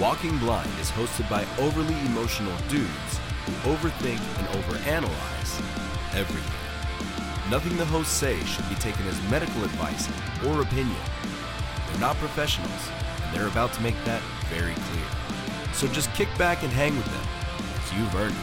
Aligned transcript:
Walking 0.00 0.38
Blind 0.38 0.70
is 0.80 0.90
hosted 0.90 1.28
by 1.28 1.44
overly 1.58 1.92
emotional 2.06 2.56
dudes 2.70 3.20
who 3.44 3.52
overthink 3.70 4.18
and 4.38 4.48
overanalyze 4.64 5.60
everything. 6.14 7.50
Nothing 7.50 7.76
the 7.76 7.84
hosts 7.84 8.14
say 8.14 8.42
should 8.44 8.66
be 8.70 8.76
taken 8.76 9.06
as 9.08 9.30
medical 9.30 9.62
advice 9.62 10.08
or 10.46 10.62
opinion. 10.62 10.96
They're 11.86 12.00
not 12.00 12.16
professionals, 12.16 12.88
and 13.24 13.36
they're 13.36 13.48
about 13.48 13.74
to 13.74 13.82
make 13.82 13.94
that 14.06 14.22
very 14.48 14.72
clear. 14.72 15.04
So 15.74 15.86
just 15.88 16.10
kick 16.14 16.28
back 16.38 16.62
and 16.62 16.72
hang 16.72 16.96
with 16.96 17.04
them, 17.04 17.26
because 17.74 17.92
you've 17.98 18.14
earned 18.14 18.36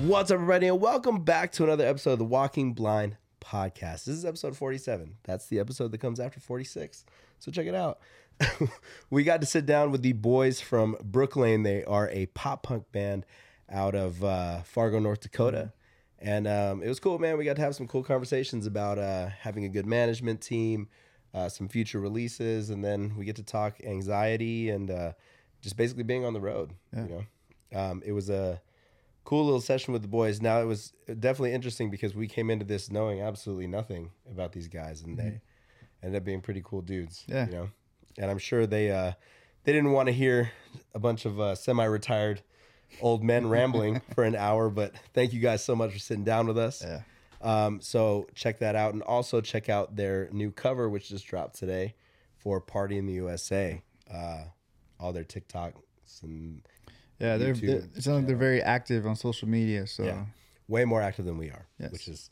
it. 0.00 0.08
What's 0.08 0.32
up, 0.32 0.34
everybody, 0.34 0.66
and 0.66 0.80
welcome 0.80 1.22
back 1.22 1.52
to 1.52 1.62
another 1.62 1.86
episode 1.86 2.14
of 2.14 2.18
the 2.18 2.24
Walking 2.24 2.72
Blind 2.72 3.16
podcast. 3.44 4.04
This 4.04 4.16
is 4.16 4.24
episode 4.24 4.56
47. 4.56 5.16
That's 5.24 5.46
the 5.46 5.58
episode 5.58 5.92
that 5.92 5.98
comes 5.98 6.18
after 6.18 6.40
46. 6.40 7.04
So 7.38 7.50
check 7.50 7.66
it 7.66 7.74
out. 7.74 7.98
we 9.10 9.22
got 9.22 9.40
to 9.40 9.46
sit 9.46 9.66
down 9.66 9.90
with 9.90 10.02
the 10.02 10.12
boys 10.12 10.60
from 10.60 10.96
Brooklane. 10.96 11.62
They 11.62 11.84
are 11.84 12.08
a 12.10 12.26
pop 12.26 12.62
punk 12.62 12.90
band 12.90 13.26
out 13.70 13.94
of 13.94 14.24
uh, 14.24 14.62
Fargo, 14.62 14.98
North 14.98 15.20
Dakota. 15.20 15.72
And 16.18 16.46
um, 16.46 16.82
it 16.82 16.88
was 16.88 17.00
cool, 17.00 17.18
man. 17.18 17.36
We 17.36 17.44
got 17.44 17.56
to 17.56 17.62
have 17.62 17.74
some 17.74 17.86
cool 17.86 18.02
conversations 18.02 18.66
about 18.66 18.98
uh, 18.98 19.28
having 19.28 19.64
a 19.64 19.68
good 19.68 19.86
management 19.86 20.40
team, 20.40 20.88
uh, 21.34 21.48
some 21.48 21.68
future 21.68 22.00
releases, 22.00 22.70
and 22.70 22.82
then 22.82 23.14
we 23.16 23.24
get 23.24 23.36
to 23.36 23.42
talk 23.42 23.76
anxiety 23.84 24.70
and 24.70 24.90
uh, 24.90 25.12
just 25.60 25.76
basically 25.76 26.04
being 26.04 26.24
on 26.24 26.32
the 26.32 26.40
road. 26.40 26.72
You 26.96 27.26
know, 27.72 27.78
um, 27.78 28.02
it 28.06 28.12
was 28.12 28.30
a 28.30 28.60
cool 29.24 29.44
little 29.44 29.60
session 29.60 29.92
with 29.92 30.02
the 30.02 30.08
boys. 30.08 30.40
Now 30.40 30.60
it 30.60 30.66
was 30.66 30.92
definitely 31.06 31.52
interesting 31.52 31.90
because 31.90 32.14
we 32.14 32.28
came 32.28 32.50
into 32.50 32.64
this 32.64 32.90
knowing 32.90 33.20
absolutely 33.20 33.66
nothing 33.66 34.10
about 34.30 34.52
these 34.52 34.68
guys, 34.68 35.02
and 35.02 35.18
they 35.18 35.40
ended 36.02 36.18
up 36.18 36.24
being 36.24 36.40
pretty 36.40 36.62
cool 36.64 36.82
dudes. 36.82 37.24
Yeah. 37.26 37.46
you 37.46 37.52
know, 37.52 37.70
and 38.18 38.30
I'm 38.30 38.38
sure 38.38 38.66
they 38.66 38.90
uh, 38.90 39.12
they 39.64 39.72
didn't 39.72 39.92
want 39.92 40.06
to 40.06 40.12
hear 40.12 40.52
a 40.94 40.98
bunch 40.98 41.24
of 41.24 41.40
uh, 41.40 41.54
semi-retired 41.54 42.42
old 43.00 43.24
men 43.24 43.48
rambling 43.48 44.00
for 44.14 44.24
an 44.24 44.36
hour. 44.36 44.70
But 44.70 44.94
thank 45.12 45.32
you 45.32 45.40
guys 45.40 45.64
so 45.64 45.74
much 45.74 45.92
for 45.92 45.98
sitting 45.98 46.24
down 46.24 46.46
with 46.46 46.58
us. 46.58 46.84
Yeah. 46.84 47.00
Um, 47.40 47.80
so 47.80 48.26
check 48.34 48.60
that 48.60 48.74
out, 48.74 48.94
and 48.94 49.02
also 49.02 49.40
check 49.40 49.68
out 49.68 49.96
their 49.96 50.28
new 50.32 50.50
cover, 50.50 50.88
which 50.88 51.08
just 51.08 51.26
dropped 51.26 51.56
today 51.56 51.94
for 52.38 52.60
"Party 52.60 52.98
in 52.98 53.06
the 53.06 53.14
USA." 53.14 53.82
Uh, 54.12 54.44
all 55.00 55.12
their 55.12 55.24
TikToks 55.24 56.22
and 56.22 56.62
Yeah, 57.18 57.36
they're, 57.36 57.54
they're 57.54 57.76
it 57.94 58.02
sounds 58.02 58.18
like 58.18 58.26
they're 58.26 58.36
very 58.36 58.60
active 58.62 59.06
on 59.06 59.16
social 59.16 59.48
media. 59.48 59.86
So 59.86 60.02
yeah, 60.04 60.24
way 60.68 60.84
more 60.84 61.00
active 61.00 61.24
than 61.24 61.38
we 61.38 61.50
are, 61.50 61.66
Yes. 61.78 61.92
which 61.92 62.08
is 62.08 62.30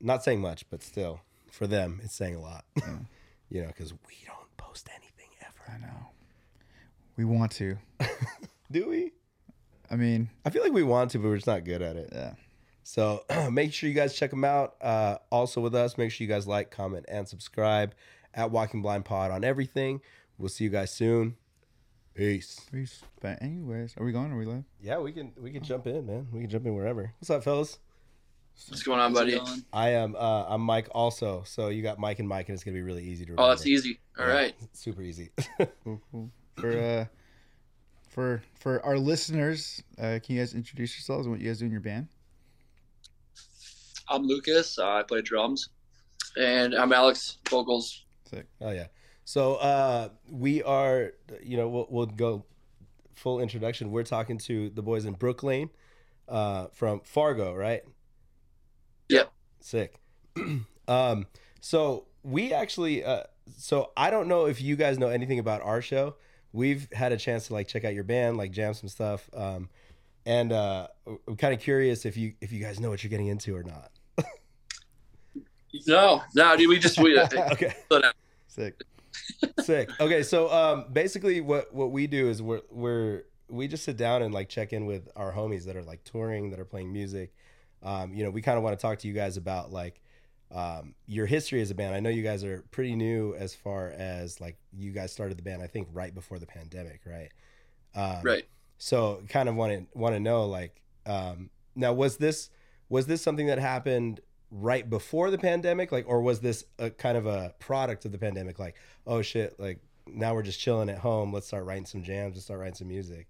not 0.00 0.24
saying 0.24 0.40
much, 0.40 0.64
but 0.70 0.82
still 0.82 1.20
for 1.50 1.66
them, 1.66 2.00
it's 2.02 2.14
saying 2.14 2.34
a 2.36 2.40
lot. 2.40 2.64
you 3.50 3.60
know, 3.62 3.66
because 3.68 3.92
we 3.92 4.14
don't 4.26 4.56
post 4.56 4.88
anything 4.94 5.28
ever. 5.42 5.74
I 5.76 5.78
know. 5.86 6.06
We 7.16 7.24
want 7.24 7.52
to. 7.52 7.76
Do 8.72 8.88
we? 8.88 9.12
I 9.90 9.96
mean, 9.96 10.30
I 10.44 10.50
feel 10.50 10.62
like 10.62 10.72
we 10.72 10.84
want 10.84 11.10
to, 11.12 11.18
but 11.18 11.28
we're 11.28 11.36
just 11.36 11.46
not 11.48 11.64
good 11.64 11.82
at 11.82 11.96
it. 11.96 12.10
yeah. 12.12 12.34
So 12.84 13.24
make 13.50 13.72
sure 13.72 13.88
you 13.88 13.94
guys 13.94 14.14
check 14.16 14.30
them 14.30 14.44
out. 14.44 14.76
Uh, 14.80 15.18
also 15.30 15.60
with 15.60 15.74
us, 15.74 15.98
make 15.98 16.10
sure 16.12 16.24
you 16.24 16.32
guys 16.32 16.46
like, 16.46 16.70
comment, 16.70 17.04
and 17.08 17.28
subscribe 17.28 17.94
at 18.32 18.50
Walking 18.50 18.80
Blind 18.82 19.04
Pod 19.04 19.30
on 19.32 19.44
everything. 19.44 20.00
We'll 20.38 20.48
see 20.48 20.64
you 20.64 20.70
guys 20.70 20.90
soon. 20.92 21.36
Peace. 22.14 22.60
Peace. 22.72 23.02
But 23.20 23.42
anyways, 23.42 23.96
are 23.96 24.04
we 24.04 24.12
going? 24.12 24.32
Are 24.32 24.36
we 24.36 24.44
live? 24.44 24.64
Yeah, 24.80 24.98
we 24.98 25.12
can 25.12 25.32
we 25.40 25.50
can 25.50 25.62
jump 25.62 25.86
in, 25.86 26.06
man. 26.06 26.26
We 26.32 26.40
can 26.40 26.50
jump 26.50 26.66
in 26.66 26.74
wherever. 26.74 27.12
What's 27.18 27.30
up, 27.30 27.44
fellas? 27.44 27.78
What's 28.68 28.82
going 28.82 29.00
on, 29.00 29.14
buddy? 29.14 29.40
I 29.72 29.90
am 29.90 30.14
uh, 30.16 30.44
I'm 30.48 30.60
Mike 30.60 30.88
also. 30.90 31.44
So 31.46 31.68
you 31.68 31.82
got 31.82 31.98
Mike 31.98 32.18
and 32.18 32.28
Mike, 32.28 32.48
and 32.48 32.54
it's 32.54 32.64
gonna 32.64 32.74
be 32.74 32.82
really 32.82 33.04
easy 33.04 33.24
to 33.24 33.32
remember. 33.32 33.46
Oh, 33.46 33.48
that's 33.48 33.66
easy. 33.66 34.00
All 34.18 34.26
Yeah, 34.26 34.34
right. 34.34 34.54
super 34.72 35.02
easy. 35.02 35.30
Cool, 35.84 36.02
cool. 36.10 36.30
For 36.56 36.78
uh, 36.78 37.04
for 38.08 38.42
for 38.58 38.84
our 38.84 38.98
listeners, 38.98 39.82
uh, 39.98 40.18
can 40.22 40.34
you 40.36 40.40
guys 40.42 40.52
introduce 40.52 40.94
yourselves 40.96 41.26
and 41.26 41.32
what 41.32 41.40
you 41.40 41.48
guys 41.48 41.60
do 41.60 41.64
in 41.66 41.70
your 41.70 41.80
band? 41.80 42.08
I'm 44.08 44.24
Lucas. 44.26 44.78
Uh, 44.78 44.88
I 44.90 45.02
play 45.04 45.22
drums, 45.22 45.68
and 46.36 46.74
I'm 46.74 46.92
Alex 46.92 47.38
vocals. 47.48 48.04
Sick. 48.28 48.46
Oh 48.60 48.70
yeah. 48.70 48.86
So 49.30 49.54
uh, 49.54 50.08
we 50.28 50.60
are, 50.64 51.12
you 51.40 51.56
know, 51.56 51.68
we'll, 51.68 51.86
we'll 51.88 52.06
go 52.06 52.44
full 53.14 53.38
introduction. 53.38 53.92
We're 53.92 54.02
talking 54.02 54.38
to 54.38 54.70
the 54.70 54.82
boys 54.82 55.04
in 55.04 55.14
Brooklane 55.14 55.70
uh, 56.28 56.66
from 56.72 56.98
Fargo, 57.04 57.54
right? 57.54 57.84
Yep. 59.08 59.32
Sick. 59.60 60.00
um, 60.88 61.28
so 61.60 62.06
we 62.24 62.52
actually, 62.52 63.04
uh, 63.04 63.22
so 63.56 63.92
I 63.96 64.10
don't 64.10 64.26
know 64.26 64.46
if 64.46 64.60
you 64.60 64.74
guys 64.74 64.98
know 64.98 65.10
anything 65.10 65.38
about 65.38 65.62
our 65.62 65.80
show. 65.80 66.16
We've 66.52 66.88
had 66.92 67.12
a 67.12 67.16
chance 67.16 67.46
to 67.46 67.52
like 67.52 67.68
check 67.68 67.84
out 67.84 67.94
your 67.94 68.02
band, 68.02 68.36
like 68.36 68.50
jam 68.50 68.74
some 68.74 68.88
stuff, 68.88 69.30
um, 69.32 69.68
and 70.26 70.50
uh, 70.50 70.88
I'm 71.06 71.36
kind 71.36 71.54
of 71.54 71.60
curious 71.60 72.04
if 72.04 72.16
you 72.16 72.34
if 72.40 72.50
you 72.50 72.60
guys 72.60 72.80
know 72.80 72.90
what 72.90 73.04
you're 73.04 73.10
getting 73.10 73.28
into 73.28 73.54
or 73.54 73.62
not. 73.62 73.92
No, 75.86 76.20
no, 76.34 76.56
dude. 76.56 76.68
We 76.68 76.80
just 76.80 76.98
we. 76.98 77.16
okay. 77.52 77.76
Sick. 78.48 78.82
Sick. 79.60 79.90
Okay, 80.00 80.22
so 80.22 80.50
um, 80.50 80.86
basically, 80.92 81.40
what 81.40 81.72
what 81.74 81.90
we 81.90 82.06
do 82.06 82.28
is 82.28 82.42
we're 82.42 82.62
we're 82.70 83.22
we 83.48 83.68
just 83.68 83.84
sit 83.84 83.96
down 83.96 84.22
and 84.22 84.32
like 84.32 84.48
check 84.48 84.72
in 84.72 84.86
with 84.86 85.08
our 85.16 85.32
homies 85.32 85.64
that 85.64 85.76
are 85.76 85.82
like 85.82 86.04
touring, 86.04 86.50
that 86.50 86.60
are 86.60 86.64
playing 86.64 86.92
music. 86.92 87.32
Um, 87.82 88.14
you 88.14 88.24
know, 88.24 88.30
we 88.30 88.42
kind 88.42 88.56
of 88.58 88.64
want 88.64 88.78
to 88.78 88.82
talk 88.82 88.98
to 89.00 89.08
you 89.08 89.14
guys 89.14 89.36
about 89.36 89.72
like 89.72 90.00
um, 90.52 90.94
your 91.06 91.26
history 91.26 91.60
as 91.60 91.70
a 91.70 91.74
band. 91.74 91.94
I 91.94 92.00
know 92.00 92.10
you 92.10 92.22
guys 92.22 92.44
are 92.44 92.62
pretty 92.70 92.94
new 92.94 93.34
as 93.34 93.54
far 93.54 93.88
as 93.90 94.40
like 94.40 94.56
you 94.72 94.92
guys 94.92 95.12
started 95.12 95.38
the 95.38 95.42
band. 95.42 95.62
I 95.62 95.66
think 95.66 95.88
right 95.92 96.14
before 96.14 96.38
the 96.38 96.46
pandemic, 96.46 97.00
right? 97.06 97.30
Um, 97.94 98.22
Right. 98.22 98.44
So, 98.78 99.22
kind 99.28 99.48
of 99.48 99.56
want 99.56 99.72
to 99.72 99.98
want 99.98 100.14
to 100.14 100.20
know 100.20 100.46
like 100.46 100.80
um, 101.06 101.50
Now, 101.74 101.92
was 101.92 102.16
this 102.16 102.50
was 102.88 103.06
this 103.06 103.22
something 103.22 103.46
that 103.46 103.58
happened 103.58 104.20
right 104.50 104.88
before 104.88 105.30
the 105.30 105.38
pandemic, 105.38 105.92
like, 105.92 106.06
or 106.08 106.22
was 106.22 106.40
this 106.40 106.64
a 106.78 106.90
kind 106.90 107.16
of 107.16 107.26
a 107.26 107.54
product 107.58 108.04
of 108.04 108.12
the 108.12 108.18
pandemic? 108.18 108.58
Like, 108.58 108.76
oh 109.06 109.22
shit, 109.22 109.58
like 109.58 109.80
now 110.06 110.34
we're 110.34 110.42
just 110.42 110.60
chilling 110.60 110.90
at 110.90 110.98
home. 110.98 111.32
Let's 111.32 111.46
start 111.46 111.64
writing 111.64 111.86
some 111.86 112.02
jams 112.02 112.34
and 112.34 112.42
start 112.42 112.60
writing 112.60 112.74
some 112.74 112.88
music. 112.88 113.28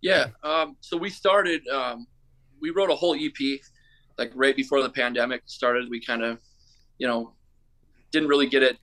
Yeah. 0.00 0.26
Um, 0.42 0.76
so 0.80 0.96
we 0.96 1.10
started. 1.10 1.66
Um, 1.68 2.06
we 2.60 2.70
wrote 2.70 2.90
a 2.90 2.94
whole 2.94 3.14
EP, 3.14 3.60
like 4.18 4.30
right 4.34 4.56
before 4.56 4.82
the 4.82 4.90
pandemic 4.90 5.42
started. 5.46 5.88
We 5.90 6.00
kind 6.00 6.22
of, 6.22 6.40
you 6.98 7.06
know, 7.06 7.34
didn't 8.10 8.28
really 8.28 8.46
get 8.46 8.62
it 8.62 8.78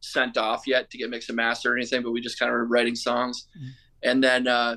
sent 0.00 0.36
off 0.36 0.66
yet 0.66 0.90
to 0.90 0.98
get 0.98 1.10
mixed 1.10 1.28
and 1.28 1.36
master 1.36 1.72
or 1.72 1.76
anything, 1.76 2.02
but 2.02 2.10
we 2.10 2.20
just 2.20 2.38
kind 2.38 2.50
of 2.50 2.54
were 2.54 2.66
writing 2.66 2.96
songs. 2.96 3.46
Mm-hmm. 3.56 3.68
And 4.02 4.24
then 4.24 4.48
uh, 4.48 4.76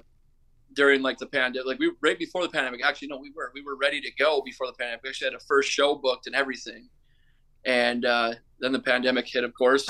during 0.74 1.02
like 1.02 1.18
the 1.18 1.26
pandemic, 1.26 1.66
like 1.66 1.80
we 1.80 1.92
right 2.02 2.18
before 2.18 2.44
the 2.44 2.50
pandemic, 2.50 2.84
actually 2.84 3.08
no, 3.08 3.18
we 3.18 3.32
were 3.32 3.52
we 3.54 3.62
were 3.62 3.76
ready 3.76 4.02
to 4.02 4.12
go 4.18 4.42
before 4.44 4.68
the 4.68 4.74
pandemic. 4.74 5.04
We 5.04 5.10
actually 5.10 5.28
had 5.28 5.36
a 5.36 5.40
first 5.40 5.70
show 5.70 5.96
booked 5.96 6.28
and 6.28 6.36
everything, 6.36 6.90
and 7.66 8.06
uh, 8.06 8.34
then 8.60 8.72
the 8.72 8.80
pandemic 8.80 9.28
hit, 9.28 9.44
of 9.44 9.54
course, 9.54 9.88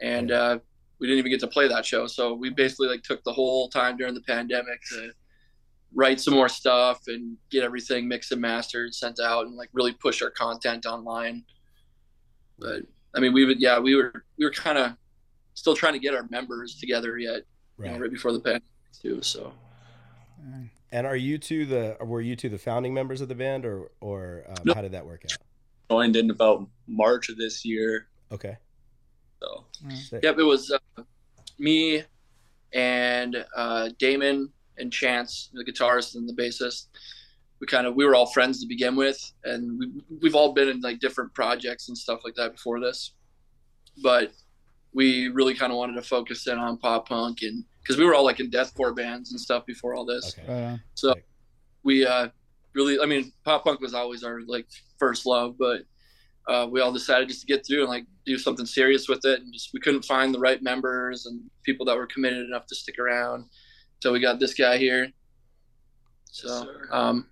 and 0.00 0.30
uh, 0.30 0.58
we 0.98 1.06
didn't 1.06 1.18
even 1.18 1.30
get 1.30 1.40
to 1.40 1.48
play 1.48 1.68
that 1.68 1.84
show. 1.84 2.06
So 2.06 2.34
we 2.34 2.50
basically 2.50 2.88
like 2.88 3.02
took 3.02 3.22
the 3.24 3.32
whole 3.32 3.68
time 3.68 3.96
during 3.96 4.14
the 4.14 4.22
pandemic 4.22 4.80
to 4.90 5.10
write 5.94 6.20
some 6.20 6.34
more 6.34 6.48
stuff 6.48 7.02
and 7.08 7.36
get 7.50 7.64
everything 7.64 8.06
mixed 8.06 8.32
and 8.32 8.40
mastered, 8.40 8.94
sent 8.94 9.18
out, 9.20 9.46
and 9.46 9.56
like 9.56 9.70
really 9.72 9.92
push 9.92 10.22
our 10.22 10.30
content 10.30 10.86
online. 10.86 11.44
But 12.58 12.82
I 13.14 13.20
mean, 13.20 13.32
we 13.32 13.44
would 13.44 13.60
yeah, 13.60 13.78
we 13.78 13.96
were 13.96 14.24
we 14.38 14.44
were 14.44 14.52
kind 14.52 14.78
of 14.78 14.92
still 15.54 15.74
trying 15.74 15.94
to 15.94 15.98
get 15.98 16.14
our 16.14 16.26
members 16.30 16.76
together 16.76 17.18
yet, 17.18 17.42
right, 17.76 17.88
you 17.88 17.92
know, 17.94 17.98
right 17.98 18.10
before 18.10 18.32
the 18.32 18.40
pandemic 18.40 18.62
too. 19.00 19.22
So. 19.22 19.52
And 20.92 21.06
are 21.06 21.16
you 21.16 21.38
two 21.38 21.66
the 21.66 21.96
were 22.00 22.20
you 22.20 22.34
two 22.34 22.48
the 22.48 22.58
founding 22.58 22.92
members 22.92 23.20
of 23.20 23.28
the 23.28 23.34
band, 23.34 23.64
or 23.64 23.90
or 24.00 24.44
um, 24.48 24.56
no. 24.64 24.74
how 24.74 24.82
did 24.82 24.92
that 24.92 25.06
work 25.06 25.24
out? 25.24 25.36
Joined 25.90 26.16
in 26.16 26.30
about 26.30 26.66
March 26.86 27.28
of 27.28 27.36
this 27.36 27.64
year. 27.64 28.08
Okay. 28.32 28.56
So, 29.40 29.64
mm. 29.84 30.22
yep, 30.22 30.38
it 30.38 30.42
was 30.42 30.70
uh, 30.70 31.02
me 31.58 32.02
and 32.72 33.44
uh, 33.56 33.90
Damon 33.98 34.50
and 34.78 34.92
Chance, 34.92 35.50
the 35.52 35.64
guitarist 35.64 36.14
and 36.14 36.28
the 36.28 36.34
bassist. 36.34 36.86
We 37.60 37.66
kind 37.66 37.86
of 37.86 37.94
we 37.94 38.04
were 38.04 38.14
all 38.14 38.26
friends 38.26 38.60
to 38.60 38.66
begin 38.66 38.96
with, 38.96 39.32
and 39.44 39.78
we 39.78 39.92
we've 40.20 40.34
all 40.34 40.52
been 40.52 40.68
in 40.68 40.80
like 40.80 40.98
different 40.98 41.32
projects 41.34 41.88
and 41.88 41.96
stuff 41.96 42.20
like 42.24 42.34
that 42.34 42.52
before 42.52 42.80
this, 42.80 43.12
but 44.02 44.32
we 44.92 45.28
really 45.28 45.54
kind 45.54 45.70
of 45.70 45.78
wanted 45.78 45.94
to 45.94 46.02
focus 46.02 46.46
in 46.46 46.58
on 46.58 46.76
pop 46.78 47.08
punk 47.08 47.42
and 47.42 47.64
because 47.82 47.98
we 47.98 48.04
were 48.04 48.14
all 48.14 48.24
like 48.24 48.40
in 48.40 48.50
deathcore 48.50 48.94
bands 48.94 49.30
and 49.32 49.40
stuff 49.40 49.64
before 49.66 49.94
all 49.94 50.04
this. 50.04 50.36
Okay. 50.38 50.64
Uh, 50.64 50.76
so 50.94 51.14
we 51.82 52.06
uh, 52.06 52.28
really, 52.74 52.98
I 53.00 53.06
mean, 53.06 53.32
pop 53.44 53.64
punk 53.64 53.80
was 53.80 53.94
always 53.94 54.22
our 54.22 54.40
like 54.46 54.66
first 54.98 55.26
love, 55.26 55.56
but 55.58 55.82
uh, 56.48 56.66
we 56.66 56.80
all 56.80 56.92
decided 56.92 57.28
just 57.28 57.40
to 57.42 57.46
get 57.46 57.66
through 57.66 57.80
and 57.80 57.88
like 57.88 58.04
do 58.26 58.38
something 58.38 58.66
serious 58.66 59.08
with 59.08 59.24
it. 59.24 59.40
And 59.40 59.52
just 59.52 59.70
we 59.72 59.80
couldn't 59.80 60.04
find 60.04 60.34
the 60.34 60.38
right 60.40 60.62
members 60.62 61.26
and 61.26 61.40
people 61.64 61.86
that 61.86 61.96
were 61.96 62.06
committed 62.06 62.46
enough 62.46 62.66
to 62.66 62.74
stick 62.74 62.98
around. 62.98 63.44
So 64.02 64.12
we 64.12 64.20
got 64.20 64.40
this 64.40 64.54
guy 64.54 64.78
here. 64.78 65.08
So 66.24 66.48
yes, 66.48 66.66
um, 66.90 67.26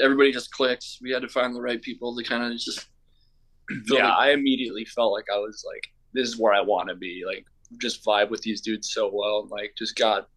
everybody 0.00 0.32
just 0.32 0.50
clicks. 0.52 0.98
We 1.02 1.10
had 1.10 1.22
to 1.22 1.28
find 1.28 1.54
the 1.54 1.62
right 1.62 1.80
people 1.80 2.14
to 2.16 2.24
kind 2.24 2.44
of 2.44 2.58
just. 2.58 2.86
yeah, 3.90 4.04
like- 4.04 4.18
I 4.18 4.30
immediately 4.32 4.84
felt 4.84 5.12
like 5.12 5.24
I 5.34 5.38
was 5.38 5.64
like, 5.66 5.82
this 6.12 6.28
is 6.28 6.38
where 6.38 6.54
I 6.54 6.60
want 6.60 6.88
to 6.88 6.94
be. 6.94 7.24
Like 7.26 7.44
just 7.80 8.04
vibe 8.04 8.30
with 8.30 8.42
these 8.42 8.60
dudes 8.60 8.92
so 8.92 9.10
well 9.12 9.40
and 9.40 9.50
like 9.50 9.74
just 9.76 9.96
got 9.96 10.28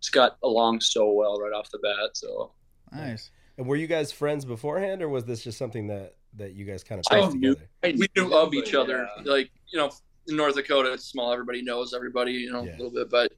just 0.00 0.12
got 0.12 0.36
along 0.42 0.80
so 0.80 1.10
well 1.10 1.40
right 1.40 1.52
off 1.52 1.70
the 1.70 1.78
bat. 1.78 2.10
So 2.14 2.52
nice. 2.92 3.30
And 3.58 3.66
were 3.66 3.76
you 3.76 3.86
guys 3.86 4.12
friends 4.12 4.44
beforehand, 4.44 5.02
or 5.02 5.08
was 5.08 5.24
this 5.24 5.42
just 5.42 5.58
something 5.58 5.86
that 5.88 6.16
that 6.36 6.54
you 6.54 6.64
guys 6.64 6.84
kind 6.84 7.00
of 7.00 7.06
put 7.06 7.32
together? 7.32 7.68
we 7.82 8.06
knew 8.16 8.34
of 8.34 8.52
each 8.54 8.74
other. 8.74 9.08
Yeah. 9.24 9.32
Like 9.32 9.50
you 9.68 9.78
know, 9.78 9.90
in 10.28 10.36
North 10.36 10.54
Dakota, 10.54 10.92
it's 10.92 11.04
small. 11.04 11.32
Everybody 11.32 11.62
knows 11.62 11.94
everybody. 11.94 12.32
You 12.32 12.52
know, 12.52 12.64
yeah. 12.64 12.72
a 12.72 12.76
little 12.76 12.92
bit. 12.92 13.10
But 13.10 13.32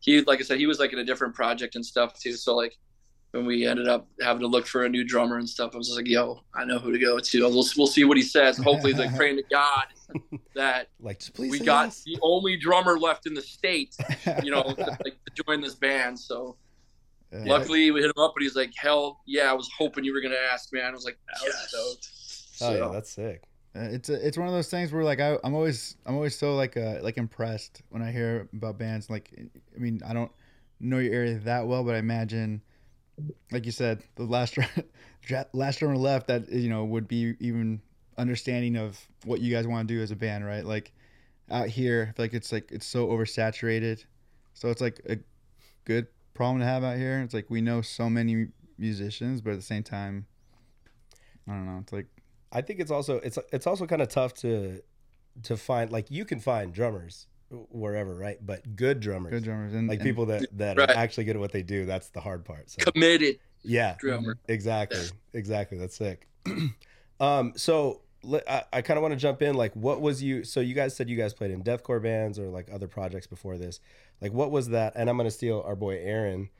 he, 0.00 0.20
like 0.22 0.40
I 0.40 0.42
said, 0.44 0.58
he 0.58 0.66
was 0.66 0.78
like 0.78 0.92
in 0.92 1.00
a 1.00 1.04
different 1.04 1.34
project 1.34 1.74
and 1.74 1.84
stuff 1.84 2.18
too. 2.18 2.34
So 2.34 2.54
like 2.54 2.76
when 3.36 3.46
we 3.46 3.66
ended 3.66 3.86
up 3.86 4.08
having 4.20 4.40
to 4.40 4.46
look 4.46 4.66
for 4.66 4.84
a 4.84 4.88
new 4.88 5.04
drummer 5.04 5.38
and 5.38 5.48
stuff, 5.48 5.72
I 5.74 5.78
was 5.78 5.90
like, 5.94 6.08
"Yo, 6.08 6.42
I 6.54 6.64
know 6.64 6.78
who 6.78 6.92
to 6.92 6.98
go 6.98 7.18
to. 7.18 7.40
We'll, 7.42 7.64
we'll 7.76 7.86
see 7.86 8.04
what 8.04 8.16
he 8.16 8.22
says. 8.22 8.56
Hopefully, 8.56 8.94
like 8.94 9.14
praying 9.16 9.36
to 9.36 9.44
God 9.50 9.86
that 10.54 10.88
like 11.00 11.22
please 11.34 11.50
we 11.50 11.60
got 11.60 11.86
yes. 11.86 12.02
the 12.04 12.18
only 12.22 12.56
drummer 12.56 12.98
left 12.98 13.26
in 13.26 13.34
the 13.34 13.42
state, 13.42 13.96
you 14.42 14.50
know, 14.50 14.62
to, 14.62 14.84
like, 15.04 15.16
to 15.24 15.42
join 15.44 15.60
this 15.60 15.74
band. 15.74 16.18
So 16.18 16.56
yeah. 17.32 17.44
luckily, 17.44 17.90
we 17.90 18.00
hit 18.00 18.08
him 18.16 18.22
up, 18.22 18.34
and 18.36 18.42
he's 18.42 18.56
like, 18.56 18.72
"Hell 18.76 19.20
yeah, 19.26 19.50
I 19.50 19.52
was 19.52 19.68
hoping 19.76 20.04
you 20.04 20.12
were 20.12 20.20
gonna 20.20 20.36
ask, 20.52 20.72
man." 20.72 20.86
I 20.86 20.90
was 20.92 21.04
like, 21.04 21.18
"Yes." 21.44 22.58
Oh 22.60 22.74
yeah, 22.74 22.90
that's 22.92 23.10
sick. 23.10 23.42
Uh, 23.76 23.88
it's 23.90 24.08
a, 24.08 24.26
it's 24.26 24.38
one 24.38 24.48
of 24.48 24.54
those 24.54 24.70
things 24.70 24.92
where 24.92 25.04
like 25.04 25.20
I, 25.20 25.36
I'm 25.44 25.54
always 25.54 25.96
I'm 26.06 26.14
always 26.14 26.36
so 26.36 26.54
like 26.54 26.76
uh, 26.76 26.98
like 27.02 27.18
impressed 27.18 27.82
when 27.90 28.02
I 28.02 28.10
hear 28.10 28.48
about 28.54 28.78
bands. 28.78 29.10
Like 29.10 29.30
I 29.74 29.78
mean 29.78 30.00
I 30.06 30.14
don't 30.14 30.32
know 30.80 30.98
your 30.98 31.12
area 31.14 31.34
that 31.40 31.66
well, 31.66 31.84
but 31.84 31.94
I 31.94 31.98
imagine 31.98 32.62
like 33.50 33.66
you 33.66 33.72
said, 33.72 34.02
the 34.16 34.24
last 34.24 34.58
last 35.52 35.78
drummer 35.78 35.96
left 35.96 36.28
that 36.28 36.48
you 36.50 36.68
know 36.68 36.84
would 36.84 37.08
be 37.08 37.34
even 37.40 37.80
understanding 38.18 38.76
of 38.76 38.98
what 39.24 39.40
you 39.40 39.52
guys 39.54 39.66
want 39.66 39.86
to 39.88 39.94
do 39.94 40.02
as 40.02 40.10
a 40.10 40.16
band, 40.16 40.44
right? 40.44 40.64
Like 40.64 40.92
out 41.50 41.68
here, 41.68 42.14
like 42.18 42.34
it's 42.34 42.52
like 42.52 42.70
it's 42.72 42.86
so 42.86 43.08
oversaturated, 43.08 44.04
so 44.54 44.70
it's 44.70 44.80
like 44.80 45.00
a 45.08 45.18
good 45.84 46.06
problem 46.34 46.60
to 46.60 46.66
have 46.66 46.84
out 46.84 46.96
here. 46.96 47.20
It's 47.20 47.34
like 47.34 47.46
we 47.48 47.60
know 47.60 47.82
so 47.82 48.10
many 48.10 48.48
musicians, 48.78 49.40
but 49.40 49.50
at 49.50 49.56
the 49.56 49.62
same 49.62 49.82
time, 49.82 50.26
I 51.48 51.52
don't 51.52 51.66
know. 51.66 51.78
It's 51.80 51.92
like 51.92 52.06
I 52.52 52.60
think 52.62 52.80
it's 52.80 52.90
also 52.90 53.16
it's 53.18 53.38
it's 53.52 53.66
also 53.66 53.86
kind 53.86 54.02
of 54.02 54.08
tough 54.08 54.34
to 54.34 54.82
to 55.44 55.56
find 55.56 55.90
like 55.90 56.10
you 56.10 56.24
can 56.24 56.40
find 56.40 56.72
drummers 56.72 57.26
wherever, 57.50 58.14
right? 58.14 58.38
But 58.44 58.76
good 58.76 59.00
drummers, 59.00 59.30
good 59.30 59.44
drummers, 59.44 59.74
and 59.74 59.88
like 59.88 60.00
and, 60.00 60.06
people 60.06 60.26
that 60.26 60.46
that 60.58 60.78
right. 60.78 60.90
are 60.90 60.96
actually 60.96 61.24
good 61.24 61.36
at 61.36 61.40
what 61.40 61.52
they 61.52 61.62
do. 61.62 61.86
That's 61.86 62.08
the 62.08 62.20
hard 62.20 62.44
part. 62.44 62.70
So. 62.70 62.90
Committed. 62.90 63.38
Yeah. 63.62 63.96
Drummer. 63.98 64.38
Exactly. 64.48 65.04
Exactly. 65.32 65.78
That's 65.78 65.96
sick. 65.96 66.28
um. 67.20 67.52
So 67.56 68.02
I, 68.48 68.64
I 68.72 68.82
kind 68.82 68.98
of 68.98 69.02
want 69.02 69.12
to 69.12 69.20
jump 69.20 69.42
in. 69.42 69.54
Like, 69.54 69.74
what 69.74 70.00
was 70.00 70.22
you? 70.22 70.44
So 70.44 70.60
you 70.60 70.74
guys 70.74 70.96
said 70.96 71.08
you 71.08 71.16
guys 71.16 71.34
played 71.34 71.50
in 71.50 71.62
deathcore 71.62 72.02
bands 72.02 72.38
or 72.38 72.48
like 72.48 72.68
other 72.72 72.88
projects 72.88 73.26
before 73.26 73.56
this. 73.58 73.80
Like, 74.20 74.32
what 74.32 74.50
was 74.50 74.68
that? 74.70 74.94
And 74.96 75.08
I'm 75.08 75.16
gonna 75.16 75.30
steal 75.30 75.62
our 75.66 75.76
boy 75.76 75.98
Aaron 75.98 76.50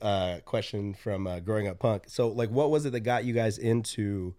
uh, 0.00 0.38
question 0.44 0.94
from 0.94 1.26
uh, 1.26 1.40
growing 1.40 1.68
up 1.68 1.78
punk. 1.78 2.04
So, 2.06 2.28
like, 2.28 2.50
what 2.50 2.70
was 2.70 2.86
it 2.86 2.90
that 2.90 3.00
got 3.00 3.24
you 3.24 3.34
guys 3.34 3.58
into 3.58 4.34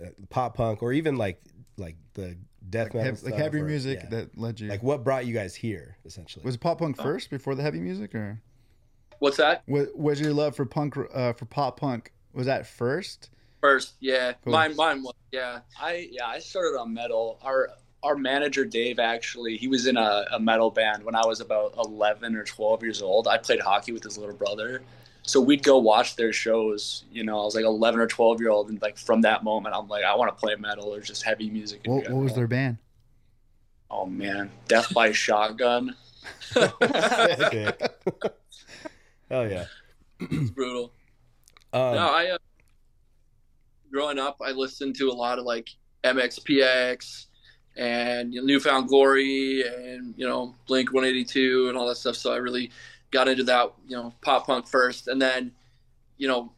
uh, 0.00 0.08
pop 0.28 0.56
punk 0.56 0.82
or 0.82 0.92
even 0.92 1.16
like 1.16 1.40
like 1.76 1.96
the 2.14 2.36
death 2.68 2.94
like, 2.94 3.04
metal, 3.04 3.18
like 3.24 3.34
heavy 3.34 3.60
or, 3.60 3.64
music 3.64 4.00
yeah. 4.02 4.08
that 4.10 4.38
led 4.38 4.60
you. 4.60 4.68
Like 4.68 4.82
what 4.82 5.04
brought 5.04 5.26
you 5.26 5.34
guys 5.34 5.54
here, 5.54 5.96
essentially? 6.04 6.44
Was 6.44 6.56
pop 6.56 6.78
punk 6.78 7.00
first 7.00 7.30
before 7.30 7.54
the 7.54 7.62
heavy 7.62 7.80
music, 7.80 8.14
or 8.14 8.40
what's 9.18 9.38
that? 9.38 9.62
Was, 9.66 9.88
was 9.94 10.20
your 10.20 10.32
love 10.32 10.56
for 10.56 10.66
punk 10.66 10.96
uh, 11.14 11.32
for 11.32 11.46
pop 11.46 11.80
punk 11.80 12.12
was 12.32 12.46
that 12.46 12.66
first? 12.66 13.30
First, 13.60 13.94
yeah, 14.00 14.32
cool. 14.42 14.52
mine, 14.52 14.74
mine 14.76 15.02
was, 15.02 15.14
yeah. 15.32 15.60
I 15.78 16.08
yeah, 16.10 16.26
I 16.26 16.38
started 16.38 16.78
on 16.78 16.94
metal. 16.94 17.38
Our 17.42 17.70
our 18.02 18.16
manager 18.16 18.64
Dave 18.64 18.98
actually, 18.98 19.56
he 19.58 19.68
was 19.68 19.86
in 19.86 19.96
a, 19.96 20.24
a 20.32 20.40
metal 20.40 20.70
band 20.70 21.04
when 21.04 21.14
I 21.14 21.26
was 21.26 21.40
about 21.40 21.74
eleven 21.76 22.36
or 22.36 22.44
twelve 22.44 22.82
years 22.82 23.02
old. 23.02 23.28
I 23.28 23.36
played 23.36 23.60
hockey 23.60 23.92
with 23.92 24.02
his 24.02 24.16
little 24.16 24.34
brother, 24.34 24.82
so 25.30 25.40
we'd 25.40 25.62
go 25.62 25.78
watch 25.78 26.16
their 26.16 26.32
shows. 26.32 27.04
You 27.12 27.22
know, 27.24 27.40
I 27.40 27.44
was 27.44 27.54
like 27.54 27.64
11 27.64 28.00
or 28.00 28.06
12 28.06 28.40
year 28.40 28.50
old, 28.50 28.68
and 28.68 28.82
like 28.82 28.98
from 28.98 29.20
that 29.22 29.44
moment, 29.44 29.74
I'm 29.76 29.86
like, 29.88 30.04
I 30.04 30.14
want 30.14 30.36
to 30.36 30.40
play 30.40 30.56
metal 30.56 30.92
or 30.92 31.00
just 31.00 31.22
heavy 31.22 31.48
music. 31.48 31.82
What, 31.84 32.10
what 32.10 32.22
was 32.22 32.34
their 32.34 32.48
band? 32.48 32.78
Oh 33.90 34.06
man, 34.06 34.50
Death 34.66 34.92
by 34.92 35.12
Shotgun. 35.12 35.94
Hell 36.52 36.76
yeah, 39.30 39.66
it's 40.20 40.50
brutal. 40.50 40.92
Um, 41.72 41.94
no, 41.94 42.08
I 42.08 42.30
uh, 42.30 42.38
growing 43.92 44.18
up, 44.18 44.38
I 44.44 44.50
listened 44.50 44.96
to 44.96 45.08
a 45.08 45.12
lot 45.12 45.38
of 45.38 45.44
like 45.44 45.68
MXPX 46.02 47.26
and 47.76 48.34
you 48.34 48.40
know, 48.40 48.46
New 48.46 48.58
Found 48.58 48.88
Glory 48.88 49.62
and 49.62 50.12
you 50.16 50.26
know 50.26 50.56
Blink 50.66 50.92
182 50.92 51.68
and 51.68 51.78
all 51.78 51.86
that 51.86 51.94
stuff. 51.94 52.16
So 52.16 52.32
I 52.32 52.38
really 52.38 52.72
got 53.10 53.28
into 53.28 53.44
that, 53.44 53.72
you 53.86 53.96
know, 53.96 54.14
pop 54.22 54.46
punk 54.46 54.66
first, 54.66 55.08
and 55.08 55.20
then, 55.20 55.52
you 56.16 56.28
know, 56.28 56.52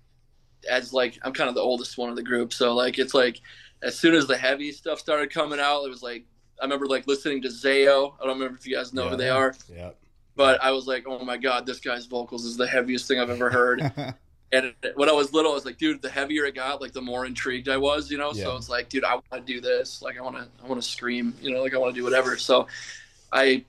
as 0.68 0.92
like 0.92 1.18
I'm 1.22 1.32
kind 1.32 1.48
of 1.48 1.54
the 1.54 1.60
oldest 1.60 1.98
one 1.98 2.10
of 2.10 2.16
the 2.16 2.22
group, 2.22 2.52
so 2.52 2.74
like 2.74 2.98
it's 2.98 3.14
like 3.14 3.40
as 3.82 3.98
soon 3.98 4.14
as 4.14 4.26
the 4.26 4.36
heavy 4.36 4.72
stuff 4.72 4.98
started 4.98 5.30
coming 5.30 5.60
out, 5.60 5.84
it 5.84 5.90
was 5.90 6.02
like 6.02 6.24
I 6.60 6.64
remember 6.64 6.86
like 6.86 7.06
listening 7.06 7.42
to 7.42 7.48
Zao. 7.48 8.14
I 8.20 8.24
don't 8.24 8.38
remember 8.38 8.56
if 8.56 8.66
you 8.66 8.76
guys 8.76 8.92
know 8.92 9.04
yeah, 9.04 9.10
who 9.10 9.16
they 9.16 9.30
are. 9.30 9.54
Yeah. 9.74 9.90
But 10.34 10.62
I 10.62 10.70
was 10.70 10.86
like, 10.86 11.04
oh 11.06 11.24
my 11.24 11.36
god, 11.36 11.66
this 11.66 11.80
guy's 11.80 12.06
vocals 12.06 12.44
is 12.44 12.56
the 12.56 12.66
heaviest 12.66 13.06
thing 13.06 13.18
I've 13.18 13.30
ever 13.30 13.50
heard. 13.50 13.80
and 14.52 14.74
when 14.94 15.08
I 15.08 15.12
was 15.12 15.32
little, 15.32 15.52
I 15.52 15.54
was 15.54 15.66
like, 15.66 15.76
dude, 15.76 16.00
the 16.00 16.08
heavier 16.08 16.44
it 16.46 16.54
got, 16.54 16.80
like 16.80 16.92
the 16.92 17.02
more 17.02 17.26
intrigued 17.26 17.68
I 17.68 17.76
was, 17.76 18.10
you 18.10 18.16
know. 18.16 18.32
Yeah. 18.32 18.44
So 18.44 18.56
it's 18.56 18.68
like, 18.68 18.88
dude, 18.88 19.04
I 19.04 19.14
want 19.14 19.30
to 19.32 19.40
do 19.40 19.60
this. 19.60 20.00
Like, 20.00 20.18
I 20.18 20.22
want 20.22 20.36
to, 20.36 20.48
I 20.62 20.66
want 20.66 20.80
to 20.80 20.88
scream, 20.88 21.34
you 21.42 21.52
know, 21.52 21.62
like 21.62 21.74
I 21.74 21.78
want 21.78 21.94
to 21.94 22.00
do 22.00 22.04
whatever. 22.04 22.38
So, 22.38 22.66
I, 23.30 23.64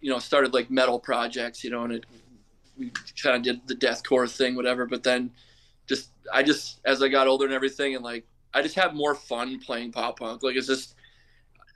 you 0.00 0.10
know, 0.10 0.18
started 0.18 0.52
like 0.52 0.70
metal 0.70 0.98
projects, 0.98 1.64
you 1.64 1.70
know, 1.70 1.84
and 1.84 1.94
it 1.94 2.04
we 2.76 2.90
kind 3.22 3.36
of 3.36 3.42
did 3.42 3.66
the 3.66 3.74
deathcore 3.74 4.30
thing, 4.30 4.56
whatever. 4.56 4.86
But 4.86 5.02
then, 5.02 5.30
just 5.88 6.10
I 6.32 6.42
just 6.42 6.80
as 6.84 7.02
I 7.02 7.08
got 7.08 7.26
older 7.26 7.44
and 7.44 7.54
everything, 7.54 7.94
and 7.94 8.04
like 8.04 8.24
I 8.54 8.62
just 8.62 8.74
have 8.76 8.94
more 8.94 9.14
fun 9.14 9.58
playing 9.60 9.92
pop 9.92 10.18
punk. 10.18 10.42
Like 10.42 10.56
it's 10.56 10.66
just 10.66 10.94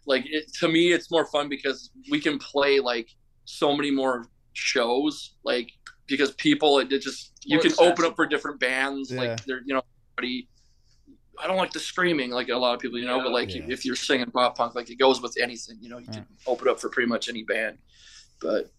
like 0.07 0.25
it, 0.27 0.53
to 0.55 0.69
me, 0.69 0.93
it's 0.93 1.11
more 1.11 1.27
fun 1.27 1.49
because 1.49 1.91
we 2.11 2.21
can 2.21 2.39
play 2.39 2.81
like 2.81 3.09
so 3.45 3.77
many 3.77 3.91
more 3.91 4.27
shows. 4.53 5.35
Like 5.45 5.71
because 6.07 6.33
people, 6.33 6.79
it, 6.79 6.93
it 6.93 7.03
just 7.03 7.33
you 7.45 7.57
More 7.57 7.63
can 7.63 7.73
open 7.79 8.05
up 8.05 8.17
for 8.17 8.27
different 8.27 8.61
bands. 8.61 9.11
Yeah. 9.13 9.21
Like 9.21 9.45
they're 9.45 9.63
you 9.65 9.75
know, 9.75 9.83
everybody- 10.19 10.49
I 11.39 11.47
don't 11.47 11.59
like 11.59 11.73
the 11.73 11.81
screaming 11.81 12.31
like 12.31 12.49
a 12.49 12.57
lot 12.57 12.75
of 12.75 12.81
people, 12.81 12.99
you 12.99 13.05
know. 13.07 13.19
Yeah. 13.19 13.25
But 13.25 13.33
like 13.33 13.55
Yeah. 13.55 13.63
if 13.69 13.85
you're 13.85 13.97
singing 13.97 14.31
pop 14.31 14.57
punk, 14.57 14.75
like 14.75 14.89
it 14.91 14.99
goes 14.99 15.21
with 15.21 15.37
anything. 15.41 15.77
You 15.81 15.91
know, 15.91 15.99
you 15.99 16.07
can 16.07 16.25
open 16.47 16.69
up 16.69 16.81
for 16.81 16.89
pretty 16.89 17.09
much 17.09 17.29
any 17.29 17.43
band. 17.43 17.79
But 18.41 18.71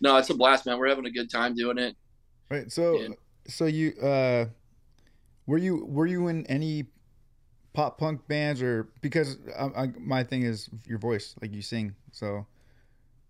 no, 0.00 0.16
it's 0.16 0.30
a 0.30 0.34
blast, 0.34 0.66
man. 0.66 0.78
We're 0.78 0.88
having 0.88 1.06
a 1.06 1.10
good 1.10 1.30
time 1.30 1.54
doing 1.54 1.78
it. 1.78 1.96
Right. 2.50 2.70
So 2.70 3.14
so 3.46 3.66
you 3.66 3.92
uh 4.02 4.46
were 5.46 5.58
you 5.58 5.84
were 5.86 6.06
you 6.06 6.28
in 6.28 6.46
any 6.46 6.86
pop 7.72 7.98
punk 7.98 8.26
bands 8.28 8.62
or 8.62 8.88
because 9.00 9.38
I, 9.58 9.82
I, 9.82 9.86
my 9.98 10.24
thing 10.24 10.42
is 10.42 10.68
your 10.86 10.98
voice 10.98 11.34
like 11.40 11.54
you 11.54 11.62
sing 11.62 11.94
so 12.10 12.44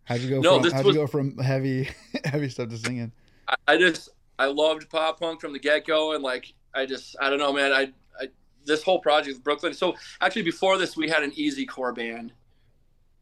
how'd 0.05 0.21
you 0.21 0.31
go 0.31 0.41
No, 0.41 0.55
from 0.55 0.63
this 0.63 0.73
how'd 0.73 0.87
was- 0.87 0.97
you 0.97 1.03
go 1.03 1.07
from 1.07 1.37
heavy 1.39 1.91
heavy 2.25 2.49
stuff 2.49 2.71
to 2.71 2.79
singing 2.79 3.13
I, 3.47 3.55
I 3.67 3.77
just 3.77 4.09
I 4.39 4.47
loved 4.47 4.89
pop 4.89 5.19
punk 5.21 5.41
from 5.41 5.53
the 5.53 5.59
get 5.59 5.85
go, 5.87 6.13
and 6.13 6.23
like 6.23 6.55
I 6.75 6.87
just 6.87 7.17
I 7.21 7.29
don't 7.29 7.39
know, 7.39 7.53
man. 7.53 7.73
I, 7.73 7.93
I 8.21 8.29
this 8.65 8.83
whole 8.83 9.01
project 9.01 9.37
with 9.37 9.45
Brooklane. 9.45 9.75
So 9.75 9.97
actually, 10.21 10.43
before 10.43 10.79
this, 10.79 10.97
we 10.97 11.09
had 11.09 11.23
an 11.23 11.33
easy 11.35 11.67
core 11.67 11.93
band. 11.93 12.33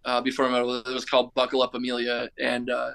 Uh, 0.05 0.21
before 0.21 0.49
metal, 0.51 0.75
it 0.75 0.87
was 0.89 1.05
called 1.05 1.33
Buckle 1.35 1.63
Up 1.63 1.75
Amelia, 1.75 2.29
and 2.39 2.69
uh, 2.71 2.91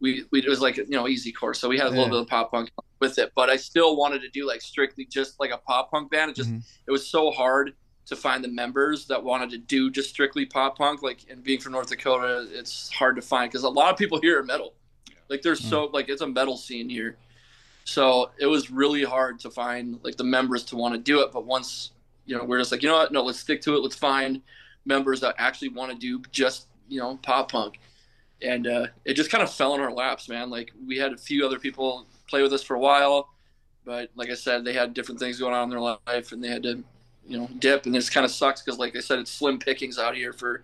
we 0.00 0.24
we 0.30 0.40
it 0.40 0.48
was 0.48 0.60
like 0.60 0.76
you 0.76 0.86
know 0.90 1.08
easy 1.08 1.32
core. 1.32 1.54
So 1.54 1.68
we 1.68 1.78
had 1.78 1.86
a 1.86 1.90
little 1.90 2.08
bit 2.08 2.18
of 2.20 2.26
pop 2.28 2.50
punk 2.50 2.70
with 3.00 3.18
it, 3.18 3.32
but 3.34 3.48
I 3.50 3.56
still 3.56 3.96
wanted 3.96 4.22
to 4.22 4.28
do 4.30 4.46
like 4.46 4.60
strictly 4.60 5.04
just 5.04 5.38
like 5.40 5.50
a 5.50 5.58
pop 5.58 5.90
punk 5.90 6.10
band. 6.10 6.30
It 6.30 6.36
just 6.36 6.50
Mhm. 6.50 6.62
it 6.86 6.90
was 6.90 7.06
so 7.08 7.30
hard 7.30 7.74
to 8.06 8.16
find 8.16 8.42
the 8.42 8.48
members 8.48 9.06
that 9.06 9.22
wanted 9.22 9.50
to 9.50 9.58
do 9.58 9.90
just 9.90 10.08
strictly 10.10 10.46
pop 10.46 10.78
punk. 10.78 11.02
Like, 11.02 11.26
and 11.28 11.44
being 11.44 11.60
from 11.60 11.72
North 11.72 11.88
Dakota, 11.88 12.48
it's 12.50 12.90
hard 12.90 13.16
to 13.16 13.22
find 13.22 13.50
because 13.50 13.64
a 13.64 13.68
lot 13.68 13.92
of 13.92 13.98
people 13.98 14.18
here 14.20 14.38
are 14.38 14.42
metal. 14.42 14.72
Like, 15.28 15.42
there's 15.42 15.60
so 15.62 15.84
like 15.92 16.08
it's 16.08 16.22
a 16.22 16.26
metal 16.26 16.56
scene 16.56 16.88
here, 16.88 17.18
so 17.84 18.30
it 18.38 18.46
was 18.46 18.70
really 18.70 19.04
hard 19.04 19.38
to 19.40 19.50
find 19.50 19.98
like 20.02 20.16
the 20.16 20.24
members 20.24 20.64
to 20.66 20.76
want 20.76 20.94
to 20.94 20.98
do 21.00 21.20
it. 21.20 21.32
But 21.32 21.44
once 21.44 21.90
you 22.24 22.36
know, 22.36 22.44
we're 22.44 22.58
just 22.58 22.70
like, 22.72 22.82
you 22.82 22.88
know 22.90 22.96
what? 22.98 23.10
No, 23.10 23.22
let's 23.22 23.38
stick 23.40 23.62
to 23.62 23.74
it. 23.74 23.78
Let's 23.82 23.96
find 23.96 24.42
members 24.84 25.20
that 25.20 25.34
actually 25.38 25.70
want 25.70 25.90
to 25.92 25.98
do 25.98 26.22
just 26.30 26.66
you 26.88 26.98
know 27.00 27.18
pop 27.22 27.50
punk, 27.52 27.78
and 28.42 28.66
uh, 28.66 28.86
it 29.04 29.14
just 29.14 29.30
kind 29.30 29.42
of 29.42 29.52
fell 29.52 29.74
in 29.74 29.80
our 29.80 29.92
laps, 29.92 30.28
man. 30.28 30.50
Like 30.50 30.72
we 30.86 30.96
had 30.96 31.12
a 31.12 31.16
few 31.16 31.44
other 31.44 31.58
people 31.58 32.06
play 32.28 32.42
with 32.42 32.52
us 32.52 32.62
for 32.62 32.74
a 32.74 32.80
while, 32.80 33.30
but 33.84 34.10
like 34.14 34.30
I 34.30 34.34
said, 34.34 34.64
they 34.64 34.72
had 34.72 34.94
different 34.94 35.18
things 35.20 35.38
going 35.38 35.54
on 35.54 35.64
in 35.64 35.70
their 35.70 35.80
life, 35.80 36.32
and 36.32 36.42
they 36.42 36.48
had 36.48 36.62
to 36.64 36.82
you 37.26 37.38
know 37.38 37.48
dip. 37.58 37.86
And 37.86 37.94
this 37.94 38.10
kind 38.10 38.24
of 38.24 38.30
sucks 38.30 38.62
because 38.62 38.78
like 38.78 38.96
i 38.96 39.00
said 39.00 39.18
it's 39.18 39.30
slim 39.30 39.58
pickings 39.58 39.98
out 39.98 40.14
here 40.14 40.32
for 40.32 40.62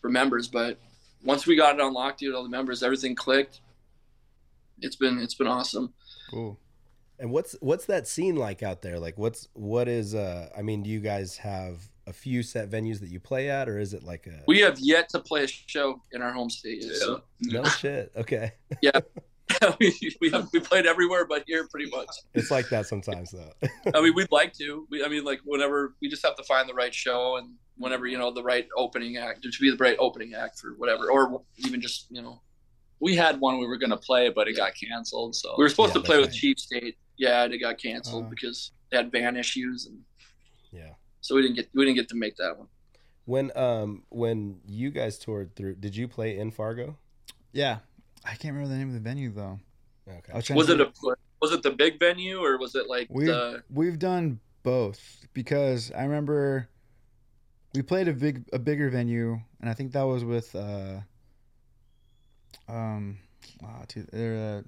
for 0.00 0.10
members. 0.10 0.48
But 0.48 0.78
once 1.24 1.46
we 1.46 1.56
got 1.56 1.78
it 1.78 1.82
unlocked 1.82 2.20
dude 2.20 2.34
all 2.34 2.42
the 2.42 2.48
members 2.48 2.82
everything 2.82 3.14
clicked. 3.14 3.60
It's 4.80 4.96
been 4.96 5.18
it's 5.18 5.34
been 5.34 5.46
awesome. 5.46 5.92
Cool. 6.30 6.58
And 7.18 7.30
what's 7.30 7.54
what's 7.60 7.86
that 7.86 8.08
scene 8.08 8.36
like 8.36 8.62
out 8.62 8.82
there? 8.82 8.98
Like 8.98 9.16
what's 9.16 9.48
what 9.52 9.88
is 9.88 10.14
uh 10.14 10.48
I 10.56 10.62
mean, 10.62 10.82
do 10.82 10.90
you 10.90 11.00
guys 11.00 11.36
have 11.36 11.88
a 12.06 12.12
few 12.12 12.42
set 12.42 12.68
venues 12.70 12.98
that 13.00 13.08
you 13.10 13.20
play 13.20 13.48
at 13.48 13.68
or 13.68 13.78
is 13.78 13.94
it 13.94 14.02
like 14.02 14.26
a 14.26 14.42
we 14.48 14.58
have 14.60 14.78
yet 14.80 15.08
to 15.08 15.20
play 15.20 15.44
a 15.44 15.46
show 15.46 16.00
in 16.12 16.20
our 16.22 16.32
home 16.32 16.50
state 16.50 16.82
so 16.82 17.22
No 17.40 17.62
shit. 17.80 18.10
Okay. 18.16 18.52
we, 19.80 19.92
we 20.20 20.30
have 20.30 20.48
we 20.52 20.60
played 20.60 20.86
everywhere 20.86 21.26
but 21.26 21.44
here 21.46 21.66
pretty 21.70 21.90
much 21.90 22.08
It's 22.34 22.50
like 22.50 22.68
that 22.70 22.86
sometimes 22.86 23.30
though. 23.30 23.52
i 23.94 24.00
mean 24.00 24.14
we'd 24.14 24.30
like 24.32 24.52
to 24.54 24.86
we, 24.90 25.04
i 25.04 25.08
mean 25.08 25.24
like 25.24 25.40
whenever 25.44 25.94
we 26.00 26.08
just 26.08 26.24
have 26.24 26.36
to 26.36 26.42
find 26.44 26.68
the 26.68 26.74
right 26.74 26.94
show 26.94 27.36
and 27.36 27.50
whenever 27.76 28.06
you 28.06 28.18
know 28.18 28.30
the 28.32 28.42
right 28.42 28.66
opening 28.76 29.16
act 29.18 29.42
to 29.42 29.50
be 29.60 29.70
the 29.70 29.76
right 29.76 29.96
opening 29.98 30.34
act 30.34 30.58
for 30.58 30.70
whatever 30.78 31.10
or 31.10 31.42
even 31.58 31.80
just 31.80 32.06
you 32.10 32.22
know 32.22 32.40
We 33.00 33.16
had 33.16 33.40
one 33.40 33.58
we 33.58 33.66
were 33.66 33.78
gonna 33.78 33.96
play, 33.96 34.28
but 34.30 34.46
it 34.48 34.56
got 34.56 34.72
canceled. 34.76 35.34
So 35.34 35.54
we 35.58 35.64
were 35.64 35.68
supposed 35.68 35.94
Yeah, 35.94 36.00
to 36.02 36.06
play 36.06 36.18
with 36.18 36.28
right. 36.30 36.40
Chief 36.42 36.56
State. 36.58 36.96
Yeah, 37.18 37.42
and 37.44 37.52
it 37.52 37.58
got 37.58 37.76
canceled 37.78 38.26
Uh. 38.26 38.28
because 38.34 38.70
they 38.90 38.96
had 38.98 39.10
van 39.10 39.36
issues, 39.36 39.86
and 39.86 39.96
yeah. 39.98 40.02
So 41.22 41.34
we 41.34 41.40
didn't 41.42 41.56
get 41.56 41.70
we 41.74 41.86
didn't 41.86 41.96
get 41.96 42.08
to 42.10 42.16
make 42.16 42.36
that 42.36 42.58
one. 42.58 42.68
When 43.24 43.50
um 43.56 44.02
when 44.10 44.60
you 44.66 44.90
guys 44.90 45.18
toured 45.18 45.56
through 45.56 45.76
did 45.76 45.96
you 45.96 46.06
play 46.08 46.36
in 46.36 46.50
Fargo? 46.50 46.98
yeah 47.52 47.78
I 48.24 48.34
can't 48.34 48.54
remember 48.54 48.68
the 48.68 48.78
name 48.78 48.88
of 48.88 48.94
the 48.94 49.00
venue 49.00 49.32
though 49.32 49.58
Okay. 50.08 50.32
was 50.34 50.50
Was 50.50 50.68
it 50.68 50.80
a 50.80 50.92
was 51.40 51.52
it 51.52 51.62
the 51.62 51.70
big 51.70 51.98
venue 51.98 52.38
or 52.40 52.58
was 52.58 52.74
it 52.74 52.88
like 52.88 53.08
We've 53.10 53.26
the 53.26 53.62
we've 53.70 53.98
done 53.98 54.40
both 54.62 55.26
because 55.32 55.90
I 55.92 56.02
remember 56.02 56.68
we 57.74 57.82
played 57.82 58.08
a 58.08 58.12
big 58.12 58.44
a 58.52 58.58
bigger 58.58 58.90
venue, 58.90 59.40
and 59.60 59.70
I 59.70 59.74
think 59.74 59.92
that 59.92 60.02
was 60.02 60.24
with 60.24 60.54
uh 60.54 61.00
um 62.68 63.18
ah, 63.64 63.82
dude, 63.88 64.12
uh, 64.14 64.62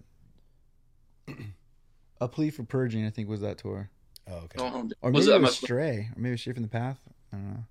a 2.21 2.29
plea 2.29 2.51
for 2.51 2.65
purging. 2.65 3.05
I 3.07 3.11
think 3.11 3.29
was 3.29 3.41
that 3.41 3.59
tour, 3.59 3.91
Oh, 4.31 4.37
okay. 4.45 4.59
or 5.03 5.11
maybe 5.11 5.27
that 5.27 5.37
it 5.37 5.41
was 5.41 5.57
Stray, 5.57 6.09
or 6.15 6.21
maybe 6.21 6.37
Stray 6.37 6.55
from 6.55 6.63
the 6.63 6.69
Path. 6.69 6.99
I 7.33 7.37
don't 7.37 7.51
know. 7.51 7.65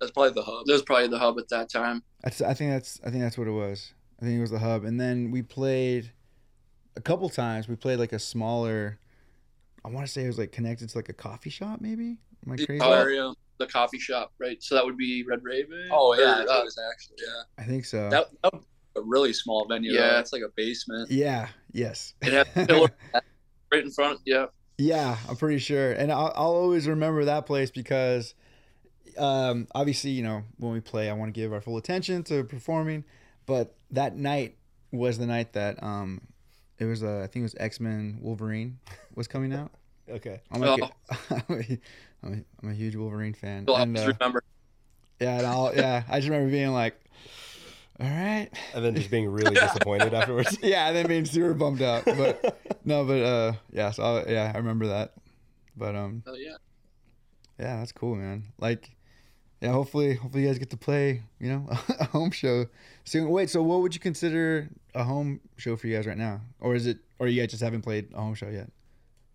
that's 0.00 0.12
probably 0.12 0.32
the 0.32 0.42
hub. 0.42 0.66
that 0.66 0.72
was 0.72 0.82
probably 0.82 1.08
the 1.08 1.18
hub 1.18 1.38
at 1.38 1.48
that 1.50 1.70
time. 1.70 2.02
That's, 2.22 2.40
I 2.40 2.54
think 2.54 2.72
that's 2.72 3.00
I 3.04 3.10
think 3.10 3.22
that's 3.22 3.38
what 3.38 3.46
it 3.46 3.52
was. 3.52 3.92
I 4.20 4.24
think 4.24 4.38
it 4.38 4.40
was 4.40 4.50
the 4.50 4.58
hub, 4.58 4.84
and 4.84 5.00
then 5.00 5.30
we 5.30 5.42
played 5.42 6.10
a 6.96 7.00
couple 7.00 7.28
times. 7.28 7.68
We 7.68 7.76
played 7.76 7.98
like 7.98 8.12
a 8.12 8.18
smaller. 8.18 8.98
I 9.84 9.88
want 9.88 10.06
to 10.06 10.12
say 10.12 10.24
it 10.24 10.26
was 10.26 10.38
like 10.38 10.50
connected 10.50 10.88
to 10.88 10.98
like 10.98 11.08
a 11.08 11.14
coffee 11.14 11.50
shop, 11.50 11.80
maybe. 11.80 12.18
Am 12.44 12.52
I 12.52 12.56
crazy? 12.56 12.80
Oh, 12.80 12.92
area, 12.92 13.32
the 13.58 13.66
coffee 13.66 14.00
shop, 14.00 14.32
right? 14.38 14.60
So 14.62 14.74
that 14.74 14.84
would 14.84 14.96
be 14.96 15.24
Red 15.24 15.44
Raven. 15.44 15.88
Oh 15.92 16.14
yeah, 16.14 16.44
that 16.44 16.48
uh, 16.48 16.62
was 16.64 16.78
actually 16.92 17.18
yeah. 17.24 17.42
I 17.56 17.66
think 17.66 17.84
so. 17.84 18.10
That, 18.10 18.26
that 18.42 18.52
was 18.52 18.64
a 18.96 19.02
really 19.02 19.32
small 19.32 19.66
venue. 19.66 19.92
Yeah. 19.92 20.00
Yeah, 20.00 20.20
it's 20.20 20.32
like 20.32 20.42
a 20.42 20.50
basement. 20.56 21.10
yeah. 21.10 21.48
Yes. 21.72 22.14
it 22.22 22.32
had 22.32 22.48
a 22.56 22.66
pillar 22.66 22.90
right 23.72 23.84
in 23.84 23.90
front. 23.90 24.20
Yeah, 24.24 24.46
Yeah, 24.80 25.16
I'm 25.28 25.34
pretty 25.36 25.58
sure, 25.58 25.90
and 25.92 26.12
I'll, 26.12 26.32
I'll 26.36 26.54
always 26.54 26.86
remember 26.86 27.24
that 27.24 27.46
place 27.46 27.70
because, 27.70 28.34
um, 29.16 29.66
obviously, 29.74 30.10
you 30.10 30.22
know, 30.22 30.44
when 30.58 30.72
we 30.72 30.78
play, 30.80 31.10
I 31.10 31.14
want 31.14 31.34
to 31.34 31.40
give 31.40 31.52
our 31.52 31.60
full 31.60 31.76
attention 31.78 32.22
to 32.24 32.44
performing, 32.44 33.02
but 33.44 33.74
that 33.90 34.16
night 34.16 34.56
was 34.92 35.18
the 35.18 35.26
night 35.26 35.52
that 35.54 35.82
um, 35.82 36.20
it 36.78 36.84
was 36.84 37.02
uh, 37.02 37.22
I 37.24 37.26
think 37.26 37.42
it 37.42 37.42
was 37.42 37.56
X 37.58 37.80
Men 37.80 38.18
Wolverine 38.20 38.78
was 39.16 39.26
coming 39.26 39.52
out. 39.52 39.72
Okay. 40.08 40.40
I'm 40.52 40.60
like, 40.60 40.80
I'm, 41.30 41.42
a, 41.50 41.78
I'm, 42.22 42.32
a, 42.32 42.44
I'm 42.62 42.70
a 42.70 42.74
huge 42.74 42.94
Wolverine 42.94 43.34
fan, 43.34 43.64
I'll 43.68 43.76
and 43.76 43.98
always 43.98 44.10
uh, 44.10 44.16
remember. 44.18 44.42
yeah, 45.20 45.38
and 45.38 45.46
I'll, 45.46 45.74
yeah, 45.74 46.04
I 46.08 46.20
just 46.20 46.28
remember 46.30 46.52
being 46.52 46.70
like, 46.70 47.00
all 48.00 48.08
right, 48.08 48.48
And 48.74 48.84
then 48.84 48.94
just 48.94 49.10
being 49.10 49.28
really 49.28 49.54
disappointed 49.56 50.14
afterwards. 50.14 50.56
yeah, 50.62 50.86
and 50.86 50.96
then 50.96 51.06
being 51.08 51.24
super 51.24 51.52
bummed 51.54 51.82
out, 51.82 52.04
but 52.04 52.60
no, 52.84 53.04
but 53.04 53.22
uh, 53.22 53.52
yeah, 53.72 53.90
so 53.90 54.02
I, 54.02 54.30
yeah, 54.30 54.52
I 54.54 54.58
remember 54.58 54.86
that, 54.88 55.14
but 55.76 55.96
um. 55.96 56.22
Oh, 56.26 56.34
yeah, 56.34 56.56
Yeah, 57.58 57.78
that's 57.78 57.90
cool, 57.92 58.14
man. 58.14 58.44
Like, 58.58 58.90
yeah, 59.60 59.72
hopefully, 59.72 60.14
hopefully 60.14 60.44
you 60.44 60.48
guys 60.48 60.58
get 60.60 60.70
to 60.70 60.76
play, 60.76 61.22
you 61.40 61.48
know, 61.48 61.66
a 62.00 62.04
home 62.04 62.30
show 62.30 62.66
soon. 63.04 63.28
Wait, 63.30 63.50
so 63.50 63.62
what 63.62 63.80
would 63.80 63.94
you 63.94 64.00
consider 64.00 64.68
a 64.94 65.02
home 65.02 65.40
show 65.56 65.74
for 65.76 65.88
you 65.88 65.96
guys 65.96 66.06
right 66.06 66.18
now, 66.18 66.40
or 66.60 66.76
is 66.76 66.86
it, 66.86 66.98
or 67.18 67.26
you 67.26 67.40
guys 67.42 67.50
just 67.50 67.62
haven't 67.64 67.82
played 67.82 68.12
a 68.14 68.20
home 68.20 68.34
show 68.34 68.48
yet? 68.48 68.70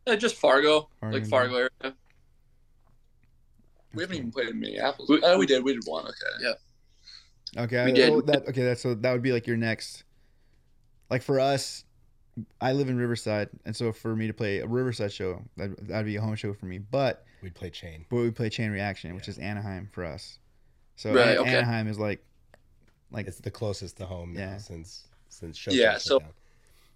Yeah, 0.08 0.16
just 0.16 0.36
Fargo, 0.36 0.88
Fargo, 1.02 1.18
like 1.18 1.28
Fargo 1.28 1.56
area. 1.56 1.96
We 3.94 4.04
haven't 4.04 4.18
even 4.18 4.32
played 4.32 4.50
in 4.50 4.60
Minneapolis. 4.60 5.10
We- 5.10 5.22
oh, 5.22 5.38
we 5.38 5.46
did. 5.46 5.64
We 5.64 5.74
did 5.74 5.84
one. 5.86 6.06
Okay. 6.06 6.16
Yeah. 6.42 6.54
Okay, 7.58 7.86
We 7.86 7.92
I- 7.92 7.94
did. 7.94 8.10
oh, 8.10 8.22
that 8.22 8.48
okay. 8.48 8.64
That's 8.64 8.82
so 8.82 8.94
that 8.96 9.12
would 9.12 9.22
be 9.22 9.32
like 9.32 9.48
your 9.48 9.58
next. 9.58 10.04
Like 11.10 11.22
for 11.22 11.40
us, 11.40 11.84
I 12.60 12.74
live 12.74 12.90
in 12.90 12.98
Riverside, 12.98 13.50
and 13.66 13.76
so 13.76 13.92
for 13.92 14.16
me 14.16 14.28
to 14.28 14.34
play 14.34 14.60
a 14.60 14.68
Riverside 14.68 15.12
show, 15.14 15.42
that 15.58 15.88
that'd 15.88 16.06
be 16.06 16.16
a 16.16 16.22
home 16.22 16.36
show 16.36 16.54
for 16.54 16.66
me. 16.66 16.80
But 16.80 17.26
We'd 17.42 17.54
play 17.54 17.70
Chain. 17.70 18.06
but 18.10 18.16
we 18.18 18.32
play 18.32 18.50
Chain 18.50 18.72
Reaction, 18.72 19.14
which 19.16 19.28
is 19.28 19.38
Anaheim 19.38 19.90
for 19.92 20.04
us. 20.06 20.40
So 20.96 21.14
Right, 21.14 21.30
An- 21.30 21.38
okay. 21.40 21.56
Anaheim 21.58 21.88
is 21.88 22.00
like, 22.00 22.24
like 23.12 23.28
It's 23.28 23.40
the 23.40 23.52
closest 23.52 23.98
to 23.98 24.06
home 24.06 24.34
Yeah. 24.36 24.52
now 24.54 24.58
since 24.58 25.08
since 25.30 25.58
show. 25.58 25.72
Yeah, 25.72 25.98
so- 25.98 26.22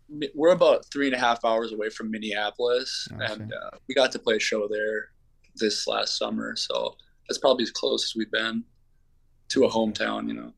Mi- 0.09 0.29
We're 0.33 0.53
about 0.53 0.85
three 0.85 1.07
and 1.07 1.15
a 1.15 1.19
half 1.19 1.43
hours 1.43 1.73
away 1.73 1.89
from 1.89 2.09
Minneapolis, 2.09 3.07
Oh, 3.11 3.17
and 3.19 3.51
uh, 3.53 3.71
we 3.87 3.93
got 3.93 4.11
to 4.13 4.19
play 4.19 4.37
a 4.37 4.39
show 4.39 4.67
there 4.67 5.09
this 5.55 5.85
last 5.85 6.17
summer. 6.17 6.55
So 6.55 6.95
that's 7.27 7.37
probably 7.39 7.63
as 7.63 7.71
close 7.71 8.05
as 8.05 8.15
we've 8.15 8.31
been 8.31 8.63
to 9.49 9.65
a 9.65 9.69
hometown. 9.69 10.27
You 10.27 10.33
know. 10.33 10.53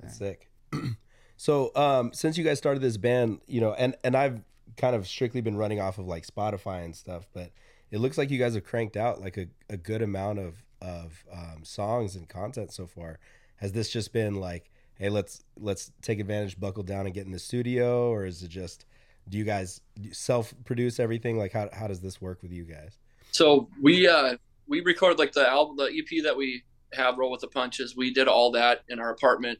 That's 0.00 0.18
Sick. 0.18 0.50
so, 1.36 1.72
um, 1.74 2.12
since 2.12 2.38
you 2.38 2.44
guys 2.44 2.58
started 2.58 2.80
this 2.80 2.96
band, 2.96 3.40
you 3.46 3.60
know, 3.60 3.72
and 3.74 3.96
and 4.04 4.16
I've 4.16 4.40
kind 4.76 4.96
of 4.96 5.06
strictly 5.06 5.40
been 5.40 5.56
running 5.56 5.80
off 5.80 5.98
of 5.98 6.06
like 6.06 6.26
Spotify 6.26 6.84
and 6.84 6.94
stuff, 6.94 7.26
but 7.32 7.50
it 7.90 7.98
looks 7.98 8.16
like 8.16 8.30
you 8.30 8.38
guys 8.38 8.54
have 8.54 8.64
cranked 8.64 8.96
out 8.96 9.20
like 9.20 9.36
a, 9.36 9.46
a 9.68 9.76
good 9.76 10.02
amount 10.02 10.38
of 10.38 10.64
of 10.80 11.24
um, 11.32 11.62
songs 11.62 12.16
and 12.16 12.28
content 12.28 12.72
so 12.72 12.86
far. 12.86 13.18
Has 13.56 13.72
this 13.72 13.90
just 13.90 14.12
been 14.12 14.36
like, 14.36 14.70
hey, 14.94 15.10
let's 15.10 15.44
let's 15.58 15.92
take 16.02 16.20
advantage, 16.20 16.58
buckle 16.58 16.82
down, 16.82 17.06
and 17.06 17.14
get 17.14 17.26
in 17.26 17.32
the 17.32 17.38
studio, 17.38 18.10
or 18.10 18.24
is 18.24 18.42
it 18.42 18.48
just 18.48 18.86
do 19.28 19.38
you 19.38 19.44
guys 19.44 19.80
self 20.12 20.54
produce 20.64 20.98
everything? 20.98 21.38
Like 21.38 21.52
how 21.52 21.68
how 21.72 21.86
does 21.86 22.00
this 22.00 22.20
work 22.20 22.42
with 22.42 22.52
you 22.52 22.64
guys? 22.64 22.98
So 23.32 23.68
we 23.80 24.08
uh 24.08 24.36
we 24.66 24.80
record 24.80 25.18
like 25.18 25.32
the 25.32 25.48
album, 25.48 25.76
the 25.76 25.84
EP 25.86 26.22
that 26.24 26.36
we 26.36 26.62
have, 26.94 27.18
Roll 27.18 27.30
with 27.30 27.40
the 27.40 27.48
Punches. 27.48 27.96
We 27.96 28.12
did 28.12 28.28
all 28.28 28.50
that 28.52 28.80
in 28.88 28.98
our 29.00 29.10
apartment. 29.10 29.58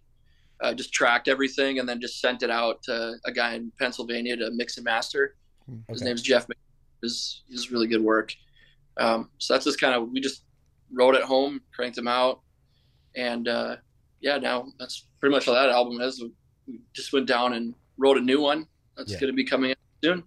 Uh, 0.62 0.74
just 0.74 0.92
tracked 0.92 1.26
everything 1.28 1.78
and 1.78 1.88
then 1.88 2.00
just 2.00 2.20
sent 2.20 2.42
it 2.42 2.50
out 2.50 2.82
to 2.82 3.14
a 3.24 3.32
guy 3.32 3.54
in 3.54 3.72
Pennsylvania 3.78 4.36
to 4.36 4.50
mix 4.52 4.76
and 4.76 4.84
master. 4.84 5.34
His 5.88 6.02
name's 6.02 6.20
Jeff. 6.22 6.46
His 7.02 7.44
his 7.50 7.70
really 7.70 7.86
good 7.86 8.02
work. 8.02 8.34
Um, 8.98 9.30
so 9.38 9.54
that's 9.54 9.64
just 9.64 9.80
kind 9.80 9.94
of 9.94 10.10
we 10.10 10.20
just 10.20 10.42
wrote 10.92 11.14
at 11.14 11.22
home, 11.22 11.60
cranked 11.74 11.96
them 11.96 12.08
out, 12.08 12.40
and 13.16 13.48
uh, 13.48 13.76
yeah, 14.20 14.36
now 14.36 14.66
that's 14.78 15.06
pretty 15.18 15.34
much 15.34 15.48
all 15.48 15.54
that 15.54 15.70
album 15.70 16.00
is. 16.00 16.22
We 16.66 16.80
just 16.92 17.12
went 17.12 17.26
down 17.26 17.54
and 17.54 17.74
wrote 17.96 18.18
a 18.18 18.20
new 18.20 18.40
one 18.40 18.66
that's 18.96 19.12
Yeah. 19.12 19.20
going 19.20 19.32
to 19.32 19.36
be 19.36 19.44
coming 19.44 19.70
out 19.70 19.76
soon, 20.04 20.24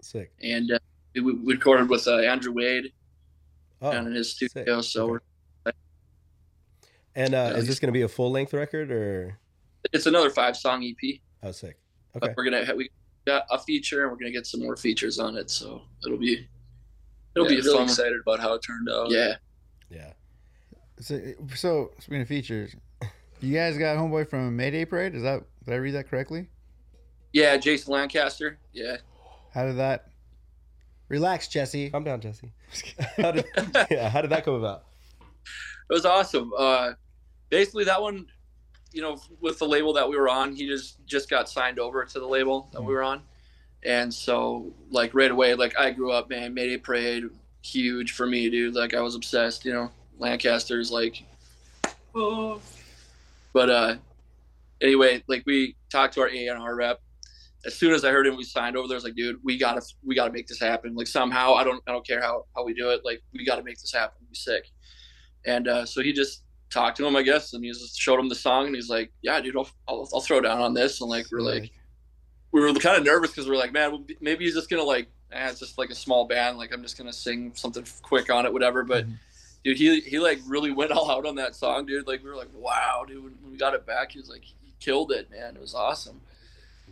Sick. 0.00 0.32
and 0.42 0.70
uh, 0.72 0.78
we, 1.14 1.20
we 1.20 1.52
recorded 1.54 1.90
with 1.90 2.06
uh, 2.08 2.18
Andrew 2.18 2.52
Wade 2.52 2.92
Oh, 3.82 3.92
down 3.92 4.06
in 4.06 4.14
his 4.14 4.38
sick. 4.38 4.50
studio. 4.50 4.80
So 4.80 5.02
Okay. 5.02 5.10
we're 5.12 5.20
And 7.16 7.34
uh, 7.34 7.54
is 7.56 7.66
this 7.66 7.80
going 7.80 7.88
to 7.88 7.92
be 7.92 8.02
a 8.02 8.08
full 8.08 8.30
length 8.30 8.52
record 8.52 8.90
or? 8.92 9.38
it's 9.92 10.06
another 10.06 10.30
five 10.30 10.56
song 10.56 10.84
EP. 10.84 11.18
Oh, 11.42 11.50
sick. 11.52 11.78
But 12.12 12.24
Okay. 12.24 12.34
we're 12.36 12.44
gonna 12.44 12.74
we 12.74 12.90
got 13.26 13.44
a 13.50 13.58
feature 13.58 14.02
and 14.02 14.10
we're 14.10 14.18
gonna 14.18 14.30
get 14.32 14.46
some 14.46 14.60
more 14.60 14.76
features 14.76 15.18
on 15.18 15.36
it. 15.36 15.50
So 15.50 15.82
it'll 16.04 16.18
be 16.18 16.46
it'll 17.34 17.50
Yeah, 17.50 17.56
be 17.56 17.62
really 17.62 17.76
fun. 17.78 17.84
excited 17.84 18.20
about 18.20 18.40
how 18.40 18.54
it 18.54 18.62
turned 18.62 18.88
out. 18.90 19.10
Yeah. 19.10 19.36
Yeah. 19.90 20.12
So, 20.98 21.20
so 21.54 21.90
speaking 22.00 22.22
of 22.22 22.28
features, 22.28 22.74
you 23.40 23.54
guys 23.54 23.76
got 23.78 23.96
homeboy 23.96 24.28
from 24.28 24.56
Mayday 24.56 24.84
Parade. 24.86 25.14
Is 25.14 25.22
that 25.22 25.42
did 25.64 25.74
I 25.74 25.76
read 25.76 25.92
that 25.94 26.08
correctly? 26.08 26.48
Yeah, 27.32 27.56
Jason 27.58 27.92
Lancaster. 27.92 28.58
Yeah. 28.72 28.96
How 29.52 29.66
did 29.66 29.76
that? 29.76 30.08
Relax, 31.08 31.48
Jesse. 31.48 31.90
Calm 31.90 32.02
down, 32.04 32.20
Jesse. 32.20 32.50
how 33.18 33.30
did 33.32 33.44
yeah? 33.90 34.08
How 34.08 34.20
did 34.22 34.30
that 34.30 34.44
come 34.44 34.54
about? 34.54 34.84
It 35.88 35.92
was 35.92 36.04
awesome. 36.04 36.50
Uh, 36.58 36.92
basically, 37.50 37.84
that 37.84 38.00
one, 38.00 38.26
you 38.92 39.02
know, 39.02 39.20
with 39.40 39.58
the 39.58 39.66
label 39.66 39.92
that 39.94 40.08
we 40.08 40.16
were 40.16 40.28
on, 40.28 40.54
he 40.54 40.66
just 40.66 41.04
just 41.06 41.28
got 41.28 41.48
signed 41.48 41.78
over 41.78 42.04
to 42.04 42.20
the 42.20 42.26
label 42.26 42.68
that 42.72 42.82
we 42.82 42.94
were 42.94 43.02
on, 43.02 43.22
and 43.84 44.12
so 44.12 44.72
like 44.90 45.14
right 45.14 45.30
away, 45.30 45.54
like 45.54 45.78
I 45.78 45.90
grew 45.90 46.12
up, 46.12 46.30
man, 46.30 46.54
Mayday 46.54 46.78
Parade, 46.78 47.24
huge 47.62 48.12
for 48.12 48.26
me, 48.26 48.48
dude. 48.50 48.74
Like 48.74 48.94
I 48.94 49.00
was 49.00 49.14
obsessed, 49.14 49.64
you 49.64 49.72
know. 49.72 49.90
Lancaster's 50.18 50.90
like, 50.90 51.22
oh. 52.14 52.60
But 53.52 53.70
uh, 53.70 53.96
anyway, 54.80 55.22
like 55.28 55.42
we 55.46 55.76
talked 55.90 56.14
to 56.14 56.20
our 56.20 56.28
A 56.28 56.48
and 56.48 56.58
R 56.58 56.74
rep. 56.74 57.00
As 57.64 57.74
soon 57.74 57.92
as 57.92 58.04
I 58.04 58.10
heard 58.10 58.26
him, 58.26 58.36
we 58.36 58.44
signed 58.44 58.76
over 58.76 58.86
there. 58.86 58.94
I 58.94 58.98
was 58.98 59.04
like, 59.04 59.16
dude, 59.16 59.40
we 59.42 59.58
gotta 59.58 59.82
we 60.04 60.14
gotta 60.14 60.32
make 60.32 60.46
this 60.46 60.60
happen. 60.60 60.94
Like 60.94 61.06
somehow, 61.06 61.54
I 61.54 61.64
don't 61.64 61.82
I 61.86 61.92
don't 61.92 62.06
care 62.06 62.20
how 62.20 62.44
how 62.54 62.64
we 62.64 62.74
do 62.74 62.90
it. 62.90 63.00
Like 63.04 63.22
we 63.32 63.44
gotta 63.44 63.62
make 63.62 63.78
this 63.80 63.92
happen. 63.92 64.18
Be 64.28 64.36
sick. 64.36 64.70
And 65.44 65.68
uh, 65.68 65.86
so 65.86 66.02
he 66.02 66.12
just 66.12 66.42
talked 66.70 66.96
to 66.98 67.06
him, 67.06 67.16
I 67.16 67.22
guess, 67.22 67.52
and 67.52 67.64
he 67.64 67.70
just 67.70 67.98
showed 68.00 68.18
him 68.18 68.28
the 68.28 68.34
song, 68.34 68.66
and 68.66 68.74
he's 68.74 68.88
like, 68.88 69.12
"Yeah, 69.22 69.40
dude, 69.40 69.56
I'll, 69.56 69.68
I'll, 69.88 70.08
I'll 70.14 70.20
throw 70.20 70.40
down 70.40 70.60
on 70.60 70.74
this." 70.74 71.00
And 71.00 71.10
like, 71.10 71.26
we're 71.30 71.40
like, 71.40 71.70
we 72.52 72.60
were 72.60 72.72
kind 72.74 72.98
of 72.98 73.04
nervous 73.04 73.30
because 73.30 73.48
we're 73.48 73.56
like, 73.56 73.72
man, 73.72 74.04
maybe 74.20 74.44
he's 74.44 74.54
just 74.54 74.68
gonna 74.70 74.82
like, 74.82 75.08
eh, 75.32 75.48
it's 75.48 75.60
just 75.60 75.78
like 75.78 75.90
a 75.90 75.94
small 75.94 76.26
band, 76.26 76.58
like 76.58 76.72
I'm 76.72 76.82
just 76.82 76.96
gonna 76.98 77.12
sing 77.12 77.52
something 77.54 77.84
quick 78.02 78.30
on 78.30 78.46
it, 78.46 78.52
whatever. 78.52 78.82
But 78.84 79.06
dude, 79.64 79.76
he 79.76 80.00
he 80.00 80.18
like 80.18 80.40
really 80.46 80.72
went 80.72 80.90
all 80.92 81.10
out 81.10 81.26
on 81.26 81.34
that 81.36 81.54
song, 81.54 81.86
dude. 81.86 82.06
Like 82.06 82.22
we 82.22 82.30
were 82.30 82.36
like, 82.36 82.50
wow, 82.54 83.04
dude, 83.06 83.22
when 83.22 83.34
we 83.50 83.56
got 83.56 83.74
it 83.74 83.86
back, 83.86 84.12
he 84.12 84.18
was 84.18 84.28
like, 84.30 84.44
he 84.44 84.72
killed 84.80 85.12
it, 85.12 85.30
man. 85.30 85.56
It 85.56 85.60
was 85.60 85.74
awesome. 85.74 86.20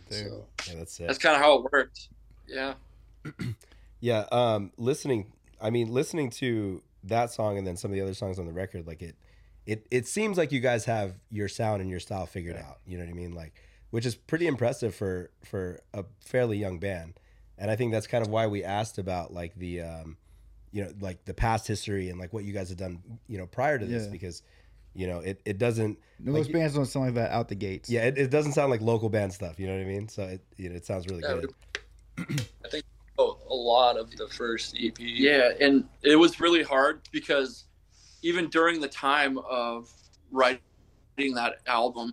So 0.09 0.45
Yeah, 0.67 0.75
that's 0.75 0.99
it. 0.99 1.07
that's 1.07 1.19
kind 1.19 1.35
of 1.35 1.41
how 1.41 1.57
it 1.59 1.71
worked. 1.71 2.09
Yeah. 2.47 2.73
Yeah, 4.01 4.25
um, 4.31 4.71
listening. 4.77 5.31
I 5.59 5.71
mean, 5.71 5.91
listening 5.91 6.29
to 6.31 6.83
that 7.05 7.31
song 7.31 7.57
and 7.57 7.65
then 7.65 7.75
some 7.75 7.89
of 7.89 7.95
the 7.95 8.01
other 8.01 8.13
songs 8.13 8.37
on 8.37 8.45
the 8.45 8.51
record, 8.51 8.85
like 8.85 9.01
it, 9.01 9.15
it, 9.65 9.87
it 9.91 10.07
seems 10.07 10.37
like 10.37 10.51
you 10.51 10.59
guys 10.59 10.85
have 10.85 11.15
your 11.31 11.47
sound 11.47 11.81
and 11.81 11.89
your 11.89 11.99
style 11.99 12.25
figured 12.25 12.55
out. 12.57 12.79
You 12.85 12.97
know 12.97 13.03
what 13.03 13.09
I 13.09 13.13
mean? 13.13 13.33
Like, 13.33 13.53
which 13.89 14.05
is 14.05 14.15
pretty 14.15 14.47
impressive 14.47 14.93
for 14.95 15.31
for 15.43 15.79
a 15.93 16.05
fairly 16.19 16.57
young 16.57 16.79
band. 16.79 17.19
And 17.57 17.71
I 17.71 17.75
think 17.75 17.91
that's 17.93 18.07
kind 18.07 18.23
of 18.25 18.29
why 18.29 18.47
we 18.47 18.63
asked 18.63 18.97
about 18.97 19.33
like 19.33 19.55
the, 19.55 19.81
um, 19.81 20.17
you 20.71 20.83
know, 20.83 20.91
like 20.99 21.23
the 21.23 21.33
past 21.33 21.65
history 21.67 22.09
and 22.09 22.19
like 22.19 22.33
what 22.33 22.43
you 22.43 22.51
guys 22.53 22.67
have 22.69 22.77
done, 22.77 23.01
you 23.27 23.37
know, 23.37 23.45
prior 23.45 23.79
to 23.79 23.85
this, 23.85 24.03
Yeah. 24.03 24.11
because, 24.11 24.41
you 24.93 25.07
know, 25.07 25.19
it 25.19 25.41
it 25.45 25.57
doesn't. 25.57 25.97
Most 26.19 26.45
like, 26.47 26.53
bands 26.53 26.73
don't 26.75 26.85
sound 26.85 27.05
like 27.05 27.15
that 27.15 27.31
out 27.31 27.47
the 27.47 27.55
gates. 27.55 27.89
Yeah, 27.89 28.01
it, 28.05 28.17
it 28.17 28.29
doesn't 28.29 28.51
sound 28.53 28.71
like 28.71 28.81
local 28.81 29.09
band 29.09 29.33
stuff. 29.33 29.59
You 29.59 29.67
know 29.67 29.73
what 29.73 29.81
I 29.81 29.85
mean? 29.85 30.07
So 30.09 30.23
it 30.23 30.41
you 30.57 30.69
know 30.69 30.75
it 30.75 30.85
sounds 30.85 31.07
really 31.07 31.23
Yeah, 31.23 31.41
good. 32.17 32.39
I 32.65 32.67
think 32.69 32.83
oh, 33.17 33.37
a 33.49 33.55
lot 33.55 33.97
of 33.97 34.11
the 34.17 34.27
first 34.27 34.75
EP. 34.77 34.97
Yeah, 34.99 35.51
and 35.61 35.85
it 36.03 36.17
was 36.17 36.39
really 36.41 36.63
hard 36.63 37.01
because 37.11 37.65
even 38.25 38.49
during 38.49 38.81
the 38.81 38.87
time 38.87 39.37
of 39.37 39.93
writing 40.31 40.59
that 41.35 41.59
album, 41.67 42.11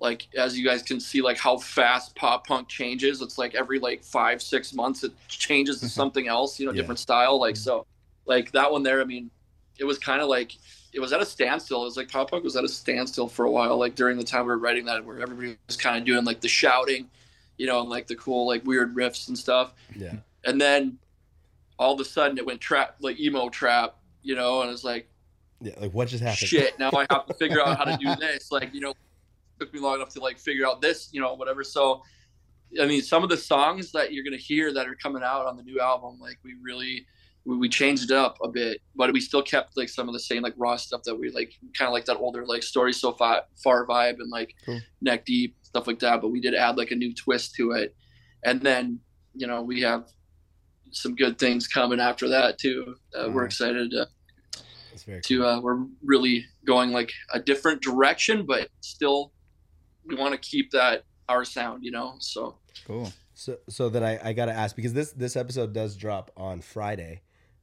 like 0.00 0.26
as 0.34 0.58
you 0.58 0.64
guys 0.64 0.82
can 0.82 0.98
see, 0.98 1.20
like 1.20 1.36
how 1.36 1.58
fast 1.58 2.16
pop 2.16 2.46
punk 2.46 2.68
changes. 2.68 3.20
It's 3.20 3.36
like 3.36 3.54
every 3.54 3.78
like 3.78 4.02
five, 4.02 4.40
six 4.40 4.72
months 4.72 5.04
it 5.04 5.12
changes 5.28 5.80
to 5.80 5.86
mm-hmm. 5.86 5.92
something 5.92 6.26
else, 6.26 6.58
you 6.58 6.64
know, 6.64 6.72
Yeah. 6.72 6.80
different 6.80 7.00
style. 7.00 7.38
Like 7.38 7.54
mm-hmm. 7.56 7.64
so 7.64 7.86
like 8.24 8.50
that 8.52 8.72
one 8.72 8.82
there, 8.82 9.02
I 9.02 9.04
mean, 9.04 9.30
it 9.78 9.84
was 9.84 9.98
kind 9.98 10.22
of 10.22 10.28
like 10.28 10.56
it 10.94 11.00
was 11.00 11.12
at 11.12 11.20
a 11.20 11.26
standstill. 11.26 11.82
It 11.82 11.84
was 11.84 11.96
like 11.98 12.10
pop 12.10 12.30
punk 12.30 12.44
was 12.44 12.56
at 12.56 12.64
a 12.64 12.68
standstill 12.68 13.28
for 13.28 13.44
a 13.44 13.50
while, 13.50 13.76
like 13.76 13.94
during 13.94 14.16
the 14.16 14.24
time 14.24 14.46
we 14.46 14.52
were 14.52 14.58
writing 14.58 14.86
that 14.86 15.04
where 15.04 15.20
everybody 15.20 15.58
was 15.66 15.76
kind 15.76 15.98
of 15.98 16.06
doing 16.06 16.24
like 16.24 16.40
the 16.40 16.48
shouting, 16.48 17.10
you 17.58 17.66
know, 17.66 17.80
and 17.82 17.90
like 17.90 18.06
the 18.06 18.16
cool 18.16 18.46
like 18.46 18.64
weird 18.64 18.94
riffs 18.96 19.28
and 19.28 19.36
stuff 19.36 19.74
Yeah. 19.94 20.14
and 20.44 20.58
then 20.58 20.98
all 21.78 21.92
of 21.92 22.00
a 22.00 22.06
sudden 22.06 22.38
it 22.38 22.46
went 22.46 22.60
trap 22.62 22.96
like 23.00 23.20
emo 23.20 23.48
trap 23.50 23.96
you 24.22 24.36
know 24.36 24.62
and 24.62 24.70
it's 24.70 24.84
like 24.84 25.08
Yeah, 25.62 25.74
like 25.80 25.92
what 25.92 26.08
just 26.08 26.22
happened? 26.22 26.48
shit 26.48 26.78
now 26.78 26.90
i 26.96 27.06
have 27.10 27.26
to 27.26 27.34
figure 27.34 27.60
out 27.64 27.78
how 27.78 27.84
to 27.84 27.96
do 27.96 28.14
this 28.16 28.50
like 28.50 28.74
you 28.74 28.80
know 28.80 28.92
took 29.60 29.72
me 29.72 29.80
long 29.80 29.96
enough 29.96 30.08
to 30.10 30.20
like 30.20 30.38
figure 30.38 30.66
out 30.66 30.80
this 30.82 31.08
you 31.12 31.20
know 31.20 31.34
whatever 31.34 31.62
so 31.62 32.02
i 32.80 32.86
mean 32.86 33.00
some 33.02 33.22
of 33.22 33.28
the 33.30 33.36
songs 33.36 33.92
that 33.92 34.12
you're 34.12 34.24
gonna 34.24 34.36
hear 34.36 34.72
that 34.72 34.88
are 34.88 34.96
coming 34.96 35.22
out 35.22 35.46
on 35.46 35.56
the 35.56 35.62
new 35.62 35.78
album 35.80 36.18
like 36.20 36.38
we 36.42 36.54
really 36.62 37.06
we, 37.44 37.56
we 37.56 37.68
changed 37.68 38.10
it 38.10 38.16
up 38.16 38.36
a 38.42 38.48
bit 38.48 38.78
but 38.96 39.12
we 39.12 39.20
still 39.20 39.42
kept 39.42 39.76
like 39.76 39.88
some 39.88 40.08
of 40.08 40.14
the 40.14 40.20
same 40.20 40.42
like 40.42 40.54
raw 40.56 40.76
stuff 40.76 41.02
that 41.04 41.14
we 41.14 41.30
like 41.30 41.52
kind 41.78 41.86
of 41.88 41.92
like 41.92 42.04
that 42.06 42.16
older 42.16 42.44
like 42.46 42.62
story 42.62 42.92
so 42.92 43.12
far, 43.12 43.42
far 43.62 43.86
vibe 43.86 44.16
and 44.20 44.30
like 44.30 44.54
Cool. 44.66 44.80
neck 45.00 45.24
deep 45.24 45.56
stuff 45.62 45.86
like 45.86 45.98
that 46.00 46.20
but 46.20 46.28
we 46.30 46.40
did 46.40 46.54
add 46.54 46.76
like 46.76 46.90
a 46.90 46.96
new 46.96 47.14
twist 47.14 47.54
to 47.56 47.72
it 47.72 47.94
and 48.44 48.60
then 48.62 48.98
you 49.34 49.46
know 49.46 49.62
we 49.62 49.80
have 49.80 50.06
some 50.90 51.14
good 51.14 51.38
things 51.38 51.66
coming 51.66 52.00
after 52.00 52.28
that 52.28 52.58
too 52.58 52.94
uh, 53.16 53.28
we're 53.30 53.44
excited 53.44 53.90
to, 53.90 54.06
to 54.96 55.20
cool. 55.38 55.46
uh, 55.46 55.60
we're 55.60 55.84
really 56.04 56.44
going 56.64 56.92
like 56.92 57.12
a 57.32 57.40
different 57.40 57.82
direction 57.82 58.44
but 58.46 58.68
still 58.80 59.32
we 60.04 60.14
want 60.14 60.32
to 60.32 60.38
keep 60.38 60.70
that 60.70 61.04
our 61.28 61.44
sound 61.44 61.84
you 61.84 61.90
know 61.90 62.14
so 62.18 62.56
Cool. 62.86 63.12
So 63.34 63.58
so 63.68 63.88
then 63.88 64.02
I, 64.02 64.28
I 64.28 64.32
gotta 64.32 64.52
ask 64.52 64.76
because 64.76 64.92
this 64.92 65.12
this 65.12 65.36
episode 65.36 65.72
does 65.72 65.96
drop 65.96 66.30
on 66.36 66.60
Friday, 66.60 67.22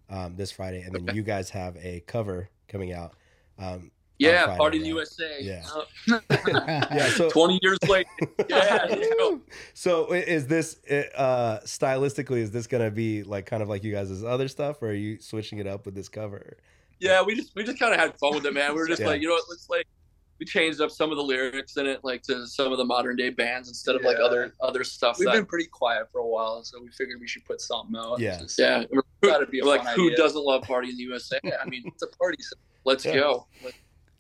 um, 0.10 0.36
this 0.36 0.52
Friday, 0.52 0.82
and 0.82 0.94
then 0.94 1.16
you 1.16 1.22
guys 1.22 1.50
have 1.52 1.78
a 1.78 2.04
cover 2.08 2.50
coming 2.68 2.94
out. 2.94 3.14
Um, 3.58 3.92
yeah 4.18 4.46
Friday, 4.46 4.58
party 4.58 4.78
in 4.78 4.84
the 4.84 4.94
right? 4.94 5.00
usa 5.00 5.38
Yeah. 5.42 5.64
Uh, 6.10 6.20
yeah. 6.92 7.08
So 7.10 7.30
20 7.32 7.60
years 7.62 7.80
later 7.88 8.10
yeah 8.50 8.86
there 8.88 8.98
you 8.98 9.18
go. 9.18 9.42
so 9.74 10.12
is 10.12 10.48
this 10.48 10.78
uh 11.16 11.60
stylistically 11.64 12.40
is 12.40 12.52
this 12.52 12.68
gonna 12.68 12.92
be 12.92 13.24
like 13.24 13.46
kind 13.46 13.64
of 13.64 13.70
like 13.70 13.84
you 13.84 13.94
guys' 13.94 14.24
other 14.24 14.48
stuff, 14.48 14.82
or 14.82 14.90
are 14.90 14.94
you 14.94 15.20
switching 15.22 15.60
it 15.60 15.68
up 15.68 15.86
with 15.86 15.96
this 15.96 16.10
cover? 16.10 16.58
Yeah 17.00 17.22
we 17.22 17.36
just 17.36 17.52
we 17.56 17.64
just 17.64 17.80
kind 17.80 17.94
of 17.94 18.00
had 18.00 18.18
fun 18.20 18.34
with 18.36 18.46
it 18.46 18.54
man 18.54 18.74
we 18.74 18.80
were 18.80 18.88
just 18.88 19.02
Yeah. 19.02 19.08
like 19.08 19.22
you 19.22 19.28
know 19.28 19.34
what 19.36 19.44
let's 19.50 19.70
like 19.70 19.88
we 20.40 20.46
changed 20.46 20.80
up 20.80 20.90
some 20.90 21.12
of 21.12 21.18
the 21.18 21.24
lyrics 21.24 21.76
in 21.78 21.86
it 21.86 22.00
like 22.04 22.22
to 22.24 22.48
some 22.48 22.72
of 22.72 22.78
the 22.78 22.86
modern 22.86 23.16
day 23.18 23.30
bands 23.30 23.68
instead 23.68 23.96
of 23.96 24.04
like 24.04 24.18
other 24.18 24.54
other 24.62 24.84
stuff 24.84 25.18
We've 25.20 25.28
that, 25.28 25.34
been 25.36 25.46
pretty 25.46 25.68
quiet 25.68 26.08
for 26.12 26.20
a 26.20 26.28
while, 26.28 26.64
so 26.64 26.82
we 26.82 26.90
figured 26.92 27.20
we 27.20 27.28
should 27.28 27.44
put 27.44 27.60
something 27.60 27.94
out. 27.98 28.20
Yeah. 28.20 28.40
Just- 28.40 28.58
yeah 28.58 28.84
we're, 28.90 29.02
Gotta 29.22 29.48
be 29.48 29.62
like 29.62 29.84
fun 29.84 29.96
who 29.96 30.06
idea. 30.06 30.18
doesn't 30.18 30.42
love 30.42 30.62
party 30.64 30.90
in 30.92 30.96
the 30.96 31.04
usa 31.04 31.38
i 31.62 31.68
mean 31.68 31.84
It's 31.88 32.04
a 32.04 32.08
party. 32.08 32.38
so- 32.42 32.56
let's 32.86 33.04
Yeah. 33.04 33.16
go 33.16 33.48
Uh, 33.64 33.70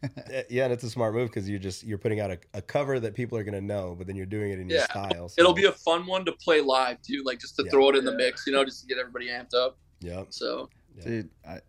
Yeah, 0.50 0.64
and 0.66 0.74
it's 0.74 0.84
a 0.84 0.90
smart 0.90 1.14
move 1.14 1.30
because 1.30 1.50
you're 1.50 1.60
just 1.60 1.84
you're 1.86 1.98
putting 1.98 2.20
out 2.20 2.32
a, 2.32 2.40
a 2.54 2.62
cover 2.62 3.00
that 3.00 3.14
people 3.16 3.38
are 3.38 3.44
gonna 3.46 3.60
know, 3.62 3.96
but 3.98 4.06
then 4.08 4.16
you're 4.18 4.26
doing 4.26 4.52
it 4.52 4.60
in 4.60 4.70
your 4.70 4.80
Yeah. 4.80 4.86
style. 4.86 5.30
so- 5.30 5.36
it'll 5.40 5.54
be 5.54 5.66
a 5.66 5.72
fun 5.72 6.06
one 6.06 6.26
to 6.26 6.34
play 6.34 6.60
live 6.60 7.02
too 7.02 7.22
like 7.26 7.40
just 7.40 7.56
to 7.58 7.64
Yeah. 7.64 7.72
throw 7.72 7.90
it 7.92 7.96
in 7.96 8.04
the 8.04 8.12
mix 8.16 8.46
you 8.46 8.52
know 8.54 8.66
just 8.66 8.82
to 8.82 8.88
get 8.88 8.98
everybody 8.98 9.28
amped 9.30 9.54
up 9.54 9.78
Yeah. 10.02 10.24
so 10.32 10.70
Yeah. 10.98 11.04
Dude, 11.06 11.30
I, 11.48 11.62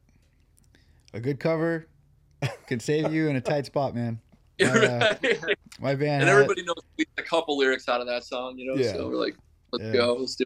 a 1.13 1.21
good 1.21 1.41
cover 1.41 1.87
can 2.67 2.81
save 2.81 3.13
you 3.13 3.29
in 3.29 3.37
a 3.37 3.41
tight 3.41 3.67
spot, 3.67 3.95
man. 3.95 4.21
Uh, 4.63 5.15
My 5.81 5.95
band, 5.95 6.21
and 6.21 6.29
everybody 6.29 6.63
knows 6.63 6.77
a 7.17 7.23
couple 7.23 7.57
lyrics 7.57 7.89
out 7.89 8.03
of 8.03 8.07
that 8.09 8.25
song 8.25 8.59
you 8.59 8.67
know 8.71 8.77
Yeah. 8.79 8.93
so 8.93 9.09
we're 9.09 9.15
like 9.17 9.35
let's 9.73 9.85
Yeah. 9.87 9.93
go 9.93 10.15
let's 10.21 10.37
do 10.37 10.43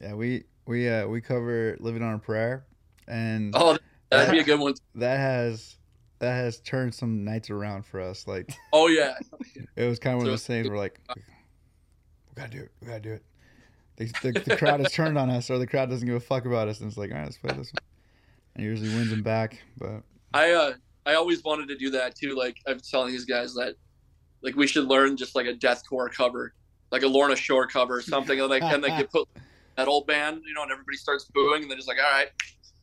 It. 0.00 0.06
yeah, 0.06 0.14
we 0.14 0.42
we 0.66 0.88
uh 0.88 1.06
we 1.06 1.20
cover 1.20 1.76
"Living 1.78 2.02
on 2.02 2.14
a 2.14 2.18
Prayer," 2.18 2.66
and 3.06 3.54
oh 3.56 3.78
that'd 4.10 4.32
be 4.32 4.40
a 4.40 4.42
good 4.42 4.58
one 4.58 4.74
that 4.96 5.18
has 5.18 5.76
that 6.18 6.32
has 6.32 6.58
turned 6.58 6.92
some 6.96 7.22
nights 7.24 7.48
around 7.48 7.86
for 7.86 8.00
us. 8.00 8.26
Like 8.26 8.52
oh 8.72 8.88
yeah 8.88 9.14
it 9.76 9.84
was 9.86 10.00
kind 10.00 10.14
of 10.14 10.18
one 10.18 10.26
of 10.26 10.32
those 10.32 10.44
things 10.44 10.68
we're 10.68 10.76
like 10.76 11.00
we 11.14 11.22
gotta 12.34 12.50
do 12.50 12.58
it, 12.62 12.72
we 12.80 12.88
gotta 12.88 12.98
do 12.98 13.12
it. 13.12 13.22
the, 13.98 14.06
the, 14.32 14.40
the 14.46 14.56
crowd 14.56 14.80
has 14.80 14.90
turned 14.92 15.16
on 15.16 15.30
us, 15.30 15.48
or 15.48 15.58
the 15.58 15.66
crowd 15.68 15.90
doesn't 15.90 16.06
give 16.08 16.16
a 16.16 16.20
fuck 16.20 16.44
about 16.44 16.66
us, 16.66 16.80
and 16.80 16.88
it's 16.88 16.98
like, 16.98 17.12
all 17.12 17.18
right, 17.18 17.24
let's 17.26 17.36
play 17.38 17.52
this 17.56 17.72
one. 17.72 17.82
And 18.58 18.64
he 18.64 18.70
usually 18.70 18.88
wins 18.88 19.10
them 19.10 19.22
back, 19.22 19.62
but 19.78 20.02
I 20.34 20.50
uh 20.50 20.72
I 21.06 21.14
always 21.14 21.44
wanted 21.44 21.68
to 21.68 21.76
do 21.76 21.90
that 21.90 22.16
too. 22.16 22.34
Like 22.34 22.56
I'm 22.66 22.80
telling 22.80 23.12
these 23.12 23.24
guys 23.24 23.54
that 23.54 23.76
like 24.42 24.56
we 24.56 24.66
should 24.66 24.84
learn 24.86 25.16
just 25.16 25.36
like 25.36 25.46
a 25.46 25.54
deathcore 25.54 26.12
cover, 26.12 26.54
like 26.90 27.02
a 27.02 27.06
Lorna 27.06 27.36
Shore 27.36 27.68
cover 27.68 27.96
or 27.98 28.02
something, 28.02 28.38
and 28.40 28.50
like 28.50 28.62
and 28.64 28.82
like 28.82 28.98
you 28.98 29.06
put 29.06 29.28
metal 29.78 30.04
band, 30.04 30.42
you 30.44 30.54
know, 30.54 30.62
and 30.64 30.72
everybody 30.72 30.96
starts 30.96 31.24
booing, 31.32 31.62
and 31.62 31.70
they're 31.70 31.78
just 31.78 31.86
like, 31.86 31.98
all 31.98 32.10
right, 32.10 32.30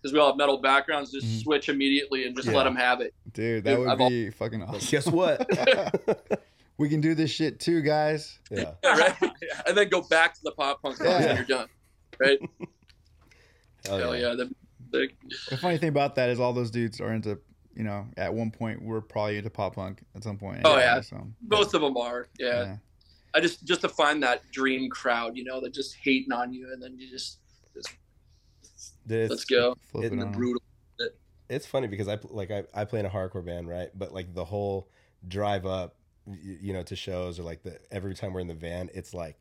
because 0.02 0.14
we 0.14 0.20
all 0.20 0.28
have 0.28 0.38
metal 0.38 0.58
backgrounds, 0.62 1.12
just 1.12 1.28
Mhm. 1.28 1.44
switch 1.44 1.68
immediately 1.68 2.26
and 2.26 2.36
just 2.38 2.48
Yeah. 2.48 2.56
let 2.56 2.64
them 2.64 2.78
have 2.78 3.02
it. 3.02 3.14
dude, 3.34 3.66
that 3.66 3.72
Dude, 3.72 3.80
would 3.80 3.90
I've 3.90 4.00
al- 4.00 4.10
be 4.10 4.30
fucking 4.30 4.64
awesome. 4.68 4.80
Guess 4.90 5.08
what? 5.08 6.40
We 6.78 6.90
can 6.90 7.00
do 7.00 7.16
this 7.16 7.32
shit 7.32 7.62
too, 7.62 7.82
guys. 7.82 8.38
yeah. 8.52 8.72
right? 8.84 9.16
And 9.66 9.78
then 9.78 9.88
go 9.88 10.02
back 10.02 10.34
to 10.34 10.42
the 10.44 10.52
pop 10.52 10.82
punk 10.82 10.98
songs 10.98 11.10
Yeah. 11.10 11.26
when 11.28 11.36
you're 11.38 11.46
done. 11.46 11.68
Right? 12.20 12.40
Hell 13.86 13.98
Hell 14.00 14.16
yeah. 14.18 14.34
yeah. 14.38 14.44
That'd 14.96 15.20
be 15.30 15.36
sick. 15.36 15.50
The 15.52 15.58
funny 15.58 15.78
thing 15.78 15.90
about 15.90 16.16
that 16.16 16.30
is 16.30 16.40
all 16.40 16.54
those 16.54 16.72
dudes 16.72 17.00
are 17.02 17.14
into, 17.14 17.40
you 17.76 17.84
know, 17.84 18.06
at 18.18 18.34
one 18.34 18.52
point 18.52 18.82
we're 18.82 19.02
probably 19.02 19.38
into 19.38 19.50
pop 19.50 19.76
punk 19.76 20.02
at 20.16 20.24
some 20.24 20.38
point. 20.38 20.62
Oh, 20.66 20.72
anyway, 20.74 20.84
yeah. 20.84 21.02
So, 21.02 21.28
Most 21.48 21.74
of 21.74 21.82
them 21.82 21.98
are. 21.98 22.28
Yeah. 22.40 22.48
yeah. 22.64 22.76
I 23.34 23.42
just 23.42 23.66
just 23.66 23.82
to 23.82 23.90
find 23.90 24.24
that 24.24 24.50
dream 24.52 24.90
crowd, 24.90 25.36
you 25.36 25.44
know, 25.44 25.60
that 25.62 25.74
just 25.74 25.96
hating 26.02 26.32
on 26.32 26.54
you, 26.54 26.72
and 26.72 26.82
then 26.82 26.98
you 26.98 27.10
just, 27.10 27.40
just 27.74 27.90
it's- 29.10 29.30
let's 29.30 29.44
go. 29.46 29.76
Flip 29.92 30.06
It- 30.06 30.14
it 30.14 30.20
The 30.20 30.26
on. 30.26 30.32
brutal. 30.32 30.62
it's 31.50 31.66
funny 31.68 31.88
because 31.88 32.08
I 32.08 32.18
like 32.30 32.50
I, 32.50 32.64
I 32.74 32.86
play 32.86 33.00
in 33.02 33.06
a 33.06 33.10
hardcore 33.10 33.46
band, 33.46 33.68
right? 33.68 33.90
But 33.94 34.14
like 34.14 34.34
the 34.34 34.46
whole 34.46 34.90
drive 35.28 35.66
up, 35.66 35.96
y- 36.26 36.38
you 36.42 36.74
know, 36.74 36.82
to 36.84 36.96
shows 36.96 37.40
or 37.40 37.44
like 37.44 37.62
the 37.64 37.78
every 37.92 38.16
time 38.16 38.34
we're 38.34 38.40
in 38.40 38.48
the 38.48 38.54
van, 38.56 38.90
it's 38.94 39.14
like 39.14 39.38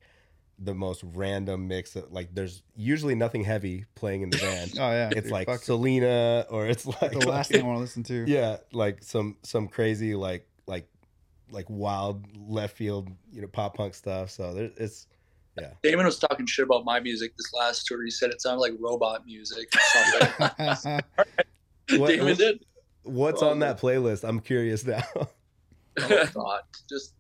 the 0.59 0.75
most 0.75 1.03
random 1.15 1.67
mix 1.67 1.97
of 1.97 2.13
like 2.13 2.35
there's 2.35 2.63
usually 2.77 3.15
nothing 3.15 3.43
heavy 3.45 3.85
playing 3.95 4.23
in 4.23 4.31
the 4.31 4.37
van. 4.39 4.69
Oh 4.79 4.91
yeah, 4.91 5.11
it's 5.11 5.23
dude, 5.23 5.31
like 5.33 5.47
fuck, 5.47 5.63
Selena 5.63 6.47
or 6.49 6.67
it's 6.67 6.87
like 6.87 7.13
the 7.13 7.29
last 7.29 7.51
thing 7.51 7.63
I 7.63 7.67
want 7.67 7.77
to 7.79 7.81
listen 7.81 8.03
to. 8.05 8.25
yeah, 8.29 8.59
like 8.73 9.03
some 9.03 9.37
some 9.43 9.69
crazy 9.69 10.15
like 10.15 10.47
like 10.67 10.87
like 11.51 11.67
wild 11.69 12.25
left 12.37 12.77
field, 12.77 13.09
you 13.33 13.41
know, 13.43 13.49
pop 13.49 13.77
punk 13.77 13.95
stuff. 13.95 14.31
So 14.31 14.55
there, 14.55 14.71
it's 14.77 15.07
yeah. 15.59 15.71
Damon 15.83 16.07
was 16.07 16.19
talking 16.19 16.47
shit 16.47 16.65
about 16.65 16.85
my 16.85 16.99
music 17.01 17.37
this 17.37 17.53
last 17.53 17.87
tour. 17.87 18.03
He 18.05 18.11
said 18.11 18.31
it 18.31 18.41
sounded 18.41 18.61
like 18.61 18.73
robot 18.81 19.25
music 19.27 19.73
or. 20.45 21.01
What- 21.99 22.09
Damon 22.09 22.37
did. 22.37 22.65
What's 23.03 23.43
on 23.43 23.59
that 23.59 23.79
playlist? 23.79 24.27
I'm 24.27 24.41
curious 24.41 24.85
now. 24.87 25.03
oh, 25.15 26.29
God. 26.33 26.63
Just 26.89 27.13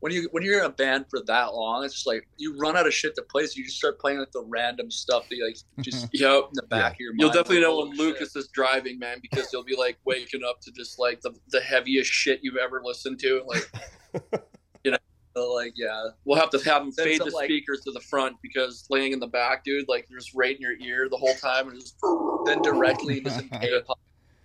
when 0.00 0.12
you 0.12 0.28
when 0.32 0.42
you're 0.42 0.58
in 0.60 0.64
a 0.64 0.70
band 0.70 1.06
for 1.10 1.20
that 1.26 1.54
long, 1.54 1.84
it's 1.84 1.94
just 1.94 2.06
like 2.06 2.26
you 2.38 2.56
run 2.58 2.76
out 2.76 2.86
of 2.86 2.92
shit 2.94 3.14
to 3.16 3.22
play, 3.22 3.46
so 3.46 3.52
you 3.56 3.64
just 3.64 3.76
start 3.76 3.98
playing 4.00 4.18
like 4.18 4.32
the 4.32 4.42
random 4.48 4.90
stuff 4.90 5.28
that 5.28 5.36
you 5.36 5.44
like 5.46 5.56
just 5.84 6.08
Yep. 6.12 6.44
in 6.44 6.50
the 6.54 6.62
back 6.68 6.94
of 6.94 7.00
your 7.00 7.12
mind. 7.12 7.20
You'll 7.20 7.30
definitely 7.30 7.56
like, 7.56 7.62
know 7.64 7.72
"Oh, 7.82 7.86
when 7.86 7.96
shit." 7.96 8.06
Lucas 8.06 8.36
is 8.36 8.48
driving, 8.48 8.98
man, 8.98 9.18
because 9.22 9.52
you'll 9.52 9.64
be 9.64 9.76
like 9.76 9.98
waking 10.04 10.42
up 10.42 10.60
to 10.62 10.72
just 10.72 10.98
like 10.98 11.20
the, 11.20 11.32
the 11.50 11.60
heaviest 11.60 12.10
shit 12.10 12.40
you've 12.42 12.56
ever 12.56 12.80
listened 12.84 13.18
to. 13.20 13.42
Like 13.46 13.70
you 14.84 14.90
know, 14.92 14.96
So, 15.36 15.52
like 15.52 15.74
yeah, 15.76 16.08
we'll 16.24 16.38
have 16.38 16.50
to 16.50 16.58
have 16.60 16.82
him 16.82 16.92
fade 16.92 17.20
the 17.20 17.26
like- 17.26 17.44
speakers 17.46 17.82
to 17.82 17.92
the 17.92 18.00
front 18.00 18.36
because 18.42 18.86
laying 18.90 19.12
in 19.12 19.20
the 19.20 19.26
back, 19.26 19.64
dude, 19.64 19.86
like 19.88 20.08
they're 20.08 20.18
just 20.18 20.34
right 20.34 20.56
in 20.56 20.62
your 20.62 20.78
ear 20.80 21.08
the 21.10 21.16
whole 21.18 21.34
time 21.34 21.68
and 21.68 21.78
just 21.78 21.96
then 22.46 22.62
directly 22.62 23.18
into 23.18 23.30
some 23.30 23.48
K-pop 23.50 23.98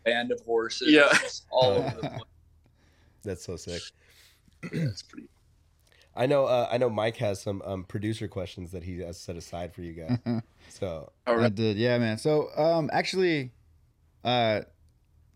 band 0.04 0.32
of 0.34 0.41
horses. 0.41 0.91
Yeah. 0.91 1.18
all 1.50 1.72
over 1.72 1.89
the 2.02 2.10
place. 2.10 2.22
That's 3.24 3.44
so 3.46 3.56
sick. 3.56 3.82
It's 4.72 5.02
pretty. 5.02 5.28
I 6.15 6.25
know. 6.25 6.45
Uh, 6.45 6.67
I 6.71 6.78
know. 6.78 6.89
Mike 6.89 7.17
has 7.17 7.41
some 7.41 7.62
um, 7.65 7.84
producer 7.84 8.28
questions 8.28 8.71
that 8.71 8.84
he 8.84 8.99
has 8.99 9.19
set 9.19 9.36
aside 9.36 9.73
for 9.73 9.82
you 9.82 9.93
guys. 9.93 10.19
so 10.69 11.12
I 11.28 11.49
did, 11.49 11.78
yeah, 11.78 11.97
man. 11.97 12.17
So, 12.17 12.49
um, 12.56 12.89
actually, 12.93 13.51
uh, 14.23 14.62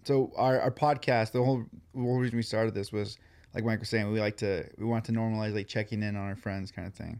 so 0.06 0.32
our, 0.36 0.60
our 0.62 0.72
podcast, 0.72 1.32
the 1.32 1.44
whole, 1.44 1.66
the 1.94 2.00
whole 2.00 2.20
reason 2.20 2.38
we 2.38 2.44
started 2.44 2.74
this 2.74 2.92
was, 2.92 3.18
like 3.54 3.64
Mike 3.66 3.80
was 3.80 3.90
saying, 3.90 4.12
we 4.12 4.20
like 4.20 4.38
to, 4.38 4.66
we 4.78 4.86
want 4.86 5.06
to 5.06 5.12
normalize 5.12 5.54
like 5.54 5.68
checking 5.68 6.02
in 6.02 6.16
on 6.16 6.24
our 6.24 6.36
friends, 6.36 6.72
kind 6.72 6.88
of 6.88 6.94
thing. 6.94 7.20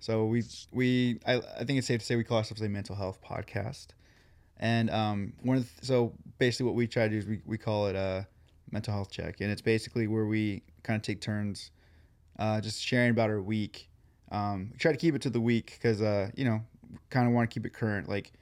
So 0.00 0.26
we, 0.26 0.42
we, 0.72 1.20
I, 1.26 1.40
I 1.58 1.64
think 1.64 1.78
it's 1.78 1.86
safe 1.86 2.00
to 2.00 2.06
say 2.06 2.16
we 2.16 2.24
call 2.24 2.38
ourselves 2.38 2.62
a 2.62 2.68
mental 2.68 2.96
health 2.96 3.20
podcast. 3.22 3.88
And 4.58 4.90
um, 4.90 5.32
one 5.42 5.58
of 5.58 5.80
the, 5.80 5.86
so 5.86 6.12
basically 6.38 6.66
what 6.66 6.74
we 6.74 6.86
try 6.86 7.04
to 7.04 7.10
do 7.10 7.18
is 7.18 7.26
we, 7.26 7.40
we 7.44 7.58
call 7.58 7.86
it 7.86 7.96
a 7.96 8.26
mental 8.70 8.92
health 8.92 9.10
check, 9.10 9.40
and 9.40 9.50
it's 9.50 9.62
basically 9.62 10.06
where 10.06 10.26
we 10.26 10.62
kind 10.82 10.96
of 10.96 11.02
take 11.02 11.20
turns, 11.20 11.70
uh, 12.38 12.60
just 12.60 12.82
sharing 12.82 13.10
about 13.10 13.30
our 13.30 13.40
week. 13.40 13.88
Um, 14.30 14.72
try 14.78 14.92
to 14.92 14.98
keep 14.98 15.14
it 15.14 15.22
to 15.22 15.30
the 15.30 15.40
week 15.40 15.78
because 15.80 16.02
uh, 16.02 16.30
you 16.34 16.44
know, 16.44 16.62
kind 17.10 17.26
of 17.26 17.34
want 17.34 17.50
to 17.50 17.54
keep 17.54 17.66
it 17.66 17.72
current. 17.72 18.08
Like, 18.08 18.32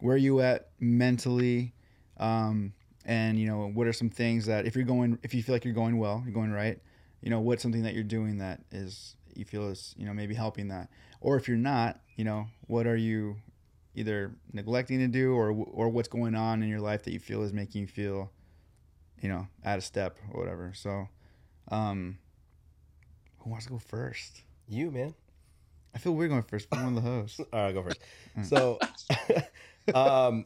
where 0.00 0.14
are 0.14 0.18
you 0.18 0.40
at 0.40 0.68
mentally? 0.80 1.72
Um, 2.18 2.72
and 3.04 3.38
you 3.38 3.46
know, 3.46 3.68
what 3.68 3.86
are 3.86 3.92
some 3.92 4.10
things 4.10 4.46
that 4.46 4.66
if 4.66 4.74
you're 4.74 4.84
going, 4.84 5.18
if 5.22 5.34
you 5.34 5.42
feel 5.42 5.54
like 5.54 5.64
you're 5.64 5.74
going 5.74 5.98
well, 5.98 6.22
you're 6.24 6.34
going 6.34 6.52
right. 6.52 6.78
You 7.20 7.30
know, 7.30 7.40
what's 7.40 7.62
something 7.62 7.82
that 7.82 7.94
you're 7.94 8.04
doing 8.04 8.38
that 8.38 8.60
is 8.70 9.16
you 9.34 9.44
feel 9.44 9.68
is 9.68 9.94
you 9.96 10.06
know 10.06 10.12
maybe 10.12 10.34
helping 10.34 10.68
that, 10.68 10.88
or 11.20 11.36
if 11.36 11.48
you're 11.48 11.56
not, 11.56 12.00
you 12.16 12.24
know, 12.24 12.46
what 12.66 12.86
are 12.86 12.96
you 12.96 13.36
either 13.94 14.32
neglecting 14.52 14.98
to 14.98 15.08
do 15.08 15.32
or 15.32 15.50
or 15.50 15.88
what's 15.88 16.08
going 16.08 16.34
on 16.34 16.62
in 16.62 16.68
your 16.68 16.80
life 16.80 17.02
that 17.04 17.12
you 17.12 17.18
feel 17.18 17.42
is 17.42 17.52
making 17.52 17.80
you 17.80 17.86
feel, 17.86 18.30
you 19.20 19.28
know, 19.28 19.46
out 19.64 19.78
of 19.78 19.84
step 19.84 20.18
or 20.32 20.40
whatever. 20.40 20.72
So, 20.74 21.08
um, 21.70 22.18
who 23.48 23.52
wants 23.52 23.66
to 23.66 23.72
go 23.72 23.78
first? 23.78 24.42
you, 24.68 24.90
man. 24.90 25.14
I 25.94 25.98
feel 25.98 26.12
weird 26.12 26.30
going 26.30 26.42
first. 26.42 26.68
but 26.68 26.78
I'm 26.78 26.84
one 26.84 26.96
of 26.98 27.02
the 27.02 27.10
hosts. 27.10 27.40
All 27.52 27.64
right, 27.64 27.72
go 27.72 27.82
first. 27.82 28.00
Mm. 28.36 28.44
So, 28.44 28.78
um, 29.94 30.44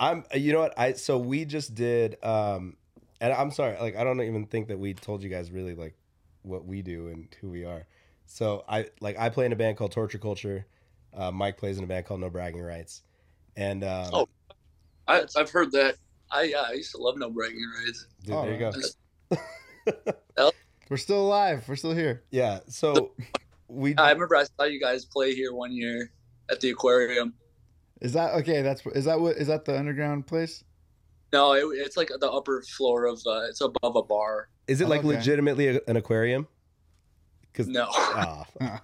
I'm. 0.00 0.24
You 0.34 0.54
know 0.54 0.60
what? 0.60 0.78
I 0.78 0.94
so 0.94 1.18
we 1.18 1.44
just 1.44 1.74
did. 1.74 2.16
Um, 2.24 2.76
and 3.20 3.32
I'm 3.34 3.50
sorry. 3.50 3.76
Like 3.78 3.96
I 3.96 4.04
don't 4.04 4.20
even 4.22 4.46
think 4.46 4.68
that 4.68 4.78
we 4.78 4.94
told 4.94 5.22
you 5.22 5.28
guys 5.28 5.50
really 5.50 5.74
like 5.74 5.94
what 6.42 6.64
we 6.64 6.80
do 6.80 7.08
and 7.08 7.28
who 7.42 7.50
we 7.50 7.66
are. 7.66 7.86
So 8.24 8.64
I 8.66 8.86
like 9.02 9.18
I 9.18 9.28
play 9.28 9.44
in 9.44 9.52
a 9.52 9.56
band 9.56 9.76
called 9.76 9.92
Torture 9.92 10.18
Culture. 10.18 10.64
Uh, 11.14 11.30
Mike 11.30 11.58
plays 11.58 11.76
in 11.76 11.84
a 11.84 11.86
band 11.86 12.06
called 12.06 12.20
No 12.20 12.30
Bragging 12.30 12.62
Rights. 12.62 13.02
And 13.56 13.84
um, 13.84 14.10
Oh. 14.12 14.28
I, 15.06 15.24
I've 15.36 15.50
heard 15.50 15.72
that. 15.72 15.96
I 16.30 16.44
yeah, 16.44 16.64
I 16.66 16.72
used 16.72 16.92
to 16.92 16.98
love 16.98 17.18
no 17.18 17.30
bragging 17.30 17.62
rights. 17.84 18.06
dude, 18.22 18.34
Oh, 18.34 18.42
there 18.42 18.52
you 18.52 20.06
go. 20.06 20.12
Just- 20.88 20.90
We're 20.90 20.96
still 20.96 21.20
alive. 21.26 21.64
We're 21.68 21.76
still 21.76 21.92
here. 21.94 22.22
Yeah. 22.30 22.60
So 22.68 23.12
we. 23.68 23.94
I 23.96 24.10
remember 24.12 24.36
I 24.36 24.44
saw 24.44 24.64
you 24.64 24.80
guys 24.80 25.04
play 25.04 25.34
here 25.34 25.52
one 25.54 25.72
year 25.72 26.10
at 26.50 26.60
the 26.60 26.70
aquarium. 26.70 27.34
Is 28.00 28.12
that 28.14 28.34
okay? 28.36 28.62
That's 28.62 28.84
is 28.86 29.04
that 29.04 29.20
what 29.20 29.36
is 29.36 29.48
that 29.48 29.64
the 29.64 29.78
underground 29.78 30.26
place? 30.26 30.64
No, 31.32 31.52
it, 31.52 31.64
it's 31.74 31.96
like 31.96 32.08
the 32.20 32.30
upper 32.30 32.62
floor 32.62 33.04
of. 33.06 33.20
Uh, 33.26 33.42
it's 33.48 33.60
above 33.60 33.96
a 33.96 34.02
bar. 34.02 34.48
Is 34.66 34.80
it 34.80 34.88
like 34.88 35.00
Okay. 35.00 35.08
legitimately 35.08 35.68
a, 35.68 35.80
an 35.88 35.96
aquarium? 35.96 36.46
Because 37.52 37.68
No. 37.68 37.86
ah, 37.90 38.46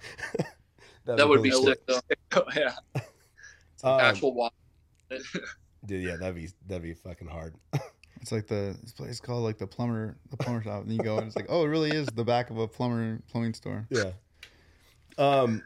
That 1.05 1.27
would 1.27 1.41
be 1.43 1.51
sick 1.51 1.79
though. 1.87 2.01
yeah. 2.55 2.75
Um, 3.83 3.99
Actual 3.99 4.33
water. 4.33 4.55
dude, 5.85 6.03
yeah, 6.03 6.15
that'd 6.17 6.35
be 6.35 6.49
that'd 6.67 6.83
be 6.83 6.93
fucking 6.93 7.27
hard. 7.27 7.55
It's 8.25 8.31
like 8.31 8.47
the 8.47 8.75
this 8.81 8.91
place 8.91 9.19
called 9.19 9.43
like 9.43 9.59
the 9.59 9.67
plumber 9.67 10.17
the 10.31 10.37
plumber 10.37 10.63
shop, 10.63 10.81
and 10.81 10.91
you 10.91 10.97
go 10.97 11.19
and 11.19 11.27
it's 11.27 11.35
like 11.35 11.45
oh 11.47 11.63
it 11.63 11.67
really 11.67 11.91
is 11.91 12.07
the 12.07 12.23
back 12.23 12.49
of 12.49 12.57
a 12.57 12.67
plumber 12.67 13.21
plumbing 13.31 13.53
store. 13.53 13.85
Yeah. 13.91 14.13
Um. 15.19 15.61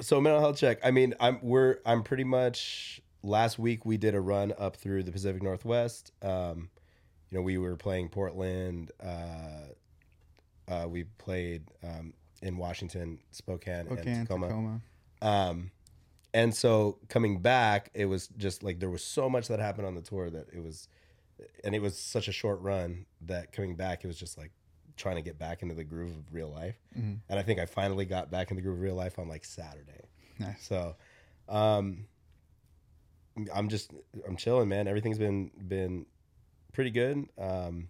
So 0.00 0.20
mental 0.20 0.40
health 0.40 0.58
check. 0.58 0.80
I 0.82 0.90
mean, 0.90 1.14
I'm 1.20 1.38
we're 1.42 1.76
I'm 1.86 2.02
pretty 2.02 2.24
much. 2.24 3.00
Last 3.22 3.56
week 3.56 3.86
we 3.86 3.98
did 3.98 4.16
a 4.16 4.20
run 4.20 4.52
up 4.58 4.74
through 4.74 5.04
the 5.04 5.12
Pacific 5.12 5.44
Northwest. 5.44 6.10
Um, 6.22 6.70
you 7.30 7.38
know, 7.38 7.42
we 7.42 7.56
were 7.56 7.76
playing 7.76 8.08
Portland. 8.08 8.90
Uh, 9.00 9.68
uh, 10.66 10.88
we 10.88 11.04
played 11.04 11.62
um, 11.84 12.14
in 12.42 12.56
Washington, 12.56 13.20
Spokane, 13.30 13.86
Okay, 13.92 14.10
and 14.10 14.26
Tacoma. 14.26 14.48
Tacoma. 14.48 14.80
Um, 15.22 15.70
and 16.34 16.52
so 16.52 16.98
coming 17.08 17.40
back, 17.40 17.90
it 17.94 18.06
was 18.06 18.26
just 18.26 18.64
like 18.64 18.80
there 18.80 18.90
was 18.90 19.04
so 19.04 19.30
much 19.30 19.46
that 19.46 19.60
happened 19.60 19.86
on 19.86 19.94
the 19.94 20.02
tour 20.02 20.30
that 20.30 20.48
it 20.52 20.64
was, 20.64 20.88
and 21.64 21.74
it 21.74 21.80
was 21.82 21.98
such 21.98 22.28
a 22.28 22.32
short 22.32 22.60
run 22.60 23.06
that 23.22 23.52
coming 23.52 23.76
back, 23.76 24.04
it 24.04 24.06
was 24.06 24.18
just 24.18 24.38
like 24.38 24.52
trying 24.96 25.16
to 25.16 25.22
get 25.22 25.38
back 25.38 25.62
into 25.62 25.74
the 25.74 25.84
groove 25.84 26.10
of 26.16 26.32
real 26.32 26.48
life. 26.50 26.76
Mhm. 26.96 27.18
And 27.28 27.38
I 27.38 27.42
think 27.42 27.58
I 27.58 27.66
finally 27.66 28.04
got 28.04 28.30
back 28.30 28.50
in 28.50 28.56
the 28.56 28.62
groove 28.62 28.76
of 28.76 28.82
real 28.82 28.94
life 28.94 29.18
on 29.18 29.28
like 29.28 29.44
Saturday. 29.44 30.04
Nice. 30.38 30.62
So, 30.62 30.96
um, 31.48 32.06
I'm 33.54 33.68
just 33.68 33.92
I'm 34.26 34.36
chilling, 34.36 34.68
man. 34.68 34.86
Everything's 34.86 35.18
been 35.18 35.50
been 35.66 36.06
pretty 36.72 36.90
good. 36.90 37.26
Um, 37.38 37.88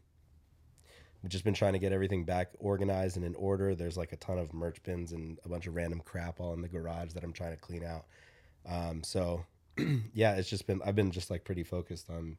we've 1.22 1.30
just 1.30 1.44
been 1.44 1.54
trying 1.54 1.72
to 1.72 1.78
get 1.78 1.92
everything 1.92 2.24
back 2.24 2.50
organized 2.58 3.16
and 3.16 3.24
in 3.24 3.34
order. 3.34 3.74
There's 3.74 3.96
like 3.96 4.12
a 4.12 4.16
ton 4.16 4.38
of 4.38 4.52
merch 4.52 4.82
bins 4.82 5.12
and 5.12 5.38
a 5.44 5.48
bunch 5.48 5.66
of 5.66 5.74
random 5.74 6.00
crap 6.04 6.40
all 6.40 6.52
in 6.52 6.62
the 6.62 6.68
garage 6.68 7.12
that 7.14 7.24
I'm 7.24 7.32
trying 7.32 7.52
to 7.52 7.56
clean 7.56 7.84
out. 7.84 8.06
Um, 8.66 9.02
so 9.02 9.44
yeah, 10.14 10.36
it's 10.36 10.48
just 10.48 10.66
been 10.66 10.80
I've 10.84 10.94
been 10.96 11.10
just 11.10 11.30
like 11.30 11.44
pretty 11.44 11.64
focused 11.64 12.08
on 12.10 12.38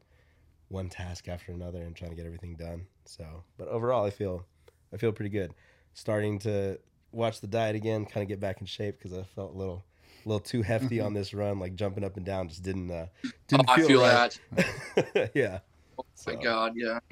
one 0.68 0.88
task 0.88 1.28
after 1.28 1.52
another 1.52 1.82
and 1.82 1.94
trying 1.94 2.10
to 2.10 2.16
get 2.16 2.26
everything 2.26 2.56
done. 2.56 2.86
So, 3.04 3.44
but 3.58 3.68
overall, 3.68 4.04
I 4.04 4.10
feel 4.10 4.44
I 4.92 4.96
feel 4.96 5.12
pretty 5.12 5.30
good. 5.30 5.54
Starting 5.94 6.38
to 6.40 6.78
watch 7.12 7.40
the 7.40 7.46
diet 7.46 7.76
again, 7.76 8.04
kind 8.06 8.22
of 8.22 8.28
get 8.28 8.40
back 8.40 8.60
in 8.60 8.66
shape 8.66 8.98
because 8.98 9.16
I 9.16 9.22
felt 9.34 9.54
a 9.54 9.58
little 9.58 9.84
a 10.24 10.28
little 10.28 10.40
too 10.40 10.62
hefty 10.62 11.00
on 11.00 11.12
this 11.14 11.34
run, 11.34 11.58
like 11.58 11.74
jumping 11.74 12.04
up 12.04 12.16
and 12.16 12.24
down, 12.24 12.48
just 12.48 12.62
didn't 12.62 12.90
uh, 12.90 13.06
didn't 13.48 13.68
Oh, 13.68 13.72
I 13.72 13.82
feel 13.82 14.00
right. 14.00 14.38
that. 14.56 15.30
yeah. 15.34 15.60
Oh 15.98 16.04
my 16.26 16.32
So, 16.32 16.36
God, 16.36 16.72
yeah. 16.76 16.98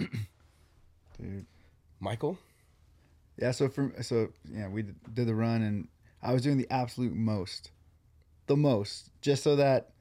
Dude. 1.21 1.47
Michael. 2.01 2.39
Yeah, 3.39 3.53
so 3.53 3.69
from 3.69 3.95
so 4.03 4.29
yeah, 4.51 4.69
we 4.69 4.83
did 4.83 5.27
the 5.27 5.35
run 5.35 5.63
and 5.63 5.89
I 6.23 6.33
was 6.33 6.43
doing 6.43 6.59
the 6.59 6.71
absolute 6.71 7.13
most. 7.15 7.71
The 8.47 8.57
most, 8.57 9.11
just 9.21 9.43
so 9.43 9.57
that 9.57 9.92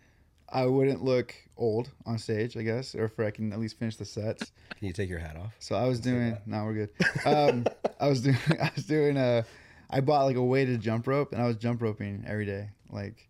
I 0.52 0.66
wouldn't 0.66 1.04
look 1.04 1.34
old 1.58 1.90
on 2.06 2.18
stage, 2.18 2.58
I 2.58 2.64
guess, 2.64 2.94
or 2.96 3.08
for 3.08 3.26
I 3.26 3.32
can 3.32 3.54
at 3.54 3.60
least 3.60 3.80
finish 3.80 3.96
the 3.96 4.06
sets. 4.06 4.52
Can 4.78 4.88
you 4.88 4.94
take 4.94 5.10
your 5.10 5.20
hat 5.20 5.38
off? 5.38 5.56
So 5.60 5.76
I 5.76 5.88
was 5.88 6.00
doing 6.00 6.38
no, 6.46 6.66
we're 6.66 6.74
good. 6.74 6.90
Um 7.26 7.66
I 8.00 8.10
was 8.10 8.22
doing 8.24 8.38
I 8.62 8.72
was 8.76 8.86
doing 8.86 9.18
a 9.18 9.46
I 9.90 10.02
bought 10.02 10.26
like 10.26 10.36
a 10.36 10.44
weighted 10.44 10.82
jump 10.82 11.08
rope 11.08 11.32
and 11.32 11.42
I 11.42 11.48
was 11.48 11.56
jump 11.56 11.82
roping 11.82 12.24
every 12.28 12.46
day. 12.46 12.70
Like 12.90 13.30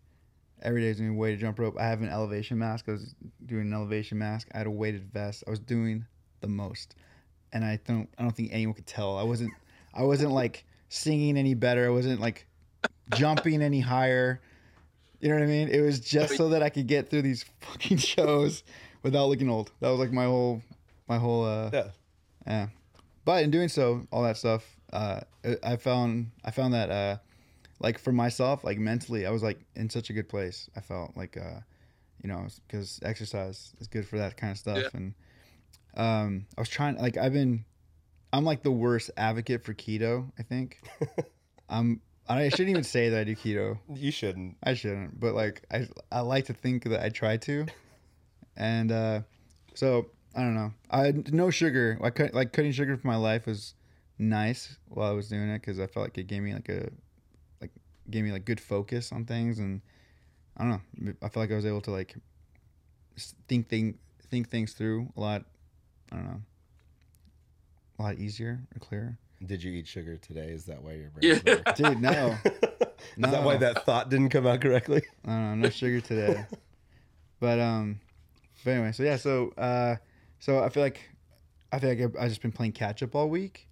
every 0.62 0.82
day 0.82 0.88
I 0.88 0.90
was 0.90 0.98
doing 0.98 1.18
weighted 1.18 1.40
jump 1.40 1.60
rope. 1.60 1.76
I 1.80 1.84
have 1.84 2.02
an 2.02 2.10
elevation 2.10 2.58
mask. 2.58 2.86
I 2.88 2.94
was 2.94 3.14
doing 3.46 3.68
an 3.68 3.74
elevation 3.74 4.18
mask. 4.18 4.48
I 4.54 4.60
had 4.60 4.68
a 4.68 4.72
weighted 4.72 5.12
vest. 5.12 5.44
I 5.46 5.50
was 5.50 5.60
doing 5.60 6.06
the 6.40 6.48
most. 6.48 6.96
And 7.54 7.64
I 7.64 7.80
don't 7.86 8.10
I 8.18 8.24
don't 8.24 8.36
think 8.36 8.50
anyone 8.52 8.74
could 8.74 8.88
tell. 8.88 9.18
I 9.18 9.24
wasn't 9.24 9.52
I 9.94 10.04
wasn't 10.04 10.32
like 10.32 10.66
singing 10.90 11.38
any 11.38 11.54
better. 11.54 11.86
I 11.86 11.90
wasn't 11.90 12.20
like 12.20 12.48
jumping 13.14 13.62
any 13.62 13.80
higher. 13.80 14.42
You 15.22 15.30
know 15.30 15.36
what 15.36 15.44
I 15.44 15.48
mean? 15.48 15.70
It 15.70 15.82
was 15.82 16.00
just 16.00 16.36
so 16.36 16.50
that 16.50 16.64
I 16.64 16.70
could 16.70 16.88
get 16.88 17.10
through 17.10 17.22
these 17.22 17.46
fucking 17.62 17.98
shows 17.98 18.64
without 19.04 19.28
looking 19.28 19.50
old. 19.50 19.72
That 19.80 19.90
was 19.90 20.00
like 20.00 20.12
my 20.12 20.26
whole 20.26 20.62
my 21.08 21.18
whole 21.18 21.46
uh 21.46 21.70
Yeah. 21.72 21.88
yeah. 22.46 22.68
But 23.24 23.44
in 23.44 23.52
doing 23.52 23.70
so, 23.70 24.08
all 24.12 24.24
that 24.24 24.38
stuff, 24.38 24.66
uh, 24.92 25.22
I 25.64 25.76
found 25.76 26.32
I 26.44 26.52
found 26.52 26.74
that 26.74 26.90
uh, 26.90 27.18
like 27.80 28.00
for 28.00 28.12
myself, 28.12 28.64
like 28.64 28.78
mentally, 28.78 29.26
I 29.26 29.32
was 29.32 29.44
like 29.44 29.60
in 29.76 29.90
such 29.90 30.10
a 30.10 30.14
good 30.14 30.30
place. 30.30 30.70
I 30.76 30.82
felt 30.82 31.16
like, 31.16 31.38
uh, 31.38 31.60
you 32.22 32.30
know, 32.30 32.48
because 32.68 33.00
exercise 33.04 33.74
is 33.80 33.88
good 33.88 34.08
for 34.08 34.18
that 34.18 34.38
kind 34.38 34.52
of 34.52 34.58
stuff. 34.58 34.78
Yeah. 34.78 34.90
And 34.94 35.14
um, 35.96 36.46
I 36.58 36.62
was 36.62 36.70
trying, 36.70 36.98
like, 36.98 37.18
I've 37.18 37.34
been, 37.34 37.66
I'm 38.34 38.44
like 38.44 38.64
the 38.64 38.72
worst 38.72 39.12
advocate 39.18 39.64
for 39.64 39.74
keto. 39.74 40.32
I 40.38 40.44
think. 40.44 40.80
I'm. 41.70 42.02
I 42.38 42.50
shouldn't 42.50 42.70
even 42.70 42.84
say 42.84 43.10
that 43.10 43.20
I 43.20 43.24
do 43.24 43.36
keto. 43.36 43.78
You 43.94 44.12
shouldn't. 44.12 44.58
I 44.64 44.74
shouldn't, 44.74 45.20
but 45.20 45.34
like 45.34 45.64
I 45.72 45.88
I 46.12 46.22
like 46.22 46.46
to 46.46 46.54
think 46.54 46.84
that 46.86 47.04
I 47.04 47.10
try 47.10 47.38
to, 47.38 47.66
and 48.56 48.92
uh, 48.92 49.22
so 49.74 50.08
I 50.36 50.42
don't 50.42 50.56
know. 50.56 50.74
I 50.90 51.14
no 51.32 51.50
sugar. 51.50 52.00
I 52.02 52.10
cut 52.10 52.34
like 52.34 52.54
cutting 52.54 52.72
sugar 52.72 52.96
from 52.98 53.10
my 53.10 53.18
life 53.18 53.46
was 53.46 53.74
nice 54.18 54.78
while 54.88 55.10
I 55.10 55.14
was 55.14 55.30
doing 55.30 55.50
it 55.50 55.62
because 55.62 55.80
I 55.80 55.88
felt 55.88 56.06
like 56.06 56.18
it 56.18 56.28
gave 56.28 56.44
me 56.44 56.54
like 56.54 56.70
a 56.70 56.90
like 57.60 57.72
gave 58.10 58.24
me 58.24 58.32
like 58.32 58.46
good 58.46 58.60
focus 58.60 59.12
on 59.12 59.26
things, 59.26 59.60
and 59.60 59.82
I 60.58 60.64
don't 60.64 60.70
know. 60.72 61.14
I 61.22 61.30
felt 61.30 61.38
like 61.38 61.52
I 61.52 61.56
was 61.56 61.66
able 61.66 61.82
to 61.82 61.92
like 61.92 62.16
think 63.48 63.68
thing 63.68 63.98
think 64.30 64.50
things 64.50 64.74
through 64.74 65.12
a 65.18 65.20
lot. 65.20 65.46
I 66.12 66.16
don't 66.16 66.26
know. 66.26 66.42
A 68.00 68.02
lot 68.04 68.18
easier 68.18 68.62
or 68.76 68.80
clearer. 68.80 69.18
Did 69.46 69.64
you 69.64 69.72
eat 69.72 69.88
sugar 69.88 70.18
today? 70.18 70.50
Is 70.50 70.66
that 70.66 70.84
why 70.84 70.94
your 70.94 71.10
brain? 71.10 71.42
Yeah. 71.46 71.74
Dude, 71.74 72.02
no. 72.02 72.38
Is 72.46 73.32
that 73.32 73.44
why 73.44 73.58
that 73.58 73.86
thought 73.86 74.10
didn't 74.10 74.30
come 74.30 74.46
out 74.46 74.62
correctly? 74.62 75.02
I 75.26 75.30
don't 75.30 75.60
know, 75.60 75.68
no 75.68 75.70
sugar 75.70 76.00
today. 76.02 76.46
but 77.40 77.60
um, 77.60 78.00
but 78.64 78.72
anyway, 78.72 78.92
so 78.92 79.02
yeah, 79.04 79.16
so 79.18 79.52
uh, 79.58 79.96
so 80.40 80.64
I 80.64 80.70
feel 80.70 80.84
like 80.84 81.10
I 81.72 81.80
feel 81.80 81.90
like 81.90 82.02
I've, 82.02 82.16
I've 82.20 82.30
just 82.30 82.42
been 82.44 82.52
playing 82.52 82.74
catch 82.74 83.02
up 83.02 83.16
all 83.16 83.28
week, 83.28 83.68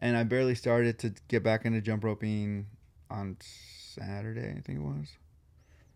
and 0.00 0.16
I 0.16 0.24
barely 0.24 0.54
started 0.54 0.98
to 1.00 1.14
get 1.28 1.42
back 1.42 1.64
into 1.64 1.80
jump 1.80 2.04
roping 2.04 2.66
on 3.10 3.36
Saturday, 3.40 4.50
I 4.56 4.60
think 4.60 4.78
it 4.80 4.82
was, 4.82 5.08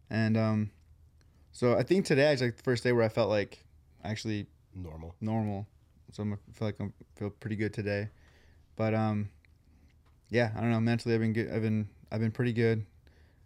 and 0.08 0.36
um, 0.38 0.70
so 1.52 1.76
I 1.76 1.82
think 1.82 2.06
today 2.06 2.32
is 2.32 2.40
like 2.40 2.56
the 2.56 2.62
first 2.62 2.82
day 2.84 2.92
where 2.92 3.04
I 3.04 3.08
felt 3.10 3.28
like 3.28 3.62
actually 4.02 4.46
Normal. 4.74 5.14
normal. 5.20 5.66
So 6.12 6.22
I'm, 6.22 6.32
I 6.32 6.36
feel 6.54 6.68
like 6.68 6.80
I 6.80 6.88
feel 7.16 7.30
pretty 7.30 7.56
good 7.56 7.74
today, 7.74 8.08
but 8.78 8.94
um, 8.94 9.28
yeah, 10.30 10.52
I 10.56 10.60
don't 10.60 10.70
know. 10.70 10.80
Mentally, 10.80 11.14
I've 11.14 11.20
been 11.20 11.34
good. 11.34 11.50
I've 11.52 11.60
been 11.60 11.88
I've 12.10 12.20
been 12.20 12.30
pretty 12.30 12.54
good. 12.54 12.86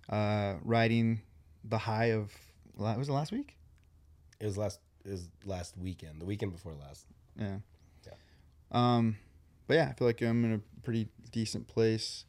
Uh, 0.08 0.54
riding 0.62 1.22
the 1.64 1.78
high 1.78 2.12
of 2.12 2.30
la- 2.76 2.96
was 2.96 3.08
it 3.08 3.12
last 3.12 3.32
week? 3.32 3.56
It 4.38 4.44
was 4.44 4.58
last. 4.58 4.78
It 5.04 5.10
was 5.10 5.28
last 5.44 5.76
weekend. 5.78 6.20
The 6.20 6.26
weekend 6.26 6.52
before 6.52 6.74
last. 6.74 7.06
Yeah. 7.36 7.56
Yeah. 8.06 8.12
Um, 8.70 9.16
but 9.66 9.74
yeah, 9.74 9.88
I 9.88 9.94
feel 9.94 10.06
like 10.06 10.20
I'm 10.20 10.44
in 10.44 10.52
a 10.52 10.60
pretty 10.82 11.08
decent 11.32 11.66
place 11.66 12.26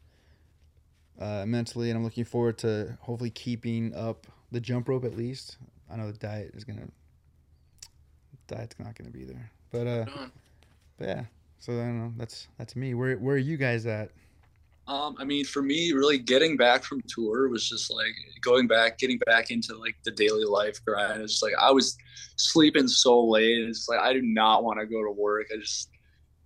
uh, 1.20 1.44
mentally, 1.46 1.90
and 1.90 1.98
I'm 1.98 2.04
looking 2.04 2.24
forward 2.24 2.58
to 2.60 2.98
hopefully 3.02 3.32
keeping 3.32 3.94
up 3.94 4.28
the 4.52 4.62
jump 4.62 4.88
rope 4.88 5.04
at 5.04 5.18
least. 5.18 5.58
I 5.92 5.98
know 5.98 6.08
the 6.10 6.18
diet 6.18 6.52
is 6.56 6.64
gonna 6.64 6.88
diet's 8.48 8.76
not 8.80 8.96
gonna 8.96 9.12
be 9.12 9.26
there, 9.26 9.52
but 9.72 9.88
uh, 9.88 10.06
but 10.98 11.08
yeah. 11.08 11.24
So 11.64 11.72
I 11.72 11.78
don't 11.78 11.98
know. 11.98 12.14
That's 12.18 12.50
that's 12.58 12.76
me. 12.76 12.94
Where 12.94 13.16
where 13.16 13.36
are 13.36 13.40
you 13.40 13.56
guys 13.56 13.86
at? 13.86 14.10
Um, 14.86 15.16
I 15.18 15.24
mean, 15.24 15.46
for 15.46 15.62
me, 15.62 15.94
really 15.94 16.18
getting 16.18 16.58
back 16.58 16.84
from 16.84 17.02
tour 17.08 17.48
was 17.48 17.70
just 17.70 17.90
like 17.90 18.14
going 18.42 18.68
back, 18.68 18.98
getting 18.98 19.18
back 19.20 19.50
into 19.50 19.74
like 19.78 19.96
the 20.04 20.12
daily 20.12 20.44
life 20.44 20.84
grind. 20.84 21.22
It's 21.22 21.36
just 21.36 21.44
like 21.44 21.54
I 21.58 21.72
was 21.72 21.98
sleeping 22.36 22.90
so 22.90 23.26
late. 23.26 23.60
It's 23.60 23.88
like 23.88 24.02
I 24.02 24.12
do 24.12 24.22
not 24.22 24.66
want 24.66 24.82
to 24.82 24.86
go 24.86 25.06
to 25.06 25.12
work. 25.12 25.48
I 25.54 25.58
just 25.58 25.90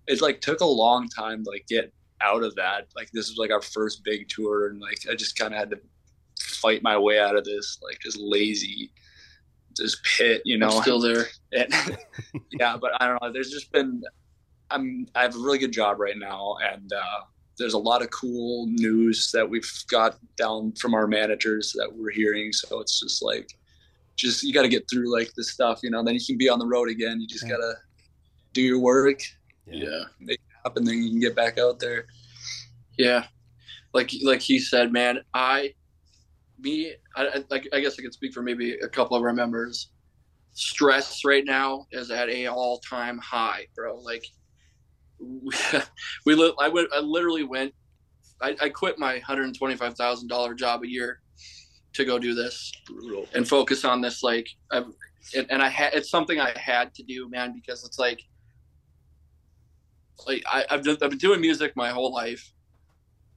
it 0.06 0.22
like 0.22 0.40
took 0.40 0.62
a 0.62 0.66
long 0.66 1.10
time 1.10 1.44
to 1.44 1.50
like 1.50 1.66
get 1.68 1.92
out 2.22 2.44
of 2.44 2.54
that. 2.54 2.86
Like 2.96 3.10
this 3.12 3.28
was 3.28 3.40
like 3.40 3.50
our 3.50 3.64
first 3.64 4.04
big 4.04 4.30
tour, 4.30 4.68
and 4.68 4.80
like 4.80 5.00
I 5.10 5.16
just 5.16 5.36
kind 5.36 5.52
of 5.52 5.58
had 5.58 5.72
to 5.72 5.80
fight 6.40 6.84
my 6.84 6.96
way 6.96 7.18
out 7.18 7.36
of 7.36 7.44
this 7.44 7.80
like 7.82 7.98
just 8.02 8.20
lazy, 8.20 8.92
this 9.78 10.00
pit, 10.16 10.44
you 10.46 10.60
know. 10.60 10.70
I'm 10.70 10.84
still 10.84 11.00
there. 11.00 11.26
And, 11.54 11.74
yeah, 12.60 12.78
but 12.78 12.92
I 13.02 13.08
don't 13.08 13.20
know. 13.20 13.32
There's 13.32 13.50
just 13.50 13.72
been 13.72 14.04
I'm 14.72 15.08
I 15.16 15.22
have 15.24 15.36
a 15.36 15.40
really 15.40 15.58
good 15.58 15.72
job 15.72 16.00
right 16.00 16.18
now, 16.18 16.58
and 16.62 16.92
uh, 16.94 17.22
there's 17.58 17.74
a 17.74 17.78
lot 17.78 18.02
of 18.02 18.10
cool 18.12 18.68
news 18.68 19.32
that 19.32 19.50
we've 19.50 19.70
got 19.90 20.18
down 20.38 20.74
from 20.74 20.94
our 20.94 21.08
managers 21.08 21.74
that 21.78 21.90
we're 21.92 22.12
hearing. 22.12 22.52
So 22.54 22.80
it's 22.80 23.00
just 23.00 23.24
like, 23.24 23.50
just 24.16 24.44
you 24.44 24.54
got 24.54 24.64
to 24.64 24.70
get 24.70 24.90
through 24.90 25.12
like 25.12 25.32
this 25.36 25.52
stuff, 25.52 25.80
you 25.84 25.90
know. 25.90 26.04
Then 26.04 26.16
you 26.16 26.22
can 26.26 26.38
be 26.38 26.50
on 26.50 26.60
the 26.60 26.68
road 26.68 26.90
again. 26.90 27.20
You 27.22 27.28
just 27.28 27.44
Yeah. 27.46 27.52
gotta 27.52 27.74
do 28.54 28.62
your 28.62 28.80
work, 28.80 29.22
Yeah. 29.66 30.04
make 30.20 30.40
it 30.40 30.54
happen, 30.64 30.84
then 30.84 31.02
you 31.02 31.10
can 31.10 31.20
get 31.20 31.36
back 31.36 31.58
out 31.58 31.80
there. 31.80 32.06
Yeah, 32.98 33.26
like 33.94 34.12
like 34.24 34.42
he 34.42 34.60
said, 34.60 34.92
man. 34.92 35.20
I, 35.34 35.74
me, 36.60 36.94
I, 37.16 37.28
I 37.28 37.44
like. 37.50 37.68
I 37.72 37.80
guess 37.80 37.98
I 38.00 38.02
could 38.02 38.14
speak 38.14 38.34
for 38.34 38.42
maybe 38.42 38.74
a 38.80 38.88
couple 38.88 39.16
of 39.16 39.24
our 39.24 39.34
members. 39.34 39.92
Stress 40.54 41.24
right 41.24 41.46
now 41.46 41.86
is 41.92 42.10
at 42.10 42.30
a 42.30 42.48
all 42.48 42.80
time 42.80 43.20
high, 43.20 43.68
bro. 43.76 44.00
Like, 44.00 44.26
we, 46.26 46.36
li- 46.36 46.54
I 46.60 46.68
went. 46.70 46.90
I 46.94 47.00
literally 47.00 47.44
went. 47.44 47.74
I, 48.42 48.56
I 48.62 48.70
quit 48.70 49.00
my 49.00 49.20
hundred 49.20 49.46
and 49.46 49.58
twenty 49.58 49.76
five 49.76 49.96
thousand 49.96 50.28
dollar 50.28 50.54
job 50.54 50.84
a 50.84 50.88
year 50.88 51.22
to 51.94 52.06
go 52.06 52.20
do 52.20 52.36
this 52.36 52.72
Brutal. 52.86 53.28
and 53.34 53.48
focus 53.48 53.84
on 53.84 54.02
this. 54.02 54.22
Like, 54.22 54.48
I've, 54.72 54.86
and, 55.36 55.48
and 55.50 55.62
I 55.62 55.70
had. 55.70 55.94
It's 55.94 56.10
something 56.10 56.40
I 56.40 56.58
had 56.58 56.94
to 56.96 57.04
do, 57.04 57.30
man, 57.30 57.54
because 57.54 57.84
it's 57.86 58.00
like. 58.00 58.22
Like 60.26 60.44
I, 60.52 60.66
I've, 60.72 60.84
done, 60.84 60.98
I've 61.02 61.12
been 61.12 61.20
doing 61.20 61.42
music 61.42 61.74
my 61.76 61.90
whole 61.90 62.12
life, 62.12 62.52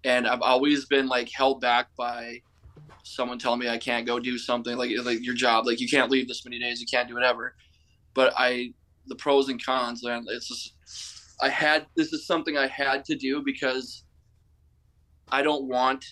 and 0.04 0.26
I've 0.26 0.40
always 0.40 0.86
been 0.86 1.08
like 1.08 1.30
held 1.30 1.60
back 1.60 1.88
by 1.96 2.40
someone 3.02 3.38
telling 3.38 3.60
me 3.60 3.68
I 3.68 3.78
can't 3.78 4.06
go 4.06 4.18
do 4.18 4.38
something 4.38 4.76
like 4.76 4.90
like 5.02 5.22
your 5.22 5.34
job, 5.34 5.66
like 5.66 5.80
you 5.80 5.88
can't 5.88 6.10
leave 6.10 6.28
this 6.28 6.44
many 6.44 6.58
days, 6.58 6.80
you 6.80 6.86
can't 6.90 7.08
do 7.08 7.14
whatever. 7.14 7.54
But 8.14 8.32
I, 8.36 8.72
the 9.06 9.14
pros 9.16 9.48
and 9.48 9.64
cons, 9.64 10.02
man, 10.04 10.24
it's 10.28 10.48
just 10.48 10.74
I 11.42 11.48
had 11.48 11.87
this 11.96 12.12
is 12.12 12.26
something 12.26 12.57
I 12.57 12.66
had 12.66 13.05
to 13.07 13.16
do 13.16 13.42
because 13.44 14.05
I 15.31 15.42
don't 15.42 15.64
want 15.64 16.05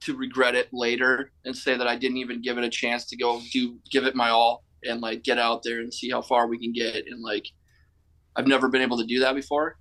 to 0.00 0.16
regret 0.16 0.54
it 0.54 0.68
later 0.72 1.30
and 1.44 1.56
say 1.56 1.76
that 1.76 1.86
I 1.86 1.96
didn't 1.96 2.18
even 2.18 2.40
give 2.40 2.56
it 2.58 2.64
a 2.64 2.70
chance 2.70 3.04
to 3.06 3.16
go 3.16 3.42
do 3.52 3.78
give 3.90 4.04
it 4.04 4.14
my 4.14 4.30
all 4.30 4.64
and 4.84 5.00
like 5.00 5.22
get 5.22 5.38
out 5.38 5.62
there 5.62 5.80
and 5.80 5.92
see 5.92 6.10
how 6.10 6.22
far 6.22 6.46
we 6.46 6.58
can 6.58 6.72
get 6.72 7.06
and 7.06 7.22
like 7.22 7.46
I've 8.36 8.46
never 8.46 8.68
been 8.68 8.82
able 8.82 8.96
to 8.98 9.04
do 9.04 9.18
that 9.20 9.34
before. 9.34 9.76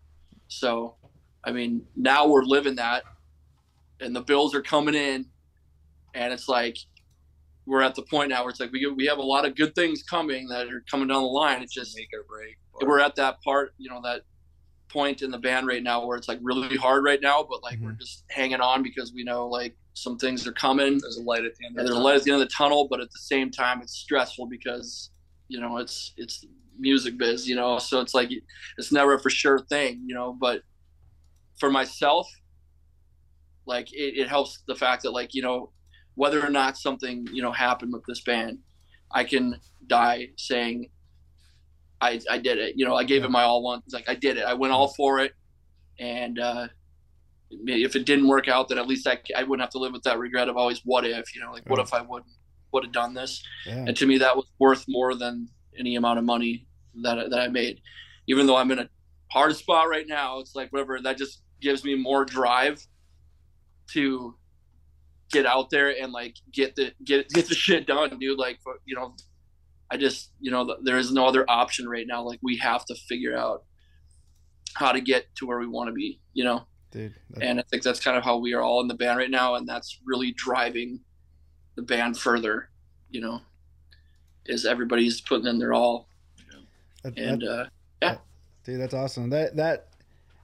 So, 0.47 0.95
I 1.43 1.51
mean, 1.51 1.83
now 1.95 2.27
we're 2.27 2.43
living 2.43 2.75
that 2.75 3.03
and 4.01 4.15
the 4.15 4.21
bills 4.21 4.55
are 4.55 4.61
coming 4.61 4.95
in 4.95 5.25
and 6.15 6.33
it's 6.33 6.49
like 6.49 6.77
we're 7.65 7.83
at 7.83 7.93
the 7.95 8.01
point 8.01 8.29
now 8.29 8.41
where 8.41 8.49
it's 8.49 8.59
like 8.59 8.71
we 8.71 8.85
we 8.87 9.05
have 9.05 9.19
a 9.19 9.23
lot 9.23 9.45
of 9.45 9.55
good 9.55 9.75
things 9.75 10.01
coming 10.03 10.47
that 10.47 10.67
are 10.67 10.83
coming 10.89 11.07
down 11.07 11.21
the 11.21 11.27
line. 11.27 11.61
It's 11.61 11.73
just 11.73 11.95
Make 11.95 12.09
or 12.13 12.23
break. 12.23 12.57
We're 12.87 12.99
at 12.99 13.15
that 13.15 13.41
part, 13.41 13.73
you 13.77 13.89
know, 13.89 14.01
that 14.03 14.21
point 14.89 15.21
in 15.21 15.31
the 15.31 15.37
band 15.37 15.67
right 15.67 15.83
now 15.83 16.05
where 16.05 16.17
it's 16.17 16.27
like 16.27 16.39
really 16.41 16.75
hard 16.75 17.03
right 17.03 17.21
now, 17.21 17.45
but 17.47 17.63
like 17.63 17.79
we're 17.79 17.91
mm-hmm. 17.91 17.99
just 17.99 18.23
hanging 18.29 18.59
on 18.59 18.83
because 18.83 19.13
we 19.13 19.23
know 19.23 19.47
like 19.47 19.75
some 19.93 20.17
things 20.17 20.47
are 20.47 20.51
coming. 20.51 20.97
There's 20.97 21.17
a 21.17 21.23
light 21.23 21.45
at 21.45 21.55
the 21.55 21.65
end. 21.65 21.77
And 21.77 21.79
of 21.79 21.85
there's 21.85 21.95
the 21.95 22.01
a 22.01 22.03
light 22.03 22.15
at 22.15 22.23
the 22.23 22.31
end 22.31 22.41
of 22.41 22.47
the 22.47 22.53
tunnel, 22.53 22.87
but 22.89 22.99
at 22.99 23.11
the 23.11 23.19
same 23.19 23.51
time, 23.51 23.81
it's 23.81 23.95
stressful 23.95 24.47
because 24.47 25.11
you 25.47 25.59
know 25.59 25.77
it's 25.77 26.13
it's 26.17 26.45
music 26.77 27.17
biz, 27.17 27.47
you 27.47 27.55
know. 27.55 27.79
So 27.79 28.01
it's 28.01 28.13
like 28.13 28.31
it's 28.77 28.91
never 28.91 29.13
a 29.15 29.19
for 29.19 29.29
sure 29.29 29.59
thing, 29.59 30.03
you 30.05 30.15
know. 30.15 30.35
But 30.39 30.61
for 31.59 31.69
myself, 31.69 32.29
like 33.65 33.91
it, 33.93 34.17
it 34.17 34.27
helps 34.27 34.63
the 34.67 34.75
fact 34.75 35.03
that 35.03 35.11
like 35.11 35.33
you 35.33 35.41
know 35.41 35.71
whether 36.15 36.45
or 36.45 36.49
not 36.49 36.77
something 36.77 37.27
you 37.31 37.41
know 37.41 37.51
happened 37.51 37.93
with 37.93 38.03
this 38.07 38.21
band, 38.21 38.59
I 39.11 39.23
can 39.23 39.59
die 39.87 40.29
saying 40.37 40.89
I 42.01 42.19
I 42.29 42.37
did 42.37 42.57
it. 42.57 42.73
You 42.75 42.85
know, 42.85 42.95
I 42.95 43.03
gave 43.03 43.23
it 43.23 43.31
my 43.31 43.43
all 43.43 43.63
once. 43.63 43.83
Like 43.91 44.09
I 44.09 44.15
did 44.15 44.37
it. 44.37 44.45
I 44.45 44.53
went 44.53 44.73
all 44.73 44.89
for 44.89 45.19
it, 45.19 45.33
and 45.99 46.39
uh, 46.39 46.67
if 47.49 47.95
it 47.95 48.05
didn't 48.05 48.27
work 48.27 48.47
out, 48.47 48.69
then 48.69 48.77
at 48.77 48.87
least 48.87 49.07
I 49.07 49.19
I 49.35 49.43
wouldn't 49.43 49.61
have 49.61 49.71
to 49.71 49.79
live 49.79 49.93
with 49.93 50.03
that 50.03 50.17
regret 50.17 50.49
of 50.49 50.57
always 50.57 50.81
what 50.85 51.05
if. 51.05 51.35
You 51.35 51.41
know, 51.41 51.51
like 51.51 51.69
what 51.69 51.79
if 51.79 51.93
I 51.93 52.01
wouldn't 52.01 52.31
would 52.71 52.83
have 52.83 52.93
done 52.93 53.13
this? 53.13 53.43
Yeah. 53.65 53.85
And 53.87 53.95
to 53.97 54.05
me, 54.05 54.17
that 54.19 54.35
was 54.35 54.51
worth 54.59 54.85
more 54.87 55.15
than 55.15 55.49
any 55.77 55.95
amount 55.95 56.19
of 56.19 56.25
money 56.25 56.67
that 57.03 57.29
that 57.29 57.39
I 57.39 57.47
made. 57.47 57.81
Even 58.27 58.47
though 58.47 58.55
I'm 58.55 58.71
in 58.71 58.79
a 58.79 58.89
hard 59.31 59.55
spot 59.55 59.89
right 59.89 60.07
now, 60.07 60.39
it's 60.39 60.55
like 60.55 60.71
whatever. 60.71 60.99
That 61.01 61.17
just 61.17 61.41
gives 61.61 61.83
me 61.83 61.95
more 61.95 62.25
drive 62.25 62.85
to 63.91 64.35
get 65.31 65.45
out 65.45 65.69
there 65.69 65.89
and 66.01 66.11
like 66.11 66.35
get 66.51 66.75
the 66.75 66.93
get 67.03 67.29
get 67.29 67.47
the 67.47 67.55
shit 67.55 67.87
done, 67.87 68.17
dude. 68.19 68.37
Like 68.37 68.59
you 68.85 68.95
know, 68.95 69.15
I 69.91 69.97
just 69.97 70.31
you 70.39 70.51
know 70.51 70.77
there 70.83 70.97
is 70.97 71.11
no 71.11 71.25
other 71.25 71.45
option 71.49 71.87
right 71.89 72.05
now. 72.07 72.23
Like 72.23 72.39
we 72.43 72.57
have 72.57 72.85
to 72.85 72.95
figure 72.95 73.35
out 73.35 73.63
how 74.75 74.91
to 74.91 75.01
get 75.01 75.33
to 75.35 75.47
where 75.47 75.59
we 75.59 75.67
want 75.67 75.87
to 75.87 75.93
be. 75.93 76.19
You 76.33 76.43
know, 76.43 76.67
dude. 76.91 77.15
And 77.41 77.59
I 77.59 77.63
think 77.69 77.83
that's 77.83 77.99
kind 77.99 78.17
of 78.17 78.23
how 78.23 78.37
we 78.37 78.53
are 78.53 78.61
all 78.61 78.81
in 78.81 78.87
the 78.87 78.93
band 78.93 79.17
right 79.17 79.29
now, 79.31 79.55
and 79.55 79.67
that's 79.67 79.99
really 80.05 80.31
driving 80.33 80.99
the 81.75 81.81
band 81.81 82.17
further. 82.17 82.69
You 83.09 83.21
know, 83.21 83.41
is 84.45 84.65
everybody's 84.65 85.21
putting 85.21 85.47
in 85.47 85.57
their 85.59 85.73
all. 85.73 86.07
That- 87.03 87.17
and 87.17 87.41
that- 87.41 87.49
uh, 87.49 87.65
yeah, 88.01 88.17
Dude, 88.63 88.79
that's 88.79 88.93
awesome. 88.93 89.29
That 89.31 89.55
that, 89.55 89.87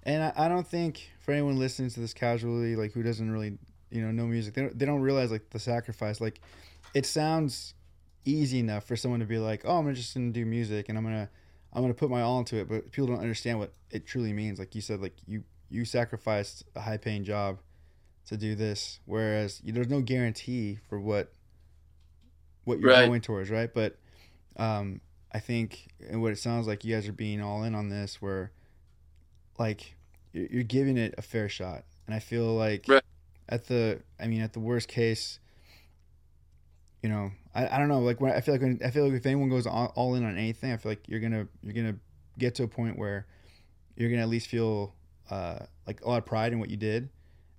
and 0.04 0.24
I, 0.24 0.34
I 0.36 0.48
don't 0.48 0.68
think 0.68 1.10
for 1.22 1.32
anyone 1.32 1.60
listening 1.60 1.90
to 1.92 2.00
this 2.00 2.14
casually, 2.14 2.76
like 2.76 2.92
who 2.94 3.04
doesn't 3.04 3.30
really, 3.30 3.58
you 3.92 4.02
know, 4.02 4.12
know 4.12 4.26
music, 4.26 4.56
they 4.56 4.62
don't, 4.64 4.80
they 4.80 4.86
don't 4.86 5.02
realize 5.02 5.32
like 5.32 5.50
the 5.52 5.60
sacrifice. 5.60 6.20
Like, 6.20 6.42
it 6.94 7.06
sounds 7.06 7.75
easy 8.26 8.60
enough 8.60 8.86
for 8.86 8.96
someone 8.96 9.20
to 9.22 9.26
be 9.26 9.38
like, 9.38 9.62
oh, 9.66 9.78
I'm 9.78 9.94
just 9.96 10.14
gonna 10.14 10.32
do 10.32 10.46
music 10.46 10.90
and 10.90 10.98
I'm 10.98 11.04
gonna, 11.04 11.30
I'm 11.74 11.82
gonna 11.82 11.94
put 11.94 12.10
my 12.10 12.22
all 12.22 12.40
into 12.40 12.58
it. 12.58 12.68
But 12.68 12.92
people 12.92 13.08
don't 13.08 13.20
understand 13.20 13.60
what 13.60 13.72
it 13.92 14.06
truly 14.06 14.34
means. 14.34 14.60
Like 14.60 14.76
you 14.76 14.82
said, 14.82 15.02
like 15.02 15.14
you 15.28 15.44
you 15.70 15.86
sacrificed 15.86 16.64
a 16.76 16.82
high 16.82 16.98
paying 16.98 17.24
job 17.24 17.60
to 18.28 18.38
do 18.38 18.56
this, 18.56 19.00
whereas 19.06 19.62
you, 19.64 19.72
there's 19.74 19.90
no 19.90 20.02
guarantee 20.02 20.80
for 20.90 21.00
what 21.00 21.32
what 22.64 22.80
you're 22.80 22.90
Right. 22.92 23.06
going 23.06 23.22
towards, 23.22 23.50
right? 23.50 23.72
But 23.74 23.98
um, 24.58 25.02
I 25.32 25.40
think, 25.40 25.88
and 26.10 26.22
what 26.22 26.32
it 26.32 26.40
sounds 26.40 26.66
like, 26.68 26.84
you 26.84 26.96
guys 26.96 27.08
are 27.08 27.14
being 27.14 27.42
all 27.42 27.64
in 27.64 27.76
on 27.76 27.90
this, 27.90 28.22
where 28.22 28.52
like 29.60 29.96
you're 30.34 30.48
you're 30.48 30.64
giving 30.64 30.98
it 30.98 31.14
a 31.18 31.22
fair 31.22 31.50
shot, 31.50 31.84
and 32.08 32.16
I 32.16 32.20
feel 32.20 32.54
like 32.56 32.86
Right. 32.88 33.04
at 33.50 33.66
the, 33.66 34.02
I 34.20 34.28
mean, 34.28 34.42
at 34.42 34.54
the 34.54 34.60
worst 34.60 34.88
case, 34.88 35.40
you 37.06 37.12
know, 37.12 37.30
I, 37.54 37.68
I 37.68 37.78
don't 37.78 37.88
know, 37.88 38.00
like 38.00 38.20
when 38.20 38.32
I 38.32 38.42
feel 38.42 38.56
like 38.56 38.64
when 38.64 38.80
I 38.84 38.90
feel 38.90 39.04
like 39.06 39.14
if 39.14 39.28
anyone 39.28 39.48
goes 39.48 39.68
all, 39.68 39.94
all 39.96 40.16
in 40.16 40.26
on 40.26 40.36
anything, 40.40 40.72
I 40.74 40.78
feel 40.78 40.92
like 40.92 41.08
you're 41.08 41.20
gonna 41.20 41.48
you're 41.62 41.74
gonna 41.76 41.98
get 42.40 42.56
to 42.56 42.64
a 42.64 42.68
point 42.68 42.98
where 42.98 43.28
you're 43.96 44.10
gonna 44.10 44.24
at 44.24 44.28
least 44.28 44.48
feel 44.48 44.96
uh, 45.30 45.60
like 45.86 46.04
a 46.04 46.10
lot 46.10 46.18
of 46.18 46.26
pride 46.26 46.52
in 46.52 46.60
what 46.60 46.72
you 46.72 46.78
did, 46.78 47.10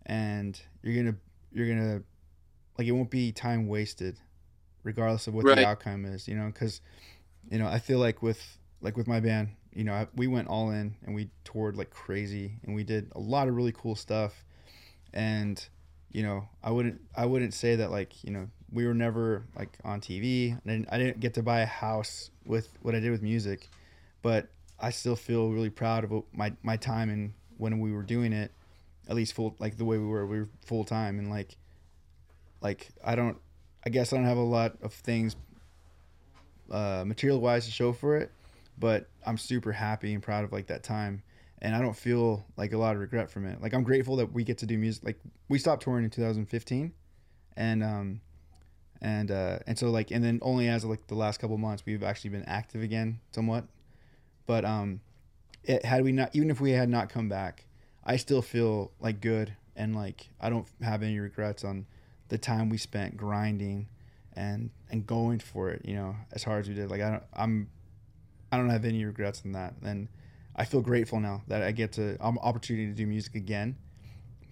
and 0.05 0.61
you're 0.83 0.97
gonna 0.97 1.17
you're 1.53 1.69
gonna 1.69 2.03
like 2.77 2.89
it 2.89 2.91
won't 2.91 3.09
be 3.09 3.31
time 3.31 3.69
wasted, 3.69 4.19
regardless 4.83 5.29
of 5.29 5.35
what 5.35 5.45
Right. 5.45 5.59
the 5.59 5.67
outcome 5.69 6.05
is. 6.07 6.27
You 6.27 6.35
know, 6.35 6.47
because 6.47 6.81
you 7.49 7.61
know 7.61 7.69
I 7.69 7.79
feel 7.79 8.01
like 8.01 8.21
with 8.21 8.59
like 8.81 8.97
with 8.97 9.07
my 9.07 9.21
band, 9.21 9.51
you 9.73 9.85
know, 9.85 9.93
I, 9.93 10.09
we 10.17 10.27
went 10.27 10.49
all 10.49 10.73
in 10.73 10.97
and 11.07 11.15
we 11.15 11.31
toured 11.45 11.77
like 11.77 11.91
crazy, 11.91 12.59
and 12.65 12.75
we 12.75 12.83
did 12.83 13.13
a 13.15 13.21
lot 13.21 13.47
of 13.47 13.55
really 13.55 13.73
cool 13.73 13.95
stuff, 13.95 14.45
and 15.15 15.65
you 16.11 16.25
know 16.25 16.49
I 16.65 16.73
wouldn't 16.73 17.01
I 17.17 17.27
wouldn't 17.27 17.55
say 17.55 17.77
that 17.77 17.93
like 17.93 18.25
you 18.25 18.33
know 18.33 18.49
we 18.73 18.87
were 18.87 18.95
never 18.95 19.45
like 19.57 19.79
on 19.85 20.01
TV. 20.01 20.59
And 20.67 20.87
I 20.91 20.99
didn't 20.99 21.21
get 21.21 21.35
to 21.35 21.43
buy 21.43 21.61
a 21.61 21.67
house 21.67 22.31
with 22.45 22.69
what 22.83 22.95
I 22.95 23.01
did 23.01 23.11
with 23.11 23.23
music, 23.23 23.69
but 24.23 24.49
I 24.79 24.91
still 24.91 25.17
feel 25.17 25.51
really 25.51 25.71
proud 25.71 26.05
of 26.05 26.25
my 26.33 26.53
my 26.63 26.77
time 26.77 27.11
and 27.11 27.33
when 27.59 27.81
we 27.81 27.93
were 27.93 28.03
doing 28.03 28.33
it, 28.33 28.53
at 29.09 29.17
least 29.17 29.35
full 29.35 29.57
like 29.59 29.77
the 29.77 29.85
way 29.85 29.99
we 29.99 30.07
were 30.07 30.27
we 30.27 30.41
were 30.41 30.49
full 30.65 30.85
time 30.85 31.19
and 31.19 31.31
like 31.31 31.57
like 32.61 32.89
I 33.05 33.15
don't 33.15 33.39
I 33.85 33.91
guess 33.91 34.13
I 34.13 34.17
don't 34.17 34.27
have 34.27 34.37
a 34.37 34.41
lot 34.41 34.77
of 34.83 34.93
things 34.93 35.37
uh, 36.71 37.05
material 37.07 37.41
wise 37.41 37.67
to 37.67 37.71
show 37.71 37.93
for 37.93 38.17
it, 38.17 38.31
but 38.79 39.09
I'm 39.25 39.39
super 39.39 39.73
happy 39.73 40.13
and 40.15 40.23
proud 40.23 40.45
of 40.45 40.53
like 40.53 40.67
that 40.67 40.83
time. 40.83 41.23
And 41.63 41.75
I 41.75 41.81
don't 41.81 41.97
feel 41.97 42.45
like 42.57 42.73
a 42.73 42.79
lot 42.79 42.95
of 42.95 43.01
regret 43.01 43.31
from 43.31 43.47
it. 43.47 43.63
Like 43.63 43.73
I'm 43.73 43.83
grateful 43.83 44.17
that 44.17 44.33
we 44.33 44.45
get 44.45 44.59
to 44.59 44.67
do 44.67 44.77
music. 44.77 45.05
Like 45.05 45.19
we 45.49 45.59
stopped 45.59 45.83
touring 45.83 46.05
in 46.05 46.11
2015, 46.11 46.93
and 47.57 47.83
um, 47.83 48.21
and 49.07 49.31
uh, 49.31 49.61
and 49.69 49.79
so 49.79 49.89
like 49.89 50.11
and 50.11 50.25
then 50.25 50.41
only 50.43 50.67
as 50.69 50.83
of 50.83 50.91
like 50.91 51.07
the 51.07 51.15
last 51.15 51.39
couple 51.39 51.57
months 51.57 51.85
we've 51.87 52.03
actually 52.03 52.31
been 52.31 52.45
active 52.45 52.83
again 52.83 53.21
somewhat. 53.31 53.65
But 54.47 54.65
um, 54.65 55.01
it 55.63 55.85
had 55.85 56.03
we 56.03 56.11
not 56.11 56.35
even 56.35 56.51
if 56.51 56.61
we 56.61 56.73
had 56.73 56.89
not 56.89 57.09
come 57.09 57.29
back, 57.29 57.67
I 58.05 58.17
still 58.17 58.43
feel 58.43 58.91
like 58.99 59.21
good 59.21 59.55
and 59.77 59.95
like 59.95 60.29
I 60.41 60.51
don't 60.51 60.67
have 60.83 61.05
any 61.05 61.21
regrets 61.21 61.63
on 61.63 61.87
the 62.31 62.37
time 62.37 62.69
we 62.69 62.79
spent 62.79 63.17
grinding 63.17 63.87
and 64.33 64.71
and 64.91 65.07
going 65.07 65.39
for 65.39 65.71
it. 65.71 65.83
You 65.85 65.95
know, 65.95 66.17
as 66.33 66.43
hard 66.43 66.63
as 66.63 66.69
we 66.69 66.75
did. 66.75 66.91
Like 66.91 67.01
I 67.01 67.11
don't 67.13 67.23
I'm 67.33 67.71
I 68.51 68.57
don't 68.57 68.71
have 68.71 68.85
any 68.85 69.05
regrets 69.05 69.43
on 69.45 69.53
that. 69.53 69.75
And 69.85 70.09
I 70.57 70.65
feel 70.65 70.81
grateful 70.81 71.21
now 71.21 71.43
that 71.47 71.63
I 71.63 71.71
get 71.71 71.93
to 71.93 72.17
um, 72.21 72.41
opportunity 72.43 72.89
to 72.89 72.93
do 72.93 73.07
music 73.07 73.37
again. 73.37 73.77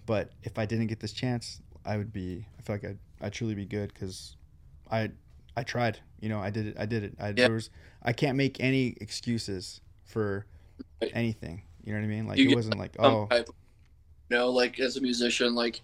But 0.05 0.31
if 0.43 0.57
I 0.57 0.65
didn't 0.65 0.87
get 0.87 1.01
this 1.01 1.11
chance, 1.11 1.59
I 1.85 1.97
would 1.97 2.13
be. 2.13 2.45
I 2.57 2.61
feel 2.61 2.75
like 2.75 2.85
I'd, 2.85 2.99
I'd 3.19 3.33
truly 3.33 3.55
be 3.55 3.65
good 3.65 3.93
because 3.93 4.37
I 4.91 5.11
I 5.55 5.63
tried. 5.63 5.99
You 6.19 6.29
know, 6.29 6.39
I 6.39 6.49
did 6.49 6.67
it. 6.67 6.75
I 6.79 6.85
did 6.85 7.03
it. 7.03 7.13
I 7.19 7.31
there 7.31 7.51
was. 7.51 7.69
I 8.01 8.13
can't 8.13 8.37
make 8.37 8.59
any 8.59 8.95
excuses 9.01 9.81
for 10.05 10.45
anything. 11.13 11.63
You 11.83 11.93
know 11.93 11.99
what 11.99 12.05
I 12.05 12.09
mean? 12.09 12.27
Like 12.27 12.37
You 12.37 12.49
it 12.49 12.55
wasn't 12.55 12.79
like 12.79 12.95
oh 12.99 13.27
type 13.27 13.47
you 14.29 14.37
know, 14.37 14.49
like 14.49 14.79
as 14.79 14.97
a 14.97 15.01
musician, 15.01 15.53
like 15.55 15.81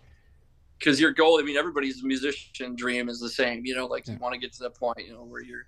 because 0.79 0.99
your 0.99 1.11
goal. 1.11 1.39
I 1.39 1.43
mean, 1.43 1.57
everybody's 1.57 2.03
musician 2.03 2.75
dream 2.75 3.09
is 3.09 3.19
the 3.19 3.29
same. 3.29 3.65
You 3.65 3.75
know, 3.75 3.85
like 3.85 4.07
you 4.07 4.17
want 4.17 4.33
to 4.33 4.39
get 4.39 4.51
to 4.53 4.63
that 4.63 4.75
point, 4.75 5.05
you 5.05 5.13
know, 5.13 5.23
where 5.23 5.43
you're 5.43 5.67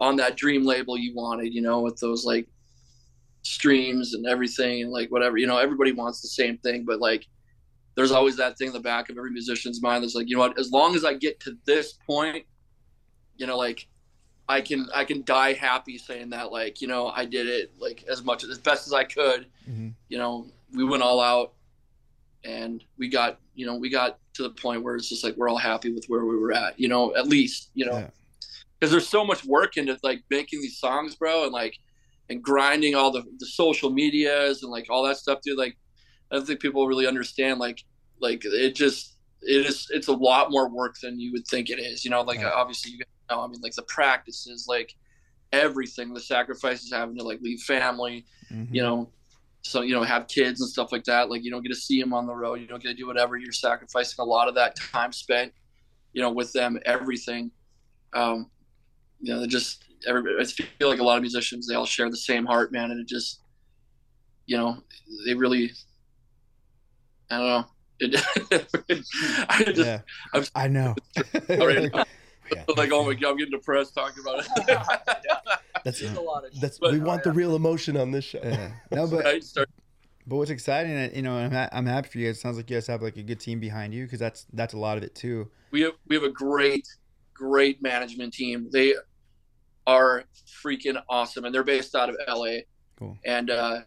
on 0.00 0.16
that 0.16 0.36
dream 0.36 0.64
label 0.64 0.98
you 0.98 1.14
wanted. 1.14 1.54
You 1.54 1.62
know, 1.62 1.80
with 1.80 1.98
those 1.98 2.24
like 2.24 2.46
streams 3.42 4.14
and 4.14 4.26
everything, 4.26 4.82
and 4.82 4.92
like 4.92 5.10
whatever. 5.10 5.38
You 5.38 5.46
know, 5.46 5.58
everybody 5.58 5.92
wants 5.92 6.20
the 6.20 6.28
same 6.28 6.58
thing, 6.58 6.84
but 6.84 7.00
like 7.00 7.26
there's 7.94 8.12
always 8.12 8.36
that 8.36 8.58
thing 8.58 8.68
in 8.68 8.72
the 8.72 8.80
back 8.80 9.10
of 9.10 9.18
every 9.18 9.30
musician's 9.30 9.82
mind 9.82 10.02
that's 10.02 10.14
like, 10.14 10.28
you 10.28 10.36
know 10.36 10.40
what? 10.40 10.58
As 10.58 10.70
long 10.70 10.94
as 10.94 11.04
I 11.04 11.12
get 11.14 11.40
to 11.40 11.56
this 11.66 11.98
point, 12.06 12.44
you 13.36 13.46
know, 13.46 13.56
like 13.56 13.86
I 14.48 14.60
can 14.60 14.88
I 14.94 15.04
can 15.04 15.22
die 15.24 15.52
happy 15.54 15.98
saying 15.98 16.30
that 16.30 16.52
like 16.52 16.80
you 16.80 16.88
know 16.88 17.08
I 17.08 17.24
did 17.24 17.46
it 17.46 17.72
like 17.78 18.04
as 18.10 18.22
much 18.22 18.44
as 18.44 18.58
best 18.58 18.86
as 18.86 18.92
I 18.92 19.04
could. 19.04 19.46
Mhm. 19.68 19.94
You 20.08 20.18
know, 20.18 20.46
we 20.74 20.84
went 20.84 21.02
all 21.02 21.20
out, 21.20 21.52
and 22.44 22.82
we 22.98 23.08
got 23.08 23.38
you 23.54 23.66
know 23.66 23.76
we 23.76 23.88
got 23.88 24.18
to 24.34 24.42
the 24.42 24.50
point 24.50 24.82
where 24.82 24.96
it's 24.96 25.08
just 25.08 25.22
like 25.24 25.36
we're 25.36 25.48
all 25.48 25.58
happy 25.58 25.92
with 25.92 26.06
where 26.06 26.24
we 26.24 26.36
were 26.36 26.52
at. 26.52 26.78
You 26.78 26.88
know, 26.88 27.14
at 27.14 27.26
least 27.28 27.70
you 27.74 27.86
know 27.86 27.92
Yeah. 27.98 28.10
because 28.78 28.90
there's 28.90 29.08
so 29.08 29.24
much 29.24 29.44
work 29.44 29.76
into 29.76 29.98
like 30.02 30.22
making 30.30 30.60
these 30.60 30.78
songs, 30.78 31.14
bro, 31.14 31.44
and 31.44 31.52
like 31.52 31.76
and 32.30 32.42
grinding 32.42 32.94
all 32.94 33.10
the 33.10 33.22
the 33.38 33.46
social 33.46 33.90
medias 33.90 34.62
and 34.62 34.70
like 34.72 34.86
all 34.90 35.02
that 35.04 35.16
stuff, 35.18 35.40
dude. 35.42 35.58
Like 35.58 35.76
I 36.30 36.36
don't 36.36 36.46
think 36.46 36.60
people 36.60 36.86
really 36.88 37.06
understand 37.06 37.60
like 37.60 37.84
like 38.20 38.42
it 38.44 38.74
just 38.74 39.16
it 39.42 39.66
is 39.66 39.88
it's 39.90 40.08
a 40.08 40.12
lot 40.12 40.50
more 40.50 40.68
work 40.68 40.96
than 41.02 41.18
you 41.20 41.32
would 41.32 41.46
think 41.46 41.70
it 41.70 41.78
is. 41.78 42.04
You 42.04 42.10
know, 42.10 42.22
like 42.22 42.40
Yeah. 42.40 42.50
obviously 42.50 42.92
you 42.92 42.98
know, 43.36 43.42
I 43.42 43.46
mean, 43.48 43.60
like 43.62 43.74
the 43.74 43.82
practices, 43.82 44.66
like 44.68 44.94
everything, 45.52 46.14
the 46.14 46.20
sacrifices 46.20 46.92
having 46.92 47.16
to 47.16 47.24
like 47.24 47.40
leave 47.42 47.60
family, 47.60 48.24
Mhm. 48.50 48.68
you 48.74 48.82
know, 48.82 49.10
so 49.62 49.82
you 49.82 49.94
know 49.94 50.02
have 50.02 50.26
kids 50.28 50.60
and 50.60 50.68
stuff 50.68 50.90
like 50.92 51.04
that. 51.04 51.30
Like 51.30 51.44
you 51.44 51.50
don't 51.50 51.62
get 51.62 51.68
to 51.68 51.74
see 51.74 52.00
them 52.00 52.12
on 52.12 52.26
the 52.26 52.34
road, 52.34 52.60
you 52.60 52.66
don't 52.66 52.82
get 52.82 52.88
to 52.88 52.94
do 52.94 53.06
whatever. 53.06 53.36
You're 53.36 53.52
sacrificing 53.52 54.16
a 54.18 54.24
lot 54.24 54.48
of 54.48 54.54
that 54.56 54.76
time 54.76 55.12
spent, 55.12 55.52
you 56.12 56.20
know, 56.22 56.30
with 56.32 56.52
them, 56.52 56.78
everything. 56.84 57.50
Um, 58.12 58.50
you 59.20 59.32
know, 59.32 59.40
they 59.40 59.46
just 59.46 59.84
everybody. 60.06 60.34
I 60.40 60.44
feel 60.44 60.88
like 60.88 60.98
a 61.00 61.04
lot 61.04 61.16
of 61.16 61.22
musicians 61.22 61.66
they 61.66 61.74
all 61.74 61.86
share 61.86 62.10
the 62.10 62.16
same 62.16 62.44
heart, 62.44 62.72
man, 62.72 62.90
and 62.90 63.00
it 63.00 63.06
just, 63.08 63.40
you 64.46 64.56
know, 64.56 64.82
they 65.26 65.34
really. 65.34 65.70
I 67.30 67.38
don't 67.38 67.46
know. 67.48 67.64
I 69.48 69.64
just 69.64 69.78
yeah. 69.78 70.00
I 70.56 70.68
know. 70.68 70.94
Sorry. 72.50 72.64
Yeah. 72.68 72.74
like, 72.76 72.90
oh 72.92 73.04
my 73.04 73.14
god, 73.14 73.30
I'm 73.30 73.36
getting 73.36 73.52
depressed 73.52 73.94
talking 73.94 74.22
about 74.22 74.44
it. 74.44 74.78
That's 75.84 76.00
It's 76.00 76.16
a 76.16 76.20
lot 76.20 76.44
of 76.44 76.60
that's 76.60 76.78
but- 76.78 76.92
we 76.92 77.00
want 77.00 77.24
the 77.24 77.32
real 77.32 77.56
emotion 77.56 77.96
on 77.96 78.10
this 78.12 78.24
show. 78.24 78.40
Yeah. 78.42 78.70
No, 78.92 79.06
but 79.08 79.26
I 79.26 79.40
start 79.40 79.68
But 80.28 80.36
what's 80.36 80.50
exciting, 80.50 80.92
uh, 80.96 81.08
you 81.12 81.22
know, 81.22 81.36
I'm, 81.36 81.50
ha- 81.50 81.68
I'm 81.72 81.86
happy 81.86 82.08
for 82.08 82.18
you. 82.18 82.28
It 82.30 82.36
sounds 82.36 82.56
like 82.56 82.70
you 82.70 82.76
guys 82.76 82.86
have 82.86 83.02
like 83.02 83.16
a 83.16 83.22
good 83.22 83.40
team 83.40 83.58
behind 83.58 83.92
you 83.92 84.04
because 84.04 84.20
that's 84.20 84.46
that's 84.52 84.74
a 84.74 84.78
lot 84.78 84.96
of 84.96 85.02
it 85.02 85.14
too. 85.16 85.50
we 85.72 85.80
have 85.80 85.94
we 86.06 86.14
have 86.14 86.24
a 86.24 86.30
great 86.30 86.86
great 87.34 87.82
management 87.82 88.32
team 88.32 88.68
they 88.72 88.94
are 89.86 90.22
freaking 90.64 91.02
awesome 91.08 91.44
and 91.44 91.52
they're 91.52 91.64
based 91.64 91.94
out 91.96 92.08
of 92.08 92.16
la 92.28 92.46
Cool. 92.96 93.18
and 93.24 93.50
uh 93.50 93.80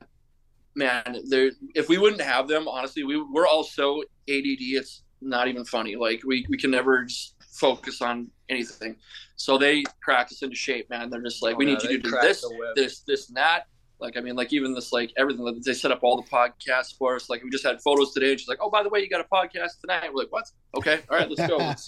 man 0.75 1.19
they're 1.29 1.51
if 1.73 1.87
we 1.87 1.97
wouldn't 1.97 2.21
have 2.21 2.49
them 2.49 2.67
honestly 2.67 3.03
we 3.05 3.21
we're 3.21 3.47
all 3.47 3.63
so 3.63 4.01
ADD 4.27 4.59
it's 4.59 5.03
not 5.21 5.47
even 5.47 5.63
funny 5.63 5.95
like 5.95 6.21
we 6.25 6.45
we 6.49 6.57
can 6.57 6.69
never 6.71 7.05
just 7.05 7.34
focus 7.55 8.01
on 8.01 8.29
anything. 8.49 8.95
So 9.35 9.57
they 9.57 9.83
practice 10.01 10.41
into 10.41 10.55
shape, 10.55 10.89
man. 10.89 11.09
They're 11.09 11.21
just 11.21 11.41
like, 11.43 11.55
Oh, 11.55 11.57
we 11.57 11.65
yeah, 11.65 11.73
need 11.73 11.83
you 11.83 11.89
to 11.89 11.97
do 11.99 12.11
this, 12.21 12.45
this, 12.75 12.99
this, 13.01 13.27
and 13.27 13.37
that. 13.37 13.67
Like, 13.99 14.17
I 14.17 14.21
mean, 14.21 14.35
like 14.35 14.51
even 14.53 14.73
this, 14.73 14.91
like 14.91 15.11
everything. 15.17 15.43
Like, 15.43 15.61
they 15.61 15.73
set 15.73 15.91
up 15.91 15.99
all 16.03 16.17
the 16.17 16.29
podcasts 16.29 16.95
for 16.97 17.15
us. 17.15 17.29
Like 17.29 17.43
we 17.43 17.49
just 17.49 17.65
had 17.65 17.81
photos 17.81 18.13
today, 18.13 18.31
and 18.31 18.39
she's 18.39 18.49
like, 18.49 18.59
"Oh, 18.61 18.69
by 18.69 18.83
the 18.83 18.89
way, 18.89 18.99
you 18.99 19.09
got 19.09 19.21
a 19.21 19.23
podcast 19.23 19.79
tonight." 19.79 20.13
We're 20.13 20.23
like, 20.23 20.31
"What? 20.33 20.45
Okay, 20.75 20.99
all 21.09 21.17
right, 21.17 21.29
let's 21.29 21.47
go." 21.49 21.73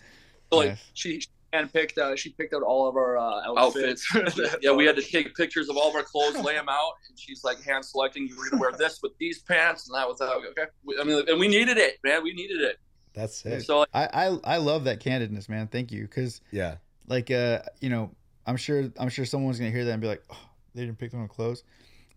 So 0.50 0.60
like, 0.60 0.70
Nice. 0.70 0.92
She 0.94 1.22
and 1.54 1.72
picked 1.72 1.98
uh, 1.98 2.16
she 2.16 2.30
picked 2.32 2.54
out 2.54 2.62
all 2.62 2.88
of 2.88 2.96
our 2.96 3.18
uh, 3.18 3.54
outfits. 3.58 4.06
outfits. 4.16 4.56
yeah, 4.62 4.72
we 4.72 4.86
had 4.86 4.96
to 4.96 5.02
take 5.02 5.36
pictures 5.36 5.70
of 5.70 5.78
all 5.78 5.90
of 5.90 5.96
our 5.96 6.04
clothes, 6.04 6.38
lay 6.38 6.56
them 6.56 6.70
out, 6.70 6.94
and 7.10 7.20
she's 7.20 7.44
like 7.44 7.62
hand 7.64 7.84
selecting. 7.84 8.28
You're 8.28 8.50
gonna 8.50 8.62
wear 8.62 8.72
this 8.72 9.00
with 9.02 9.12
these 9.18 9.40
pants 9.40 9.90
and 9.90 9.98
that 9.98 10.08
with 10.08 10.18
that. 10.20 10.30
Okay, 10.30 11.00
I 11.00 11.04
mean, 11.04 11.24
and 11.28 11.40
we 11.40 11.48
needed 11.48 11.78
it, 11.78 11.98
man. 12.04 12.24
We 12.24 12.34
needed 12.34 12.62
it. 12.62 12.78
That's 13.18 13.36
sick. 13.38 13.62
So 13.62 13.80
like, 13.80 13.90
I, 13.94 14.08
I 14.14 14.38
I 14.44 14.58
love 14.58 14.84
that 14.84 15.00
candidness, 15.02 15.50
man. 15.50 15.68
Thank 15.68 15.92
you, 15.92 16.04
because 16.04 16.40
Yeah. 16.52 16.76
like 17.08 17.32
uh 17.32 17.62
you 17.82 17.90
know 17.90 18.12
I'm 18.46 18.58
sure 18.58 18.92
I'm 19.00 19.10
sure 19.10 19.26
someone's 19.26 19.58
gonna 19.58 19.72
hear 19.72 19.84
that 19.86 19.92
and 19.92 20.02
be 20.02 20.08
like, 20.08 20.24
oh, 20.30 20.50
they 20.76 20.86
didn't 20.86 21.00
pick 21.00 21.12
their 21.12 21.20
own 21.20 21.28
clothes, 21.28 21.64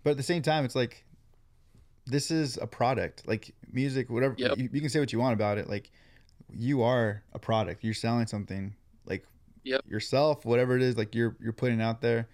but 0.04 0.10
at 0.10 0.16
the 0.16 0.22
same 0.22 0.42
time, 0.42 0.64
it's 0.64 0.74
like 0.76 1.04
this 2.06 2.30
is 2.30 2.58
a 2.58 2.66
product, 2.66 3.26
like 3.26 3.54
music, 3.72 4.10
whatever. 4.10 4.34
Yep. 4.36 4.58
You, 4.58 4.68
you 4.72 4.80
can 4.80 4.90
say 4.90 5.00
what 5.00 5.12
you 5.12 5.18
want 5.18 5.32
about 5.32 5.58
it, 5.58 5.68
like 5.68 5.90
you 6.52 6.82
are 6.82 7.22
a 7.32 7.38
product. 7.38 7.82
You're 7.84 7.94
selling 7.94 8.26
something, 8.26 8.74
like 9.06 9.24
Yep. 9.62 9.82
yourself, 9.88 10.44
whatever 10.44 10.76
it 10.76 10.82
is, 10.82 10.96
like 10.96 11.14
you're 11.14 11.36
you're 11.40 11.52
putting 11.52 11.80
out 11.80 12.00
there, 12.00 12.28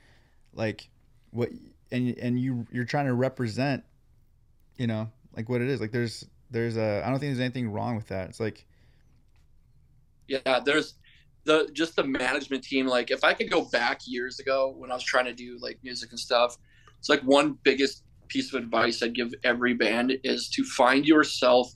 like 0.53 0.89
what 1.31 1.51
and 1.93 2.17
and 2.19 2.39
you 2.41 2.67
you're 2.73 2.85
trying 2.85 3.07
to 3.07 3.15
represent, 3.15 3.85
you 4.77 4.87
know, 4.87 5.11
like 5.37 5.49
what 5.49 5.61
it 5.61 5.69
is. 5.69 5.81
Like 5.81 5.93
there's 5.93 6.27
there's 6.51 6.77
a 6.77 7.03
I 7.05 7.11
don't 7.11 7.19
think 7.19 7.31
there's 7.31 7.41
anything 7.41 7.71
wrong 7.71 7.97
with 7.97 8.09
that. 8.09 8.29
It's 8.29 8.41
like 8.41 8.67
yeah, 10.29 10.61
there's 10.65 10.95
the 11.45 11.69
just 11.73 11.97
the 11.97 12.05
management 12.05 12.65
team. 12.65 12.87
Like, 12.87 13.11
if 13.11 13.25
I 13.25 13.33
could 13.33 13.51
go 13.51 13.65
back 13.67 14.01
years 14.07 14.41
ago 14.41 14.75
when 14.77 14.91
I 14.91 14.95
was 14.95 15.05
trying 15.05 15.27
to 15.27 15.33
do 15.33 15.59
like 15.61 15.79
music 15.83 16.11
and 16.11 16.19
stuff, 16.19 16.57
it's 16.99 17.09
like 17.09 17.21
one 17.21 17.59
biggest 17.63 18.03
piece 18.29 18.53
of 18.53 18.63
advice 18.63 19.03
I'd 19.03 19.15
give 19.15 19.33
every 19.45 19.75
band 19.75 20.13
is 20.25 20.49
to 20.51 20.65
find 20.65 21.07
yourself 21.07 21.73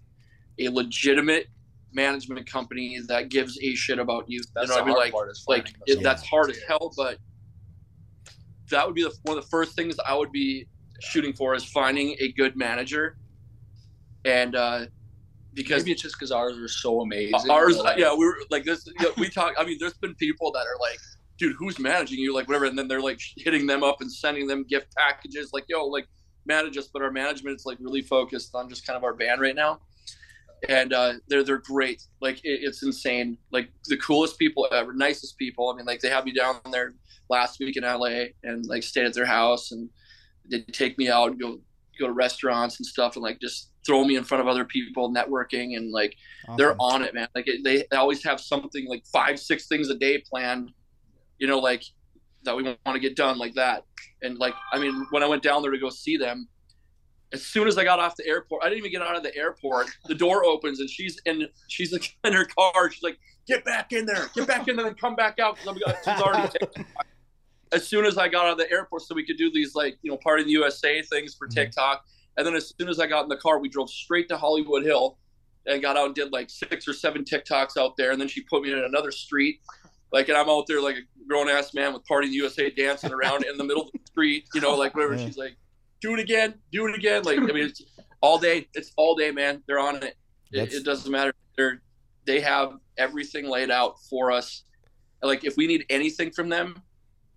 a 0.59 0.68
legitimate 0.68 1.47
management 1.93 2.45
company 2.51 2.99
that 3.07 3.29
gives 3.29 3.59
a 3.62 3.75
shit 3.75 3.99
about 3.99 4.25
you. 4.29 4.41
That's 4.55 4.68
you 4.68 4.77
know 4.77 4.85
the 4.85 4.93
what 4.93 5.01
I 5.01 5.05
mean? 5.05 5.12
hard 5.12 5.29
Like, 5.49 5.64
part 5.64 5.64
like 5.64 5.75
it, 5.87 6.03
that's 6.03 6.27
hard 6.27 6.51
as 6.51 6.59
hell 6.66 6.93
but 6.97 7.18
that 8.71 8.87
would 8.87 8.95
be 8.95 9.03
the, 9.03 9.12
one 9.25 9.37
of 9.37 9.45
the 9.45 9.51
first 9.51 9.75
things 9.75 9.97
i 10.07 10.14
would 10.14 10.33
be 10.33 10.66
shooting 11.01 11.33
for 11.33 11.55
is 11.55 11.64
finding 11.64 12.16
a 12.21 12.33
good 12.33 12.57
manager 12.57 13.16
and 14.25 14.57
uh 14.57 14.87
because 15.53 15.83
Maybe 15.83 15.93
it's 15.93 16.03
just 16.03 16.14
because 16.16 16.31
ours 16.31 16.57
are 16.59 16.68
so 16.68 17.01
amazing. 17.01 17.51
ours 17.51 17.77
like, 17.79 17.99
yeah 17.99 18.14
we 18.14 18.25
were 18.25 18.37
like 18.51 18.64
this 18.64 18.87
you 18.87 18.95
know, 19.01 19.12
we 19.18 19.29
talk 19.29 19.55
i 19.59 19.64
mean 19.64 19.79
there's 19.81 19.95
been 19.95 20.14
people 20.14 20.53
that 20.53 20.66
are 20.66 20.79
like 20.81 20.99
dude 21.39 21.57
who's 21.59 21.79
managing 21.79 22.18
you 22.18 22.35
like 22.35 22.47
whatever 22.47 22.66
and 22.66 22.79
then 22.79 22.87
they're 22.87 23.01
like 23.01 23.21
hitting 23.37 23.66
them 23.66 23.83
up 23.83 24.01
and 24.01 24.12
sending 24.12 24.47
them 24.47 24.64
gift 24.68 24.95
packages 24.95 25.51
like 25.53 25.64
yo 25.68 25.87
like 25.87 26.07
manage 26.47 26.77
us 26.77 26.89
but 26.93 27.03
our 27.03 27.11
management 27.11 27.57
is 27.57 27.66
like 27.66 27.79
really 27.81 28.03
focused 28.03 28.55
on 28.55 28.68
just 28.68 28.87
kind 28.87 28.97
of 28.97 29.05
our 29.05 29.14
band 29.14 29.41
right 29.41 29.57
now 29.57 29.81
and 30.68 30.93
uh, 30.93 31.14
they're 31.29 31.45
they're 31.45 31.59
great. 31.59 32.03
Like 32.21 32.39
it, 32.45 32.61
it's 32.62 32.83
insane. 32.83 33.39
Like 33.51 33.71
the 33.87 33.97
coolest 33.97 34.39
people 34.39 34.68
ever, 34.73 34.93
nicest 34.93 35.39
people. 35.39 35.71
I 35.71 35.77
mean, 35.77 35.87
like 35.87 36.01
they 36.01 36.11
had 36.11 36.25
me 36.25 36.33
down 36.33 36.61
there 36.71 36.95
last 37.29 37.61
week 37.61 37.77
in 37.77 37.85
LA 37.85 38.27
and 38.43 38.66
like 38.66 38.83
stayed 38.83 39.07
at 39.07 39.14
their 39.14 39.27
house 39.27 39.73
and 39.73 39.89
they 40.51 40.61
take 40.61 40.99
me 40.99 41.09
out 41.09 41.31
and 41.31 41.41
go 41.41 41.61
go 41.99 42.07
to 42.07 42.12
restaurants 42.12 42.79
and 42.79 42.87
stuff 42.87 43.16
and 43.16 43.23
like 43.23 43.41
just 43.41 43.70
throw 43.87 44.05
me 44.05 44.16
in 44.16 44.24
front 44.24 44.41
of 44.41 44.49
other 44.49 44.64
people, 44.64 45.12
networking 45.12 45.76
and 45.76 45.91
like 45.91 46.16
they're 46.57 46.76
on 46.81 47.03
it, 47.03 47.14
man. 47.14 47.28
Like 47.35 47.49
it, 47.49 47.64
they, 47.64 47.85
they 47.91 47.97
always 47.97 48.22
have 48.24 48.41
something 48.41 48.87
like 48.87 49.05
five 49.12 49.39
six 49.39 49.66
things 49.66 49.89
a 49.91 49.95
day 49.95 50.18
planned. 50.18 50.72
You 51.39 51.47
know, 51.47 51.59
like 51.59 51.85
that 52.45 52.57
we 52.57 52.62
want 52.62 52.78
to 52.93 52.99
get 52.99 53.16
done 53.16 53.39
like 53.39 53.55
that. 53.55 53.85
And 54.22 54.39
like 54.39 54.55
I 54.72 54.78
mean, 54.78 55.07
when 55.11 55.22
I 55.22 55.26
went 55.26 55.43
down 55.43 55.62
there 55.62 55.70
to 55.70 55.78
go 55.78 55.91
see 55.91 56.16
them, 56.16 56.49
as 57.33 57.47
soon 57.47 57.68
as 57.68 57.78
I 57.78 57.85
got 57.85 57.99
off 57.99 58.16
the 58.16 58.26
airport, 58.26 58.64
I 58.64 58.68
didn't 58.68 58.78
even 58.78 58.93
get 58.93 59.03
out 59.03 59.16
of 59.16 59.22
the 59.22 59.35
airport. 59.37 59.89
The 60.07 60.14
door 60.14 60.45
opens 60.45 60.81
and 60.81 60.91
she's 60.91 61.20
in 61.26 61.47
she's 61.68 61.93
like 61.93 62.16
in 62.24 62.33
her 62.33 62.45
car. 62.47 62.91
She's 62.91 63.03
like, 63.03 63.18
"Get 63.47 63.64
back 63.64 63.93
in 63.93 64.07
there, 64.07 64.28
get 64.35 64.47
back 64.47 64.68
in 64.68 64.76
there, 64.76 64.87
and 64.87 64.99
come 64.99 65.14
back 65.14 65.39
out." 65.39 65.57
'cause 65.57 65.68
I'm- 65.68 65.78
uh, 65.87 65.93
She's 66.05 66.22
already 66.22 66.49
taken. 66.61 66.87
As 67.72 67.87
soon 67.87 68.05
as 68.05 68.18
I 68.18 68.26
got 68.26 68.47
out 68.47 68.53
of 68.53 68.59
the 68.59 68.70
airport, 68.70 69.03
so 69.03 69.14
we 69.14 69.24
could 69.24 69.37
do 69.37 69.51
these 69.51 69.74
like 69.74 69.97
you 70.03 70.11
know 70.11 70.16
Party 70.16 70.43
in 70.43 70.47
the 70.49 70.53
USA 70.53 71.03
things 71.03 71.35
for 71.35 71.47
mm-hmm. 71.47 71.55
TikTok, 71.55 72.05
and 72.41 72.47
then 72.47 72.57
as 72.57 72.72
soon 72.78 72.88
as 72.88 72.99
I 72.99 73.07
got 73.07 73.22
in 73.22 73.28
the 73.28 73.36
car, 73.36 73.59
we 73.59 73.68
drove 73.68 73.91
straight 73.91 74.26
to 74.30 74.38
Hollywood 74.38 74.82
Hill, 74.82 75.18
and 75.66 75.82
got 75.82 75.99
out 75.99 76.07
and 76.07 76.14
did 76.14 76.32
like 76.32 76.49
six 76.49 76.88
or 76.88 76.95
seven 76.95 77.22
TikToks 77.22 77.76
out 77.76 77.99
there, 77.99 78.12
and 78.12 78.20
then 78.20 78.28
she 78.28 78.41
put 78.45 78.62
me 78.62 78.72
in 78.72 78.78
another 78.78 79.11
street. 79.11 79.61
Like, 80.11 80.30
and 80.30 80.38
I'm 80.38 80.49
out 80.49 80.66
there 80.66 80.80
like 80.80 80.97
a 80.97 81.28
grown 81.28 81.51
ass 81.51 81.74
man 81.74 81.93
with 81.93 82.03
Party 82.07 82.28
in 82.28 82.32
the 82.32 82.38
USA 82.38 82.70
dancing 82.70 83.12
around 83.12 83.45
in 83.45 83.59
the 83.59 83.64
middle 83.64 83.82
of 83.82 83.93
the 83.93 84.01
street, 84.07 84.49
you 84.55 84.62
know, 84.62 84.74
like 84.74 84.95
whatever. 84.95 85.18
She's 85.18 85.36
like, 85.36 85.55
do 86.01 86.14
it 86.14 86.20
again, 86.20 86.55
do 86.72 86.86
it 86.86 86.95
again. 86.95 87.24
Like, 87.24 87.36
I 87.36 87.43
mean, 87.43 87.57
it's 87.66 87.82
all 88.22 88.38
day. 88.38 88.68
It's 88.72 88.93
all 88.97 89.14
day, 89.14 89.30
man. 89.32 89.62
They're 89.66 89.78
on 89.78 89.97
it. 89.97 90.16
It, 90.51 90.72
it 90.72 90.84
doesn't 90.84 91.12
matter. 91.12 91.34
They're 91.59 91.82
they 92.24 92.41
have 92.41 92.72
everything 92.97 93.47
laid 93.49 93.70
out 93.70 93.97
for 94.09 94.32
us. 94.32 94.64
Like, 95.22 95.45
if 95.45 95.57
we 95.57 95.66
need 95.66 95.84
anything 95.91 96.30
from 96.30 96.49
them, 96.49 96.82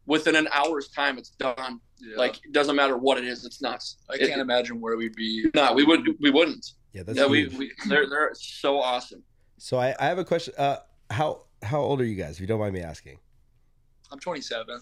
within 0.05 0.35
an 0.35 0.47
hour's 0.53 0.87
time, 0.89 1.17
it's 1.17 1.31
done. 1.31 1.79
Yeah. 2.03 2.17
Like, 2.17 2.35
it 2.45 2.51
doesn't 2.51 2.75
matter 2.75 2.97
what 2.97 3.17
it 3.17 3.23
is. 3.25 3.45
It's 3.45 3.61
nuts. 3.61 3.97
I 4.09 4.15
It- 4.15 4.27
can't 4.27 4.41
imagine 4.41 4.79
where 4.81 4.97
we'd 4.97 5.15
be. 5.15 5.45
No, 5.55 5.73
we 5.73 5.83
wouldn't. 5.85 6.17
We 6.19 6.29
wouldn't. 6.31 6.65
Yeah, 6.91 7.03
that's 7.03 7.17
yeah, 7.17 7.25
we, 7.25 7.47
we 7.47 7.71
they're 7.87 8.07
they're 8.09 8.31
so 8.35 8.79
awesome. 8.79 9.23
So 9.57 9.77
I, 9.79 9.95
I 9.99 10.05
have 10.05 10.19
a 10.19 10.25
question. 10.25 10.53
Uh, 10.57 10.77
how 11.09 11.45
how 11.63 11.79
old 11.81 12.01
are 12.01 12.05
you 12.05 12.15
guys? 12.15 12.35
If 12.35 12.41
you 12.41 12.47
don't 12.47 12.59
mind 12.59 12.73
me 12.75 12.81
asking. 12.81 13.17
I'm 14.11 14.19
27. 14.19 14.79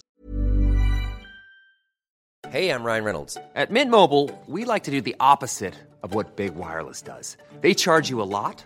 Hey, 2.49 2.69
I'm 2.69 2.84
Ryan 2.84 3.03
Reynolds. 3.05 3.38
At 3.55 3.72
Mint 3.72 3.89
Mobile, 3.91 4.30
we 4.47 4.65
like 4.65 4.84
to 4.84 4.91
do 4.91 4.99
the 4.99 5.15
opposite 5.22 5.76
of 6.03 6.13
what 6.13 6.36
Big 6.36 6.55
Wireless 6.55 7.01
does. 7.01 7.38
They 7.61 7.74
charge 7.74 8.09
you 8.09 8.22
a 8.22 8.24
lot, 8.28 8.65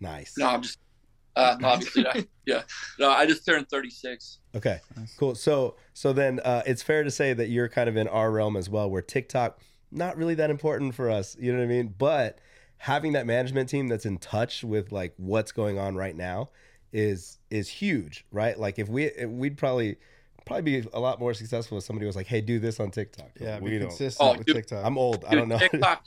Nice. 0.00 0.36
No, 0.38 0.46
I'm 0.46 0.62
just 0.62 0.78
uh, 1.36 1.56
obviously 1.62 2.02
not. 2.02 2.16
Yeah, 2.46 2.62
no, 2.98 3.08
I 3.10 3.26
just 3.26 3.46
turned 3.46 3.68
36. 3.68 4.38
Okay, 4.56 4.80
cool. 5.18 5.36
So 5.36 5.76
so 5.94 6.12
then 6.12 6.40
uh, 6.40 6.62
it's 6.66 6.82
fair 6.82 7.04
to 7.04 7.10
say 7.10 7.32
that 7.32 7.48
you're 7.48 7.68
kind 7.68 7.88
of 7.88 7.96
in 7.96 8.08
our 8.08 8.30
realm 8.32 8.56
as 8.56 8.68
well, 8.68 8.90
where 8.90 9.02
TikTok 9.02 9.60
not 9.92 10.16
really 10.16 10.34
that 10.34 10.50
important 10.50 10.94
for 10.96 11.08
us. 11.08 11.36
You 11.38 11.52
know 11.52 11.58
what 11.58 11.64
I 11.64 11.68
mean? 11.68 11.94
But 11.96 12.38
having 12.78 13.12
that 13.12 13.26
management 13.26 13.68
team 13.68 13.86
that's 13.88 14.06
in 14.06 14.18
touch 14.18 14.64
with 14.64 14.90
like 14.90 15.14
what's 15.16 15.52
going 15.52 15.78
on 15.78 15.94
right 15.94 16.16
now 16.16 16.48
is 16.92 17.38
is 17.50 17.68
huge, 17.68 18.24
right? 18.32 18.58
Like 18.58 18.80
if 18.80 18.88
we 18.88 19.04
if 19.04 19.30
we'd 19.30 19.56
probably 19.56 19.96
probably 20.46 20.80
be 20.80 20.88
a 20.92 20.98
lot 20.98 21.20
more 21.20 21.34
successful 21.34 21.78
if 21.78 21.84
somebody 21.84 22.06
was 22.06 22.16
like, 22.16 22.26
"Hey, 22.26 22.40
do 22.40 22.58
this 22.58 22.80
on 22.80 22.90
TikTok." 22.90 23.30
Yeah, 23.40 23.60
we 23.60 23.70
be 23.70 23.78
don't. 23.78 23.88
consistent 23.88 24.28
Oh, 24.28 24.36
with 24.38 24.46
dude, 24.46 24.56
TikTok. 24.56 24.84
I'm 24.84 24.98
old. 24.98 25.24
I 25.28 25.36
don't 25.36 25.48
know. 25.48 25.58
TikTok, 25.58 26.04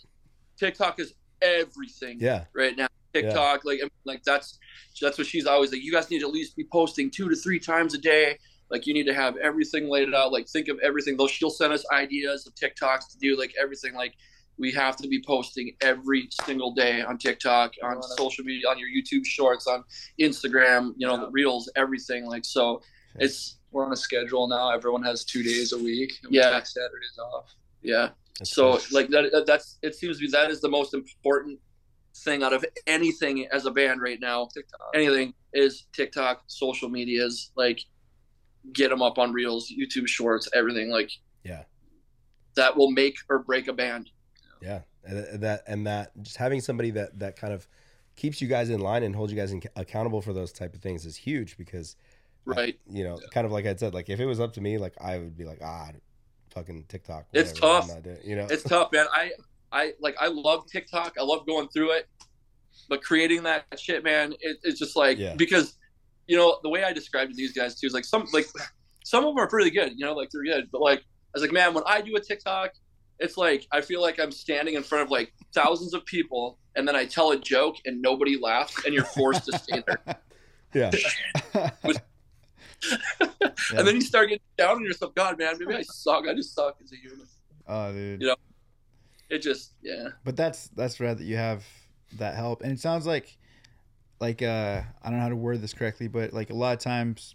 TikTok 0.57 0.99
is 0.99 1.13
everything. 1.41 2.17
Yeah. 2.19 2.45
Right 2.53 2.75
now, 2.75 2.87
TikTok, 3.13 3.65
like, 3.65 3.79
like 4.05 4.23
that's 4.23 4.57
that's 5.01 5.17
what 5.17 5.27
she's 5.27 5.45
always 5.45 5.71
like. 5.71 5.81
You 5.81 5.91
guys 5.91 6.09
need 6.09 6.19
to 6.19 6.27
at 6.27 6.33
least 6.33 6.55
be 6.55 6.65
posting 6.71 7.09
two 7.09 7.29
to 7.29 7.35
three 7.35 7.59
times 7.59 7.93
a 7.93 7.97
day. 7.97 8.37
Like, 8.69 8.87
you 8.87 8.93
need 8.93 9.05
to 9.05 9.13
have 9.13 9.37
everything 9.37 9.87
laid 9.89 10.11
out. 10.13 10.31
Like, 10.31 10.47
think 10.47 10.67
of 10.67 10.79
everything. 10.79 11.15
Though 11.17 11.27
she'll 11.27 11.49
send 11.49 11.73
us 11.73 11.85
ideas 11.91 12.47
of 12.47 12.55
TikToks 12.55 13.11
to 13.11 13.17
do, 13.19 13.37
like 13.37 13.53
everything. 13.61 13.93
Like, 13.93 14.15
we 14.57 14.71
have 14.71 14.95
to 14.97 15.07
be 15.07 15.21
posting 15.25 15.75
every 15.81 16.27
single 16.45 16.73
day 16.73 17.01
on 17.01 17.17
TikTok, 17.17 17.73
on 17.83 18.01
social 18.17 18.43
media, 18.43 18.67
on 18.67 18.77
your 18.79 18.89
YouTube 18.89 19.25
Shorts, 19.25 19.67
on 19.67 19.83
Instagram. 20.19 20.93
You 20.97 21.07
know, 21.07 21.17
the 21.17 21.29
Reels, 21.31 21.71
everything. 21.75 22.25
Like, 22.25 22.45
so 22.45 22.81
it's 23.19 23.57
We're 23.71 23.85
on 23.85 23.91
a 23.93 23.97
schedule 23.97 24.47
now. 24.47 24.71
Everyone 24.71 25.03
has 25.03 25.23
two 25.23 25.43
days 25.43 25.73
a 25.73 25.77
week. 25.77 26.13
Yeah. 26.29 26.61
Saturdays 26.63 27.19
off. 27.19 27.53
yeah. 27.81 28.09
That's 28.39 28.55
so 28.55 28.77
cool. 28.77 28.81
like 28.91 29.09
that 29.09 29.43
that's 29.45 29.77
it 29.83 29.93
seems 29.93 30.17
to 30.17 30.25
be 30.25 30.31
that 30.31 30.49
is 30.49 30.59
the 30.59 30.69
most 30.69 30.95
important 30.95 31.59
thing 32.15 32.43
out 32.43 32.53
of 32.53 32.63
anything 32.87 33.47
as 33.51 33.65
a 33.65 33.71
band 33.71 34.01
right 34.01 34.19
now. 34.19 34.47
TikTok. 34.53 34.79
Anything 34.93 35.33
is 35.53 35.85
TikTok, 35.93 36.43
social 36.47 36.89
medias, 36.89 37.51
like 37.55 37.79
get 38.71 38.89
them 38.89 39.01
up 39.01 39.17
on 39.17 39.33
Reels, 39.33 39.71
YouTube 39.71 40.07
Shorts, 40.07 40.47
everything 40.53 40.89
like 40.89 41.11
Yeah. 41.43 41.63
that 42.55 42.77
will 42.77 42.91
make 42.91 43.17
or 43.29 43.39
break 43.39 43.67
a 43.67 43.73
band. 43.73 44.09
Yeah, 44.61 44.81
and 45.03 45.41
that 45.43 45.63
and 45.67 45.85
that 45.87 46.11
just 46.21 46.37
having 46.37 46.61
somebody 46.61 46.91
that 46.91 47.19
that 47.19 47.35
kind 47.35 47.53
of 47.53 47.67
keeps 48.15 48.41
you 48.41 48.47
guys 48.47 48.69
in 48.69 48.79
line 48.79 49.03
and 49.03 49.15
holds 49.15 49.33
you 49.33 49.37
guys 49.37 49.51
in, 49.51 49.61
accountable 49.75 50.21
for 50.21 50.31
those 50.33 50.53
type 50.53 50.73
of 50.75 50.81
things 50.81 51.05
is 51.05 51.15
huge 51.17 51.57
because, 51.57 51.95
I- 52.47 52.51
Right. 52.51 52.79
you 52.89 53.03
know, 53.03 53.19
kind 53.31 53.45
of 53.45 53.51
like 53.51 53.65
I 53.65 53.75
said, 53.75 53.93
like 53.93 54.07
if 54.09 54.19
it 54.19 54.25
was 54.25 54.39
up 54.39 54.53
to 54.53 54.61
me, 54.61 54.77
like 54.77 54.93
I 55.01 55.17
would 55.17 55.35
be 55.35 55.43
like, 55.45 55.59
ah, 55.63 55.89
fucking 56.51 56.85
TikTok. 56.87 57.25
It's 57.33 57.53
whatever, 57.59 57.73
I'm 57.73 57.81
tough. 57.81 57.89
not 57.95 58.03
doing-" 58.03 58.17
you 58.23 58.35
know, 58.35 58.47
It's 58.49 58.63
tough, 58.63 58.91
man. 58.93 59.07
I 59.11 59.31
I 59.73 59.93
like 59.99 60.15
I 60.19 60.27
love 60.27 60.65
TikTok. 60.71 61.15
I 61.19 61.23
love 61.23 61.45
going 61.47 61.67
through 61.69 61.91
it, 61.93 62.07
but 62.89 63.01
creating 63.01 63.43
that 63.43 63.65
shit, 63.77 64.03
man, 64.03 64.33
it, 64.39 64.57
it's 64.63 64.79
just 64.79 64.95
like 64.95 65.17
Yeah. 65.17 65.35
because 65.35 65.77
you 66.27 66.37
know 66.37 66.59
the 66.63 66.69
way 66.69 66.83
I 66.83 66.93
described 66.93 67.31
to 67.31 67.35
these 67.35 67.51
guys 67.53 67.79
too 67.79 67.87
is 67.87 67.93
like 67.93 68.05
some 68.05 68.25
like 68.31 68.47
some 69.03 69.25
of 69.25 69.31
them 69.35 69.43
are 69.43 69.47
pretty 69.49 69.71
good, 69.71 69.93
you 69.97 70.05
know, 70.05 70.13
like 70.13 70.29
they're 70.31 70.43
good, 70.43 70.69
but 70.71 70.79
like 70.81 70.99
I 70.99 71.03
was 71.33 71.41
like, 71.41 71.51
man, 71.51 71.73
when 71.73 71.83
I 71.87 71.99
do 72.01 72.15
a 72.15 72.21
TikTok, 72.21 72.71
it's 73.19 73.35
like 73.37 73.67
I 73.71 73.81
feel 73.81 74.01
like 74.01 74.19
I'm 74.19 74.31
standing 74.31 74.75
in 74.75 74.83
front 74.83 75.03
of 75.03 75.11
like 75.11 75.33
thousands 75.53 75.93
of 75.93 76.05
people, 76.05 76.59
and 76.75 76.87
then 76.87 76.95
I 76.95 77.05
tell 77.05 77.31
a 77.31 77.37
joke 77.39 77.75
and 77.85 78.01
nobody 78.01 78.37
laughs, 78.39 78.85
and 78.85 78.93
you're 78.93 79.03
forced 79.05 79.45
to 79.45 79.57
stay 79.57 79.83
there, 79.87 80.15
yeah, 80.73 80.91
and 83.75 83.87
then 83.87 83.95
you 83.95 84.01
start 84.01 84.29
getting 84.29 84.43
down 84.57 84.77
on 84.77 84.83
yourself. 84.83 85.15
God, 85.15 85.37
man, 85.39 85.55
maybe 85.59 85.73
I 85.75 85.81
suck. 85.83 86.25
I 86.27 86.33
just 86.33 86.53
suck 86.53 86.75
as 86.83 86.91
a 86.91 86.95
human. 86.95 87.27
Oh, 87.67 87.91
dude. 87.93 88.21
You 88.21 88.27
know, 88.27 88.35
It 89.33 89.41
just 89.41 89.73
yeah. 89.81 90.09
But 90.23 90.35
that's 90.35 90.67
that's 90.75 90.99
rad 90.99 91.17
that 91.17 91.23
you 91.23 91.37
have 91.37 91.65
that 92.19 92.35
help. 92.35 92.61
And 92.61 92.71
it 92.71 92.79
sounds 92.79 93.07
like 93.07 93.35
like 94.19 94.43
uh 94.43 94.81
I 95.01 95.09
don't 95.09 95.17
know 95.17 95.23
how 95.23 95.29
to 95.29 95.35
word 95.35 95.59
this 95.59 95.73
correctly, 95.73 96.07
but 96.07 96.33
like 96.33 96.51
a 96.51 96.53
lot 96.53 96.73
of 96.73 96.79
times 96.79 97.33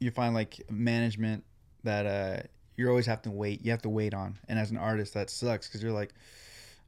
you 0.00 0.10
find 0.10 0.32
like 0.32 0.62
management 0.70 1.44
that 1.84 2.06
uh 2.06 2.46
you're 2.74 2.88
always 2.88 3.04
have 3.04 3.20
to 3.22 3.30
wait. 3.30 3.62
You 3.62 3.70
have 3.70 3.82
to 3.82 3.90
wait 3.90 4.14
on. 4.14 4.38
And 4.48 4.58
as 4.58 4.70
an 4.70 4.78
artist 4.78 5.12
that 5.12 5.28
sucks 5.28 5.68
cuz 5.68 5.82
you're 5.82 5.92
like 5.92 6.14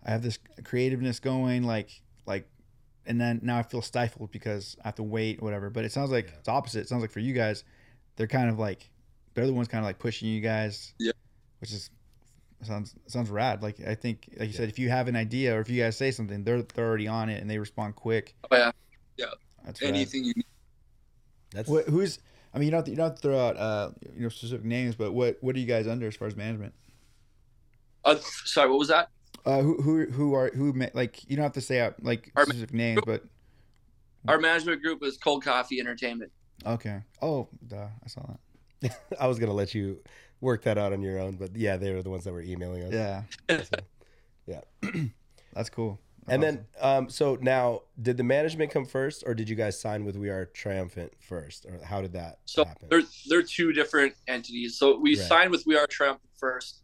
I 0.03 0.13
have 0.13 0.23
this 0.23 0.39
creativeness 0.65 1.21
going 1.21 1.65
like 1.65 1.91
like 2.25 2.49
and 3.05 3.21
then 3.21 3.41
now 3.43 3.59
I 3.59 3.63
feel 3.63 3.83
stifled 3.83 4.31
because 4.31 4.79
I 4.83 4.89
have 4.89 4.95
to 4.95 5.03
wait 5.03 5.43
whatever. 5.43 5.69
But 5.69 5.85
it 5.85 5.93
sounds 5.93 6.11
like 6.11 6.33
it's 6.39 6.49
opposite. 6.49 6.81
It 6.81 6.89
sounds 6.89 7.03
like 7.03 7.11
for 7.11 7.21
you 7.21 7.35
guys 7.35 7.65
they're 8.17 8.27
kind 8.27 8.49
of 8.49 8.59
like 8.59 8.89
they're 9.35 9.47
the 9.47 9.53
ones 9.53 9.69
kind 9.69 9.85
of 9.85 9.87
like 9.87 9.99
pushing 9.99 10.31
you 10.31 10.41
guys. 10.41 10.95
Yeah. 10.99 11.13
Which 11.61 11.73
is 11.73 11.91
sounds 12.63 12.95
sounds 13.07 13.31
rad. 13.31 13.63
Like 13.63 13.77
I 13.87 13.95
think, 13.95 14.29
like 14.39 14.49
you 14.49 14.55
said, 14.55 14.69
if 14.69 14.79
you 14.79 14.89
have 14.89 15.09
an 15.09 15.17
idea 15.17 15.57
or 15.57 15.61
if 15.61 15.69
you 15.69 15.81
guys 15.83 15.97
say 15.97 16.11
something, 16.11 16.45
they're 16.45 16.63
they're 16.63 16.87
already 16.87 17.09
on 17.09 17.29
it 17.29 17.41
and 17.41 17.49
they 17.51 17.59
respond 17.59 17.97
quick. 17.97 18.35
Oh 18.51 18.57
yeah. 18.57 18.71
Yeah. 19.17 19.27
That's 19.65 19.81
rad. 19.83 19.89
Anything 19.89 20.25
you 20.25 20.33
need. 20.37 20.45
That's 21.53 21.69
What, 21.69 21.87
who's? 21.87 22.19
I 22.55 22.59
mean, 22.59 22.67
you 22.67 22.71
don't 22.71 22.79
have 22.79 22.85
to, 22.87 22.91
you 22.91 22.97
don't 22.97 23.07
have 23.11 23.15
to 23.17 23.23
throw 23.23 23.39
out 23.39 23.57
uh 23.57 23.91
you 24.17 24.23
know 24.23 24.29
specific 24.29 24.65
names, 24.65 24.95
but 24.95 25.13
what 25.13 25.37
what 25.41 25.55
are 25.57 25.59
you 25.59 25.67
guys 25.67 25.87
under 25.87 26.07
as 26.07 26.17
far 26.17 26.29
as 26.29 26.37
management? 26.37 26.75
Uh, 28.05 28.17
sorry, 28.45 28.71
what 28.71 28.79
was 28.79 28.89
that? 28.89 29.11
Uh, 29.45 29.61
who 29.61 29.81
who 29.83 30.07
who 30.07 30.35
are 30.35 30.51
who 30.55 30.73
ma- 30.73 30.87
like 30.95 31.29
you 31.31 31.37
don't 31.37 31.43
have 31.43 31.53
to 31.53 31.61
say 31.61 31.81
out 31.81 32.03
like 32.03 32.31
Our- 32.37 32.45
specific 32.45 32.75
names, 32.75 33.01
but 33.07 33.25
Our 34.27 34.39
management 34.39 34.83
group 34.83 35.03
is 35.03 35.17
Cold 35.17 35.45
Coffee 35.45 35.81
Entertainment. 35.81 36.33
okay. 36.67 37.03
Oh, 37.23 37.49
duh, 37.67 37.87
I 38.05 38.09
saw 38.09 38.23
that. 38.81 38.99
I 39.21 39.27
was 39.27 39.39
gonna 39.39 39.53
let 39.53 39.75
you 39.75 40.01
work 40.41 40.63
that 40.63 40.79
out 40.79 40.93
on 40.93 41.03
your 41.03 41.19
own, 41.19 41.37
but 41.37 41.57
yeah, 41.57 41.77
they 41.77 41.93
were 41.93 42.03
the 42.03 42.11
ones 42.11 42.25
that 42.25 42.33
were 42.33 42.43
emailing 42.43 42.85
us. 42.85 42.93
Yeah, 42.93 43.23
yeah. 44.47 44.61
that's 45.53 45.71
cool. 45.71 45.99
That's 46.27 46.35
And 46.35 46.43
then, 46.43 46.67
um, 46.81 47.09
so 47.09 47.39
now, 47.41 47.83
did 48.01 48.17
the 48.17 48.23
management 48.23 48.71
come 48.71 48.85
first, 48.85 49.25
or 49.27 49.35
did 49.35 49.49
you 49.49 49.57
guys 49.57 49.81
sign 49.81 50.05
with 50.05 50.17
We 50.17 50.29
Are 50.29 50.45
Triumphant 50.47 51.13
first, 51.21 51.65
or 51.67 51.83
how 51.85 52.03
did 52.03 52.13
that 52.13 52.39
So 52.45 52.65
happen? 52.65 52.89
they're 52.91 53.03
they're 53.29 53.43
two 53.43 53.73
different 53.73 54.15
entities. 54.27 54.79
So 54.79 54.99
we 54.99 55.11
Right. 55.19 55.29
signed 55.29 55.51
with 55.51 55.65
We 55.67 55.77
Are 55.77 55.87
Triumphant 55.87 56.31
first, 56.39 56.83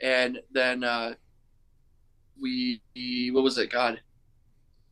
and 0.00 0.40
then 0.52 0.84
uh, 0.84 1.14
we 2.40 2.80
what 3.32 3.42
was 3.42 3.58
it? 3.58 3.70
God, 3.70 4.00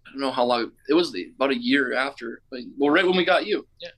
I 0.06 0.10
don't 0.10 0.20
know 0.20 0.30
how 0.32 0.44
long 0.44 0.72
it 0.88 0.94
was. 0.94 1.12
The, 1.12 1.30
about 1.36 1.50
a 1.50 1.58
year 1.58 1.94
after. 1.94 2.42
Like, 2.50 2.64
well, 2.76 2.90
right 2.90 3.06
when 3.06 3.16
we 3.16 3.24
got 3.24 3.46
you. 3.46 3.66
Yeah. 3.80 3.90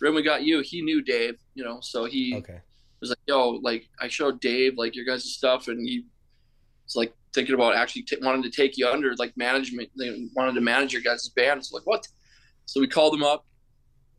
Right 0.00 0.08
when 0.08 0.16
we 0.16 0.22
got 0.22 0.42
you, 0.42 0.60
he 0.60 0.82
knew 0.82 1.00
Dave. 1.02 1.36
You 1.54 1.64
know, 1.64 1.78
so 1.80 2.06
he 2.06 2.34
Okay. 2.36 2.60
Was 3.02 3.10
like, 3.10 3.18
"Yo, 3.26 3.60
like 3.62 3.88
I 4.00 4.08
showed 4.08 4.40
Dave 4.40 4.78
like 4.78 4.96
your 4.96 5.04
guys' 5.04 5.24
stuff, 5.24 5.68
and 5.68 5.80
he 5.86 6.04
was 6.84 6.96
like 6.96 7.12
thinking 7.34 7.54
about 7.54 7.74
actually 7.74 8.02
t- 8.02 8.16
wanting 8.22 8.42
to 8.42 8.50
take 8.50 8.78
you 8.78 8.88
under 8.88 9.14
like 9.16 9.36
management. 9.36 9.90
They 9.98 10.28
wanted 10.34 10.54
to 10.54 10.60
manage 10.60 10.92
your 10.92 11.02
guys' 11.02 11.28
band. 11.28 11.64
So 11.64 11.76
like, 11.76 11.86
what? 11.86 12.06
So 12.66 12.80
we 12.80 12.86
called 12.86 13.14
him 13.14 13.24
up, 13.24 13.44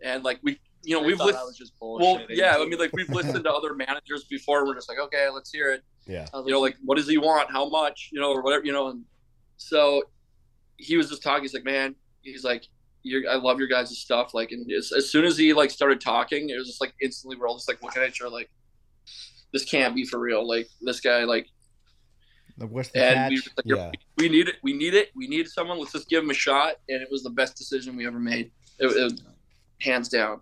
and 0.01 0.23
like 0.23 0.39
we, 0.43 0.59
you 0.83 0.95
know, 0.95 1.03
I 1.03 1.07
we've 1.07 1.17
listened. 1.17 1.37
I 1.37 1.43
was 1.43 1.57
just 1.57 1.73
Well, 1.79 2.21
yeah, 2.29 2.57
I 2.57 2.65
mean, 2.65 2.77
like 2.77 2.93
we've 2.93 3.09
listened 3.09 3.43
to 3.43 3.51
other 3.51 3.73
managers 3.87 4.25
before. 4.25 4.59
And 4.59 4.67
we're 4.67 4.75
just 4.75 4.89
like, 4.89 4.99
okay, 4.99 5.29
let's 5.29 5.51
hear 5.51 5.71
it. 5.71 5.83
Yeah. 6.05 6.27
You 6.33 6.51
know, 6.51 6.59
like 6.59 6.75
what 6.83 6.97
does 6.97 7.07
he 7.07 7.17
want? 7.17 7.49
How 7.49 7.69
much? 7.69 8.09
You 8.11 8.19
know, 8.19 8.31
or 8.31 8.41
whatever. 8.41 8.65
You 8.65 8.73
know, 8.73 8.89
and 8.89 9.03
so 9.57 10.03
he 10.77 10.97
was 10.97 11.09
just 11.09 11.23
talking. 11.23 11.43
He's 11.43 11.53
like, 11.53 11.63
man, 11.63 11.95
he's 12.21 12.43
like, 12.43 12.65
you're, 13.03 13.29
I 13.29 13.35
love 13.35 13.59
your 13.59 13.67
guys' 13.67 13.97
stuff. 13.97 14.33
Like, 14.33 14.51
and 14.51 14.69
as, 14.71 14.91
as 14.91 15.09
soon 15.09 15.25
as 15.25 15.37
he 15.37 15.53
like 15.53 15.71
started 15.71 16.01
talking, 16.01 16.49
it 16.49 16.57
was 16.57 16.67
just 16.67 16.81
like 16.81 16.93
instantly 17.01 17.37
we're 17.37 17.47
all 17.47 17.55
just 17.55 17.67
like 17.67 17.81
looking 17.81 18.01
at 18.01 18.09
each 18.09 18.21
other 18.21 18.29
like, 18.29 18.49
this 19.53 19.63
can't 19.65 19.95
be 19.95 20.03
for 20.05 20.19
real. 20.19 20.45
Like 20.47 20.67
this 20.81 20.99
guy, 20.99 21.23
like, 21.23 21.47
Like, 22.57 22.69
what's 22.69 22.89
the 22.89 23.03
and 23.03 23.15
catch? 23.15 23.31
we, 23.65 23.71
like, 23.71 23.77
Yeah. 23.77 23.91
we 24.17 24.29
need 24.29 24.47
it. 24.49 24.55
We 24.63 24.73
need 24.73 24.93
it. 24.93 25.09
We 25.15 25.27
need 25.27 25.47
someone. 25.47 25.79
Let's 25.79 25.91
just 25.93 26.09
give 26.09 26.23
him 26.23 26.29
a 26.29 26.33
shot. 26.35 26.75
And 26.89 27.01
it 27.01 27.07
was 27.11 27.23
the 27.23 27.29
best 27.29 27.55
decision 27.55 27.95
we 27.95 28.05
ever 28.05 28.19
made. 28.19 28.51
It, 28.79 28.87
it, 28.87 29.21
hands 29.79 30.09
down. 30.09 30.41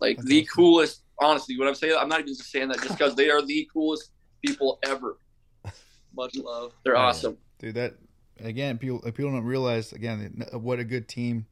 Like 0.00 0.16
That's 0.18 0.28
the 0.28 0.40
awesome. 0.42 0.48
coolest. 0.54 1.02
Honestly, 1.20 1.58
when 1.58 1.66
I'm 1.68 1.74
saying 1.74 1.96
I'm 1.98 2.08
not 2.08 2.20
even 2.20 2.34
just 2.34 2.50
saying 2.50 2.68
that 2.68 2.78
just 2.82 2.98
because 2.98 3.14
they 3.14 3.30
are 3.30 3.40
the 3.42 3.68
coolest 3.72 4.10
people 4.44 4.78
ever. 4.84 5.18
much 6.14 6.36
love. 6.36 6.72
They're 6.84 6.96
Oh, 6.96 7.00
yeah. 7.00 7.06
awesome. 7.06 7.38
Dude, 7.58 7.74
that 7.76 7.94
again, 8.40 8.76
people 8.78 9.00
people 9.00 9.30
don't 9.32 9.44
realize 9.44 9.92
again 9.92 10.44
uh, 10.52 10.58
what 10.58 10.78
a 10.78 10.84
good 10.84 11.08
team 11.08 11.46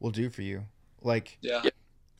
will 0.00 0.10
do 0.12 0.30
for 0.30 0.42
you. 0.42 0.64
Like, 1.02 1.38
Yeah. 1.42 1.60
Yeah. 1.64 1.70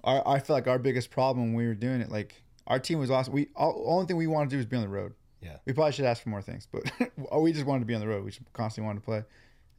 our 0.05 0.27
I 0.27 0.41
feel 0.41 0.57
like 0.57 0.67
our 0.67 0.79
biggest 0.79 1.11
problem 1.11 1.47
when 1.49 1.55
we 1.55 1.67
were 1.67 1.75
doing 1.75 2.01
it, 2.01 2.11
like 2.11 2.35
our 2.69 2.79
team 2.79 2.99
was 3.01 3.11
awesome. 3.11 3.33
We 3.35 3.49
all 3.57 3.83
only 3.89 4.07
thing 4.07 4.17
we 4.17 4.27
wanted 4.29 4.51
to 4.51 4.55
do 4.55 4.57
was 4.59 4.67
be 4.67 4.77
on 4.77 4.83
the 4.83 4.89
road. 4.89 5.15
Yeah. 5.43 5.57
we 5.67 5.73
probably 5.73 5.93
should 5.93 6.05
ask 6.05 6.23
for 6.23 6.29
more 6.31 6.43
things, 6.43 6.67
but 6.71 6.83
we 7.41 7.53
just 7.53 7.65
wanted 7.67 7.81
to 7.81 7.87
be 7.87 7.95
on 7.95 8.01
the 8.01 8.09
road. 8.09 8.25
We 8.25 8.31
just 8.31 8.53
constantly 8.53 8.87
wanted 8.87 9.01
to 9.01 9.05
play, 9.05 9.25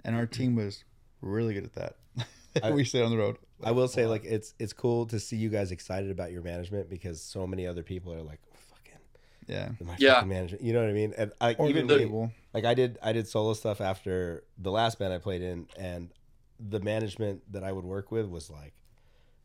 and 0.06 0.16
our 0.16 0.26
team 0.26 0.56
was 0.56 0.84
really 1.22 1.54
good 1.54 1.64
at 1.66 1.74
that. 1.74 1.96
I- 2.64 2.72
we 2.72 2.84
stayed 2.84 3.04
on 3.04 3.12
the 3.12 3.18
road. 3.18 3.38
I 3.64 3.72
will 3.72 3.88
say, 3.90 4.06
like, 4.06 4.24
it's 4.26 4.54
it's 4.58 4.72
cool 4.74 5.06
to 5.08 5.20
see 5.20 5.36
you 5.36 5.50
guys 5.50 5.72
excited 5.72 6.12
about 6.12 6.32
your 6.32 6.42
management 6.42 6.90
because 6.90 7.22
so 7.22 7.46
many 7.46 7.68
other 7.68 7.84
people 7.84 8.14
are 8.14 8.22
like, 8.22 8.40
oh, 8.54 8.58
fucking, 8.70 9.00
Yeah, 9.48 9.70
my 9.86 9.96
Yeah. 10.00 10.14
fucking 10.16 10.30
management. 10.30 10.64
You 10.64 10.72
know 10.74 10.80
what 10.80 10.90
I 10.90 10.94
mean? 10.94 11.14
And 11.18 11.32
I, 11.42 11.54
or 11.56 11.68
even 11.70 11.88
the 11.88 11.98
me, 12.08 12.30
like 12.54 12.64
I 12.64 12.74
did 12.74 12.98
I 13.04 13.12
did 13.12 13.28
solo 13.28 13.54
stuff 13.54 13.82
after 13.82 14.46
the 14.58 14.72
last 14.72 14.98
band 14.98 15.12
I 15.14 15.18
played 15.18 15.42
in 15.42 15.68
and 15.78 16.10
the 16.58 16.80
management 16.80 17.42
that 17.52 17.64
I 17.66 17.72
would 17.74 17.84
work 17.86 18.12
with 18.12 18.28
was 18.30 18.50
like 18.50 18.74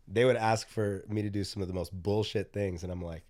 they 0.07 0.25
would 0.25 0.37
ask 0.37 0.69
for 0.69 1.05
me 1.09 1.23
to 1.23 1.31
do 1.31 1.43
some 1.45 1.61
of 1.61 1.67
the 1.69 1.75
most 1.75 1.93
bullshit 1.93 2.53
things 2.53 2.83
and 2.85 2.93
I'm 2.93 3.03
like 3.03 3.25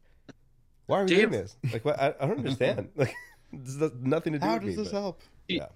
why 0.86 1.00
are 1.00 1.04
we 1.04 1.08
Dave- 1.10 1.30
doing 1.30 1.42
this 1.42 1.56
like 1.72 1.84
what, 1.84 1.98
I, 2.00 2.14
I 2.20 2.26
don't 2.26 2.38
understand 2.38 2.88
like 2.96 3.14
this 3.52 3.76
has 3.78 3.92
nothing 4.00 4.32
to 4.34 4.38
do 4.38 4.46
How 4.46 4.54
with 4.54 4.62
does 4.62 4.76
me 4.76 4.82
this 4.82 4.92
but- 4.92 5.00
help? 5.00 5.20
yeah 5.48 5.66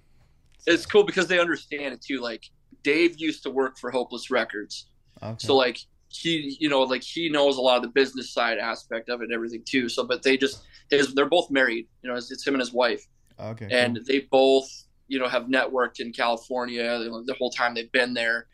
It's 0.67 0.85
cool 0.85 1.03
because 1.03 1.27
they 1.27 1.39
understand 1.39 1.93
it 1.93 2.01
too. 2.01 2.19
Like 2.19 2.43
Dave 2.83 3.19
used 3.19 3.43
to 3.43 3.49
work 3.49 3.77
for 3.77 3.91
Hopeless 3.91 4.29
Records, 4.31 4.87
Okay. 5.23 5.35
so 5.39 5.55
like 5.55 5.77
he, 6.11 6.57
you 6.59 6.69
know, 6.69 6.81
like 6.81 7.03
he 7.03 7.29
knows 7.29 7.57
a 7.57 7.61
lot 7.61 7.77
of 7.77 7.83
the 7.83 7.89
business 7.89 8.31
side 8.33 8.57
aspect 8.57 9.09
of 9.09 9.21
it 9.21 9.25
and 9.25 9.33
everything 9.33 9.63
too. 9.65 9.87
So, 9.89 10.03
but 10.05 10.23
they 10.23 10.37
just 10.37 10.63
his 10.89 11.13
they're 11.13 11.25
both 11.29 11.51
married. 11.51 11.87
You 12.01 12.09
know, 12.09 12.15
it's, 12.15 12.31
it's 12.31 12.45
him 12.47 12.53
and 12.55 12.61
his 12.61 12.73
wife. 12.73 13.05
okay, 13.39 13.67
and 13.71 13.95
cool. 13.97 14.05
they 14.07 14.19
both 14.31 14.67
you 15.07 15.19
know 15.19 15.27
have 15.27 15.43
networked 15.43 15.99
in 15.99 16.11
California 16.13 16.83
the 16.99 17.23
the 17.27 17.33
whole 17.35 17.51
time 17.51 17.73
they've 17.75 17.91
been 17.91 18.13
there, 18.13 18.47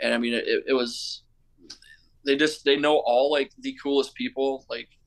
and 0.00 0.12
I 0.14 0.18
mean 0.18 0.34
it, 0.34 0.44
it 0.66 0.74
was 0.74 1.22
they 2.24 2.36
just 2.36 2.64
they 2.64 2.76
know 2.76 2.96
all 3.06 3.30
like 3.30 3.52
the 3.60 3.76
coolest 3.82 4.14
people 4.14 4.64
like 4.68 4.88
it, 4.90 4.97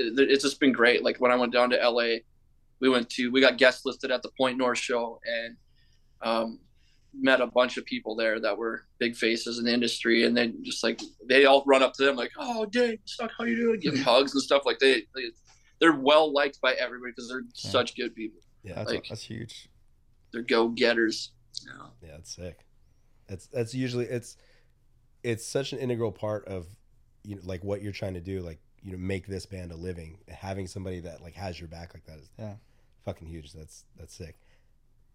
it's 0.00 0.42
just 0.44 0.60
been 0.60 0.72
great 0.72 1.02
like 1.02 1.16
when 1.20 1.30
I 1.32 1.36
went 1.36 1.52
down 1.52 1.70
to 1.70 1.76
LA 1.76 2.18
we 2.80 2.88
went 2.88 3.10
to 3.10 3.30
we 3.30 3.40
got 3.40 3.58
guest 3.58 3.84
listed 3.84 4.10
at 4.10 4.22
the 4.22 4.30
Point 4.38 4.56
North 4.56 4.78
show 4.78 5.18
and 5.26 5.56
um, 6.22 6.60
met 7.14 7.40
a 7.40 7.46
bunch 7.46 7.76
of 7.76 7.84
people 7.84 8.14
there 8.14 8.38
that 8.40 8.56
were 8.56 8.84
big 8.98 9.16
faces 9.16 9.58
in 9.58 9.64
the 9.64 9.72
industry 9.72 10.24
and 10.24 10.36
then 10.36 10.58
just 10.62 10.84
like 10.84 11.00
they 11.28 11.44
all 11.46 11.64
run 11.66 11.82
up 11.82 11.92
to 11.94 12.04
them 12.04 12.14
like 12.16 12.30
oh 12.38 12.64
Dave 12.66 12.98
suck 13.06 13.30
how 13.36 13.44
you 13.44 13.56
doing 13.56 13.80
give 13.80 13.94
them 13.94 14.02
hugs 14.02 14.32
and 14.34 14.42
stuff 14.42 14.62
like 14.64 14.78
they, 14.78 15.02
they 15.14 15.22
they're 15.80 15.96
well 15.98 16.32
liked 16.32 16.60
by 16.60 16.72
everybody 16.74 17.12
because 17.14 17.28
they're 17.28 17.42
Yeah. 17.54 17.70
such 17.70 17.96
good 17.96 18.14
people 18.14 18.40
yeah 18.62 18.74
that's 18.74 18.90
like- 18.92 19.06
that's 19.08 19.22
huge. 19.22 19.68
they're 20.32 20.42
go 20.42 20.68
getters. 20.68 21.32
Yeah. 21.66 21.86
yeah 22.10 22.16
it's 22.18 22.36
sick 22.36 22.58
that's 23.26 23.46
that's 23.48 23.74
usually 23.74 24.04
it's 24.06 24.36
it's 25.24 25.44
such 25.44 25.72
an 25.72 25.78
integral 25.80 26.12
part 26.12 26.46
of 26.46 26.66
you 27.24 27.34
know 27.36 27.42
like 27.44 27.64
what 27.64 27.82
you're 27.82 27.92
trying 27.92 28.14
to 28.14 28.20
do 28.20 28.40
like 28.40 28.60
you 28.82 28.92
know 28.92 28.98
make 28.98 29.26
this 29.26 29.46
band 29.46 29.72
a 29.72 29.76
living 29.76 30.18
having 30.28 30.66
somebody 30.66 31.00
that 31.00 31.22
like 31.22 31.34
has 31.34 31.58
your 31.58 31.68
back 31.68 31.92
like 31.94 32.04
that 32.06 32.18
is 32.18 32.30
Yeah. 32.38 32.54
fucking 33.04 33.26
huge 33.28 33.52
that's 33.52 33.84
that's 33.96 34.14
sick 34.14 34.36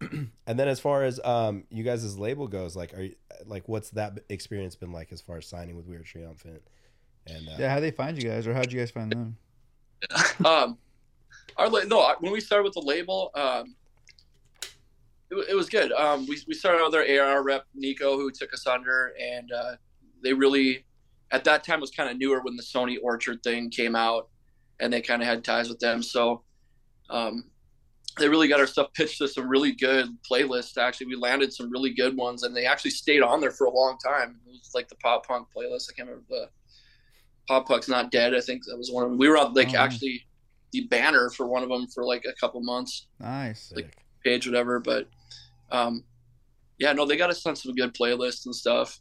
and 0.00 0.30
then 0.46 0.68
as 0.68 0.80
far 0.80 1.04
as 1.04 1.20
um 1.24 1.64
you 1.70 1.82
guys' 1.84 2.18
label 2.18 2.46
goes 2.48 2.74
like 2.76 2.92
are 2.94 3.02
you 3.02 3.14
like 3.46 3.68
what's 3.68 3.90
that 3.90 4.18
experience 4.28 4.74
been 4.74 4.92
like 4.92 5.12
as 5.12 5.20
far 5.20 5.38
as 5.38 5.46
signing 5.46 5.76
with 5.76 5.86
We 5.86 5.96
Are 5.96 6.02
Triumphant 6.02 6.62
and 7.26 7.48
uh, 7.48 7.52
Yeah, 7.58 7.70
how 7.70 7.80
they 7.80 7.90
find 7.90 8.22
you 8.22 8.28
guys, 8.28 8.46
or 8.46 8.52
how'd 8.52 8.70
you 8.70 8.78
guys 8.78 8.90
find 8.90 9.10
them? 9.10 9.36
um, 10.44 10.76
our 11.56 11.70
no, 11.86 12.14
when 12.20 12.32
we 12.32 12.40
started 12.40 12.64
with 12.64 12.74
the 12.74 12.82
label, 12.82 13.30
um, 13.34 13.74
it, 15.30 15.46
it 15.50 15.54
was 15.54 15.68
good. 15.70 15.92
Um, 15.92 16.26
we 16.26 16.38
we 16.46 16.54
started 16.54 16.82
out 16.82 16.92
with 16.92 17.18
our 17.18 17.26
AR 17.26 17.42
rep 17.42 17.64
Nico, 17.74 18.16
who 18.16 18.30
took 18.30 18.52
us 18.52 18.66
under, 18.66 19.14
and 19.18 19.50
uh, 19.52 19.76
they 20.22 20.32
really, 20.34 20.84
at 21.34 21.44
that 21.44 21.64
time, 21.64 21.80
was 21.80 21.90
kind 21.90 22.10
of 22.10 22.16
newer 22.18 22.40
when 22.42 22.56
the 22.56 22.62
Sony 22.62 22.96
Orchard 23.02 23.42
thing 23.42 23.70
came 23.70 23.94
out, 23.96 24.28
and 24.80 24.92
they 24.92 25.00
kind 25.00 25.20
of 25.22 25.28
had 25.28 25.44
ties 25.44 25.68
with 25.68 25.78
them. 25.80 26.02
So, 26.02 26.42
um, 27.10 27.44
they 28.18 28.28
really 28.28 28.46
got 28.46 28.60
our 28.60 28.66
stuff 28.66 28.92
pitched 28.94 29.18
to 29.18 29.26
some 29.28 29.48
really 29.48 29.72
good 29.72 30.06
playlists. 30.30 30.78
Actually, 30.78 31.08
we 31.08 31.16
landed 31.16 31.52
some 31.52 31.70
really 31.70 31.92
good 31.92 32.16
ones, 32.16 32.44
and 32.44 32.54
they 32.56 32.64
actually 32.64 32.92
stayed 32.92 33.22
on 33.22 33.40
there 33.40 33.50
for 33.50 33.66
a 33.66 33.70
long 33.70 33.98
time. 33.98 34.38
It 34.46 34.50
was 34.52 34.70
like 34.74 34.88
the 34.88 34.94
pop 34.96 35.26
punk 35.26 35.48
playlist. 35.54 35.88
I 35.90 35.94
can't 35.96 36.08
remember 36.08 36.24
the 36.28 36.48
Pop 37.48 37.66
Punk's 37.68 37.88
Not 37.88 38.10
Dead. 38.10 38.34
I 38.34 38.40
think 38.40 38.64
that 38.66 38.76
was 38.76 38.90
one 38.90 39.04
of 39.04 39.10
them. 39.10 39.18
We 39.18 39.28
were 39.28 39.36
on 39.36 39.52
like 39.52 39.74
Oh, 39.74 39.78
actually 39.78 40.24
the 40.72 40.86
banner 40.86 41.28
for 41.30 41.46
one 41.46 41.62
of 41.62 41.68
them 41.68 41.86
for 41.88 42.04
like 42.04 42.24
a 42.24 42.32
couple 42.40 42.60
months, 42.62 43.06
Nice. 43.20 43.72
like 43.76 43.96
page 44.24 44.46
whatever. 44.46 44.78
But 44.80 45.08
um, 45.70 46.04
yeah, 46.78 46.92
no, 46.92 47.04
they 47.06 47.16
got 47.16 47.30
us 47.30 47.44
on 47.46 47.54
some 47.56 47.74
good 47.74 47.94
playlists 47.94 48.46
and 48.46 48.54
stuff. 48.54 48.98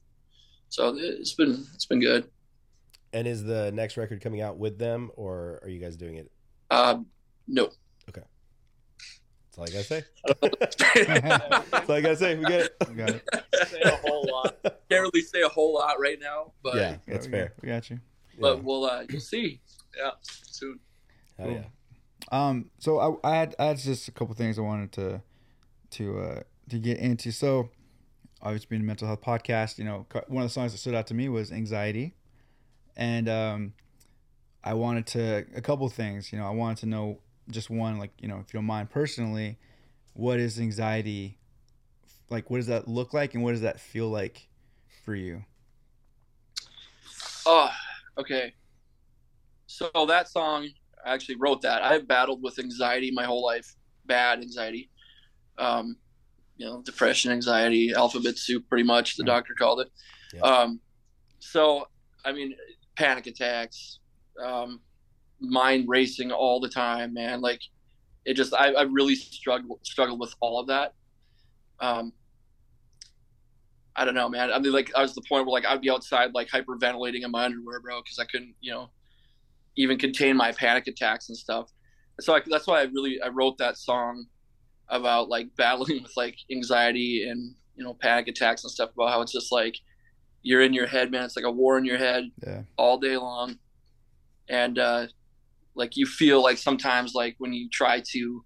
So 0.74 0.96
it's 0.98 1.34
been 1.34 1.68
it's 1.76 1.86
been 1.86 2.00
good. 2.00 2.26
and 3.14 3.28
is 3.28 3.44
the 3.44 3.72
next 3.72 3.96
record 3.96 4.22
coming 4.22 4.42
out 4.42 4.58
with 4.58 4.80
them 4.80 5.12
or 5.16 5.60
are 5.62 5.70
you 5.70 5.80
guys 5.80 5.96
doing 5.96 6.16
it 6.16 6.32
Um, 6.72 7.06
no, 7.48 7.70
Okay. 8.10 8.24
that's 8.98 9.58
all 9.60 9.66
i 9.66 9.68
gotta 9.68 9.84
say 9.84 10.04
that's 11.72 11.88
all 11.90 11.96
i 11.96 12.02
gotta 12.02 12.16
say 12.16 12.36
we 12.36 12.46
get 12.46 12.62
it 12.62 12.76
We 12.90 12.96
got 12.96 13.12
it. 13.12 13.24
say 13.68 13.82
a 13.84 13.90
whole 13.98 14.28
lot. 14.32 14.56
Can't 14.64 14.80
really 15.14 15.22
say 15.22 15.42
a 15.44 15.48
whole 15.50 15.76
lot 15.76 16.00
right 16.00 16.18
now, 16.20 16.54
but 16.64 16.76
yeah 16.76 16.96
that's 17.08 17.28
we 17.28 17.32
fair 17.34 17.46
Got, 17.50 17.62
we 17.62 17.68
got 17.70 17.90
you. 17.92 18.00
but 18.40 18.56
Yeah. 18.58 18.62
we'll 18.64 18.86
uh, 18.86 19.04
you'll 19.08 19.22
see. 19.22 19.62
Yeah, 19.96 20.10
soon. 20.24 20.80
Hell 21.38 21.52
yeah 21.52 21.66
Um, 22.32 22.72
so 22.80 23.20
I, 23.24 23.30
I 23.32 23.36
had 23.36 23.56
I 23.60 23.66
had 23.66 23.78
just 23.78 24.08
a 24.08 24.12
couple 24.12 24.34
things 24.34 24.58
I 24.58 24.62
wanted 24.64 24.92
to 24.94 25.22
to 25.92 26.20
uh 26.20 26.40
to 26.70 26.80
get 26.80 26.98
into. 26.98 27.32
So 27.32 27.70
obviously 28.44 28.68
being 28.70 28.82
a 28.82 28.86
mental 28.86 29.08
health 29.08 29.22
podcast, 29.22 29.78
you 29.80 29.86
know, 29.86 30.06
one 30.28 30.44
of 30.44 30.50
the 30.50 30.54
songs 30.54 30.74
that 30.74 30.78
stood 30.78 30.94
out 30.94 31.08
to 31.08 31.14
me 31.14 31.30
was 31.30 31.52
Anxiety, 31.52 32.14
and 32.96 33.28
um, 33.30 33.74
I 34.64 34.74
wanted 34.74 35.08
to 35.08 35.46
a 35.56 35.62
couple 35.62 35.88
things. 35.90 36.32
You 36.32 36.40
know, 36.40 36.46
I 36.46 36.52
wanted 36.52 36.78
to 36.80 36.86
know 36.86 37.20
just 37.50 37.70
one, 37.70 37.98
like 37.98 38.12
you 38.20 38.28
know, 38.28 38.40
if 38.46 38.54
you 38.54 38.60
don't 38.60 38.66
mind 38.66 38.92
personally, 38.92 39.58
what 40.14 40.40
is 40.40 40.60
anxiety? 40.60 41.38
Like, 42.30 42.50
what 42.50 42.58
does 42.58 42.68
that 42.68 42.88
look 42.88 43.14
like, 43.14 43.34
and 43.34 43.44
what 43.44 43.52
does 43.52 43.62
that 43.62 43.80
feel 43.80 44.10
like 44.10 44.48
for 45.04 45.16
you? 45.16 45.44
Oh, 47.46 47.70
okay. 48.18 48.54
So 49.68 49.90
that 50.08 50.30
song, 50.30 50.70
I 51.06 51.14
actually 51.14 51.36
wrote 51.36 51.62
that. 51.62 51.82
I've 51.82 52.08
battled 52.08 52.44
with 52.44 52.60
anxiety 52.60 53.12
my 53.12 53.24
whole 53.24 53.44
life, 53.44 53.76
bad 54.06 54.40
anxiety. 54.40 54.90
Um, 55.58 55.98
you 56.58 56.66
know, 56.66 56.82
depression, 56.82 57.32
anxiety, 57.32 57.94
alphabet 57.94 58.38
soup, 58.38 58.68
pretty 58.70 58.84
much. 58.84 59.16
The 59.18 59.24
doctor 59.24 59.54
called 59.54 59.82
it. 59.82 59.92
Yeah. 60.34 60.42
Um, 60.42 60.80
so, 61.40 61.88
I 62.26 62.32
mean, 62.32 62.56
panic 62.96 63.28
attacks, 63.28 64.00
um, 64.44 64.80
mind 65.40 65.86
racing 65.88 66.32
all 66.32 66.60
the 66.60 66.70
time, 66.70 67.14
man. 67.14 67.42
Like, 67.42 67.62
it 68.26 68.36
just, 68.36 68.54
I, 68.54 68.74
I 68.74 68.84
really 68.84 69.16
struggled 69.16 69.80
struggled 69.84 70.20
with 70.20 70.34
all 70.40 70.60
of 70.60 70.68
that. 70.68 70.94
Um, 71.80 72.14
I 73.96 74.06
don't 74.06 74.16
know, 74.16 74.30
man. 74.30 74.52
I 74.52 74.60
mean, 74.60 74.72
like, 74.72 74.92
I 74.96 75.02
was 75.02 75.12
at 75.12 75.16
the 75.16 75.28
point 75.28 75.46
where 75.46 75.54
like 75.54 75.66
I'd 75.66 75.82
be 75.82 75.90
outside 75.90 76.32
like 76.34 76.50
hyperventilating 76.50 77.24
in 77.24 77.32
my 77.32 77.46
underwear, 77.46 77.80
bro, 77.80 78.02
because 78.02 78.20
I 78.20 78.26
couldn't, 78.26 78.56
you 78.62 78.72
know, 78.72 78.90
even 79.76 79.98
contain 79.98 80.38
my 80.38 80.52
panic 80.52 80.88
attacks 80.88 81.30
and 81.30 81.38
stuff. 81.38 81.72
So 82.20 82.36
I, 82.36 82.42
that's 82.46 82.68
why 82.68 82.82
I 82.82 82.84
really 82.84 83.22
I 83.22 83.28
wrote 83.28 83.58
that 83.58 83.78
song 83.78 84.26
about 84.90 85.30
like 85.30 85.56
battling 85.58 86.04
with 86.04 86.14
like 86.18 86.38
anxiety 86.52 87.28
and 87.30 87.56
you 87.76 87.84
know 87.84 87.94
panic 87.96 88.28
attacks 88.28 88.64
and 88.64 88.72
stuff 88.72 88.92
about 88.94 89.10
how 89.10 89.22
it's 89.22 89.32
just 89.32 89.52
like 89.52 89.76
you're 90.46 90.62
in 90.62 90.74
your 90.74 90.88
head, 90.88 91.10
man. 91.10 91.24
It's 91.24 91.36
like 91.38 91.46
a 91.46 91.52
war 91.52 91.78
in 91.78 91.86
your 91.86 91.98
head 91.98 92.30
Yeah. 92.46 92.64
all 92.78 92.98
day 92.98 93.16
long, 93.18 93.58
and 94.50 94.78
uh, 94.78 95.08
like 95.74 95.96
you 95.96 96.06
feel 96.06 96.44
like 96.44 96.58
sometimes 96.58 97.14
like 97.14 97.36
when 97.38 97.54
you 97.54 97.70
try 97.70 98.02
to, 98.12 98.44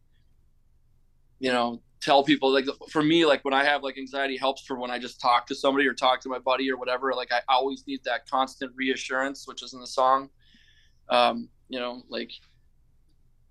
you 1.39 1.51
know, 1.51 1.81
tell 1.99 2.23
people 2.23 2.53
like 2.53 2.65
for 2.91 3.01
me 3.01 3.25
like 3.25 3.43
when 3.43 3.53
I 3.53 3.63
have 3.63 3.81
like 3.81 3.97
anxiety 3.97 4.37
helps 4.37 4.63
for 4.63 4.77
when 4.79 4.91
I 4.91 4.99
just 4.99 5.19
talk 5.19 5.47
to 5.47 5.55
somebody 5.55 5.87
or 5.87 5.93
talk 5.95 6.21
to 6.21 6.29
my 6.29 6.37
buddy 6.39 6.71
or 6.71 6.77
whatever. 6.77 7.11
Like 7.13 7.31
I 7.31 7.41
always 7.49 7.83
need 7.87 8.01
that 8.05 8.29
constant 8.29 8.71
reassurance, 8.75 9.47
which 9.47 9.63
is 9.63 9.73
in 9.73 9.79
the 9.79 9.87
song. 9.87 10.29
Um, 11.09 11.49
you 11.69 11.79
know, 11.79 12.03
like 12.09 12.29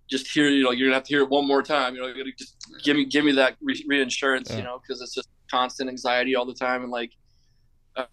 just 0.09 0.29
hear 0.29 0.49
you 0.49 0.63
know 0.63 0.71
you're 0.71 0.89
gonna 0.89 0.97
have 0.97 1.05
to 1.05 1.09
hear 1.09 1.23
it 1.23 1.31
one 1.31 1.47
more 1.47 1.63
time. 1.63 1.95
You 1.95 2.03
know, 2.03 2.07
you 2.09 2.15
gotta 2.15 2.33
just 2.39 2.57
give 2.83 2.97
me 2.97 3.05
give 3.05 3.25
me 3.25 3.33
that 3.33 3.57
re- 3.61 3.85
reassurance. 3.89 4.51
Yeah. 4.51 4.59
You 4.59 4.63
know, 4.65 4.81
because 4.81 5.03
it's 5.03 5.15
just 5.15 5.29
constant 5.51 5.89
anxiety 5.89 6.35
all 6.35 6.45
the 6.45 6.55
time 6.55 6.83
and 6.83 6.91
like 6.91 7.13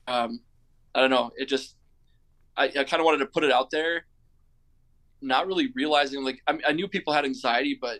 um, 0.07 0.39
I 0.95 1.01
don't 1.01 1.09
know. 1.09 1.31
It 1.35 1.47
just 1.47 1.75
I, 2.55 2.65
I 2.65 2.83
kind 2.83 2.95
of 2.99 3.05
wanted 3.05 3.19
to 3.19 3.25
put 3.25 3.43
it 3.43 3.51
out 3.51 3.69
there, 3.71 4.05
not 5.21 5.47
really 5.47 5.71
realizing 5.75 6.23
like 6.23 6.41
I, 6.47 6.57
I 6.67 6.71
knew 6.71 6.87
people 6.87 7.13
had 7.13 7.25
anxiety, 7.25 7.77
but 7.79 7.99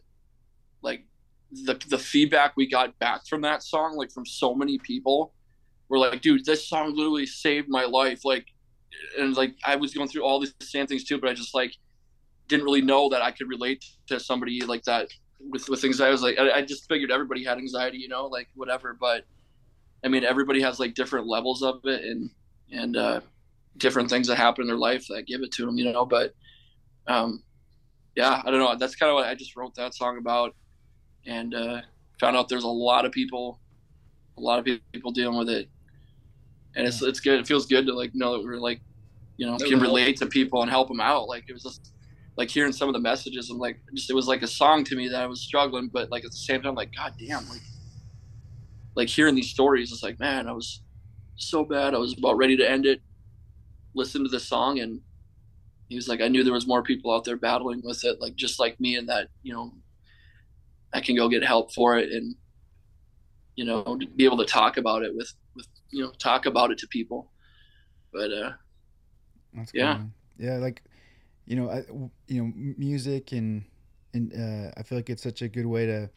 like 0.82 1.06
the 1.52 1.80
the 1.90 1.98
feedback 1.98 2.54
we 2.56 2.68
got 2.68 2.98
back 3.00 3.26
from 3.28 3.42
that 3.42 3.64
song, 3.64 3.96
like 3.96 4.12
from 4.12 4.26
so 4.26 4.54
many 4.54 4.78
people, 4.80 5.34
were 5.90 5.98
like, 5.98 6.22
"Dude, 6.22 6.46
this 6.46 6.68
song 6.68 6.96
literally 6.96 7.26
saved 7.26 7.68
my 7.70 7.86
life." 7.86 8.24
Like, 8.24 8.48
and 9.18 9.36
like 9.36 9.56
I 9.66 9.76
was 9.76 9.94
going 9.94 10.08
through 10.08 10.24
all 10.24 10.40
these 10.40 10.54
same 10.62 10.88
things 10.88 11.04
too, 11.04 11.20
but 11.20 11.30
I 11.30 11.34
just 11.34 11.56
like 11.56 11.74
didn't 12.48 12.66
really 12.66 12.82
know 12.82 13.10
that 13.10 13.22
I 13.22 13.32
could 13.32 13.50
relate 13.50 13.86
to 14.08 14.20
somebody 14.20 14.62
like 14.62 14.84
that 14.84 15.10
with 15.50 15.70
with 15.70 15.84
anxiety. 15.84 16.10
I 16.10 16.12
was 16.12 16.22
like, 16.22 16.40
I, 16.40 16.52
I 16.52 16.62
just 16.62 16.88
figured 16.88 17.12
everybody 17.12 17.44
had 17.44 17.58
anxiety, 17.58 17.98
you 17.98 18.08
know, 18.08 18.26
like 18.26 18.48
whatever. 18.56 18.96
But 19.00 19.26
I 20.04 20.08
mean, 20.08 20.24
everybody 20.24 20.62
has 20.62 20.80
like 20.80 20.94
different 20.94 21.28
levels 21.28 21.64
of 21.64 21.80
it, 21.86 22.04
and 22.04 22.30
and 22.72 22.98
uh, 22.98 23.22
different 23.78 24.10
things 24.10 24.28
that 24.28 24.36
happen 24.36 24.64
in 24.64 24.68
their 24.68 24.78
life 24.78 25.08
that 25.08 25.28
give 25.28 25.42
it 25.42 25.52
to 25.54 25.66
them, 25.66 25.78
you 25.78 25.92
know. 25.92 26.06
But 26.06 26.34
um, 27.08 27.44
yeah, 28.16 28.42
I 28.46 28.52
don't 28.52 28.60
know. 28.60 28.76
That's 28.78 28.96
kind 28.96 29.10
of 29.10 29.16
what 29.16 29.26
I 29.26 29.36
just 29.36 29.56
wrote 29.56 29.76
that 29.76 29.94
song 29.94 30.18
about, 30.18 30.56
and 31.26 31.54
uh, 31.54 31.82
found 32.20 32.36
out 32.36 32.50
there's 32.50 32.64
a 32.64 32.68
lot 32.68 33.06
of 33.06 33.12
people, 33.12 33.60
a 34.38 34.42
lot 34.42 34.60
of 34.60 34.66
people 34.66 35.12
dealing 35.12 35.38
with 35.38 35.50
it, 35.50 35.70
and 36.76 36.88
it's 36.88 37.02
it's 37.02 37.20
good. 37.20 37.40
It 37.40 37.48
feels 37.48 37.66
good 37.66 37.86
to 37.88 37.94
like 37.94 38.14
know 38.14 38.38
that 38.38 38.46
we're 38.46 38.58
like, 38.58 38.82
you 39.38 39.46
know, 39.46 39.58
can 39.58 39.80
relate 39.80 40.18
to 40.18 40.26
people 40.26 40.62
and 40.62 40.70
help 40.70 40.88
them 40.90 41.00
out. 41.00 41.28
Like 41.28 41.46
it 41.48 41.54
was 41.54 41.64
just 41.64 41.93
like 42.38 42.50
hearing 42.50 42.72
some 42.74 42.90
of 42.90 42.94
the 42.94 43.00
messages 43.00 43.50
and 43.50 43.60
like 43.60 43.78
just 43.96 44.10
it 44.10 44.16
was 44.16 44.28
like 44.28 44.42
a 44.42 44.48
song 44.48 44.84
to 44.86 44.96
me 44.96 45.08
that 45.10 45.22
I 45.22 45.28
was 45.28 45.42
struggling, 45.44 45.90
but 45.92 46.12
like 46.12 46.26
at 46.26 46.32
the 46.32 46.38
same 46.38 46.62
time, 46.62 46.76
like 46.76 46.92
God 46.98 47.14
damn, 47.20 47.48
like 47.50 47.62
like 48.96 49.10
hearing 49.10 49.36
these 49.36 49.50
stories, 49.50 49.92
it's 49.92 50.04
like 50.04 50.20
man, 50.20 50.48
I 50.48 50.52
was 50.54 50.82
so 51.36 51.64
bad. 51.64 51.94
I 51.94 51.98
was 51.98 52.18
about 52.18 52.38
ready 52.38 52.58
to 52.58 52.70
end 52.70 52.86
it. 52.86 53.02
Listen 53.96 54.24
to 54.24 54.30
the 54.30 54.40
song 54.40 54.80
and 54.80 55.02
he 55.90 55.96
was 55.96 56.08
like, 56.08 56.22
I 56.22 56.28
knew 56.28 56.44
there 56.44 56.54
was 56.54 56.66
more 56.66 56.82
people 56.82 57.14
out 57.14 57.24
there 57.24 57.38
battling 57.38 57.82
with 57.84 58.04
it, 58.04 58.20
like 58.20 58.36
just 58.36 58.60
like 58.60 58.80
me, 58.80 58.96
and 58.96 59.08
that 59.10 59.28
you 59.44 59.54
know, 59.54 59.74
I 60.94 61.02
can 61.02 61.16
go 61.16 61.30
get 61.30 61.44
help 61.44 61.74
for 61.74 61.98
it, 61.98 62.12
and 62.12 62.36
you 63.56 63.66
know, 63.66 64.00
be 64.16 64.26
able 64.26 64.38
to 64.38 64.46
talk 64.46 64.78
about 64.78 65.04
it 65.04 65.12
with 65.16 65.32
with 65.56 65.68
you 65.92 66.04
know, 66.04 66.12
talk 66.18 66.48
about 66.48 66.72
it 66.72 66.80
to 66.80 66.88
people. 66.88 67.32
But 68.12 68.32
uh, 68.32 68.52
That's 69.54 69.72
Yeah. 69.74 69.98
cool, 69.98 70.10
yeah, 70.38 70.58
like 70.58 70.82
you 71.46 71.56
know, 71.56 71.70
I, 71.70 71.84
you 72.28 72.42
know, 72.44 72.52
music 72.56 73.32
and 73.32 73.66
and 74.14 74.32
uh, 74.34 74.72
I 74.78 74.84
feel 74.84 74.98
like 74.98 75.10
it's 75.10 75.24
such 75.24 75.42
a 75.42 75.48
good 75.48 75.66
way 75.66 75.88
to, 75.88 76.10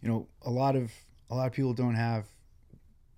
you 0.00 0.08
know, 0.08 0.26
a 0.42 0.50
lot 0.50 0.76
of 0.76 0.90
a 1.30 1.34
lot 1.34 1.46
of 1.46 1.52
people 1.52 1.74
don't 1.74 1.94
have 1.94 2.26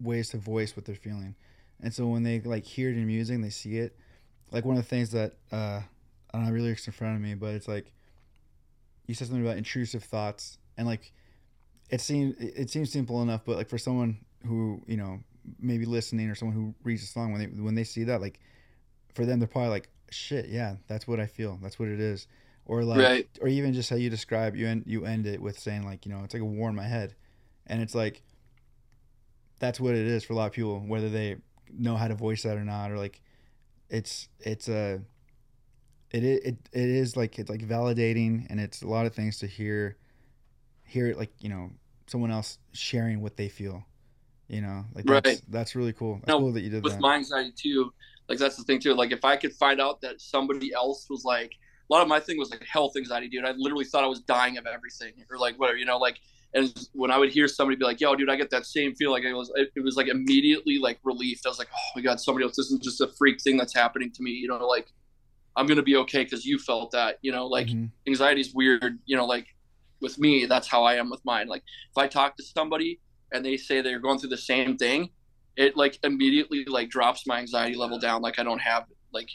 ways 0.00 0.30
to 0.30 0.38
voice 0.38 0.76
what 0.76 0.84
they're 0.84 0.94
feeling, 0.94 1.34
and 1.82 1.92
so 1.92 2.06
when 2.06 2.22
they 2.22 2.40
like 2.40 2.64
hear 2.64 2.90
it 2.90 2.96
in 2.96 3.06
music, 3.06 3.34
and 3.34 3.44
they 3.44 3.50
see 3.50 3.78
it, 3.78 3.96
like 4.50 4.64
one 4.64 4.76
of 4.76 4.82
the 4.82 4.88
things 4.88 5.10
that 5.12 5.34
uh, 5.52 5.80
I 6.32 6.32
don't 6.32 6.44
have 6.44 6.54
really 6.54 6.70
in 6.70 6.76
front 6.76 7.16
of 7.16 7.22
me, 7.22 7.34
but 7.34 7.54
it's 7.54 7.68
like 7.68 7.92
you 9.06 9.14
said 9.14 9.28
something 9.28 9.44
about 9.44 9.56
intrusive 9.56 10.04
thoughts, 10.04 10.58
and 10.76 10.86
like 10.86 11.12
it 11.90 12.00
seems 12.00 12.36
it 12.38 12.70
seems 12.70 12.90
simple 12.90 13.22
enough, 13.22 13.42
but 13.44 13.56
like 13.56 13.68
for 13.68 13.78
someone 13.78 14.18
who 14.44 14.82
you 14.86 14.96
know 14.96 15.20
maybe 15.60 15.84
listening 15.84 16.28
or 16.28 16.34
someone 16.34 16.56
who 16.56 16.74
reads 16.82 17.02
a 17.04 17.06
song 17.06 17.32
when 17.32 17.40
they 17.40 17.46
when 17.46 17.74
they 17.76 17.84
see 17.84 18.04
that 18.04 18.20
like 18.20 18.40
for 19.14 19.24
them 19.24 19.38
they're 19.38 19.46
probably 19.46 19.70
like 19.70 19.88
shit 20.10 20.46
yeah 20.48 20.76
that's 20.86 21.06
what 21.06 21.18
i 21.20 21.26
feel 21.26 21.58
that's 21.62 21.78
what 21.78 21.88
it 21.88 22.00
is. 22.00 22.26
Or 22.68 22.82
like 22.82 22.98
Right. 22.98 23.28
or 23.40 23.46
even 23.46 23.74
just 23.74 23.90
how 23.90 23.96
you 23.96 24.10
describe 24.10 24.56
you 24.56 24.66
end 24.66 24.84
you 24.86 25.04
end 25.04 25.26
it 25.26 25.40
with 25.40 25.56
saying 25.58 25.84
like 25.84 26.04
you 26.04 26.12
know 26.12 26.24
it's 26.24 26.34
like 26.34 26.42
a 26.42 26.46
war 26.46 26.68
in 26.68 26.74
my 26.74 26.86
head. 26.86 27.14
And 27.68 27.80
it's 27.80 27.94
like 27.94 28.22
that's 29.60 29.78
what 29.78 29.94
it 29.94 30.06
is 30.06 30.24
for 30.24 30.32
a 30.32 30.36
lot 30.36 30.46
of 30.46 30.52
people 30.52 30.80
whether 30.80 31.08
they 31.08 31.36
know 31.72 31.96
how 31.96 32.08
to 32.08 32.14
voice 32.14 32.42
that 32.42 32.56
or 32.56 32.64
not 32.64 32.90
or 32.90 32.98
like 32.98 33.20
it's 33.88 34.28
it's 34.40 34.68
uh, 34.68 34.98
a 36.12 36.16
it 36.16 36.24
it 36.24 36.56
it 36.72 36.88
is 36.88 37.16
like 37.16 37.38
it's 37.38 37.48
like 37.48 37.60
validating 37.60 38.46
and 38.50 38.58
it's 38.58 38.82
a 38.82 38.88
lot 38.88 39.06
of 39.06 39.14
things 39.14 39.38
to 39.38 39.46
hear 39.46 39.96
hear 40.82 41.06
it 41.06 41.16
like 41.16 41.32
you 41.38 41.48
know 41.48 41.70
someone 42.08 42.32
else 42.32 42.58
sharing 42.72 43.20
what 43.20 43.36
they 43.36 43.48
feel 43.48 43.84
you 44.48 44.60
know? 44.60 44.84
Like 44.94 45.04
that's, 45.04 45.28
Right. 45.28 45.42
that's 45.48 45.74
really 45.74 45.92
cool. 45.92 46.16
That's 46.16 46.28
No, 46.28 46.38
cool 46.38 46.52
that 46.52 46.60
you 46.60 46.70
did 46.70 46.84
with 46.84 46.94
that. 46.94 47.00
my 47.00 47.16
anxiety 47.16 47.52
too 47.56 47.92
like 48.28 48.38
that's 48.38 48.56
the 48.56 48.64
thing 48.64 48.80
too. 48.80 48.94
Like 48.94 49.12
if 49.12 49.24
i 49.24 49.36
could 49.36 49.52
find 49.52 49.80
out 49.80 50.00
that 50.00 50.20
somebody 50.20 50.72
else 50.72 51.06
was 51.08 51.24
like 51.24 51.52
a 51.88 51.92
lot 51.94 52.02
of 52.02 52.08
my 52.08 52.18
thing 52.18 52.36
was 52.38 52.50
like 52.50 52.64
health 52.64 52.94
anxiety 52.96 53.28
dude. 53.28 53.44
I 53.44 53.52
literally 53.52 53.84
thought 53.84 54.02
i 54.04 54.08
was 54.08 54.20
dying 54.20 54.58
of 54.58 54.66
everything 54.66 55.12
or 55.30 55.38
like 55.38 55.56
whatever 55.58 55.78
you 55.78 55.84
know? 55.84 55.98
Like 55.98 56.18
and 56.54 56.72
when 56.92 57.10
i 57.10 57.18
would 57.18 57.30
hear 57.30 57.46
somebody 57.48 57.76
be 57.76 57.84
like 57.84 58.00
yo 58.00 58.14
dude 58.14 58.30
i 58.30 58.36
get 58.36 58.50
that 58.50 58.64
same 58.66 58.94
feel 58.94 59.10
like 59.10 59.24
it 59.24 59.34
was 59.34 59.50
it, 59.56 59.70
it 59.76 59.80
was 59.80 59.96
like 59.96 60.08
immediately 60.08 60.78
like 60.78 60.98
relief. 61.04 61.40
I 61.44 61.48
was 61.48 61.58
like 61.58 61.68
oh 61.72 61.90
my 61.96 62.02
god 62.02 62.20
somebody 62.20 62.44
else 62.44 62.56
this 62.56 62.66
isn't 62.66 62.82
just 62.82 63.00
a 63.00 63.08
freak 63.18 63.40
thing 63.40 63.56
that's 63.56 63.74
happening 63.74 64.10
to 64.12 64.22
me 64.22 64.30
you 64.30 64.48
know? 64.48 64.66
Like 64.66 64.88
i'm 65.56 65.66
gonna 65.66 65.82
be 65.82 65.96
okay 65.96 66.24
because 66.24 66.44
you 66.44 66.58
felt 66.58 66.90
that 66.92 67.18
you 67.22 67.32
know? 67.32 67.46
Like 67.46 67.68
Mhm. 67.68 67.90
anxiety 68.06 68.40
is 68.40 68.52
weird 68.54 68.98
you 69.06 69.16
know? 69.16 69.26
Like 69.26 69.46
with 70.00 70.18
me 70.18 70.46
that's 70.46 70.68
how 70.68 70.82
i 70.84 70.94
am 70.96 71.08
with 71.10 71.24
mine. 71.24 71.46
Like 71.48 71.62
if 71.90 71.96
i 71.98 72.06
talk 72.06 72.36
to 72.36 72.42
somebody 72.42 73.00
and 73.32 73.44
they 73.44 73.56
say 73.56 73.80
they're 73.80 73.98
going 73.98 74.18
through 74.18 74.30
the 74.30 74.36
same 74.36 74.76
thing 74.76 75.10
it 75.56 75.76
like 75.76 75.98
immediately 76.04 76.64
like 76.66 76.90
drops 76.90 77.26
my 77.26 77.38
anxiety 77.38 77.74
level 77.76 77.98
down 77.98 78.20
like 78.22 78.38
i 78.38 78.42
don't 78.42 78.60
have 78.60 78.84
like 79.12 79.28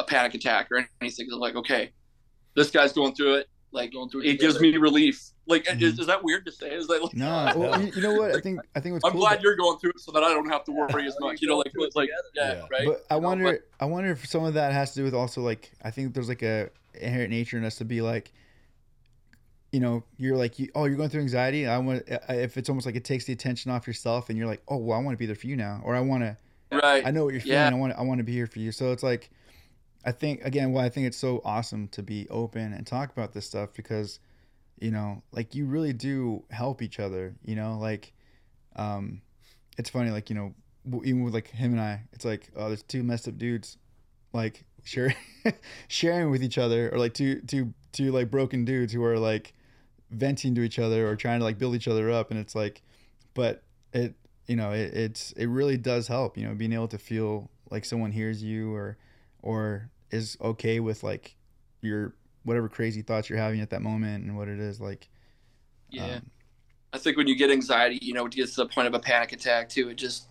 a 0.00 0.04
panic 0.04 0.34
attack 0.34 0.68
or 0.72 0.84
anything. 1.00 1.28
I'm 1.32 1.38
like 1.38 1.54
okay 1.56 1.92
this 2.54 2.70
guy's 2.70 2.92
going 2.92 3.14
through 3.14 3.36
it. 3.36 3.48
Like 3.74 3.92
Going 3.92 4.10
through 4.10 4.22
it 4.22 4.26
it 4.26 4.40
gives 4.40 4.60
me 4.60 4.76
relief. 4.76 5.30
Like 5.46 5.64
Mhm. 5.64 5.80
is, 5.80 5.98
is 5.98 6.06
that 6.06 6.22
weird 6.22 6.44
to 6.44 6.52
say? 6.52 6.70
Is 6.72 6.86
that 6.88 7.02
like, 7.02 7.14
no 7.14 7.52
well, 7.56 7.80
you, 7.80 7.90
you 7.96 8.02
know 8.02 8.12
what? 8.14 8.34
I 8.36 8.40
think 8.40 8.60
i 8.76 8.80
think 8.80 8.92
what's 8.94 9.04
i'm 9.06 9.12
cool 9.12 9.20
glad 9.22 9.32
about- 9.34 9.42
you're 9.44 9.56
going 9.56 9.78
through 9.78 9.90
it 9.90 10.00
so 10.00 10.12
that 10.12 10.22
i 10.22 10.28
don't 10.28 10.48
have 10.50 10.64
to 10.64 10.72
worry 10.72 11.06
as 11.06 11.16
much 11.20 11.40
you 11.40 11.48
know 11.48 11.56
like 11.56 11.66
Go 11.66 11.70
through 11.72 11.84
it 11.84 11.92
like 11.96 12.10
yeah, 12.34 12.52
Yeah. 12.54 12.60
right? 12.70 12.86
But 12.86 13.04
I 13.10 13.14
You 13.14 13.20
know, 13.22 13.28
wonder, 13.28 13.44
but- 13.44 13.60
I 13.80 13.86
wonder 13.86 14.10
if 14.10 14.26
some 14.28 14.44
of 14.44 14.54
that 14.54 14.72
has 14.72 14.92
to 14.92 15.00
do 15.00 15.04
with 15.04 15.14
also 15.14 15.40
like 15.40 15.70
I 15.82 15.90
think 15.90 16.12
there's 16.14 16.28
like 16.28 16.42
a 16.42 16.68
inherent 17.00 17.30
nature 17.30 17.56
in 17.56 17.64
us 17.64 17.76
to 17.76 17.84
be 17.86 18.02
like, 18.02 18.32
you 19.72 19.80
know, 19.80 20.04
you're 20.18 20.36
like, 20.36 20.58
you, 20.58 20.68
oh, 20.74 20.84
you're 20.84 20.96
going 20.96 21.08
through 21.08 21.22
anxiety. 21.22 21.66
I 21.66 21.78
want 21.78 22.04
if 22.28 22.58
it's 22.58 22.68
almost 22.68 22.84
like 22.84 22.94
it 22.94 23.04
takes 23.04 23.24
the 23.24 23.32
attention 23.32 23.70
off 23.70 23.86
yourself, 23.86 24.28
and 24.28 24.38
you're 24.38 24.46
like, 24.46 24.62
oh, 24.68 24.76
well, 24.76 24.98
I 24.98 25.02
want 25.02 25.14
to 25.14 25.18
be 25.18 25.26
there 25.26 25.34
for 25.34 25.46
you 25.46 25.56
now, 25.56 25.80
or 25.82 25.96
I 25.96 26.00
want 26.00 26.22
to, 26.22 26.36
right 26.70 27.04
I 27.04 27.10
know 27.10 27.24
what 27.24 27.32
you're 27.32 27.40
feeling. 27.40 27.58
Yeah. 27.58 27.70
I 27.70 27.74
want, 27.74 27.94
I 27.94 28.02
want 28.02 28.18
to 28.18 28.24
be 28.24 28.32
here 28.32 28.46
for 28.46 28.58
you. 28.58 28.70
So 28.70 28.92
it's 28.92 29.02
like, 29.02 29.30
I 30.04 30.12
think 30.12 30.44
again, 30.44 30.72
why 30.72 30.84
I 30.84 30.90
think 30.90 31.06
it's 31.06 31.16
so 31.16 31.40
awesome 31.44 31.88
to 31.88 32.02
be 32.02 32.28
open 32.28 32.74
and 32.74 32.86
talk 32.86 33.12
about 33.12 33.32
this 33.32 33.46
stuff 33.46 33.70
because, 33.72 34.18
you 34.78 34.90
know, 34.90 35.22
like 35.32 35.54
you 35.54 35.64
really 35.64 35.94
do 35.94 36.44
help 36.50 36.82
each 36.82 37.00
other. 37.00 37.34
You 37.42 37.56
know, 37.56 37.78
like, 37.80 38.12
um, 38.76 39.22
it's 39.78 39.88
funny, 39.88 40.10
like 40.10 40.28
you 40.28 40.36
know, 40.36 40.54
even 41.02 41.22
with 41.22 41.32
like 41.32 41.48
him 41.48 41.72
and 41.72 41.80
I, 41.80 42.02
it's 42.12 42.26
like, 42.26 42.50
oh, 42.56 42.68
there's 42.68 42.82
two 42.82 43.02
messed 43.02 43.26
up 43.26 43.38
dudes, 43.38 43.78
like 44.34 44.64
sharing, 44.84 45.16
sharing 45.88 46.30
with 46.30 46.42
each 46.42 46.58
other, 46.58 46.90
or 46.90 46.98
like 46.98 47.14
two, 47.14 47.40
two, 47.40 47.72
two 47.92 48.12
like 48.12 48.30
broken 48.30 48.66
dudes 48.66 48.92
who 48.92 49.02
are 49.02 49.18
like 49.18 49.54
venting 50.12 50.54
to 50.54 50.62
each 50.62 50.78
other 50.78 51.08
or 51.08 51.16
trying 51.16 51.40
to 51.40 51.44
like 51.44 51.58
build 51.58 51.74
each 51.74 51.88
other 51.88 52.10
up, 52.10 52.30
and 52.30 52.38
it's 52.38 52.54
like, 52.54 52.82
but 53.34 53.62
it, 53.92 54.14
you 54.46 54.56
know, 54.56 54.72
it, 54.72 54.94
it's 54.94 55.32
it 55.32 55.46
really 55.46 55.76
does 55.76 56.08
help, 56.08 56.36
you 56.36 56.46
know, 56.46 56.54
being 56.54 56.72
able 56.72 56.88
to 56.88 56.98
feel 56.98 57.50
like 57.70 57.84
someone 57.84 58.12
hears 58.12 58.42
you 58.42 58.74
or 58.74 58.96
or 59.42 59.90
is 60.10 60.36
okay 60.40 60.80
with 60.80 61.02
like 61.02 61.34
your 61.80 62.14
whatever 62.44 62.68
crazy 62.68 63.02
thoughts 63.02 63.30
you're 63.30 63.38
having 63.38 63.60
at 63.60 63.70
that 63.70 63.82
moment 63.82 64.24
and 64.24 64.36
what 64.36 64.48
it 64.48 64.58
is 64.58 64.80
like. 64.80 65.08
yeah 65.90 66.16
um, 66.16 66.30
I 66.92 66.98
think 66.98 67.16
when 67.16 67.26
you 67.26 67.36
get 67.36 67.50
anxiety, 67.50 67.98
you 68.02 68.12
know, 68.12 68.26
it 68.26 68.32
gets 68.32 68.54
to 68.56 68.64
the 68.64 68.66
point 68.66 68.86
of 68.86 68.94
a 68.94 69.00
panic 69.00 69.32
attack 69.32 69.68
too. 69.68 69.88
It 69.88 69.94
just 69.94 70.26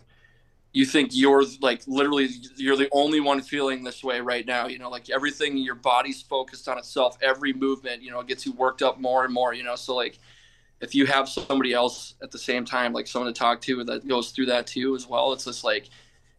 you 0.73 0.85
think 0.85 1.09
you're 1.13 1.43
like 1.61 1.81
literally 1.85 2.29
you're 2.55 2.77
the 2.77 2.87
only 2.91 3.19
one 3.19 3.41
feeling 3.41 3.83
this 3.83 4.03
way 4.03 4.21
right 4.21 4.45
now. 4.45 4.67
You 4.67 4.79
know, 4.79 4.89
like 4.89 5.09
everything 5.09 5.57
your 5.57 5.75
body's 5.75 6.21
focused 6.21 6.67
on 6.67 6.77
itself. 6.77 7.17
Every 7.21 7.53
movement, 7.53 8.01
you 8.01 8.11
know, 8.11 8.23
gets 8.23 8.45
you 8.45 8.53
worked 8.53 8.81
up 8.81 8.99
more 8.99 9.25
and 9.25 9.33
more. 9.33 9.53
You 9.53 9.63
know, 9.63 9.75
so 9.75 9.95
like 9.95 10.19
if 10.79 10.95
you 10.95 11.05
have 11.05 11.27
somebody 11.27 11.73
else 11.73 12.15
at 12.23 12.31
the 12.31 12.39
same 12.39 12.65
time, 12.65 12.93
like 12.93 13.07
someone 13.07 13.31
to 13.33 13.37
talk 13.37 13.61
to 13.61 13.83
that 13.83 14.07
goes 14.07 14.31
through 14.31 14.47
that 14.47 14.67
too 14.67 14.95
as 14.95 15.07
well, 15.07 15.33
it's 15.33 15.45
just 15.45 15.63
like 15.63 15.89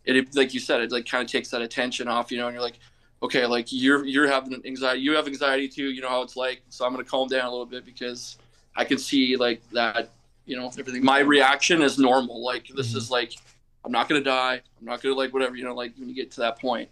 it 0.04 0.34
like 0.34 0.54
you 0.54 0.60
said, 0.60 0.80
it 0.80 0.92
like 0.92 1.06
kind 1.06 1.24
of 1.24 1.30
takes 1.30 1.50
that 1.50 1.62
attention 1.62 2.08
off. 2.08 2.32
You 2.32 2.38
know, 2.38 2.46
and 2.46 2.54
you're 2.54 2.62
like. 2.62 2.78
Okay, 3.24 3.46
like 3.46 3.68
you're 3.70 4.04
you're 4.04 4.26
having 4.26 4.60
anxiety. 4.66 5.00
You 5.00 5.14
have 5.14 5.28
anxiety 5.28 5.68
too. 5.68 5.92
You 5.92 6.02
know 6.02 6.08
how 6.08 6.22
it's 6.22 6.34
like. 6.34 6.60
So 6.70 6.84
I'm 6.84 6.90
gonna 6.90 7.04
calm 7.04 7.28
down 7.28 7.46
a 7.46 7.50
little 7.50 7.64
bit 7.64 7.84
because 7.84 8.36
I 8.74 8.84
can 8.84 8.98
see 8.98 9.36
like 9.36 9.62
that, 9.70 10.10
you 10.44 10.56
know, 10.56 10.72
everything. 10.78 11.04
My 11.04 11.20
reaction 11.20 11.82
is 11.82 11.98
normal. 11.98 12.42
Like 12.42 12.66
this 12.74 12.88
mm-hmm. 12.88 12.98
is 12.98 13.10
like, 13.12 13.34
I'm 13.84 13.92
not 13.92 14.08
gonna 14.08 14.22
die. 14.22 14.60
I'm 14.78 14.86
not 14.86 15.02
gonna 15.02 15.14
like 15.14 15.32
whatever. 15.32 15.56
You 15.56 15.64
know, 15.64 15.74
like 15.74 15.94
when 15.96 16.08
you 16.08 16.14
get 16.14 16.30
to 16.32 16.40
that 16.40 16.60
point, 16.60 16.88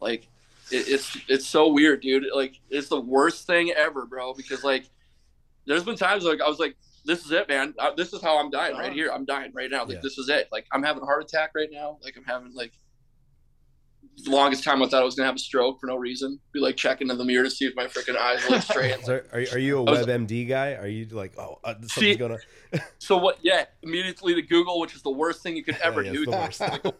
like 0.00 0.28
it, 0.70 0.88
it's 0.88 1.16
it's 1.28 1.46
so 1.46 1.68
weird, 1.68 2.02
dude. 2.02 2.24
Like 2.34 2.60
it's 2.68 2.88
the 2.88 3.00
worst 3.00 3.46
thing 3.46 3.72
ever, 3.76 4.06
bro. 4.06 4.34
Because 4.34 4.62
like, 4.64 4.86
there's 5.66 5.84
been 5.84 5.96
times 5.96 6.24
like 6.24 6.40
I 6.40 6.48
was 6.48 6.58
like, 6.58 6.76
this 7.04 7.24
is 7.24 7.30
it, 7.32 7.48
man. 7.48 7.74
I, 7.78 7.92
this 7.96 8.12
is 8.12 8.20
how 8.20 8.38
I'm 8.38 8.50
dying 8.50 8.74
right 8.74 8.86
uh-huh. 8.86 8.94
here. 8.94 9.10
I'm 9.12 9.24
dying 9.24 9.52
right 9.54 9.70
now. 9.70 9.84
Like 9.84 9.94
Yeah. 9.96 10.00
this 10.02 10.18
is 10.18 10.28
it. 10.28 10.48
Like 10.52 10.66
I'm 10.72 10.82
having 10.82 11.02
a 11.02 11.06
heart 11.06 11.22
attack 11.22 11.52
right 11.54 11.70
now. 11.70 11.98
Like 12.02 12.16
I'm 12.16 12.24
having 12.24 12.54
like. 12.54 12.72
The 14.22 14.30
longest 14.30 14.62
time 14.64 14.82
I 14.82 14.88
thought 14.88 15.00
I 15.00 15.04
was 15.04 15.14
gonna 15.14 15.26
have 15.28 15.36
a 15.36 15.38
stroke 15.40 15.80
for 15.80 15.86
no 15.86 15.96
reason. 15.96 16.38
Be 16.52 16.60
like 16.60 16.76
checking 16.76 17.08
in 17.08 17.16
the 17.16 17.24
mirror 17.24 17.44
to 17.44 17.50
see 17.50 17.64
if 17.64 17.74
my 17.74 17.86
freaking 17.86 18.16
eyes 18.16 18.46
look 18.50 18.60
straight. 18.70 19.02
So 19.04 19.22
are, 19.32 19.44
are 19.52 19.58
you 19.58 19.80
a 19.80 19.84
WebMD 19.86 20.46
guy? 20.48 20.74
Are 20.74 20.86
you 20.88 21.06
like, 21.06 21.38
oh, 21.38 21.58
uh, 21.64 21.72
something's 21.74 21.92
See- 21.94 22.14
gonna? 22.16 22.36
So 22.98 23.16
what? 23.16 23.38
Yeah, 23.42 23.64
immediately 23.82 24.34
to 24.34 24.42
Google, 24.42 24.78
which 24.78 24.94
is 24.94 25.02
the 25.02 25.10
worst 25.10 25.42
thing 25.42 25.56
you 25.56 25.64
could 25.64 25.76
ever 25.82 26.02
yeah, 26.02 26.12
do. 26.12 26.22
it's 26.22 26.30
the 26.30 26.36
worst. 26.36 26.60
Like, 26.84 26.94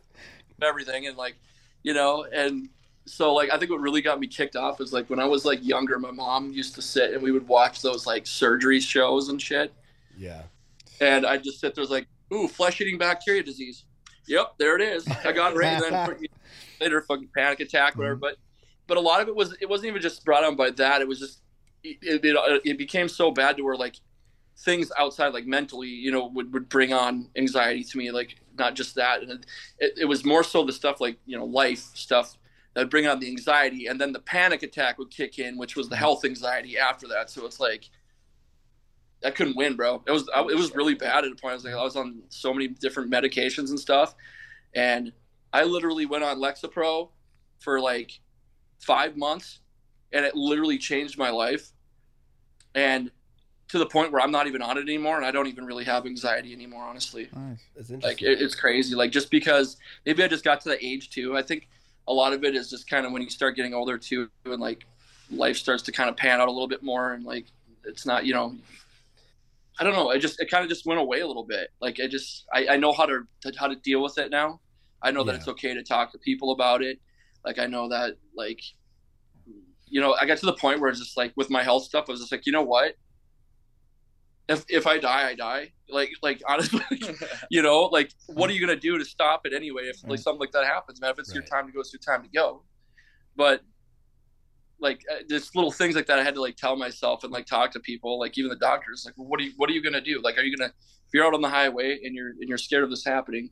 everything 0.62 1.06
and 1.06 1.16
like, 1.16 1.36
you 1.82 1.94
know, 1.94 2.26
and 2.32 2.68
so 3.06 3.34
like 3.34 3.50
I 3.52 3.58
think 3.58 3.70
what 3.70 3.80
really 3.80 4.02
got 4.02 4.18
me 4.20 4.26
kicked 4.26 4.56
off 4.56 4.80
is 4.80 4.92
like 4.92 5.08
when 5.11 5.18
I 5.20 5.24
was 5.26 5.44
like 5.44 5.64
younger, 5.64 5.98
my 5.98 6.11
mom 6.11 6.52
used 6.52 6.74
to 6.76 6.82
sit 6.82 7.12
and 7.12 7.22
we 7.22 7.32
would 7.32 7.46
watch 7.48 7.82
those 7.82 8.06
like 8.06 8.26
surgery 8.26 8.80
shows 8.80 9.28
and 9.28 9.40
shit, 9.40 9.72
Yeah. 10.16 10.42
and 11.00 11.26
I'd 11.26 11.42
just 11.44 11.61
sit 11.61 11.74
there 11.74 11.82
was 11.82 11.90
like, 11.90 12.06
ooh, 12.32 12.46
flesh-eating 12.48 12.98
bacteria 12.98 13.42
disease. 13.42 13.84
Yep, 14.26 14.54
there 14.58 14.76
it 14.76 14.82
is. 14.82 15.08
I 15.08 15.32
got 15.32 15.52
it 15.52 15.56
right. 15.56 15.80
Then 15.80 16.28
later, 16.81 17.01
fucking 17.03 17.28
panic 17.35 17.61
attack, 17.61 17.97
whatever. 17.97 18.16
Mm-hmm. 18.16 18.20
But 18.20 18.37
but 18.87 18.97
a 18.97 19.01
lot 19.01 19.20
of 19.20 19.28
it 19.28 19.37
was 19.37 19.57
it 19.61 19.68
wasn't 19.68 19.89
even 19.89 20.03
just 20.03 20.24
brought 20.24 20.45
on 20.45 20.57
by 20.57 20.70
that. 20.70 21.01
It 21.01 21.09
was 21.09 21.18
just 21.18 21.41
it, 21.83 22.24
it, 22.24 22.37
uh, 22.37 22.59
it 22.64 22.78
became 22.78 23.09
so 23.09 23.31
bad 23.31 23.57
to 23.57 23.62
where 23.62 23.76
like 23.76 23.97
things 24.59 24.93
outside 24.99 25.28
like 25.28 25.47
mentally 25.47 25.89
you 25.89 26.11
know 26.11 26.26
would, 26.26 26.53
would 26.53 26.68
bring 26.68 26.93
on 26.93 27.31
anxiety 27.37 27.83
to 27.83 27.97
me 27.97 28.11
like 28.11 28.37
not 28.59 28.74
just 28.74 28.95
that 28.95 29.22
and 29.22 29.47
it, 29.78 29.93
it 29.97 30.05
was 30.05 30.22
more 30.22 30.45
so 30.45 30.62
the 30.62 30.72
stuff 30.72 31.01
like 31.01 31.16
you 31.24 31.35
know 31.35 31.47
life 31.47 31.89
stuff 31.95 32.37
that 32.74 32.83
would 32.83 32.91
bring 32.91 33.07
on 33.07 33.18
the 33.20 33.26
anxiety 33.26 33.87
and 33.87 33.99
then 33.99 34.12
the 34.12 34.18
panic 34.20 34.62
attack 34.62 34.99
would 34.99 35.11
kick 35.11 35.39
in 35.39 35.57
which 35.57 35.76
was 35.76 35.89
the 35.89 35.95
mm-hmm. 35.95 36.01
health 36.01 36.26
anxiety 36.26 36.76
after 36.76 37.09
that 37.09 37.31
so 37.31 37.47
it's 37.47 37.59
like 37.59 37.89
I 39.24 39.31
couldn't 39.31 39.57
win, 39.57 39.76
bro. 39.76 40.03
It 40.07 40.12
was 40.12 40.28
I, 40.35 40.41
it 40.43 40.57
was 40.57 40.74
really 40.74 40.95
bad 40.95 41.24
at 41.24 41.33
a 41.33 41.37
point. 41.37 41.53
I 41.53 41.55
was 41.55 41.64
like 41.64 41.74
I 41.74 41.83
was 41.83 41.97
on 41.97 42.22
so 42.28 42.55
many 42.55 42.68
different 42.68 43.12
medications 43.12 43.70
and 43.70 43.78
stuff, 43.78 44.14
and 44.74 45.12
I 45.53 45.64
literally 45.64 46.07
went 46.07 46.24
on 46.24 46.38
Lexapro 46.38 47.11
for 47.59 47.80
like 47.80 48.20
five 48.78 49.16
months, 49.16 49.61
and 50.12 50.24
it 50.24 50.34
literally 50.34 50.78
changed 50.78 51.18
my 51.18 51.30
life, 51.30 51.70
and 52.74 53.11
to 53.68 53.78
the 53.78 53.86
point 53.86 54.11
where 54.11 54.20
I'm 54.20 54.32
not 54.32 54.48
even 54.48 54.62
on 54.62 54.78
it 54.78 54.82
anymore, 54.82 55.16
and 55.16 55.24
I 55.24 55.30
don't 55.30 55.46
even 55.46 55.64
really 55.64 55.84
have 55.84 56.05
anxiety 56.05 56.53
anymore, 56.53 56.82
honestly. 56.82 57.28
Nice. 57.34 57.61
It's 57.76 57.90
Like 58.05 58.20
it, 58.20 58.40
it's 58.42 58.55
crazy. 58.55 58.96
Like 58.96 59.12
just 59.12 59.30
because 59.30 59.76
maybe 60.05 60.24
I 60.24 60.28
just 60.28 60.44
got 60.44 60.61
to 60.62 60.70
the 60.70 60.84
age 60.84 61.11
too. 61.11 61.36
I 61.36 61.42
think 61.42 61.68
a 62.09 62.12
lot 62.12 62.32
of 62.32 62.42
it 62.42 62.57
is 62.57 62.68
just 62.68 62.90
kind 62.90 63.07
of 63.07 63.12
when 63.12 63.22
you 63.22 63.30
start 63.30 63.55
getting 63.55 63.72
older 63.72 63.96
too, 63.96 64.28
and 64.44 64.61
like 64.61 64.84
life 65.30 65.57
starts 65.57 65.84
to 65.84 65.92
kind 65.92 66.11
of 66.11 66.16
pan 66.16 66.40
out 66.40 66.48
a 66.48 66.51
little 66.51 66.68
bit 66.68 66.82
more, 66.82 67.12
and 67.12 67.24
like 67.24 67.46
it's 67.84 68.05
not 68.07 68.24
you 68.24 68.34
know. 68.34 68.57
I 69.78 69.84
don't 69.84 69.94
know. 69.94 70.11
I 70.11 70.18
just 70.18 70.40
it 70.40 70.51
kind 70.51 70.62
of 70.62 70.68
just 70.68 70.84
went 70.84 71.01
away 71.01 71.20
a 71.20 71.26
little 71.26 71.44
bit. 71.44 71.68
Like 71.80 72.01
I 72.03 72.09
just 72.09 72.46
I, 72.53 72.66
I 72.70 72.76
know 72.76 72.92
how 72.92 73.07
to 73.07 73.22
how 73.57 73.68
to 73.68 73.76
deal 73.76 74.03
with 74.03 74.18
it 74.18 74.30
now. 74.30 74.61
I 75.03 75.11
know 75.11 75.24
that 75.24 75.32
Yeah. 75.32 75.38
it's 75.38 75.48
okay 75.48 75.74
to 75.74 75.82
talk 75.82 76.12
to 76.12 76.18
people 76.18 76.53
about 76.53 76.82
it. 76.82 76.98
Like 77.44 77.59
I 77.59 77.66
know 77.66 77.88
that 77.88 78.16
like 78.36 78.61
you 79.86 80.01
know 80.01 80.14
I 80.14 80.26
got 80.26 80.38
to 80.38 80.46
the 80.46 80.53
point 80.53 80.80
where 80.80 80.90
it's 80.90 81.01
just 81.01 81.16
like 81.16 81.32
with 81.36 81.51
my 81.51 81.62
health 81.62 81.84
stuff. 81.84 82.05
I 82.09 82.12
was 82.12 82.20
just 82.20 82.32
like 82.32 82.46
you 82.46 82.53
know 82.53 82.62
what. 82.62 82.94
If, 84.48 84.64
if 84.68 84.84
I 84.88 84.98
die, 84.98 85.28
I 85.28 85.34
die. 85.36 85.72
Like 85.88 86.11
like 86.22 86.42
honestly, 86.48 86.82
you 87.51 87.62
know, 87.62 87.82
like 87.84 88.11
what 88.26 88.51
are 88.51 88.53
you 88.53 88.61
gonna 88.61 88.78
do 88.78 88.98
to 88.98 89.05
stop 89.05 89.46
it 89.46 89.53
anyway? 89.55 89.84
If 89.84 89.96
like 90.07 90.18
something 90.18 90.40
like 90.40 90.53
that 90.53 90.66
happens, 90.66 91.01
man, 91.01 91.11
if 91.11 91.18
it's 91.18 91.32
your 91.32 91.44
time 91.44 91.66
to 91.66 91.72
go, 91.72 91.80
it's 91.80 91.92
your 91.92 92.01
time 92.01 92.22
to 92.24 92.28
go. 92.28 92.64
But 93.36 93.62
like 94.80 95.05
uh, 95.12 95.22
just 95.28 95.55
little 95.55 95.70
things 95.70 95.94
like 95.94 96.07
that, 96.07 96.18
I 96.18 96.24
had 96.24 96.34
to 96.34 96.40
like 96.40 96.57
tell 96.57 96.74
myself 96.74 97.22
and 97.22 97.32
like 97.32 97.46
talk 97.46 97.70
to 97.72 97.80
people, 97.80 98.18
like 98.18 98.36
even 98.38 98.51
the 98.51 98.57
doctors, 98.57 99.05
like, 99.05 99.14
what 99.16 99.38
are 99.38 99.44
you, 99.44 99.53
what 99.57 99.70
are 99.70 99.72
you 99.72 99.82
gonna 99.82 100.01
do? 100.01 100.20
Like, 100.22 100.36
are 100.38 100.42
you 100.42 100.57
gonna, 100.57 100.70
if 100.70 101.14
you're 101.14 101.24
out 101.24 101.34
on 101.34 101.42
the 101.42 101.48
highway 101.51 102.01
and 102.03 102.14
you're 102.14 102.30
and 102.30 102.48
you're 102.48 102.59
scared 102.59 102.82
of 102.82 102.90
this 102.90 103.05
happening, 103.05 103.51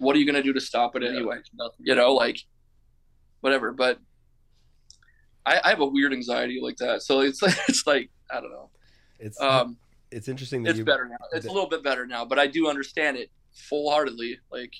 what 0.00 0.16
are 0.16 0.18
you 0.18 0.26
gonna 0.26 0.42
do 0.42 0.52
to 0.52 0.60
stop 0.60 0.96
it 0.96 1.02
anyway? 1.02 1.36
Nothing. 1.54 1.76
You 1.80 1.94
know, 1.94 2.12
like 2.14 2.38
whatever. 3.40 3.72
But 3.72 3.98
I, 5.46 5.60
I 5.64 5.68
have 5.70 5.80
a 5.80 5.86
weird 5.86 6.12
anxiety 6.12 6.58
like 6.62 6.76
that, 6.78 7.02
so 7.02 7.20
it's 7.20 7.42
it's 7.68 7.86
like 7.86 8.10
I 8.30 8.40
don't 8.40 8.50
know. 8.50 8.70
It's 9.18 9.40
Um, 9.40 9.76
it's 10.10 10.28
interesting 10.28 10.62
that 10.64 10.70
it's 10.70 10.78
you. 10.80 10.84
better 10.84 11.06
now. 11.08 11.16
It's 11.32 11.46
a 11.46 11.52
little 11.52 11.68
bit 11.68 11.82
better 11.84 12.06
now, 12.06 12.24
but 12.24 12.38
I 12.38 12.46
do 12.46 12.68
understand 12.68 13.16
it 13.16 13.30
full 13.68 13.90
heartedly. 13.90 14.38
Like, 14.50 14.72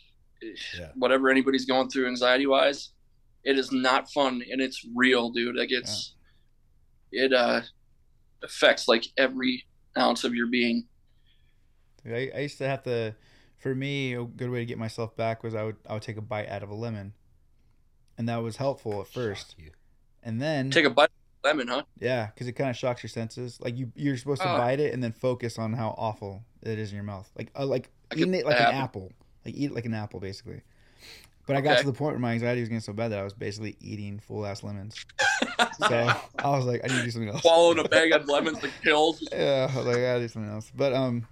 Yeah. 0.76 0.90
whatever 0.96 1.28
anybody's 1.28 1.66
going 1.66 1.88
through 1.90 2.08
anxiety 2.08 2.46
wise, 2.46 2.90
it 3.44 3.58
is 3.58 3.70
not 3.72 4.10
fun 4.10 4.42
and 4.50 4.60
it's 4.60 4.84
real, 4.94 5.30
dude. 5.30 5.56
Like 5.56 5.70
it's 5.70 6.14
it 7.12 7.32
uh 7.32 7.60
affects 8.42 8.88
like 8.88 9.04
every 9.18 9.64
ounce 9.98 10.24
of 10.24 10.34
your 10.34 10.46
being. 10.46 10.86
I, 12.06 12.30
I 12.34 12.38
used 12.40 12.56
to 12.58 12.66
have 12.68 12.82
to. 12.84 13.14
For 13.61 13.74
me, 13.74 14.14
a 14.14 14.24
good 14.24 14.50
way 14.50 14.58
to 14.61 14.64
get 14.66 14.78
myself 14.78 15.14
back 15.16 15.42
was 15.44 15.54
I 15.54 15.62
would 15.64 15.76
I 15.88 15.92
would 15.94 16.02
take 16.02 16.16
a 16.16 16.22
bite 16.22 16.48
out 16.48 16.62
of 16.62 16.70
a 16.70 16.74
lemon, 16.74 17.12
and 18.18 18.28
that 18.28 18.38
was 18.38 18.56
helpful 18.56 19.00
at 19.02 19.06
first. 19.08 19.54
And 20.22 20.40
then 20.40 20.70
Take 20.70 20.84
a 20.86 20.90
bite 20.90 21.04
of 21.04 21.11
lemon, 21.44 21.68
huh? 21.68 21.82
yeah, 21.98 22.26
because 22.26 22.46
it 22.46 22.52
kind 22.52 22.70
of 22.70 22.76
shocks 22.76 23.02
your 23.02 23.08
senses. 23.08 23.58
Like 23.61 23.76
you 23.78 23.92
you're 23.94 24.16
supposed 24.16 24.42
to 24.42 24.52
Oh. 24.52 24.56
bite 24.58 24.80
it 24.80 24.92
and 24.94 25.02
then 25.02 25.12
focus 25.12 25.58
on 25.58 25.72
how 25.74 25.94
awful 25.98 26.42
it 26.62 26.78
is 26.78 26.90
in 26.90 26.96
your 26.96 27.04
mouth. 27.04 27.30
Like 27.36 27.50
uh, 27.54 27.66
like 27.66 27.90
Like 28.11 28.18
eating 28.20 28.34
it 28.34 28.44
like 28.46 28.56
an 28.56 28.62
apple. 28.66 28.80
apple. 28.80 29.12
Like 29.44 29.54
eat 29.54 29.70
it 29.70 29.74
like 29.74 29.84
an 29.86 29.94
apple, 29.94 30.20
basically. 30.20 30.62
But 31.46 31.56
I 31.56 31.62
got 31.62 31.78
to 31.78 31.86
the 31.86 31.92
point 31.92 32.12
where 32.12 32.20
my 32.20 32.32
anxiety 32.32 32.61
was 32.61 32.68
getting 32.68 32.80
so 32.80 32.92
bad 32.92 33.08
that 33.08 33.18
I 33.18 33.24
was 33.24 33.32
basically 33.34 33.76
eating 33.80 34.20
full 34.20 34.46
ass 34.46 34.62
lemons. 34.62 34.94
so 35.88 35.94
I 36.38 36.50
was 36.50 36.64
like, 36.64 36.80
I 36.84 36.86
need 36.88 36.98
to 36.98 37.04
do 37.04 37.11
something 37.11 37.28
else. 37.30 37.42
Swallowing 37.42 37.78
a 37.78 37.84
bag 37.88 38.12
of 38.12 38.26
lemons 38.28 38.62
like 38.62 38.72
pills. 38.82 39.26
Yeah, 39.32 39.68
I 39.70 39.76
was 39.76 39.86
like 39.86 39.96
I 39.96 40.00
gotta 40.00 40.20
do 40.20 40.28
something 40.28 40.50
else. 40.52 40.70
But 40.74 40.92
um, 40.94 41.26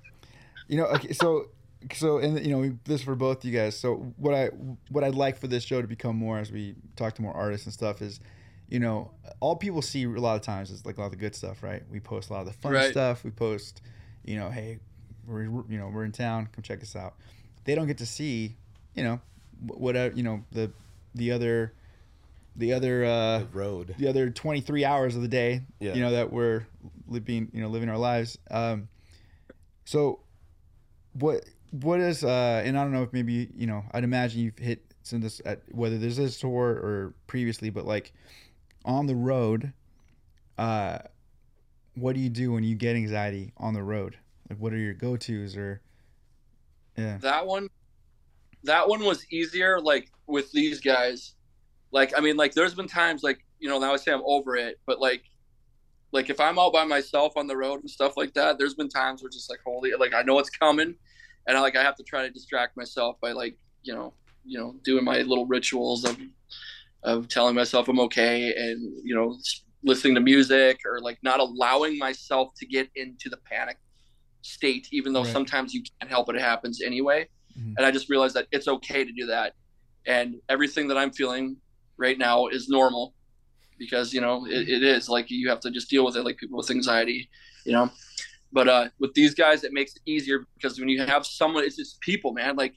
you 0.66 0.76
know, 0.76 0.86
okay, 0.86 1.12
so 1.12 1.48
so 1.92 2.18
and 2.18 2.44
you 2.44 2.50
know 2.56 2.76
this 2.84 3.02
for 3.02 3.14
both 3.14 3.44
you 3.44 3.52
guys. 3.52 3.76
So 3.78 4.12
what 4.16 4.34
I 4.34 4.46
what 4.90 5.04
I'd 5.04 5.14
like 5.14 5.38
for 5.38 5.46
this 5.46 5.64
show 5.64 5.80
to 5.80 5.88
become 5.88 6.16
more 6.16 6.38
as 6.38 6.50
we 6.50 6.74
talk 6.96 7.14
to 7.16 7.22
more 7.22 7.34
artists 7.34 7.66
and 7.66 7.72
stuff 7.72 8.02
is, 8.02 8.20
you 8.68 8.80
know, 8.80 9.10
all 9.40 9.56
people 9.56 9.80
see 9.82 10.04
a 10.04 10.08
lot 10.08 10.36
of 10.36 10.42
times 10.42 10.70
is 10.70 10.84
like 10.84 10.96
a 10.96 11.00
lot 11.00 11.06
of 11.06 11.12
the 11.12 11.18
good 11.18 11.34
stuff, 11.34 11.62
right? 11.62 11.82
We 11.90 12.00
post 12.00 12.30
a 12.30 12.32
lot 12.32 12.40
of 12.40 12.46
the 12.46 12.52
fun 12.52 12.72
Right. 12.72 12.90
stuff. 12.90 13.22
We 13.24 13.30
post, 13.30 13.80
you 14.24 14.36
know, 14.38 14.50
hey, 14.50 14.78
we're 15.26 15.42
you 15.44 15.78
know 15.78 15.88
we're 15.88 16.04
in 16.04 16.12
town, 16.12 16.48
come 16.52 16.62
check 16.62 16.82
us 16.82 16.96
out. 16.96 17.14
They 17.64 17.74
don't 17.74 17.86
get 17.86 17.98
to 17.98 18.06
see, 18.06 18.56
you 18.94 19.04
know, 19.04 19.20
wh- 19.66 19.80
whatever 19.80 20.14
you 20.16 20.22
know 20.22 20.44
the 20.52 20.70
the 21.14 21.32
other 21.32 21.72
the 22.56 22.72
other 22.72 23.04
uh 23.04 23.38
The 23.38 23.46
road. 23.52 23.94
the 23.98 24.08
other 24.08 24.30
23 24.30 24.84
hours 24.84 25.14
of 25.14 25.22
the 25.22 25.28
day 25.28 25.62
Yeah. 25.78 25.94
you 25.94 26.00
know 26.00 26.10
that 26.10 26.32
we're 26.32 26.66
living 27.06 27.48
you 27.52 27.60
know 27.62 27.68
living 27.68 27.88
our 27.88 27.96
lives 27.98 28.36
um 28.50 28.88
so 29.84 30.20
what 31.12 31.44
what 31.70 32.00
is 32.00 32.24
uh 32.24 32.62
and 32.64 32.78
i 32.78 32.82
don't 32.82 32.92
know 32.92 33.02
if 33.02 33.12
maybe 33.12 33.48
you 33.54 33.66
know 33.66 33.84
i'd 33.92 34.04
imagine 34.04 34.40
you've 34.40 34.58
hit 34.58 34.82
some 35.02 35.20
this 35.20 35.40
at 35.44 35.60
whether 35.70 35.98
there's 35.98 36.16
this 36.16 36.38
tour 36.38 36.70
or 36.70 37.14
previously 37.26 37.70
but 37.70 37.84
like 37.84 38.12
on 38.84 39.06
the 39.06 39.14
road 39.14 39.72
uh 40.56 40.98
what 42.00 42.14
do 42.14 42.20
you 42.20 42.28
do 42.28 42.52
when 42.52 42.64
you 42.64 42.74
get 42.74 42.96
anxiety 42.96 43.52
on 43.56 43.74
the 43.74 43.82
road? 43.82 44.16
Like 44.48 44.58
what 44.58 44.72
are 44.72 44.78
your 44.78 44.94
go-to's 44.94 45.56
or 45.56 45.80
yeah. 46.96 47.18
That 47.18 47.46
one 47.46 47.68
that 48.64 48.88
one 48.88 49.04
was 49.04 49.24
easier 49.30 49.80
like 49.80 50.10
with 50.26 50.50
these 50.52 50.80
guys. 50.80 51.34
Like 51.90 52.12
i 52.16 52.20
mean 52.20 52.36
like 52.36 52.52
there's 52.52 52.74
been 52.74 52.88
times 52.88 53.22
like 53.22 53.44
you 53.60 53.68
know 53.68 53.78
now 53.78 53.94
i 53.94 53.96
say 53.96 54.12
i'm 54.12 54.20
over 54.26 54.56
it 54.56 54.78
but 54.84 55.00
like 55.00 55.22
like 56.12 56.28
if 56.28 56.38
i'm 56.38 56.58
out 56.58 56.70
by 56.70 56.84
myself 56.84 57.34
on 57.34 57.46
the 57.46 57.56
road 57.56 57.80
and 57.80 57.90
stuff 57.90 58.14
like 58.14 58.34
that 58.34 58.58
there's 58.58 58.74
been 58.74 58.90
times 58.90 59.22
where 59.22 59.30
just 59.30 59.48
like 59.48 59.58
holy 59.64 59.92
like 59.98 60.12
i 60.12 60.20
know 60.20 60.38
it's 60.38 60.50
coming 60.50 60.94
and 61.48 61.56
i 61.56 61.60
like 61.60 61.76
i 61.76 61.82
have 61.82 61.96
to 61.96 62.04
try 62.04 62.22
to 62.22 62.30
distract 62.30 62.76
myself 62.76 63.16
by 63.20 63.32
like 63.32 63.56
you 63.82 63.92
know 63.94 64.14
you 64.44 64.58
know 64.58 64.76
doing 64.84 65.04
my 65.04 65.18
little 65.22 65.46
rituals 65.46 66.04
of 66.04 66.16
of 67.02 67.26
telling 67.28 67.54
myself 67.54 67.88
i'm 67.88 67.98
okay 67.98 68.54
and 68.56 68.80
you 69.02 69.14
know 69.14 69.36
listening 69.82 70.14
to 70.14 70.20
music 70.20 70.80
or 70.84 71.00
like 71.00 71.18
not 71.22 71.40
allowing 71.40 71.98
myself 71.98 72.52
to 72.56 72.66
get 72.66 72.88
into 72.94 73.28
the 73.28 73.38
panic 73.50 73.78
state 74.42 74.86
even 74.92 75.12
though 75.12 75.22
Right. 75.24 75.32
sometimes 75.32 75.74
you 75.74 75.82
can't 76.00 76.10
help 76.10 76.28
it 76.28 76.36
it 76.36 76.42
happens 76.42 76.80
anyway 76.80 77.26
Mhm. 77.58 77.74
and 77.76 77.86
i 77.86 77.90
just 77.90 78.08
realized 78.08 78.34
that 78.36 78.46
it's 78.52 78.68
okay 78.68 79.04
to 79.04 79.12
do 79.12 79.26
that 79.26 79.54
and 80.06 80.36
everything 80.48 80.88
that 80.88 80.98
i'm 80.98 81.10
feeling 81.12 81.56
right 81.96 82.18
now 82.18 82.46
is 82.46 82.68
normal 82.68 83.14
because 83.78 84.12
you 84.12 84.20
know 84.20 84.46
it, 84.46 84.68
it 84.68 84.82
is 84.82 85.08
like 85.08 85.26
you 85.30 85.48
have 85.48 85.60
to 85.60 85.70
just 85.70 85.88
deal 85.90 86.04
with 86.04 86.16
it 86.16 86.24
like 86.24 86.36
people 86.38 86.58
with 86.58 86.70
anxiety 86.70 87.28
you 87.64 87.72
know 87.72 87.90
but 88.52 88.68
uh 88.68 88.88
with 88.98 89.12
these 89.14 89.34
guys 89.34 89.64
it 89.64 89.72
makes 89.72 89.94
it 89.96 90.02
easier 90.06 90.46
because 90.54 90.78
when 90.80 90.88
you 90.88 91.00
have 91.02 91.26
someone 91.26 91.64
it's 91.64 91.76
just 91.76 92.00
people 92.00 92.32
man 92.32 92.56
like 92.56 92.74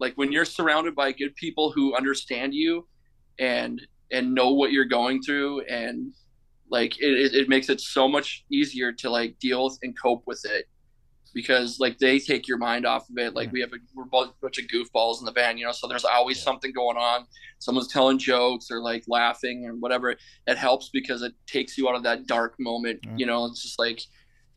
like 0.00 0.14
when 0.14 0.32
you're 0.32 0.44
surrounded 0.44 0.94
by 0.94 1.12
good 1.12 1.34
people 1.36 1.70
who 1.70 1.94
understand 1.94 2.54
you 2.54 2.86
and 3.38 3.80
and 4.10 4.34
know 4.34 4.52
what 4.52 4.72
you're 4.72 4.84
going 4.84 5.22
through 5.22 5.60
and 5.62 6.12
like 6.70 7.00
it, 7.00 7.34
it, 7.34 7.48
makes 7.48 7.68
it 7.68 7.80
so 7.80 8.08
much 8.08 8.44
easier 8.50 8.92
to 8.92 9.10
like 9.10 9.36
deal 9.40 9.64
with 9.64 9.78
and 9.82 9.96
cope 10.00 10.22
with 10.26 10.44
it 10.44 10.66
because 11.32 11.78
like 11.78 11.98
they 11.98 12.18
take 12.18 12.48
your 12.48 12.58
mind 12.58 12.84
off 12.86 13.08
of 13.08 13.16
it 13.18 13.34
like 13.34 13.46
Yeah. 13.48 13.52
we 13.52 13.60
have 13.60 13.72
a 13.72 13.76
we're 13.94 14.04
both 14.04 14.30
a 14.30 14.32
bunch 14.42 14.58
of 14.58 14.64
goofballs 14.66 15.20
in 15.20 15.24
the 15.26 15.32
band 15.32 15.58
you 15.58 15.64
know 15.64 15.72
so 15.72 15.86
there's 15.86 16.04
always 16.04 16.42
something 16.42 16.72
going 16.72 16.96
on 16.96 17.26
someone's 17.60 17.86
telling 17.88 18.18
jokes 18.18 18.68
or 18.70 18.80
like 18.80 19.04
laughing 19.06 19.64
or 19.64 19.74
whatever 19.74 20.10
it 20.46 20.58
helps 20.58 20.90
because 20.92 21.22
it 21.22 21.32
takes 21.46 21.78
you 21.78 21.88
out 21.88 21.94
of 21.94 22.02
that 22.02 22.26
dark 22.26 22.54
moment 22.58 22.98
Yeah. 23.04 23.12
you 23.16 23.26
know 23.26 23.46
it's 23.46 23.62
just 23.62 23.78
like 23.78 24.00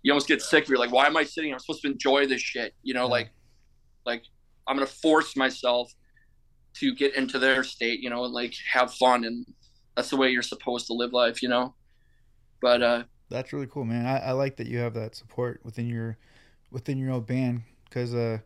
you 0.04 0.12
almost 0.12 0.28
get 0.28 0.42
sick. 0.42 0.68
You're 0.68 0.78
like, 0.78 0.92
why 0.92 1.06
am 1.08 1.18
I 1.18 1.24
sitting 1.24 1.48
here? 1.50 1.56
I'm 1.56 1.60
supposed 1.60 1.82
to 1.84 1.88
enjoy 1.92 2.28
this 2.28 2.42
shit. 2.42 2.76
You 2.84 2.94
know, 2.94 3.06
Yeah. 3.06 3.12
like, 3.12 3.30
like 4.06 4.24
I'm 4.68 4.76
gonna 4.76 4.86
force 4.86 5.36
myself 5.36 5.92
to 6.76 6.94
get 6.96 7.16
into 7.16 7.40
their 7.40 7.64
state. 7.64 8.02
You 8.02 8.10
know, 8.10 8.24
and 8.26 8.34
like 8.34 8.54
have 8.72 8.94
fun, 8.94 9.24
and 9.26 9.46
that's 9.96 10.10
the 10.10 10.18
way 10.18 10.30
you're 10.30 10.42
supposed 10.42 10.88
to 10.88 10.94
live 10.94 11.14
life. 11.14 11.42
You 11.42 11.50
know, 11.50 11.74
but 12.62 12.82
uh, 12.84 13.04
That's 13.30 13.52
really 13.54 13.68
cool, 13.68 13.86
man. 13.86 14.06
I, 14.06 14.18
I 14.20 14.32
like 14.34 14.58
that 14.58 14.68
you 14.68 14.78
have 14.80 14.94
that 14.94 15.16
support 15.16 15.62
within 15.64 15.88
your 15.88 16.18
within 16.72 16.98
your 16.98 17.12
own 17.12 17.22
band 17.22 17.62
because 17.86 18.14
uh, 18.14 18.40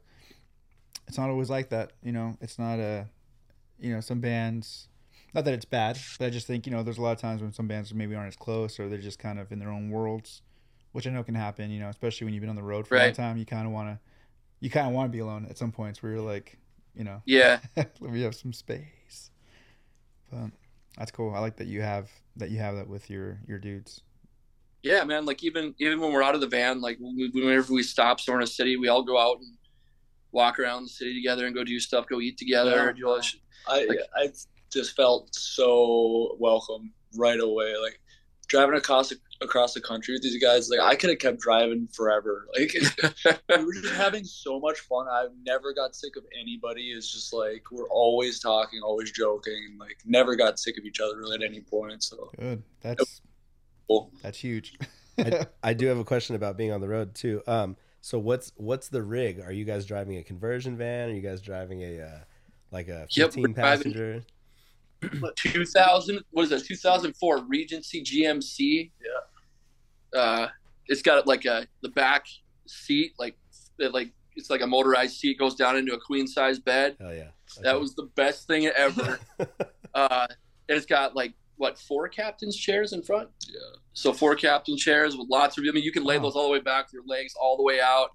it's 1.08 1.18
not 1.18 1.30
always 1.30 1.50
like 1.50 1.70
that. 1.70 1.94
You 2.04 2.12
know, 2.12 2.38
it's 2.42 2.60
not 2.60 2.80
a 2.80 3.08
you 3.80 3.92
know 3.94 4.00
some 4.02 4.20
bands. 4.20 4.88
Not 5.34 5.46
that 5.46 5.54
it's 5.54 5.66
bad, 5.66 6.00
but 6.20 6.26
I 6.26 6.30
just 6.30 6.48
think 6.48 6.66
you 6.66 6.72
know 6.72 6.84
there's 6.84 6.98
a 6.98 7.02
lot 7.02 7.12
of 7.12 7.20
times 7.20 7.42
when 7.42 7.52
some 7.52 7.68
bands 7.68 7.94
maybe 7.94 8.16
aren't 8.16 8.30
as 8.30 8.36
close 8.36 8.80
or 8.80 8.88
they're 8.90 8.98
just 9.00 9.20
kind 9.20 9.40
of 9.40 9.52
in 9.52 9.60
their 9.60 9.70
own 9.70 9.90
worlds, 9.90 10.42
which 10.92 11.06
I 11.08 11.10
know 11.12 11.24
can 11.24 11.36
happen. 11.36 11.70
You 11.72 11.80
know, 11.80 11.90
especially 11.90 12.26
when 12.26 12.34
you've 12.34 12.42
been 12.42 12.50
on 12.50 12.56
the 12.56 12.64
road 12.64 12.88
for 12.88 12.96
a 12.96 13.00
long 13.06 13.14
time, 13.14 13.38
you 13.38 13.46
kind 13.46 13.66
of 13.68 13.74
want 13.74 13.90
to 13.90 14.00
you 14.60 14.70
kind 14.70 14.88
of 14.88 14.94
want 14.94 15.12
to 15.12 15.16
be 15.16 15.20
alone 15.20 15.46
at 15.50 15.58
some 15.58 15.72
points 15.72 16.02
where 16.02 16.14
you're 16.14 16.22
like, 16.22 16.58
you 16.96 17.04
know, 17.04 17.22
yeah, 17.26 17.60
let 17.76 18.02
me 18.02 18.22
have 18.24 18.36
some 18.36 18.54
space. 18.54 19.32
But 20.32 20.52
that's 20.98 21.12
cool. 21.12 21.34
I 21.36 21.40
like 21.40 21.58
that 21.58 21.68
you 21.68 21.82
have 21.82 22.10
that 22.38 22.50
you 22.50 22.60
have 22.60 22.76
that 22.76 22.88
with 22.88 23.10
your 23.10 23.40
your 23.48 23.60
dudes. 23.60 24.02
yeah, 24.84 25.04
man. 25.04 25.26
Like 25.26 25.44
even 25.44 25.76
even 25.80 26.00
when 26.00 26.12
we're 26.12 26.24
out 26.24 26.36
of 26.36 26.42
the 26.42 26.48
van, 26.48 26.82
like 26.82 26.98
whenever 27.00 27.74
we 27.74 27.84
stop 27.84 28.20
somewhere 28.20 28.42
in 28.42 28.44
a 28.44 28.48
city, 28.48 28.78
we 28.78 28.88
all 28.88 29.04
go 29.04 29.18
out 29.20 29.38
and 29.40 29.54
walk 30.32 30.60
around 30.60 30.84
the 30.84 30.90
city 30.90 31.14
together 31.14 31.46
and 31.46 31.56
go 31.56 31.64
do 31.64 31.80
stuff, 31.80 32.06
go 32.08 32.20
eat 32.20 32.38
together, 32.38 32.88
Yeah. 32.88 32.92
do 32.92 33.08
all 33.10 33.16
that. 33.18 33.34
I 33.68 33.86
Like- 33.86 34.00
I 34.16 34.30
just 34.72 34.96
felt 34.96 35.34
so 35.34 36.36
welcome 36.40 36.92
right 37.16 37.40
away. 37.40 37.74
Like 37.82 38.00
driving 38.48 38.76
across 38.76 39.14
across 39.42 39.74
the 39.74 39.82
country 39.82 40.14
with 40.16 40.24
these 40.24 40.42
guys, 40.42 40.70
like 40.70 40.80
I 40.80 40.96
could 40.96 41.10
have 41.10 41.20
kept 41.20 41.40
driving 41.40 41.88
forever. 41.88 42.48
Like 42.58 42.74
we 43.60 43.66
were 43.66 43.74
just 43.74 43.94
having 43.94 44.24
so 44.24 44.60
much 44.60 44.80
fun. 44.80 45.08
I 45.08 45.28
never 45.46 45.74
got 45.74 45.96
sick 45.96 46.16
of 46.18 46.24
anybody. 46.40 46.92
It's 46.92 47.12
just 47.12 47.34
like 47.34 47.64
we're 47.72 47.90
always 47.90 48.40
talking, 48.40 48.82
always 48.84 49.12
joking, 49.12 49.60
and 49.70 49.80
like 49.80 49.98
never 50.06 50.36
got 50.36 50.60
sick 50.60 50.78
of 50.78 50.86
each 50.86 51.00
other 51.00 51.18
really 51.18 51.36
at 51.36 51.44
any 51.44 51.62
point. 51.62 52.04
So 52.04 52.32
Good. 52.40 52.64
That's 52.82 53.22
cool. 53.88 54.12
that's 54.24 54.40
huge. 54.40 54.78
I, 55.20 55.46
I 55.64 55.74
do 55.74 55.86
have 55.88 56.00
a 56.00 56.04
question 56.04 56.36
about 56.36 56.58
being 56.58 56.72
on 56.72 56.82
the 56.82 56.88
road 56.88 57.14
too. 57.14 57.44
Um, 57.46 57.78
so 58.02 58.18
what's 58.18 58.52
what's 58.56 58.88
the 58.88 59.04
rig? 59.04 59.40
Are 59.40 59.52
you 59.52 59.66
guys 59.66 59.86
driving 59.86 60.18
a 60.18 60.24
conversion 60.24 60.78
van? 60.78 61.10
Are 61.10 61.14
you 61.14 61.22
guys 61.22 61.42
driving 61.42 61.84
a 61.84 62.02
uh, 62.02 62.20
like 62.72 62.88
a 62.88 63.08
Yep, 63.12 63.36
we're 63.36 63.48
15 63.48 63.54
passenger? 63.54 64.24
2000 65.36 66.20
what 66.32 66.44
is 66.44 66.50
that 66.50 66.66
2004 66.66 67.44
regency 67.48 68.04
gmc 68.04 68.92
yeah. 69.04 70.20
Uh 70.20 70.48
it's 70.88 71.02
got 71.02 71.28
like 71.28 71.46
a 71.46 71.68
the 71.82 71.90
back 71.90 72.26
seat 72.68 73.14
like 73.20 73.38
it, 73.80 73.94
like 73.94 74.12
it's 74.36 74.50
like 74.50 74.62
a 74.62 74.68
motorized 74.68 75.18
seat 75.18 75.38
goes 75.38 75.56
down 75.56 75.76
into 75.78 75.94
a 75.94 76.00
queen 76.00 76.28
size 76.28 76.60
bed. 76.60 76.96
Oh 77.02 77.12
yeah. 77.12 77.30
that 77.64 77.80
was 77.80 77.96
the 77.96 78.04
best 78.16 78.48
thing 78.48 78.68
ever. 78.68 79.20
Uh 79.94 80.28
and 80.70 80.78
it's 80.78 80.86
got 80.86 81.16
like 81.16 81.34
what 81.56 81.80
four 81.80 82.08
captain's 82.08 82.56
chairs 82.56 82.94
in 82.94 83.02
front? 83.02 83.30
Yeah. 83.50 83.60
so 83.94 84.14
four 84.14 84.36
captain 84.36 84.78
chairs 84.78 85.18
with 85.18 85.28
lots 85.30 85.58
of 85.58 85.64
i 85.68 85.72
mean 85.72 85.84
you 85.84 85.92
can 85.92 86.04
lay 86.04 86.18
Wow. 86.18 86.24
those 86.24 86.36
all 86.36 86.44
the 86.44 86.52
way 86.52 86.60
back 86.60 86.86
with 86.88 86.94
your 86.94 87.04
legs 87.08 87.34
all 87.40 87.58
the 87.58 87.64
way 87.64 87.80
out 87.82 88.12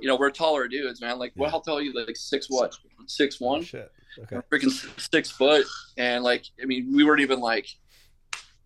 you 0.00 0.08
know 0.08 0.16
we're 0.16 0.30
taller 0.30 0.66
dudes 0.68 1.00
man 1.00 1.18
like 1.18 1.32
what 1.36 1.46
Yeah. 1.46 1.50
how 1.52 1.60
tall 1.60 1.78
are 1.78 1.82
you 1.82 1.92
like 1.92 2.16
six 2.16 2.46
what 2.48 2.74
six 3.06 3.40
one 3.40 3.62
shit. 3.62 3.90
Okay. 4.18 4.36
freaking 4.50 4.70
six 5.00 5.30
foot 5.30 5.64
and 5.96 6.24
like 6.24 6.44
i 6.62 6.64
mean 6.66 6.92
we 6.94 7.04
weren't 7.04 7.20
even 7.20 7.40
like 7.40 7.66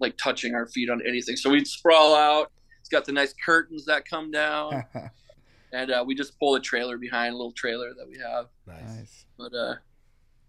like 0.01 0.17
touching 0.17 0.55
our 0.55 0.67
feet 0.67 0.91
on 0.91 1.01
anything 1.07 1.37
so 1.37 1.51
we'd 1.51 1.67
sprawl 1.67 2.15
out 2.15 2.51
it's 2.81 2.89
got 2.89 3.05
the 3.05 3.13
nice 3.13 3.35
curtains 3.45 3.85
that 3.87 4.09
come 4.09 4.31
down 4.31 4.85
and 5.73 5.91
uh, 5.91 6.05
we 6.07 6.15
just 6.15 6.39
pull 6.39 6.55
a 6.55 6.61
trailer 6.61 6.97
behind 6.99 7.35
a 7.35 7.37
little 7.37 7.53
trailer 7.53 7.91
that 7.97 8.09
we 8.09 8.19
have 8.19 8.47
Nice. 8.67 8.97
nice. 8.97 9.27
but 9.39 9.55
uh 9.55 9.75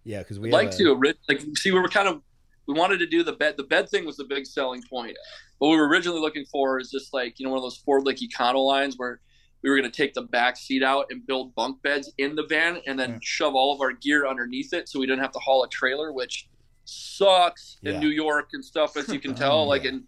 Yeah, 0.03 0.19
because 0.19 0.39
we 0.39 0.51
like 0.51 0.69
a- 0.73 0.77
to 0.77 1.13
like 1.29 1.41
see 1.55 1.71
we 1.71 1.79
were 1.79 1.87
kind 1.89 2.07
of 2.07 2.21
we 2.67 2.73
wanted 2.73 2.97
to 2.99 3.05
do 3.07 3.23
the 3.23 3.33
bed 3.33 3.55
the 3.57 3.63
bed 3.63 3.89
thing 3.89 4.05
was 4.05 4.17
the 4.17 4.23
big 4.23 4.45
selling 4.45 4.81
point 4.89 5.15
what 5.59 5.69
we 5.69 5.77
were 5.77 5.87
originally 5.87 6.19
looking 6.19 6.45
for 6.45 6.79
is 6.79 6.89
just 6.89 7.13
like 7.13 7.39
you 7.39 7.45
know 7.45 7.49
one 7.51 7.57
of 7.57 7.63
those 7.63 7.77
ford 7.77 8.05
like 8.05 8.17
Econolines 8.17 8.95
where 8.97 9.19
we 9.63 9.69
were 9.69 9.75
going 9.77 9.89
to 9.89 9.95
take 9.95 10.13
the 10.13 10.21
back 10.21 10.57
seat 10.57 10.83
out 10.83 11.05
and 11.09 11.25
build 11.25 11.53
bunk 11.55 11.81
beds 11.81 12.11
in 12.17 12.35
the 12.35 12.45
van 12.47 12.81
and 12.87 12.99
then 12.99 13.11
Yeah. 13.13 13.17
shove 13.21 13.55
all 13.55 13.73
of 13.73 13.81
our 13.81 13.91
gear 13.93 14.27
underneath 14.27 14.73
it 14.73 14.87
so 14.89 14.99
we 14.99 15.05
didn't 15.07 15.21
have 15.21 15.31
to 15.31 15.39
haul 15.39 15.63
a 15.63 15.69
trailer 15.69 16.11
which 16.13 16.47
sucks 16.85 17.77
in 17.83 17.93
Yeah. 17.95 17.99
New 17.99 18.09
York 18.09 18.49
and 18.53 18.63
stuff, 18.63 18.95
as 18.97 19.09
you 19.09 19.19
can 19.19 19.31
Oh, 19.35 19.35
tell. 19.35 19.67
like, 19.67 19.83
yeah. 19.83 19.89
in 19.91 20.03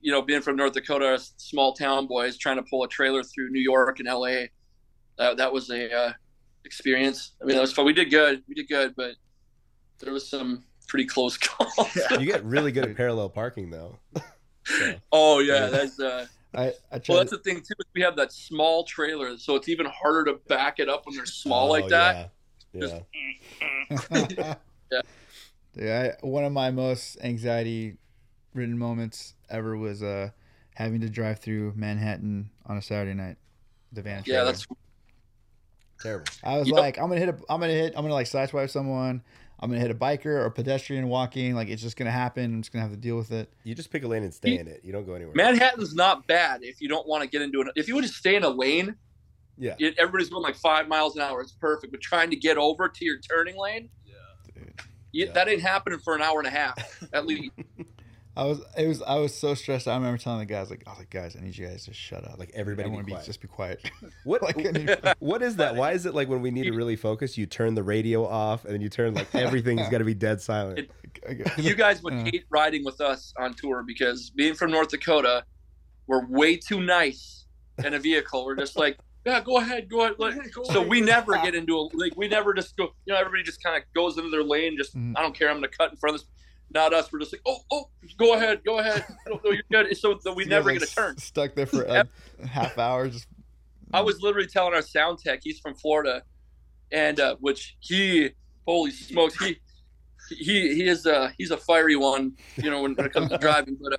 you 0.00 0.12
know, 0.12 0.22
being 0.22 0.40
from 0.40 0.54
North 0.56 0.72
Dakota, 0.74 1.18
small 1.38 1.72
town 1.74 2.06
boys 2.06 2.38
trying 2.38 2.56
to 2.56 2.62
pull 2.62 2.84
a 2.84 2.88
trailer 2.88 3.22
through 3.24 3.50
New 3.50 3.60
York 3.60 3.98
and 3.98 4.06
LA. 4.08 4.46
That 5.18 5.36
that 5.38 5.52
was 5.52 5.70
a 5.70 5.92
uh, 5.92 6.12
experience. 6.64 7.32
I 7.42 7.46
mean, 7.46 7.56
that 7.56 7.60
was 7.62 7.72
fun. 7.72 7.84
We 7.84 7.92
did 7.92 8.08
good. 8.08 8.44
We 8.48 8.54
did 8.54 8.68
good, 8.68 8.94
but 8.96 9.14
there 9.98 10.12
was 10.12 10.28
some 10.30 10.62
pretty 10.86 11.04
close 11.04 11.36
calls. 11.46 11.96
You 12.12 12.26
get 12.26 12.44
really 12.44 12.70
good 12.70 12.84
at 12.88 12.96
parallel 13.02 13.28
parking 13.28 13.70
though. 13.70 13.98
So, 14.64 14.94
oh 15.10 15.38
yeah, 15.40 15.66
that's 15.66 15.98
uh. 15.98 16.26
I 16.54 16.60
I 16.60 16.70
Well, 16.92 17.00
tried. 17.00 17.16
that's 17.18 17.30
the 17.32 17.38
thing 17.38 17.56
too. 17.58 17.74
We 17.94 18.00
have 18.02 18.16
that 18.16 18.32
small 18.32 18.84
trailer, 18.84 19.36
so 19.38 19.54
it's 19.56 19.68
even 19.68 19.86
harder 19.86 20.32
to 20.32 20.38
back 20.48 20.78
it 20.78 20.88
up 20.88 21.06
when 21.06 21.14
they're 21.16 21.26
small 21.26 21.68
oh, 21.68 21.70
like 21.70 21.88
that. 21.88 22.32
Yeah. 22.72 23.00
yeah. 23.90 24.54
Yeah. 24.90 25.02
Yeah, 25.74 26.12
I, 26.22 26.26
one 26.26 26.44
of 26.44 26.52
my 26.52 26.70
most 26.70 27.18
anxiety-ridden 27.22 28.78
moments 28.78 29.34
ever 29.50 29.76
was 29.76 30.02
uh 30.02 30.30
having 30.76 31.00
to 31.02 31.10
drive 31.10 31.40
through 31.40 31.74
Manhattan 31.76 32.50
on 32.66 32.78
a 32.78 32.82
Saturday 32.82 33.14
night. 33.14 33.36
The 33.92 34.02
van. 34.02 34.22
Yeah, 34.26 34.36
trailer. 34.36 34.44
that's 34.46 34.66
Terrible. 36.00 36.26
I 36.44 36.58
was 36.58 36.68
Yep. 36.68 36.76
like, 36.78 36.98
I'm 36.98 37.08
gonna 37.08 37.20
hit 37.20 37.28
a, 37.28 37.36
I'm 37.50 37.60
gonna 37.60 37.72
hit, 37.72 37.92
I'm 37.96 38.02
gonna 38.02 38.14
like 38.14 38.26
sideswipe 38.28 38.70
someone. 38.70 39.22
I'm 39.60 39.70
gonna 39.70 39.80
hit 39.80 39.90
a 39.90 39.94
biker 39.94 40.26
or 40.26 40.44
a 40.46 40.50
pedestrian 40.50 41.08
walking. 41.08 41.54
Like 41.54 41.68
it's 41.68 41.82
just 41.82 41.96
gonna 41.96 42.10
happen. 42.12 42.44
I'm 42.44 42.62
just 42.62 42.72
gonna 42.72 42.82
have 42.82 42.92
to 42.92 42.96
deal 42.96 43.16
with 43.16 43.32
it. 43.32 43.52
You 43.64 43.74
just 43.74 43.90
pick 43.90 44.04
a 44.04 44.08
lane 44.08 44.22
and 44.22 44.32
stay 44.32 44.58
in 44.58 44.68
it. 44.68 44.82
You 44.84 44.92
don't 44.92 45.04
go 45.04 45.14
anywhere. 45.14 45.34
Manhattan's 45.34 45.94
not 45.94 46.26
bad 46.26 46.62
if 46.62 46.80
you 46.80 46.88
don't 46.88 47.06
want 47.08 47.22
to 47.24 47.28
get 47.28 47.42
into 47.42 47.60
it. 47.62 47.68
If 47.74 47.88
you 47.88 47.94
would 47.96 48.02
just 48.04 48.14
stay 48.14 48.36
in 48.36 48.44
a 48.44 48.48
lane, 48.48 48.94
yeah. 49.56 49.74
it, 49.78 49.94
everybody's 49.98 50.30
going 50.30 50.42
like 50.44 50.54
five 50.56 50.86
miles 50.86 51.16
an 51.16 51.22
hour. 51.22 51.40
It's 51.40 51.52
perfect. 51.52 51.90
But 51.92 52.00
trying 52.00 52.30
to 52.30 52.36
get 52.36 52.56
over 52.56 52.88
to 52.88 53.04
your 53.04 53.18
turning 53.18 53.56
lane, 53.58 53.90
Dude. 54.54 54.72
you, 55.12 55.26
Yeah. 55.26 55.32
that 55.32 55.48
ain't 55.48 55.62
happening 55.62 55.98
for 55.98 56.14
an 56.14 56.22
hour 56.22 56.38
and 56.38 56.46
a 56.46 56.50
half 56.50 57.04
at 57.12 57.26
least. 57.26 57.50
I 58.38 58.44
was, 58.44 58.60
it 58.76 58.86
was, 58.86 59.02
I 59.02 59.16
was 59.16 59.34
so 59.34 59.54
stressed. 59.54 59.88
I 59.88 59.94
remember 59.96 60.16
telling 60.16 60.38
the 60.38 60.46
guys, 60.46 60.70
like, 60.70 60.84
I 60.86 60.90
was 60.90 60.98
like, 61.00 61.10
guys, 61.10 61.36
I 61.36 61.40
need 61.44 61.56
you 61.56 61.66
guys 61.66 61.84
to 61.86 61.92
shut 61.92 62.24
up. 62.24 62.38
Like, 62.38 62.52
everybody 62.54 62.88
be 62.88 62.94
Everyone 62.94 63.10
quiet. 63.10 63.26
just 63.26 63.40
be 63.40 63.48
quiet. 63.48 63.90
What 64.24 64.42
Like, 64.42 64.56
need- 64.56 64.96
what 65.18 65.42
is 65.42 65.56
that? 65.56 65.74
Why 65.74 65.92
is 65.92 66.06
it 66.06 66.14
like 66.14 66.28
when 66.28 66.40
we 66.40 66.50
need 66.50 66.64
to 66.64 66.72
really 66.72 66.96
focus, 66.96 67.36
you 67.36 67.46
turn 67.46 67.74
the 67.74 67.82
radio 67.82 68.24
off 68.26 68.64
and 68.64 68.72
then 68.74 68.80
you 68.80 68.88
turn 68.88 69.14
like 69.14 69.34
everything's 69.34 69.88
got 69.88 69.98
to 69.98 70.04
be 70.04 70.14
dead 70.14 70.40
silent? 70.40 70.78
It- 71.24 71.52
you 71.58 71.74
guys 71.74 72.02
would 72.02 72.14
hate 72.14 72.44
riding 72.50 72.84
with 72.84 73.00
us 73.00 73.32
on 73.38 73.54
tour 73.54 73.82
because 73.86 74.30
being 74.30 74.54
from 74.54 74.70
North 74.70 74.88
Dakota, 74.88 75.44
we're 76.06 76.24
way 76.26 76.56
too 76.56 76.80
nice 76.80 77.46
in 77.84 77.92
a 77.94 77.98
vehicle. 77.98 78.44
We're 78.46 78.54
just 78.56 78.76
like, 78.76 78.98
yeah, 79.26 79.40
go 79.40 79.56
ahead, 79.58 79.90
go 79.90 80.02
ahead. 80.04 80.14
Like, 80.18 80.34
so 80.64 80.80
we 80.80 81.00
never 81.00 81.32
get 81.42 81.54
into 81.54 81.76
a 81.76 81.82
like 81.94 82.16
we 82.16 82.28
never 82.28 82.54
just 82.54 82.76
go. 82.76 82.90
You 83.04 83.14
know, 83.14 83.20
everybody 83.20 83.42
just 83.42 83.62
kind 83.62 83.76
of 83.76 83.82
goes 83.94 84.16
into 84.16 84.30
their 84.30 84.44
lane. 84.44 84.76
Just 84.78 84.96
Mhm. 84.96 85.14
I 85.16 85.22
don't 85.22 85.34
care. 85.36 85.48
I'm 85.50 85.56
gonna 85.56 85.68
cut 85.68 85.90
in 85.90 85.96
front 85.96 86.14
of 86.16 86.20
this. 86.22 86.30
Not 86.72 86.92
us. 86.92 87.10
We're 87.10 87.20
just 87.20 87.32
like, 87.32 87.42
oh, 87.46 87.58
oh, 87.70 87.88
go 88.18 88.34
ahead, 88.34 88.60
go 88.64 88.78
ahead. 88.78 89.04
No, 89.26 89.40
no, 89.44 89.50
you're 89.50 89.62
good. 89.70 89.96
So, 89.96 90.18
we 90.34 90.44
never 90.44 90.70
like, 90.70 90.80
get 90.80 90.88
a 90.90 90.94
turn. 90.94 91.16
Stuck 91.18 91.54
there 91.54 91.66
for 91.66 91.82
a 91.82 92.06
half 92.46 92.78
hour. 92.78 93.08
Just 93.08 93.26
I 93.92 94.00
was 94.00 94.20
literally 94.22 94.46
telling 94.46 94.74
our 94.74 94.82
sound 94.82 95.18
tech, 95.18 95.40
he's 95.42 95.58
from 95.58 95.74
Florida, 95.74 96.22
and 96.92 97.18
uh, 97.20 97.36
which 97.40 97.76
he, 97.80 98.30
holy 98.66 98.90
smokes, 98.90 99.42
he, 99.42 99.58
he, 100.28 100.74
he 100.74 100.88
is 100.88 101.06
uh 101.06 101.30
he's 101.38 101.50
a 101.50 101.56
fiery 101.56 101.96
one, 101.96 102.32
you 102.56 102.70
know, 102.70 102.82
when, 102.82 102.94
when 102.94 103.06
it 103.06 103.12
comes 103.12 103.30
to 103.30 103.38
driving. 103.40 103.78
But, 103.80 103.94
uh, 103.94 103.96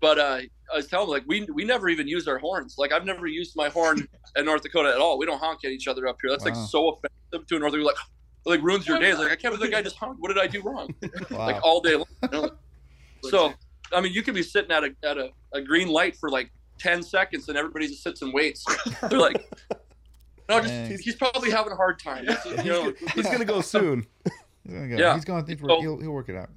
but 0.00 0.18
uh, 0.18 0.40
I 0.72 0.76
was 0.76 0.86
telling 0.86 1.08
him 1.08 1.12
like 1.12 1.24
we 1.26 1.46
we 1.52 1.64
never 1.64 1.88
even 1.88 2.08
use 2.08 2.26
our 2.26 2.38
horns. 2.38 2.76
Like 2.78 2.92
I've 2.92 3.04
never 3.04 3.26
used 3.26 3.54
my 3.56 3.68
horn 3.68 4.06
in 4.36 4.44
North 4.44 4.62
Dakota 4.62 4.90
at 4.90 4.98
all. 4.98 5.18
We 5.18 5.26
don't 5.26 5.38
honk 5.38 5.64
at 5.64 5.72
each 5.72 5.88
other 5.88 6.06
up 6.08 6.16
here. 6.22 6.30
That's 6.30 6.44
Wow. 6.44 6.52
like 6.52 6.70
so 6.70 6.88
offensive 6.90 7.46
to 7.48 7.56
a 7.56 7.58
North 7.58 7.72
Dakota. 7.72 7.86
Like, 7.86 7.96
like 8.46 8.62
ruins 8.62 8.86
your 8.86 8.98
days. 8.98 9.18
Like 9.18 9.30
I 9.32 9.36
can't 9.36 9.54
believe 9.54 9.70
that 9.70 9.76
guy 9.76 9.82
just 9.88 9.96
honked. 9.96 10.20
What 10.20 10.28
did 10.28 10.38
I 10.38 10.46
do 10.46 10.62
wrong? 10.62 10.94
wow. 11.30 11.38
Like 11.46 11.62
all 11.62 11.80
day 11.80 11.96
long. 11.96 12.06
you 12.22 12.28
know? 12.30 12.50
So 13.30 13.52
I 13.92 14.00
mean, 14.00 14.12
you 14.12 14.22
could 14.22 14.34
be 14.34 14.42
sitting 14.42 14.70
at 14.70 14.84
a 14.84 14.94
at 15.02 15.18
a, 15.18 15.30
a 15.52 15.60
green 15.60 15.88
light 15.88 16.16
for 16.16 16.28
like 16.30 16.52
ten 16.78 17.02
seconds, 17.02 17.48
and 17.48 17.58
everybody 17.58 17.88
just 17.88 18.02
sits 18.02 18.22
and 18.22 18.32
waits. 18.32 18.64
They're 19.08 19.18
like, 19.18 19.44
no, 20.48 20.60
just 20.60 20.68
Dang. 20.68 20.90
he's, 20.90 21.00
he's 21.00 21.14
probably 21.16 21.50
having 21.50 21.72
a 21.72 21.76
hard 21.76 21.98
time. 21.98 22.24
You 22.46 22.64
know, 22.64 22.92
He's 23.14 23.24
gonna 23.26 23.44
go 23.44 23.60
soon. 23.62 24.06
He's 24.64 24.74
gonna 24.74 24.88
go. 24.88 24.96
Yeah. 24.96 25.14
He's 25.14 25.24
going 25.24 25.44
through. 25.44 25.56
So- 25.68 25.80
he'll, 25.80 25.98
he'll 25.98 26.12
work 26.12 26.28
it 26.28 26.36
out. 26.36 26.50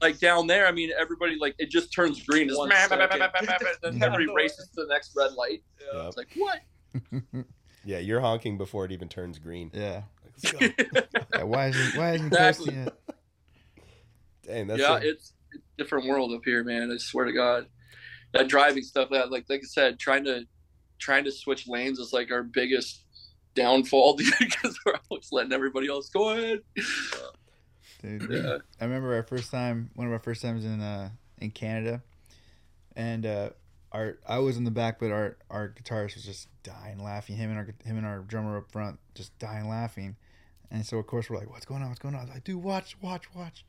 like 0.00 0.20
down 0.20 0.46
there. 0.46 0.68
I 0.68 0.72
mean, 0.72 0.90
everybody 0.96 1.36
like 1.36 1.56
it 1.58 1.68
just 1.70 1.92
turns 1.92 2.22
green. 2.22 2.48
It's 2.48 2.58
then 2.58 4.02
everybody 4.02 4.26
races 4.32 4.68
to 4.68 4.82
the 4.82 4.86
next 4.88 5.14
red 5.16 5.32
light. 5.32 5.62
Yep. 5.80 6.04
It's 6.06 6.16
like 6.16 6.28
what? 6.36 6.60
Yeah, 7.84 7.98
you're 7.98 8.20
honking 8.20 8.56
before 8.56 8.84
it 8.84 8.92
even 8.92 9.08
turns 9.08 9.38
green. 9.38 9.70
Yeah. 9.74 10.02
Like, 10.42 10.62
let's 10.62 10.72
go. 10.92 11.18
yeah. 11.34 11.42
Why 11.44 11.68
isn't 11.68 11.96
Why 11.96 12.12
isn't 12.14 12.20
he 12.22 12.26
Exactly. 12.26 12.64
posting 12.66 12.82
it? 12.86 12.94
Dang, 14.46 14.66
that's 14.66 14.80
yeah, 14.80 14.94
a- 14.96 15.00
it's, 15.00 15.32
it's 15.52 15.64
a 15.78 15.82
different 15.82 16.06
world 16.08 16.32
up 16.32 16.42
here, 16.44 16.62
man. 16.64 16.90
I 16.92 16.96
swear 16.98 17.24
to 17.24 17.32
God, 17.32 17.66
that 18.32 18.48
driving 18.48 18.82
stuff. 18.82 19.08
That 19.10 19.30
like 19.30 19.46
like 19.48 19.60
I 19.62 19.66
said, 19.66 19.98
trying 19.98 20.24
to 20.24 20.46
trying 20.98 21.24
to 21.24 21.32
switch 21.32 21.66
lanes 21.66 21.98
is 21.98 22.12
like 22.12 22.30
our 22.30 22.42
biggest 22.42 23.04
downfall 23.54 24.16
because 24.38 24.78
we're 24.84 24.98
always 25.10 25.28
letting 25.32 25.52
everybody 25.52 25.88
else 25.88 26.08
go 26.10 26.30
ahead. 26.30 26.58
Dude, 28.02 28.28
Yeah. 28.30 28.58
I 28.80 28.84
remember 28.84 29.14
our 29.14 29.22
first 29.22 29.50
time, 29.50 29.90
one 29.94 30.06
of 30.06 30.12
our 30.12 30.18
first 30.18 30.42
times 30.42 30.64
in 30.64 30.80
uh 30.80 31.10
in 31.38 31.50
Canada, 31.50 32.02
and 32.96 33.24
uh 33.26 33.50
our 33.94 34.18
I 34.28 34.38
was 34.40 34.56
in 34.58 34.64
the 34.64 34.70
back, 34.70 34.98
but 35.00 35.10
our 35.10 35.36
our 35.48 35.68
guitarist 35.70 36.16
was 36.16 36.24
just 36.24 36.48
dying 36.62 37.02
laughing. 37.02 37.36
Him 37.36 37.48
and 37.50 37.58
our 37.58 37.64
him 37.84 37.96
and 37.96 38.04
our 38.04 38.18
drummer 38.20 38.58
up 38.58 38.70
front 38.70 38.98
just 39.14 39.38
dying 39.38 39.68
laughing, 39.68 40.16
and 40.70 40.84
so 40.84 40.98
of 40.98 41.06
course 41.06 41.30
we're 41.30 41.38
like, 41.38 41.48
"What's 41.50 41.64
going 41.64 41.80
on? 41.82 41.88
What's 41.88 42.00
going 42.00 42.14
on?" 42.14 42.20
I 42.20 42.24
was 42.24 42.34
like, 42.34 42.44
"Dude, 42.44 42.62
watch, 42.62 42.96
watch, 43.00 43.32
watch." 43.34 43.64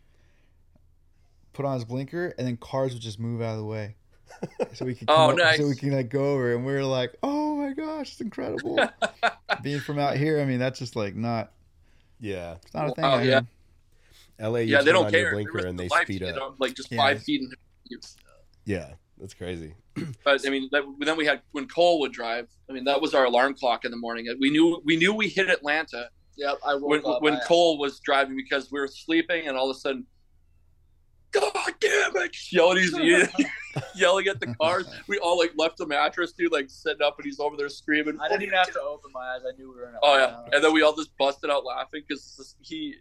Put 1.53 1.65
on 1.65 1.75
his 1.75 1.85
blinker, 1.85 2.33
and 2.37 2.45
then 2.45 2.57
cars 2.57 2.91
would 2.93 3.01
just 3.01 3.17
move 3.19 3.41
out 3.41 3.51
of 3.53 3.59
the 3.59 3.65
way, 3.65 3.95
so 4.73 4.83
we 4.85 4.93
could 4.95 5.07
Oh, 5.11 5.29
up- 5.31 5.37
nice. 5.37 5.57
so 5.57 5.67
we 5.67 5.75
can 5.75 5.91
like 5.91 6.09
go 6.09 6.33
over, 6.33 6.53
and 6.53 6.65
we 6.65 6.73
were 6.73 6.83
like, 6.83 7.13
"Oh 7.23 7.55
my 7.55 7.71
gosh, 7.73 8.11
it's 8.11 8.19
incredible!" 8.21 8.77
Being 9.63 9.79
from 9.79 9.97
out 9.99 10.17
here, 10.17 10.41
I 10.41 10.45
mean, 10.45 10.59
that's 10.59 10.79
just 10.79 10.95
like 10.97 11.15
not 11.15 11.51
yeah. 12.19 12.55
it's 12.63 12.73
not 12.73 12.89
a 12.89 12.91
thing. 12.93 13.05
Oh, 13.05 13.09
wow, 13.09 13.15
out 13.19 13.25
yeah. 13.25 13.41
here. 14.39 14.49
LA, 14.49 14.57
you 14.59 14.73
yeah, 14.73 14.81
they 14.81 14.91
don't 14.91 15.05
on 15.05 15.11
care. 15.11 15.21
your 15.21 15.31
blinker 15.31 15.59
and 15.65 15.79
they 15.79 15.87
speed 15.87 16.23
up. 16.23 16.41
on, 16.41 16.55
like 16.59 16.73
just 16.73 16.91
Yeah. 16.91 16.97
five 16.97 17.23
feet. 17.23 17.41
In 17.41 17.51
Yeah, 18.65 18.95
that's 19.19 19.33
crazy. 19.33 19.73
But 20.25 20.45
I 20.45 20.49
mean, 20.49 20.67
that, 20.71 20.83
then 20.99 21.15
we 21.17 21.25
had 21.25 21.41
when 21.51 21.67
Cole 21.67 21.99
would 22.01 22.11
drive. 22.11 22.47
I 22.69 22.73
mean, 22.73 22.83
that 22.85 22.99
was 23.01 23.13
our 23.13 23.25
alarm 23.25 23.53
clock 23.53 23.85
in 23.85 23.91
the 23.91 23.97
morning. 23.97 24.27
We 24.39 24.49
knew 24.49 24.81
we 24.83 24.97
knew 24.97 25.13
we 25.13 25.29
hit 25.29 25.49
Atlanta 25.49 26.09
Yeah, 26.35 26.53
I 26.65 26.75
woke 26.75 26.89
when 26.89 27.05
up. 27.05 27.21
when 27.21 27.33
I- 27.35 27.39
Cole 27.45 27.77
was 27.77 27.99
driving 27.99 28.35
because 28.35 28.71
we 28.71 28.79
were 28.79 28.87
sleeping, 28.89 29.47
and 29.47 29.55
all 29.55 29.69
of 29.69 29.75
a 29.77 29.79
sudden, 29.79 30.05
God 31.31 31.53
damn 31.79 32.15
it! 32.17 32.35
Yelling, 32.51 32.77
he's 32.79 32.93
yelling 33.95 34.27
at 34.27 34.39
the 34.39 34.53
cars. 34.55 34.87
We 35.07 35.17
all 35.19 35.37
like 35.37 35.51
left 35.57 35.77
the 35.77 35.85
mattress, 35.85 36.31
dude, 36.33 36.51
like 36.51 36.69
sitting 36.69 37.01
up, 37.01 37.17
and 37.17 37.25
he's 37.25 37.39
over 37.39 37.55
there 37.57 37.69
screaming. 37.69 38.17
I 38.21 38.27
didn't 38.29 38.43
even 38.43 38.55
have 38.55 38.71
to 38.71 38.81
open 38.81 39.11
my 39.13 39.21
eyes. 39.35 39.41
I 39.47 39.55
knew 39.57 39.69
we 39.71 39.75
were 39.79 39.89
in. 39.89 39.95
Oh 40.01 40.17
yeah, 40.17 40.41
and 40.53 40.63
then 40.63 40.73
we 40.73 40.81
all 40.81 40.95
just 40.95 41.15
busted 41.17 41.49
out 41.49 41.65
laughing 41.65 42.03
because 42.07 42.55
he. 42.61 42.95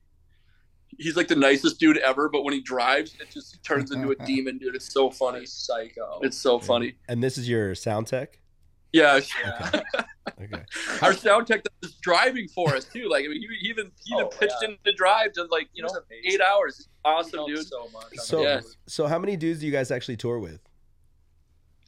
He's 0.98 1.16
like 1.16 1.28
the 1.28 1.36
nicest 1.36 1.78
dude 1.80 1.98
ever, 1.98 2.28
but 2.28 2.44
when 2.44 2.54
he 2.54 2.60
drives, 2.60 3.14
it 3.20 3.30
just 3.30 3.62
turns 3.64 3.90
into 3.92 4.10
a 4.10 4.16
demon, 4.26 4.58
dude. 4.58 4.74
It's 4.74 4.92
so 4.92 5.10
funny. 5.10 5.38
Funny 5.38 5.46
psycho. 5.46 6.20
It's 6.22 6.36
so 6.36 6.58
funny. 6.58 6.94
And 7.08 7.22
this 7.22 7.38
is 7.38 7.48
your 7.48 7.74
sound 7.74 8.06
tech? 8.06 8.38
Yeah, 8.92 9.18
yeah. 9.44 9.80
Okay. 10.40 10.62
our 11.02 11.12
sound 11.12 11.48
tech 11.48 11.64
that 11.64 11.72
was 11.82 11.94
driving 11.96 12.46
for 12.48 12.76
us 12.76 12.84
too. 12.84 13.08
Like 13.08 13.24
I 13.24 13.28
mean, 13.28 13.40
he 13.40 13.48
he 13.60 13.68
even 13.68 13.90
he 14.04 14.14
even 14.14 14.26
Oh, 14.26 14.28
pitched 14.28 14.54
yeah. 14.62 14.68
in 14.68 14.76
the 14.84 14.92
drive 14.92 15.32
to 15.32 15.42
like 15.44 15.68
you 15.74 15.82
He 15.84 15.92
know 15.92 16.00
amazing. 16.08 16.32
eight 16.32 16.40
hours. 16.40 16.88
Awesome, 17.04 17.44
dude. 17.46 17.66
So 17.66 17.88
much. 17.92 18.14
So, 18.18 18.42
Yeah. 18.42 18.60
so 18.86 19.06
how 19.08 19.18
many 19.18 19.36
dudes 19.36 19.60
do 19.60 19.66
you 19.66 19.72
guys 19.72 19.90
actually 19.90 20.16
tour 20.16 20.38
with? 20.38 20.60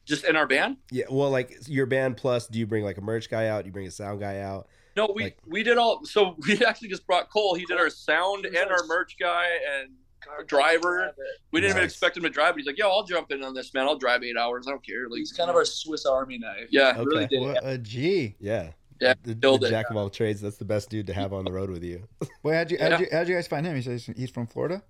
Just 0.04 0.24
in 0.24 0.36
our 0.36 0.46
band? 0.46 0.76
Yeah, 0.90 1.04
well, 1.11 1.30
like 1.30 1.57
your 1.68 1.86
band 1.86 2.16
plus, 2.16 2.46
do 2.46 2.59
you 2.59 2.66
bring 2.66 2.84
like 2.84 2.96
a 2.98 3.00
merch 3.00 3.28
guy 3.28 3.48
out? 3.48 3.62
Do 3.62 3.68
you 3.68 3.72
bring 3.72 3.86
a 3.86 3.90
sound 3.90 4.20
guy 4.20 4.38
out? 4.40 4.68
No, 4.97 5.12
we 5.14 5.24
Like- 5.24 5.38
we 5.47 5.62
did 5.62 5.78
all. 5.78 6.05
So 6.05 6.36
we 6.47 6.64
actually 6.64 6.88
just 6.88 7.07
brought 7.07 7.30
Cole. 7.30 7.55
He 7.55 7.64
did 7.66 7.78
our 7.78 7.90
sound 7.90 8.47
and 8.47 8.70
our 8.70 8.84
merch 8.86 9.16
guy 9.20 9.47
and 9.80 9.90
our 10.30 10.42
driver. 10.42 11.12
We 11.53 11.61
didn't 11.61 11.76
even 11.76 11.84
expect 11.84 12.16
him 12.16 12.22
to 12.24 12.30
drive, 12.30 12.55
but 12.55 12.59
he's 12.59 12.66
like, 12.66 12.78
"Yo, 12.78 12.88
I'll 12.88 13.05
jump 13.05 13.30
in 13.30 13.42
on 13.44 13.55
this, 13.55 13.72
man. 13.74 13.86
I'll 13.86 13.99
drive 13.99 14.22
eight 14.24 14.36
hours. 14.36 14.66
I 14.66 14.70
don't 14.70 14.84
care." 14.84 15.09
Like 15.09 15.18
He's 15.18 15.32
kind 15.32 15.51
of 15.51 15.57
our 15.57 15.64
Swiss 15.64 16.05
Army 16.07 16.38
knife. 16.38 16.68
Yeah. 16.70 16.94
He 16.94 17.05
really 17.05 17.24
Okay. 17.24 17.36
did. 17.36 17.40
What 17.42 17.59
a 17.62 17.78
G. 17.78 18.34
Yeah. 18.40 18.72
Yeah, 18.99 19.12
The, 19.24 19.34
killed 19.34 19.61
the 19.61 19.66
it. 19.66 19.70
jack 19.70 19.90
of 19.90 19.97
all 19.99 20.09
trades. 20.09 20.40
That's 20.40 20.57
the 20.57 20.64
best 20.64 20.88
dude 20.88 21.07
to 21.09 21.12
have 21.12 21.34
on 21.34 21.44
the 21.44 21.53
road 21.53 21.68
with 21.68 21.84
you. 21.84 22.09
Wait, 22.42 22.55
how'd 22.57 22.70
you, 22.70 22.78
how'd, 22.80 22.92
Yeah. 22.92 22.99
you, 23.01 23.07
how'd 23.12 23.28
you 23.28 23.34
guys 23.34 23.47
find 23.47 23.66
him? 23.66 23.76
He 23.76 23.82
says 23.82 24.09
he's 24.16 24.30
from 24.30 24.47
Florida. 24.47 24.82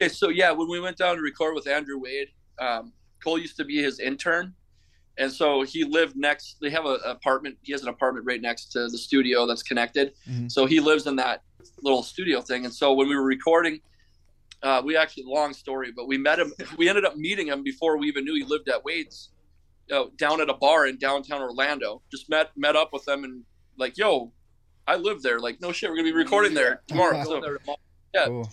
Okay, 0.00 0.08
so 0.08 0.30
yeah, 0.30 0.50
when 0.52 0.70
we 0.70 0.80
went 0.80 0.96
down 0.96 1.16
to 1.16 1.20
record 1.22 1.54
with 1.54 1.66
Andrew 1.68 1.98
Wade, 1.98 2.28
um, 2.58 2.94
Cole 3.22 3.38
used 3.38 3.58
to 3.58 3.64
be 3.66 3.82
his 3.82 4.00
intern, 4.00 4.54
and 5.18 5.30
so 5.30 5.62
he 5.62 5.84
lived 5.84 6.16
next. 6.16 6.56
They 6.60 6.70
have 6.70 6.86
an 6.86 6.98
apartment. 7.04 7.58
He 7.62 7.72
has 7.72 7.82
an 7.82 7.88
apartment 7.88 8.26
right 8.26 8.40
next 8.40 8.72
to 8.72 8.88
the 8.88 8.98
studio 8.98 9.46
that's 9.46 9.62
connected. 9.62 10.14
Mhm. 10.28 10.50
So 10.50 10.66
he 10.66 10.80
lives 10.80 11.06
in 11.06 11.16
that 11.16 11.42
little 11.82 12.02
studio 12.02 12.40
thing. 12.40 12.64
And 12.64 12.74
so 12.74 12.92
when 12.94 13.08
we 13.08 13.14
were 13.16 13.24
recording, 13.24 13.80
uh, 14.62 14.80
we 14.84 14.96
actually 14.96 15.24
long 15.26 15.52
story, 15.52 15.92
but 15.94 16.06
we 16.06 16.16
met 16.18 16.38
him. 16.38 16.52
We 16.78 16.88
ended 16.88 17.04
up 17.04 17.16
meeting 17.16 17.48
him 17.48 17.62
before 17.62 17.98
we 17.98 18.08
even 18.08 18.24
knew 18.24 18.34
he 18.34 18.44
lived 18.44 18.68
at 18.68 18.84
Wade's, 18.84 19.30
uh, 19.90 20.04
down 20.16 20.40
at 20.40 20.48
a 20.48 20.54
bar 20.54 20.86
in 20.86 20.98
downtown 20.98 21.42
Orlando. 21.42 22.02
Just 22.10 22.28
met 22.28 22.50
met 22.56 22.76
up 22.76 22.92
with 22.92 23.04
them 23.04 23.24
and 23.24 23.44
like, 23.76 23.98
yo, 23.98 24.32
I 24.86 24.96
live 24.96 25.22
there. 25.22 25.38
Like, 25.38 25.60
no 25.60 25.72
shit, 25.72 25.90
we're 25.90 25.96
gonna 25.96 26.08
be 26.08 26.12
recording 26.14 26.54
there 26.54 26.82
tomorrow. 26.86 27.22
So 27.24 27.40
there 27.40 27.58
tomorrow. 27.58 27.78
Yeah. 28.14 28.26
Cool. 28.26 28.50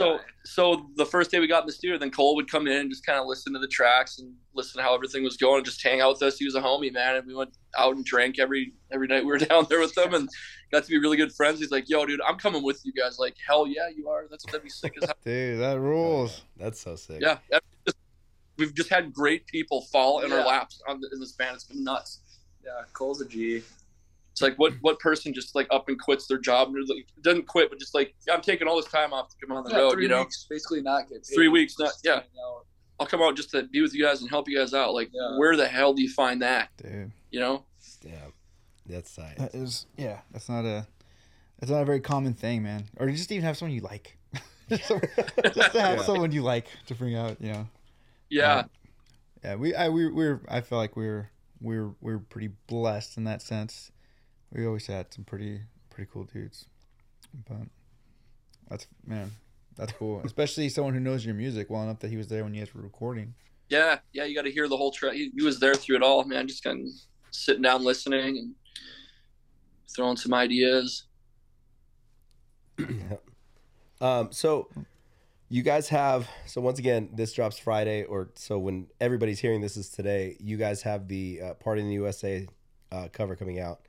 So, 0.00 0.20
so 0.44 0.86
the 0.94 1.04
first 1.04 1.30
day 1.32 1.40
we 1.40 1.48
got 1.48 1.62
in 1.62 1.66
the 1.66 1.72
studio, 1.72 1.98
then 1.98 2.12
Cole 2.12 2.36
would 2.36 2.48
come 2.48 2.68
in 2.68 2.76
and 2.76 2.90
just 2.90 3.04
kind 3.04 3.18
of 3.18 3.26
listen 3.26 3.52
to 3.54 3.58
the 3.58 3.66
tracks 3.66 4.20
and 4.20 4.32
listen 4.54 4.78
to 4.78 4.84
how 4.84 4.94
everything 4.94 5.24
was 5.24 5.36
going, 5.36 5.56
and 5.56 5.64
just 5.66 5.82
hang 5.82 6.00
out 6.00 6.12
with 6.14 6.22
us. 6.22 6.38
He 6.38 6.44
was 6.44 6.54
a 6.54 6.60
homie, 6.60 6.92
man, 6.92 7.16
and 7.16 7.26
we 7.26 7.34
went 7.34 7.50
out 7.76 7.96
and 7.96 8.04
drank 8.04 8.38
every 8.38 8.74
every 8.92 9.08
night 9.08 9.24
we 9.24 9.30
were 9.30 9.38
down 9.38 9.66
there 9.68 9.80
with 9.80 9.94
them, 9.94 10.14
and 10.14 10.28
got 10.70 10.84
to 10.84 10.90
be 10.90 10.98
really 10.98 11.16
good 11.16 11.32
friends. 11.32 11.58
He's 11.58 11.72
like, 11.72 11.88
"Yo, 11.88 12.06
dude, 12.06 12.20
I'm 12.26 12.36
coming 12.38 12.62
with 12.62 12.80
you 12.84 12.92
guys." 12.92 13.18
Like, 13.18 13.34
hell 13.44 13.66
yeah, 13.66 13.88
you 13.88 14.08
are. 14.08 14.26
That's 14.30 14.44
that'd 14.46 14.62
be 14.62 14.70
sick 14.70 14.94
as 15.02 15.06
hell. 15.08 15.16
Dude, 15.24 15.60
that 15.60 15.80
rules. 15.80 16.42
That's 16.56 16.80
so 16.80 16.94
sick. 16.94 17.20
Yeah, 17.20 17.38
we've 18.56 18.74
just 18.74 18.90
had 18.90 19.12
great 19.12 19.46
people 19.48 19.82
fall 19.92 20.20
in 20.20 20.30
Yeah. 20.30 20.38
our 20.38 20.46
laps 20.46 20.80
on 20.88 21.00
the, 21.00 21.08
in 21.12 21.18
this 21.18 21.32
band. 21.32 21.56
It's 21.56 21.64
been 21.64 21.82
nuts. 21.82 22.20
Yeah, 22.64 22.70
Cole's 22.92 23.20
a 23.20 23.26
G. 23.26 23.62
It's 24.38 24.42
like 24.42 24.56
what 24.56 24.72
what 24.82 25.00
person 25.00 25.34
just 25.34 25.54
like 25.56 25.66
up 25.72 25.88
and 25.88 26.00
quits 26.00 26.26
their 26.28 26.38
job 26.38 26.68
and 26.68 26.88
like, 26.88 27.06
doesn't 27.22 27.46
quit, 27.48 27.70
but 27.70 27.80
just 27.80 27.92
like 27.94 28.14
yeah, 28.26 28.34
I'm 28.34 28.40
taking 28.40 28.68
all 28.68 28.76
this 28.76 28.90
time 28.90 29.12
off 29.12 29.28
to 29.30 29.36
come 29.44 29.56
on 29.56 29.64
the 29.64 29.70
Yeah, 29.70 29.78
road. 29.78 29.92
three 29.94 30.04
You 30.04 30.08
know, 30.10 30.20
weeks, 30.20 30.46
basically 30.48 30.80
not 30.80 31.08
get 31.08 31.24
paid. 31.26 31.34
Three 31.34 31.48
weeks, 31.48 31.76
not- 31.78 31.92
yeah. 32.04 32.20
I'll 33.00 33.06
come 33.06 33.20
out 33.22 33.36
just 33.36 33.50
to 33.50 33.64
be 33.64 33.80
with 33.80 33.94
you 33.94 34.04
guys 34.04 34.20
and 34.22 34.30
help 34.30 34.48
you 34.48 34.56
guys 34.58 34.74
out. 34.74 34.92
Like, 34.94 35.10
Yeah. 35.12 35.38
where 35.38 35.56
the 35.56 35.66
hell 35.68 35.92
do 35.94 36.02
you 36.02 36.08
find 36.10 36.42
that? 36.42 36.68
Dude. 36.82 37.10
You 37.30 37.40
know? 37.40 37.64
Yeah. 38.04 38.12
That's 38.86 39.14
tight. 39.14 39.36
That 39.38 39.54
is 39.54 39.86
yeah, 39.96 40.20
that's 40.30 40.48
not 40.48 40.64
a 40.64 40.86
that's 41.58 41.70
not 41.72 41.82
a 41.82 41.84
very 41.84 42.00
common 42.00 42.32
thing, 42.34 42.62
man. 42.62 42.84
Or 42.96 43.08
just 43.10 43.32
even 43.32 43.44
have 43.44 43.56
someone 43.56 43.74
you 43.74 43.80
like. 43.82 44.16
just, 44.68 44.84
some- 44.86 45.00
just 45.54 45.72
to 45.72 45.80
have 45.80 45.98
Yeah. 45.98 46.02
someone 46.04 46.30
you 46.32 46.42
like 46.42 46.66
to 46.86 46.94
bring 46.94 47.14
out, 47.16 47.40
you 47.40 47.52
know. 47.52 47.68
Yeah. 48.30 48.64
Yeah, 49.42 49.56
we 49.56 49.74
I 49.74 49.88
we 49.88 50.08
we're 50.10 50.40
I 50.48 50.60
feel 50.60 50.78
like 50.78 50.96
we're 50.96 51.30
we're 51.60 51.90
we're 52.00 52.18
pretty 52.18 52.50
blessed 52.68 53.16
in 53.18 53.24
that 53.24 53.42
sense. 53.42 53.90
We 54.52 54.66
always 54.66 54.86
had 54.86 55.12
some 55.12 55.24
pretty 55.24 55.60
pretty 55.90 56.10
cool 56.12 56.24
dudes. 56.24 56.66
But 57.48 57.68
that's 58.68 58.86
man, 59.06 59.30
that's 59.76 59.92
cool. 59.92 60.20
Especially 60.24 60.68
someone 60.68 60.94
who 60.94 61.00
knows 61.00 61.24
your 61.24 61.34
music 61.34 61.68
well 61.70 61.82
enough 61.82 62.00
that 62.00 62.10
he 62.10 62.16
was 62.16 62.28
there 62.28 62.44
when 62.44 62.54
you 62.54 62.64
guys 62.64 62.74
were 62.74 62.82
recording. 62.82 63.34
Yeah, 63.68 63.98
yeah. 64.12 64.24
You 64.24 64.34
got 64.34 64.42
to 64.42 64.50
hear 64.50 64.68
the 64.68 64.76
whole 64.76 64.90
track. 64.90 65.12
He, 65.12 65.30
he 65.36 65.44
was 65.44 65.60
there 65.60 65.74
through 65.74 65.96
it 65.96 66.02
all, 66.02 66.24
man. 66.24 66.48
Just 66.48 66.64
kind 66.64 66.80
of 66.80 66.88
sitting 67.30 67.62
down, 67.62 67.84
listening, 67.84 68.38
and 68.38 68.54
throwing 69.94 70.16
some 70.16 70.32
ideas. 70.34 71.04
Yeah. 72.78 73.16
Um, 74.00 74.28
so 74.30 74.68
you 75.48 75.62
guys 75.62 75.88
have 75.88 76.28
so 76.46 76.60
once 76.60 76.78
again 76.78 77.08
this 77.12 77.32
drops 77.32 77.58
Friday 77.58 78.04
or 78.04 78.30
so 78.34 78.58
when 78.58 78.86
everybody's 79.00 79.40
hearing 79.40 79.60
this 79.60 79.76
is 79.76 79.88
today. 79.88 80.36
You 80.40 80.56
guys 80.56 80.82
have 80.82 81.08
the 81.08 81.40
uh, 81.42 81.54
Party 81.54 81.82
in 81.82 81.88
the 81.88 81.94
USA 81.94 82.46
uh, 82.92 83.08
cover 83.12 83.34
coming 83.34 83.58
out. 83.58 83.80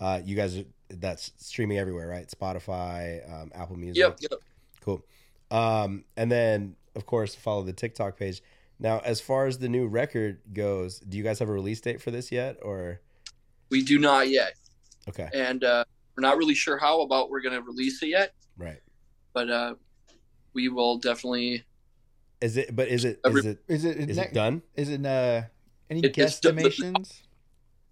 Uh, 0.00 0.20
you 0.24 0.34
guys 0.36 0.58
are, 0.58 0.64
that's 0.90 1.32
streaming 1.36 1.78
everywhere, 1.78 2.08
right? 2.08 2.28
Spotify, 2.28 3.22
um, 3.32 3.50
Apple 3.54 3.76
Music. 3.76 3.96
Yep, 4.00 4.18
yep. 4.20 4.40
Cool. 4.80 5.04
Um, 5.50 6.04
and 6.16 6.30
then 6.30 6.76
of 6.96 7.06
course 7.06 7.34
follow 7.34 7.62
the 7.62 7.72
TikTok 7.72 8.18
page. 8.18 8.42
Now, 8.80 9.00
as 9.04 9.20
far 9.20 9.46
as 9.46 9.58
the 9.58 9.68
new 9.68 9.86
record 9.86 10.40
goes, 10.52 10.98
do 10.98 11.16
you 11.16 11.22
guys 11.22 11.38
have 11.38 11.48
a 11.48 11.52
release 11.52 11.80
date 11.80 12.02
for 12.02 12.10
this 12.10 12.32
yet, 12.32 12.58
or 12.62 13.00
We 13.70 13.82
do 13.82 13.98
not 13.98 14.28
yet, 14.28 14.54
okay, 15.08 15.28
and 15.32 15.62
uh, 15.62 15.84
we're 16.16 16.22
not 16.22 16.36
really 16.36 16.54
sure 16.54 16.76
how 16.76 17.00
about 17.02 17.30
we're 17.30 17.40
gonna 17.40 17.62
release 17.62 18.02
it 18.02 18.08
yet, 18.08 18.34
right? 18.58 18.80
but 19.32 19.48
uh, 19.50 19.74
we 20.54 20.68
will 20.68 20.98
definitely. 20.98 21.64
Is 22.40 22.56
it? 22.56 22.74
But 22.74 22.88
is 22.88 23.04
it? 23.04 23.20
Every- 23.24 23.40
Is 23.40 23.46
it? 23.46 23.58
Is 23.68 23.84
it 23.84 24.10
Is 24.10 24.16
ne- 24.16 24.24
it 24.24 24.34
done? 24.34 24.62
Is 24.74 24.88
it 24.90 25.06
uh 25.06 25.42
any 25.88 26.00
It- 26.00 26.18
it's 26.18 26.40
the- 26.40 26.52
the- 26.52 26.62
guesstimations? 26.62 27.20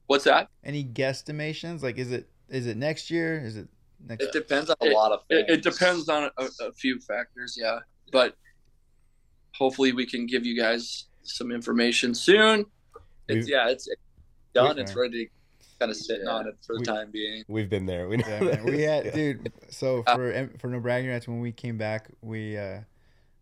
What's 0.07 0.25
that? 0.25 0.49
any 0.65 0.85
guesstimations? 0.85 1.83
Like 1.83 1.99
is 1.99 2.13
it 2.13 2.29
is 2.49 2.67
it 2.67 2.77
next 2.77 3.11
year? 3.11 3.41
Is 3.45 3.57
it 3.57 3.69
next 4.07 4.25
It 4.25 4.33
depends 4.33 4.69
on 4.71 4.77
a 4.81 4.87
lot 4.93 5.13
of 5.13 5.21
things. 5.29 5.45
It, 5.49 5.51
it 5.59 5.63
depends 5.63 6.09
on 6.09 6.31
a, 6.37 6.45
a 6.61 6.73
few 6.73 6.99
factors, 7.01 7.57
yeah. 7.59 7.79
But 8.13 8.37
hopefully, 9.55 9.93
we 9.93 10.07
can 10.07 10.27
give 10.27 10.45
you 10.45 10.57
guys 10.57 11.07
some 11.23 11.51
information 11.51 12.15
soon. 12.15 12.67
It's, 13.29 13.47
We've- 13.47 13.53
yeah, 13.53 13.69
it's 13.71 13.89
it's 13.89 14.01
done. 14.55 14.79
It's 14.79 14.95
ready. 14.95 15.31
Kind 15.79 15.91
of 15.91 15.97
sitting 15.97 16.27
Yeah. 16.27 16.33
on 16.33 16.47
it 16.47 16.57
for 16.65 16.75
the 16.75 16.81
We- 16.81 16.87
time 16.87 17.11
being. 17.11 17.45
We've 17.49 17.69
been 17.71 17.87
there. 17.87 18.09
We 18.09 18.19
know. 18.19 18.27
Yeah. 18.29 18.63
We 18.63 18.83
had, 18.83 19.05
Yeah. 19.07 19.11
dude. 19.13 19.53
So 19.71 20.05
Uh, 20.07 20.15
for 20.15 20.51
for 20.59 20.69
no 20.69 20.79
bragging 20.81 21.11
rights, 21.11 21.27
when 21.27 21.41
we 21.41 21.51
came 21.53 21.77
back, 21.79 22.09
we 22.21 22.57
uh, 22.59 22.81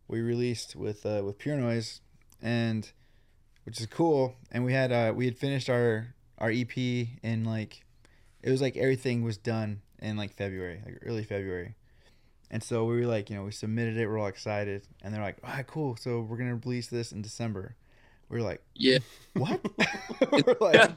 we 0.09 0.21
released 0.21 0.75
with 0.77 1.05
uh, 1.05 1.23
with 1.25 1.37
Pure 1.39 1.57
Noise, 1.57 2.01
and 2.41 2.91
which 3.65 3.81
is 3.81 3.87
cool. 3.87 4.37
And 4.53 4.65
we 4.65 4.73
had 4.73 4.91
uh, 4.93 5.13
we 5.15 5.25
had 5.27 5.37
finished 5.37 5.69
our 5.69 6.15
our 6.41 6.51
EP 6.51 7.07
and 7.23 7.47
like 7.47 7.85
it 8.43 8.51
was 8.51 8.61
like 8.61 8.77
everything 8.77 9.23
was 9.23 9.37
done 9.37 9.83
in 10.01 10.17
like 10.17 10.35
February, 10.35 10.81
like 10.85 10.99
early 11.05 11.25
February. 11.25 11.75
And 12.51 12.63
so 12.63 12.85
we 12.85 12.97
were 13.01 13.07
like, 13.07 13.31
you 13.31 13.37
know, 13.37 13.45
we 13.45 13.53
submitted 13.53 13.97
it. 13.97 14.09
We're 14.09 14.19
all 14.19 14.27
excited, 14.27 14.83
and 15.03 15.15
they're 15.15 15.23
like, 15.23 15.37
"All 15.45 15.51
right, 15.51 15.67
cool. 15.67 15.97
So 15.97 16.21
we're 16.21 16.37
gonna 16.37 16.57
release 16.57 16.89
this 16.89 17.13
in 17.13 17.23
December." 17.23 17.77
We 18.29 18.39
are 18.39 18.43
like, 18.43 18.61
Yeah. 18.75 18.99
"What?" 19.35 19.61
we're 20.33 20.57
like, 20.61 20.91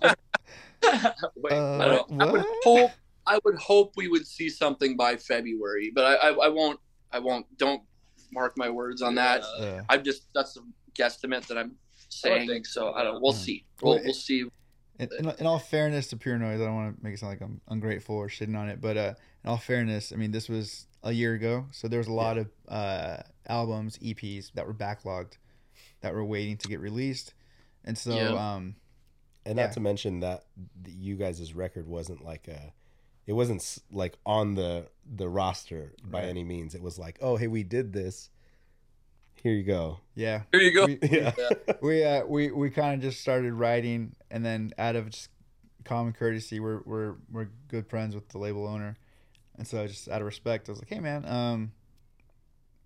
Wait, 1.36 1.54
uh, 1.54 1.78
I, 1.80 1.86
don't, 1.88 2.22
I 2.22 2.32
would 2.32 2.46
hope 2.64 2.92
I 3.28 3.40
would 3.46 3.56
hope 3.56 3.94
we 3.96 4.08
would 4.08 4.26
see 4.26 4.50
something 4.50 4.98
by 4.98 5.16
February, 5.16 5.92
but 5.94 6.06
I, 6.06 6.30
I, 6.30 6.46
I 6.46 6.48
won't 6.50 6.80
I 7.12 7.20
won't 7.20 7.46
don't 7.58 7.84
mark 8.32 8.58
my 8.58 8.70
words 8.70 9.02
on 9.04 9.14
that. 9.16 9.44
Uh, 9.44 9.84
I'm 9.90 10.04
just 10.04 10.24
that's 10.34 10.58
a 10.58 10.62
guesstimate 11.00 11.46
that 11.48 11.58
I'm 11.58 11.76
saying. 12.10 12.48
think 12.48 12.66
So 12.66 12.82
so. 12.82 12.94
I 12.94 13.04
don't. 13.04 13.22
We'll 13.22 13.34
Yeah. 13.34 13.38
see. 13.38 13.66
Well, 13.82 13.96
We'll, 13.96 14.04
we'll 14.06 14.14
see. 14.14 14.46
In, 15.00 15.10
in, 15.20 15.30
in 15.40 15.46
all 15.46 15.60
fairness 15.60 16.08
to 16.08 16.18
Pure 16.18 16.38
Noise, 16.40 16.62
I 16.62 16.66
don't 16.66 16.76
want 16.76 16.98
to 16.98 17.04
make 17.04 17.14
it 17.16 17.20
sound 17.20 17.32
like 17.32 17.42
I'm 17.42 17.62
ungrateful 17.68 18.16
or 18.16 18.28
shitting 18.30 18.58
on 18.58 18.70
it, 18.70 18.80
but 18.82 18.98
uh, 18.98 19.14
in 19.44 19.50
all 19.50 19.58
fairness, 19.58 20.12
I 20.12 20.16
mean 20.18 20.32
this 20.32 20.48
was 20.50 20.88
a 21.04 21.12
year 21.12 21.34
ago, 21.34 21.66
so 21.72 21.88
there 21.88 22.00
was 22.00 22.08
a 22.08 22.14
lot 22.14 22.38
of 22.38 22.50
uh, 22.68 23.18
albums, 23.48 23.98
EPs 24.00 24.52
that 24.54 24.66
were 24.68 24.74
backlogged, 24.74 25.34
that 26.02 26.14
were 26.14 26.24
waiting 26.24 26.58
to 26.58 26.68
get 26.68 26.80
released, 26.80 27.34
and 27.84 27.98
so 27.98 28.16
Yeah. 28.18 28.54
um, 28.56 28.76
And 29.46 29.58
Yeah. 29.58 29.66
not 29.66 29.74
to 29.74 29.80
mention 29.82 30.22
that 30.22 30.46
the, 30.82 30.92
you 30.92 31.16
guys' 31.18 31.54
record 31.54 31.88
wasn't 31.88 32.24
like 32.24 32.48
a, 32.48 32.72
it 33.26 33.34
wasn't 33.34 33.80
like 33.92 34.18
on 34.26 34.56
the 34.56 34.88
the 35.06 35.28
roster 35.28 35.94
by 36.04 36.22
Right. 36.22 36.30
any 36.30 36.44
means. 36.44 36.76
It 36.76 36.82
was 36.82 36.98
like, 37.00 37.18
oh 37.22 37.36
hey, 37.36 37.48
we 37.48 37.64
did 37.64 37.92
this. 37.94 38.30
Here 39.44 39.52
you 39.52 39.64
go. 39.64 40.00
yeah, 40.16 40.44
Here 40.54 40.62
you 40.62 40.72
go. 40.74 40.86
we 40.86 41.00
Yeah. 41.12 41.34
we 41.82 42.04
uh, 42.04 42.26
we, 42.26 42.50
we 42.52 42.70
kind 42.70 42.96
of 42.96 43.02
just 43.02 43.20
started 43.22 43.52
writing, 43.54 44.16
and 44.32 44.44
then 44.46 44.72
out 44.78 44.96
of 44.96 45.10
just 45.10 45.28
common 45.84 46.14
courtesy, 46.14 46.62
we're 46.62 46.80
we're 46.86 47.16
we're 47.30 47.50
good 47.68 47.88
friends 47.88 48.16
with 48.16 48.30
the 48.30 48.38
label 48.38 48.66
owner, 48.66 48.96
and 49.58 49.68
so 49.68 49.86
just 49.86 50.08
out 50.08 50.22
of 50.22 50.26
respect, 50.26 50.70
I 50.70 50.72
was 50.72 50.80
like, 50.80 50.88
hey 50.88 51.02
man, 51.02 51.26
um, 51.26 51.74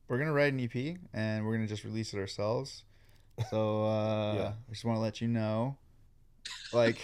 we're 0.07 0.17
gonna 0.17 0.33
write 0.33 0.51
an 0.51 0.59
EP, 0.59 0.97
and 1.13 1.45
we're 1.45 1.53
gonna 1.53 1.67
just 1.67 1.83
release 1.83 2.11
it 2.15 2.17
ourselves. 2.17 2.83
So 3.51 3.85
uh, 3.85 4.33
Yeah. 4.37 4.47
I 4.67 4.71
just 4.71 4.83
want 4.83 4.97
to 4.97 5.01
let 5.01 5.21
you 5.21 5.27
know, 5.27 5.77
like, 6.73 6.97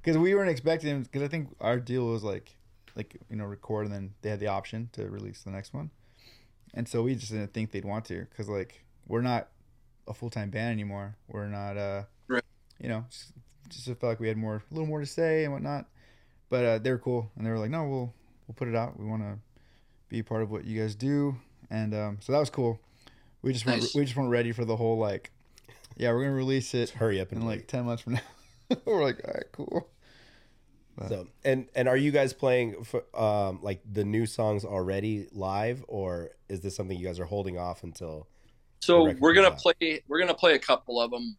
because 0.00 0.16
we 0.16 0.36
weren't 0.36 0.50
expecting, 0.50 1.02
because 1.02 1.22
I 1.22 1.26
think 1.26 1.48
our 1.60 1.80
deal 1.80 2.06
was 2.06 2.22
like, 2.22 2.54
like 2.94 3.16
you 3.28 3.34
know, 3.34 3.44
record, 3.44 3.86
and 3.86 3.92
then 3.92 4.14
they 4.22 4.30
had 4.30 4.38
the 4.38 4.46
option 4.46 4.88
to 4.92 5.08
release 5.10 5.42
the 5.42 5.50
next 5.50 5.74
one, 5.74 5.90
and 6.74 6.86
so 6.88 7.02
we 7.02 7.16
just 7.16 7.32
didn't 7.32 7.52
think 7.52 7.72
they'd 7.72 7.84
want 7.84 8.04
to, 8.04 8.20
because 8.30 8.48
like 8.48 8.83
we're 9.06 9.20
not 9.22 9.48
a 10.06 10.14
full 10.14 10.30
time 10.30 10.50
band 10.50 10.72
anymore. 10.72 11.16
We're 11.28 11.48
not 11.48 11.76
uh 11.76 12.02
Right. 12.28 12.42
you 12.80 12.88
know, 12.88 13.04
just, 13.10 13.32
just 13.68 13.84
felt 13.86 14.02
like 14.02 14.20
we 14.20 14.28
had 14.28 14.36
more 14.36 14.56
a 14.70 14.74
little 14.74 14.86
more 14.86 15.00
to 15.00 15.06
say 15.06 15.44
and 15.44 15.52
whatnot. 15.52 15.86
But 16.50 16.64
uh, 16.64 16.78
they 16.78 16.90
were 16.90 16.98
cool 16.98 17.30
and 17.36 17.46
they 17.46 17.50
were 17.50 17.58
like, 17.58 17.70
No, 17.70 17.84
we'll 17.88 18.12
we'll 18.46 18.54
put 18.54 18.68
it 18.68 18.74
out. 18.76 18.98
We 18.98 19.06
wanna 19.06 19.38
be 20.08 20.22
part 20.22 20.42
of 20.42 20.50
what 20.50 20.64
you 20.64 20.80
guys 20.80 20.94
do 20.94 21.36
and 21.70 21.94
um 21.94 22.18
so 22.20 22.32
that 22.32 22.38
was 22.38 22.50
cool. 22.50 22.78
We 23.42 23.52
just 23.52 23.66
weren't 23.66 23.86
we 23.94 24.04
just 24.04 24.16
weren't 24.16 24.30
ready 24.30 24.52
for 24.52 24.64
the 24.64 24.76
whole 24.76 24.98
like 24.98 25.30
yeah, 25.96 26.12
we're 26.12 26.24
gonna 26.24 26.34
release 26.34 26.74
it 26.74 26.90
Hurry 26.90 27.20
up 27.20 27.30
and 27.32 27.42
in 27.42 27.46
wait. 27.46 27.56
like 27.60 27.66
ten 27.68 27.84
months 27.84 28.02
from 28.02 28.12
now. 28.70 28.76
we're 28.84 29.02
like, 29.04 29.20
all 29.26 29.34
right, 29.34 29.44
cool. 29.52 29.88
So 31.08 31.26
and 31.44 31.66
and 31.74 31.88
are 31.88 31.96
you 31.96 32.12
guys 32.12 32.32
playing 32.32 32.84
for, 32.84 33.02
um 33.18 33.58
like 33.62 33.80
the 33.90 34.04
new 34.04 34.26
songs 34.26 34.64
already 34.64 35.26
live, 35.32 35.84
or 35.88 36.30
is 36.48 36.60
this 36.60 36.76
something 36.76 36.96
you 36.96 37.04
guys 37.06 37.18
are 37.18 37.24
holding 37.24 37.58
off 37.58 37.82
until? 37.82 38.28
So 38.84 39.14
we're 39.18 39.32
gonna 39.32 39.50
play. 39.50 40.02
We're 40.08 40.18
gonna 40.20 40.34
play 40.34 40.54
a 40.54 40.58
couple 40.58 41.00
of 41.00 41.10
them. 41.10 41.36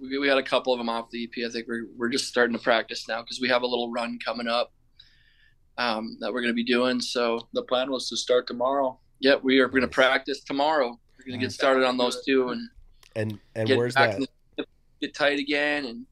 We, 0.00 0.18
we 0.18 0.28
had 0.28 0.38
a 0.38 0.42
couple 0.42 0.72
of 0.72 0.78
them 0.78 0.88
off 0.88 1.10
the 1.10 1.24
EP. 1.24 1.44
I 1.44 1.50
think 1.52 1.66
we're 1.66 1.86
we're 1.96 2.08
just 2.08 2.28
starting 2.28 2.56
to 2.56 2.62
practice 2.62 3.08
now 3.08 3.22
because 3.22 3.40
we 3.40 3.48
have 3.48 3.62
a 3.62 3.66
little 3.66 3.90
run 3.90 4.18
coming 4.24 4.46
up 4.46 4.72
um, 5.78 6.16
that 6.20 6.32
we're 6.32 6.42
gonna 6.42 6.52
be 6.54 6.64
doing. 6.64 7.00
So 7.00 7.48
The 7.52 7.62
plan 7.62 7.90
was 7.90 8.08
to 8.10 8.16
start 8.16 8.46
tomorrow. 8.46 8.98
yeah, 9.20 9.34
we 9.42 9.58
are 9.58 9.68
gonna 9.68 9.88
practice 9.88 10.40
tomorrow. 10.44 10.98
We're 11.18 11.32
gonna 11.32 11.38
get 11.38 11.52
started 11.52 11.84
on 11.84 11.96
those 11.96 12.24
two 12.24 12.50
and 12.50 12.68
And 13.16 13.38
and 13.56 13.66
get 13.66 13.78
where's 13.78 13.94
back 13.94 14.18
that? 14.18 14.28
the, 14.56 14.66
get 15.00 15.12
tight 15.12 15.40
again. 15.40 15.86
And 15.86 16.06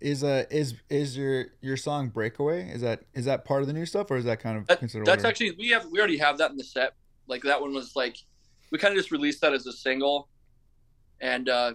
Is 0.00 0.22
uh 0.22 0.44
is 0.48 0.74
is 0.90 1.16
your 1.16 1.46
your 1.60 1.76
song 1.76 2.10
Breakaway? 2.10 2.70
Is 2.70 2.82
that 2.82 3.00
is 3.14 3.24
that 3.24 3.44
part 3.44 3.62
of 3.62 3.66
the 3.66 3.72
new 3.72 3.86
stuff 3.86 4.12
or 4.12 4.16
is 4.16 4.26
that 4.26 4.38
kind 4.38 4.58
of 4.58 4.66
that, 4.68 4.78
considered 4.78 5.06
that's 5.06 5.24
older? 5.24 5.28
actually 5.28 5.52
we 5.58 5.70
have 5.70 5.86
we 5.86 5.98
already 5.98 6.18
have 6.18 6.38
that 6.38 6.52
in 6.52 6.56
the 6.56 6.62
set. 6.64 6.94
Like 7.26 7.42
that 7.42 7.60
one 7.60 7.74
was 7.74 7.96
like 7.96 8.16
we 8.70 8.78
kind 8.78 8.92
of 8.92 8.98
just 8.98 9.10
released 9.10 9.40
that 9.40 9.52
as 9.52 9.66
a 9.66 9.72
single, 9.72 10.28
and 11.20 11.48
uh, 11.48 11.74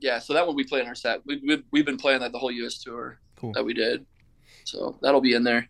yeah, 0.00 0.18
so 0.18 0.32
that 0.34 0.46
one 0.46 0.56
we 0.56 0.64
play 0.64 0.80
in 0.80 0.86
our 0.86 0.94
set. 0.94 1.20
We, 1.26 1.40
we 1.46 1.62
we've 1.70 1.86
been 1.86 1.96
playing 1.96 2.20
that 2.20 2.32
the 2.32 2.38
whole 2.38 2.50
U.S. 2.50 2.78
tour 2.78 3.18
cool. 3.36 3.52
that 3.52 3.64
we 3.64 3.74
did, 3.74 4.06
so 4.64 4.98
that'll 5.02 5.20
be 5.20 5.34
in 5.34 5.44
there. 5.44 5.68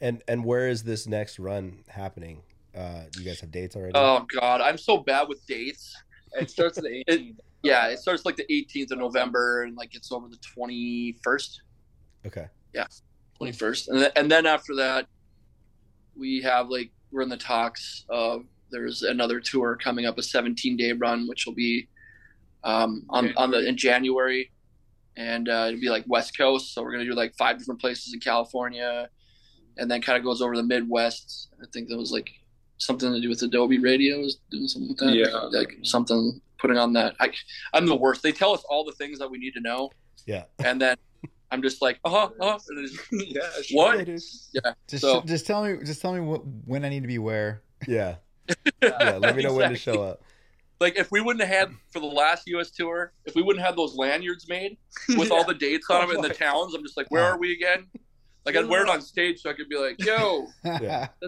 And 0.00 0.22
and 0.28 0.44
where 0.44 0.68
is 0.68 0.84
this 0.84 1.06
next 1.06 1.38
run 1.38 1.84
happening? 1.88 2.42
Uh, 2.76 3.02
you 3.16 3.24
guys 3.24 3.40
have 3.40 3.50
dates 3.50 3.76
already? 3.76 3.92
Oh 3.94 4.24
God, 4.40 4.60
I'm 4.60 4.78
so 4.78 4.98
bad 4.98 5.28
with 5.28 5.44
dates. 5.46 5.94
It 6.34 6.50
starts 6.50 6.80
the 6.80 7.04
18th. 7.08 7.36
Yeah, 7.62 7.88
it 7.88 7.98
starts 7.98 8.24
like 8.24 8.36
the 8.36 8.46
18th 8.48 8.92
of 8.92 8.98
November 8.98 9.64
and 9.64 9.76
like 9.76 9.96
it's 9.96 10.12
over 10.12 10.28
the 10.28 10.36
21st. 10.36 11.58
okay. 12.26 12.46
Yeah, 12.72 12.86
21st, 13.40 13.88
and 13.88 14.02
then, 14.02 14.10
and 14.14 14.30
then 14.30 14.46
after 14.46 14.76
that, 14.76 15.06
we 16.16 16.40
have 16.42 16.68
like 16.68 16.90
we're 17.10 17.22
in 17.22 17.28
the 17.28 17.36
talks 17.36 18.04
of 18.08 18.44
there's 18.70 19.02
another 19.02 19.40
tour 19.40 19.76
coming 19.76 20.06
up, 20.06 20.18
a 20.18 20.22
17 20.22 20.76
day 20.76 20.92
run, 20.92 21.26
which 21.28 21.46
will 21.46 21.54
be 21.54 21.88
um, 22.64 23.04
on 23.10 23.32
on 23.36 23.50
the 23.50 23.66
in 23.66 23.76
January, 23.76 24.50
and 25.16 25.48
uh, 25.48 25.66
it'll 25.68 25.80
be 25.80 25.88
like 25.90 26.04
West 26.06 26.36
Coast. 26.36 26.74
So 26.74 26.82
we're 26.82 26.92
gonna 26.92 27.04
do 27.04 27.14
like 27.14 27.34
five 27.36 27.58
different 27.58 27.80
places 27.80 28.12
in 28.14 28.20
California, 28.20 29.08
and 29.76 29.90
then 29.90 30.02
kind 30.02 30.18
of 30.18 30.24
goes 30.24 30.42
over 30.42 30.56
the 30.56 30.62
Midwest. 30.62 31.48
I 31.62 31.66
think 31.72 31.88
that 31.88 31.96
was 31.96 32.12
like 32.12 32.30
something 32.78 33.12
to 33.12 33.20
do 33.20 33.28
with 33.28 33.42
Adobe 33.42 33.78
Radios, 33.78 34.38
doing 34.50 34.68
something 34.68 34.88
like 34.90 34.98
that. 34.98 35.14
Yeah. 35.14 35.58
like 35.58 35.76
something 35.82 36.40
putting 36.58 36.78
on 36.78 36.92
that. 36.94 37.14
I 37.20 37.32
I'm 37.72 37.86
the 37.86 37.96
worst. 37.96 38.22
They 38.22 38.32
tell 38.32 38.52
us 38.52 38.62
all 38.68 38.84
the 38.84 38.92
things 38.92 39.18
that 39.20 39.30
we 39.30 39.38
need 39.38 39.52
to 39.54 39.60
know, 39.60 39.90
Yeah. 40.26 40.44
and 40.64 40.80
then 40.80 40.96
I'm 41.50 41.62
just 41.62 41.80
like, 41.80 41.98
uh 42.04 42.10
huh, 42.10 42.28
uh 42.40 42.58
huh. 42.58 42.86
yeah, 43.12 43.40
What? 43.72 44.06
Yeah, 44.06 44.72
Just 44.88 45.02
So- 45.02 45.22
just 45.22 45.46
tell 45.46 45.64
me 45.64 45.78
just 45.84 46.02
tell 46.02 46.12
me 46.12 46.20
what, 46.20 46.42
when 46.66 46.84
I 46.84 46.88
need 46.88 47.02
to 47.02 47.08
be 47.08 47.18
where. 47.18 47.62
Yeah. 47.86 48.16
Yeah. 48.82 49.18
Let 49.20 49.36
me 49.36 49.42
know 49.42 49.54
when 49.54 49.70
to 49.70 49.76
show 49.76 50.02
up. 50.02 50.22
Like 50.80 50.96
if 50.96 51.10
we 51.10 51.20
wouldn't 51.20 51.44
have 51.46 51.54
had 51.70 51.74
for 51.90 51.98
the 52.00 52.06
last 52.06 52.46
U.S. 52.48 52.70
tour, 52.70 53.12
if 53.24 53.34
we 53.34 53.42
wouldn't 53.42 53.64
have 53.64 53.74
those 53.76 53.96
lanyards 53.96 54.48
made 54.48 54.78
with 55.16 55.30
all 55.32 55.44
the 55.44 55.54
dates 55.54 55.90
on 55.90 56.06
them 56.06 56.16
in 56.16 56.22
the 56.22 56.28
oh 56.32 56.32
towns, 56.32 56.74
I'm 56.74 56.82
just 56.82 56.96
like, 56.96 57.10
where 57.10 57.24
are 57.24 57.38
we 57.38 57.52
again? 57.52 57.86
Like 58.46 58.54
I'd 58.56 58.66
wear 58.66 58.82
it 58.82 58.88
on 58.88 59.02
stage 59.02 59.40
so 59.40 59.50
I 59.50 59.54
could 59.54 59.68
be 59.68 59.76
like, 59.76 60.02
yo, 60.04 60.46
Yeah. 60.64 61.08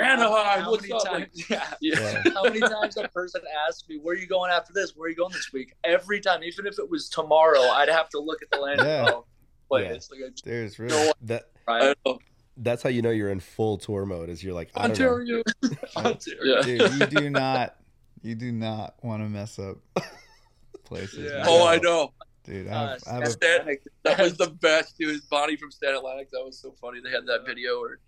Anaheim, 0.00 0.62
How 0.62 0.70
what's 0.70 0.82
many 0.82 0.92
up? 0.94 1.04
times? 1.04 1.26
Like, 1.50 1.50
yeah. 1.50 1.74
yeah. 1.80 2.22
Yeah. 2.24 2.32
How 2.32 2.44
many 2.44 2.60
times 2.60 2.96
a 2.96 3.08
person 3.08 3.40
asked 3.66 3.88
me, 3.88 3.98
"Where 4.00 4.14
are 4.14 4.18
you 4.18 4.28
going 4.28 4.52
after 4.52 4.72
this? 4.72 4.92
Where 4.96 5.06
are 5.06 5.10
you 5.10 5.16
going 5.16 5.32
this 5.32 5.52
week?" 5.52 5.74
Every 5.82 6.20
time, 6.20 6.44
even 6.44 6.64
if 6.68 6.78
it 6.78 6.88
was 6.88 7.08
tomorrow, 7.08 7.60
I'd 7.60 7.88
have 7.88 8.08
to 8.10 8.20
look 8.20 8.40
at 8.40 8.50
the 8.52 8.58
land. 8.58 8.80
Yeah. 8.84 9.00
and 9.00 9.08
go, 9.08 9.26
But 9.68 9.82
Yeah. 9.82 9.88
it's 9.94 10.08
like 10.12 10.20
a 10.20 10.30
Dude, 10.30 10.78
really 10.78 10.92
No, 10.96 11.12
That 11.22 11.50
I 11.66 11.88
right. 11.88 11.96
know. 12.06 12.20
That's 12.62 12.82
how 12.82 12.90
you 12.90 13.02
know 13.02 13.10
you're 13.10 13.30
in 13.30 13.40
full 13.40 13.78
tour 13.78 14.04
mode. 14.04 14.28
Is 14.28 14.44
you're 14.44 14.54
like 14.54 14.70
I 14.74 14.88
don't 14.88 14.98
know. 14.98 15.06
Ontario. 15.06 15.42
Ontario. 15.96 16.40
Yeah. 16.42 16.62
dude, 16.62 16.92
you 17.00 17.06
do 17.20 17.30
not 17.30 17.76
you 18.22 18.34
do 18.34 18.52
not 18.52 18.94
want 19.02 19.22
to 19.22 19.28
mess 19.28 19.58
up 19.58 19.78
places. 20.84 21.30
Yeah. 21.32 21.44
Oh, 21.46 21.66
I 21.66 21.78
know. 21.78 22.12
Dude, 22.44 22.68
I 22.68 22.72
Uh, 22.72 22.98
I 23.06 23.14
have 23.14 23.22
a, 23.22 23.76
that 24.04 24.18
was 24.18 24.36
the 24.36 24.50
best, 24.60 24.98
dude. 24.98 25.20
Bonnie 25.30 25.56
from 25.56 25.70
Stand 25.70 25.96
Atlantic. 25.96 26.30
That 26.32 26.42
was 26.44 26.58
so 26.58 26.74
funny. 26.80 27.00
They 27.02 27.10
had 27.10 27.26
that 27.26 27.46
video 27.46 27.80
where 27.80 27.98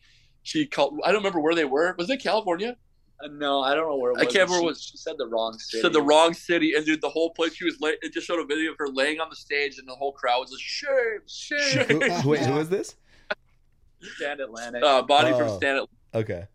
she 0.42 0.66
called. 0.66 0.98
I 1.04 1.08
don't 1.08 1.18
remember 1.20 1.40
where 1.40 1.54
they 1.54 1.64
were. 1.64 1.94
Was 1.98 2.10
it 2.10 2.22
California? 2.22 2.76
Uh, 3.22 3.28
no, 3.28 3.60
I 3.60 3.74
don't 3.74 3.88
know 3.88 3.96
where 3.96 4.10
it 4.10 4.14
was. 4.14 4.22
I 4.22 4.24
can't 4.24 4.48
remember 4.48 4.58
she, 4.58 4.64
what- 4.64 4.76
she 4.78 4.96
said 4.96 5.14
the 5.16 5.26
wrong 5.28 5.56
city. 5.58 5.82
Said 5.82 5.92
the 5.92 6.02
wrong 6.02 6.34
city, 6.34 6.74
and 6.74 6.84
dude, 6.84 7.00
the 7.00 7.10
whole 7.10 7.30
place. 7.30 7.54
She 7.54 7.64
was. 7.64 7.78
Lay, 7.80 7.94
it 8.02 8.12
just 8.12 8.26
showed 8.26 8.40
a 8.40 8.44
video 8.44 8.72
of 8.72 8.78
her 8.78 8.88
laying 8.88 9.20
on 9.20 9.28
the 9.30 9.36
stage, 9.36 9.78
and 9.78 9.86
the 9.86 9.94
whole 9.94 10.12
crowd 10.12 10.40
was 10.40 10.50
like, 10.50 10.60
"Shame, 10.60 11.86
shame." 11.86 12.00
Who, 12.22 12.28
wait, 12.30 12.40
who 12.40 12.58
is 12.58 12.68
this? 12.68 12.96
Stand 14.16 14.40
Atlantic. 14.40 14.82
Uh, 14.82 15.02
Bonnie 15.02 15.32
from 15.32 15.48
Oh. 15.48 15.56
Stand 15.56 15.78
Atlantic. 15.78 15.90
Okay. 16.14 16.46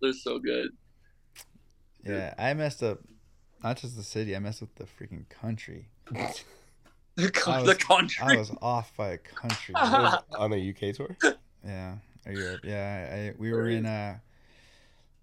They're 0.00 0.12
so 0.12 0.38
good. 0.38 0.70
yeah, 2.04 2.34
I 2.38 2.54
messed 2.54 2.82
up 2.82 3.00
not 3.62 3.78
just 3.78 3.96
the 3.96 4.02
city, 4.02 4.36
I 4.36 4.38
messed 4.38 4.62
up 4.62 4.68
the 4.76 4.84
freaking 4.84 5.28
country. 5.28 5.88
The 7.16 7.32
I 7.46 7.62
the 7.62 7.74
country. 7.74 8.26
I 8.26 8.36
was 8.36 8.52
off 8.60 8.94
by 8.94 9.08
a 9.12 9.16
country. 9.16 9.74
On 9.74 10.52
a 10.52 10.70
UK 10.70 10.94
tour? 10.94 11.16
yeah, 11.64 11.94
or 12.26 12.32
Europe. 12.32 12.60
Yeah, 12.62 13.30
I, 13.32 13.34
we 13.38 13.52
were 13.54 13.70
in 13.70 13.86
uh 13.86 14.18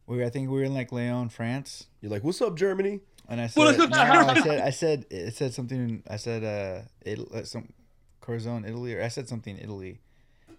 we 0.08 0.26
I 0.26 0.30
think 0.32 0.50
we 0.50 0.58
were 0.58 0.64
in 0.64 0.74
like 0.74 0.92
Lyon, 0.92 1.30
France. 1.30 1.86
You're 2.02 2.12
like, 2.12 2.24
what's 2.24 2.42
up, 2.42 2.56
Germany? 2.56 3.02
And 3.30 3.40
I 3.40 3.46
said, 3.46 3.78
no. 3.78 3.86
I 3.96 4.42
said, 4.42 4.62
I 4.62 4.70
said, 4.72 5.06
it 5.12 5.36
said 5.36 5.54
something. 5.54 6.04
I 6.10 6.18
said, 6.18 6.44
uh, 6.44 6.82
it, 7.06 7.48
some 7.48 7.72
Corzone, 8.22 8.68
Italy, 8.68 8.96
or 8.96 9.02
I 9.04 9.08
said 9.08 9.30
something 9.30 9.56
in 9.56 9.64
Italy, 9.64 10.02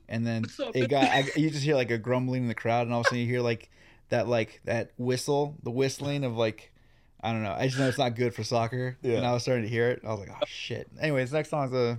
and 0.08 0.26
then 0.26 0.42
What's 0.56 0.76
it 0.76 0.88
got. 0.88 1.04
I, 1.04 1.30
you 1.36 1.50
just 1.50 1.64
hear 1.64 1.74
like 1.74 1.90
a 1.90 1.98
grumbling 1.98 2.42
in 2.42 2.48
the 2.48 2.54
crowd, 2.54 2.86
and 2.86 2.94
all 2.94 3.00
of 3.00 3.06
a 3.06 3.08
sudden 3.08 3.20
you 3.20 3.26
hear 3.26 3.40
like 3.40 3.70
that, 4.10 4.28
like 4.28 4.60
that 4.64 4.92
whistle, 4.98 5.56
the 5.62 5.70
whistling 5.70 6.24
of 6.24 6.36
like, 6.36 6.72
I 7.20 7.32
don't 7.32 7.42
know. 7.42 7.52
I 7.52 7.66
just 7.66 7.78
know 7.78 7.88
it's 7.88 7.98
not 7.98 8.16
good 8.16 8.34
for 8.34 8.44
soccer. 8.44 8.96
Yeah. 9.02 9.16
And 9.16 9.26
I 9.26 9.32
was 9.32 9.42
starting 9.42 9.64
to 9.64 9.70
hear 9.70 9.90
it. 9.90 10.02
I 10.04 10.10
was 10.10 10.20
like, 10.20 10.30
oh 10.30 10.44
shit. 10.46 10.88
Anyways, 11.00 11.32
next 11.32 11.50
song's 11.50 11.72
a. 11.72 11.98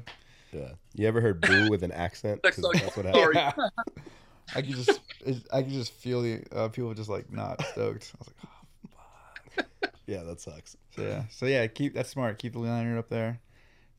Yeah. 0.52 0.70
You 0.94 1.08
ever 1.08 1.20
heard 1.20 1.42
boo 1.42 1.70
with 1.70 1.84
an 1.84 1.92
accent? 1.92 2.42
Next 2.44 2.62
song. 2.62 2.72
That's 2.74 2.96
what 2.96 3.06
happened. 3.06 3.54
Sorry. 3.56 3.70
I 4.56 4.62
could 4.62 4.76
just, 4.76 5.02
I 5.52 5.64
could 5.64 5.72
just 5.72 5.92
feel 5.94 6.22
the 6.22 6.44
uh, 6.52 6.68
people 6.70 6.94
just 6.94 7.10
like 7.10 7.32
not 7.32 7.64
stoked. 7.66 8.14
I 8.14 8.18
was 8.20 8.28
like, 8.28 8.36
oh. 8.46 9.64
Fuck. 9.82 9.94
yeah, 10.06 10.24
that 10.24 10.40
sucks. 10.40 10.78
So 10.96 11.02
yeah, 11.02 11.24
so 11.30 11.46
yeah, 11.46 11.66
keep 11.68 11.96
that's 11.96 12.10
smart. 12.10 12.38
Keep 12.38 12.54
the 12.54 12.60
liner 12.60 12.98
up 12.98 13.10
there, 13.10 13.40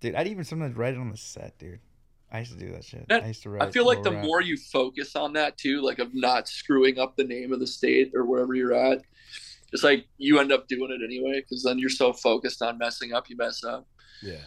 dude. 0.00 0.14
I'd 0.14 0.28
even 0.28 0.44
sometimes 0.44 0.76
write 0.76 0.94
it 0.94 1.00
on 1.00 1.10
the 1.10 1.16
set, 1.16 1.58
dude. 1.58 1.80
I 2.31 2.40
used 2.40 2.53
to 2.53 2.59
do 2.59 2.73
that 2.73 2.85
shit. 2.85 3.09
That- 3.09 3.23
I 3.23 3.28
used 3.28 3.43
to 3.44 3.51
write. 3.51 3.62
I 3.62 3.70
feel 3.70 3.86
like 3.86 3.98
the 4.03 4.11
little 4.11 4.19
rap. 4.19 4.24
more 4.27 4.40
you 4.40 4.57
focus 4.57 5.15
on 5.16 5.32
that 5.35 5.57
too, 5.57 5.81
like 5.82 5.98
of 5.98 6.15
not 6.15 6.48
screwing 6.48 6.98
up 6.98 7.16
the 7.16 7.24
name 7.24 7.53
of 7.53 7.61
the 7.61 7.66
state 7.66 8.12
or 8.15 8.24
wherever 8.24 8.55
you're 8.55 8.74
at, 8.74 9.03
it's 9.73 9.85
like 9.85 10.07
you 10.19 10.39
end 10.39 10.53
up 10.53 10.66
doing 10.69 10.90
it 10.90 11.05
anyway 11.05 11.40
because 11.40 11.62
then 11.62 11.78
you're 11.78 11.89
so 11.90 12.12
focused 12.12 12.62
on 12.62 12.78
messing 12.78 13.12
up, 13.12 13.28
you 13.31 13.36
mess 13.36 13.62
up. 13.65 13.86
Yeah. 14.23 14.43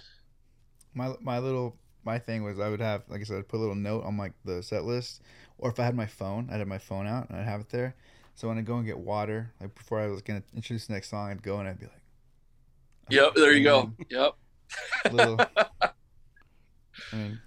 my 0.94 1.14
my 1.22 1.40
little 1.40 1.78
my 2.04 2.18
thing 2.20 2.44
was 2.44 2.60
I 2.60 2.70
would 2.70 2.82
have 2.82 3.04
like 3.08 3.22
I 3.22 3.24
said 3.24 3.38
I'd 3.38 3.48
put 3.48 3.58
a 3.58 3.60
little 3.60 3.76
note 3.76 4.04
on 4.04 4.18
like 4.18 4.34
the 4.44 4.62
set 4.64 4.84
list, 4.84 5.22
or 5.58 5.70
if 5.70 5.80
I 5.80 5.84
had 5.84 5.96
my 5.96 6.08
phone, 6.08 6.50
I'd 6.52 6.60
have 6.60 6.68
my 6.68 6.78
phone 6.80 7.08
out 7.08 7.30
and 7.30 7.38
I'd 7.38 7.46
have 7.46 7.62
it 7.62 7.70
there. 7.70 7.96
So 8.36 8.48
when 8.48 8.58
I 8.58 8.62
go 8.62 8.76
and 8.78 8.86
get 8.86 8.98
water, 8.98 9.54
like 9.62 9.76
before 9.76 10.00
I 10.00 10.08
was 10.08 10.22
gonna 10.22 10.44
introduce 10.56 10.88
the 10.88 10.94
next 10.94 11.10
song, 11.10 11.30
I'd 11.30 11.44
go 11.44 11.60
and 11.60 11.68
I'd 11.68 11.80
be 11.80 11.86
like, 11.86 11.96
Yep, 13.10 13.36
there 13.36 13.54
you 13.54 13.64
go. 13.64 13.92
Yep. 14.10 14.34
Little, 15.12 15.40
I 15.82 15.92
mean, 17.16 17.40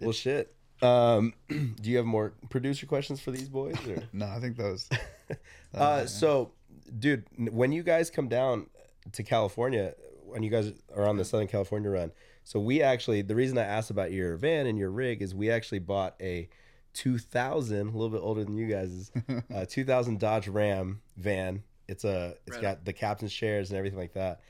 Well, 0.00 0.12
shit. 0.12 0.54
Um, 0.82 1.32
do 1.48 1.90
you 1.90 1.96
have 1.96 2.06
more 2.06 2.34
producer 2.50 2.86
questions 2.86 3.20
for 3.20 3.30
these 3.30 3.48
boys? 3.48 3.76
Or? 3.88 4.02
no, 4.12 4.26
I 4.26 4.40
think 4.40 4.56
those. 4.56 4.88
was. 5.28 5.38
Uh, 5.74 6.02
it. 6.04 6.08
so, 6.08 6.52
dude, 6.98 7.24
when 7.36 7.72
you 7.72 7.82
guys 7.82 8.10
come 8.10 8.28
down 8.28 8.66
to 9.12 9.22
California, 9.22 9.94
when 10.24 10.42
you 10.42 10.50
guys 10.50 10.72
are 10.94 11.06
on 11.06 11.16
the 11.16 11.24
Southern 11.24 11.48
California 11.48 11.90
run, 11.90 12.12
so 12.44 12.60
we 12.60 12.82
actually, 12.82 13.22
the 13.22 13.34
reason 13.34 13.58
I 13.58 13.64
asked 13.64 13.90
about 13.90 14.12
your 14.12 14.36
van 14.36 14.66
and 14.66 14.78
your 14.78 14.90
rig 14.90 15.20
is 15.20 15.34
we 15.34 15.50
actually 15.50 15.80
bought 15.80 16.14
a 16.20 16.48
2000, 16.94 17.76
a 17.76 17.90
little 17.90 18.08
bit 18.08 18.20
older 18.22 18.44
than 18.44 18.56
you 18.56 18.68
guys, 18.68 18.90
is 18.92 19.12
uh, 19.54 19.66
2000 19.68 20.20
Dodge 20.20 20.48
Ram 20.48 21.00
van. 21.16 21.62
It's 21.88 22.04
a, 22.04 22.36
it's 22.46 22.56
Right 22.56 22.62
got 22.62 22.84
the 22.84 22.92
captain's 22.92 23.32
chairs 23.32 23.70
and 23.70 23.78
everything 23.78 23.98
like 23.98 24.14
that. 24.14 24.40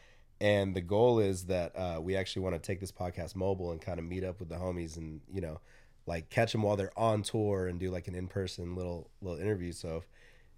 And 0.41 0.75
the 0.77 0.81
goal 0.83 1.19
is 1.19 1.47
that 1.47 1.73
uh, 1.77 1.99
we 2.01 2.15
actually 2.17 2.43
want 2.43 2.55
to 2.55 2.59
take 2.61 2.79
this 2.81 2.93
podcast 2.93 3.35
mobile 3.37 3.73
and 3.73 3.81
kind 3.81 3.99
of 3.99 4.05
meet 4.05 4.23
up 4.25 4.39
with 4.39 4.49
the 4.51 4.57
homies 4.57 4.97
and 4.99 5.21
you 5.33 5.41
know, 5.41 5.61
like 6.07 6.29
catch 6.29 6.53
them 6.53 6.63
while 6.63 6.77
they're 6.77 6.97
on 6.99 7.23
tour 7.23 7.69
and 7.69 7.81
do 7.81 7.91
like 7.91 8.07
an 8.09 8.15
in 8.15 8.29
person 8.29 8.75
little 8.77 9.11
little 9.23 9.39
interview. 9.41 9.73
So 9.73 9.97
if, 9.97 10.05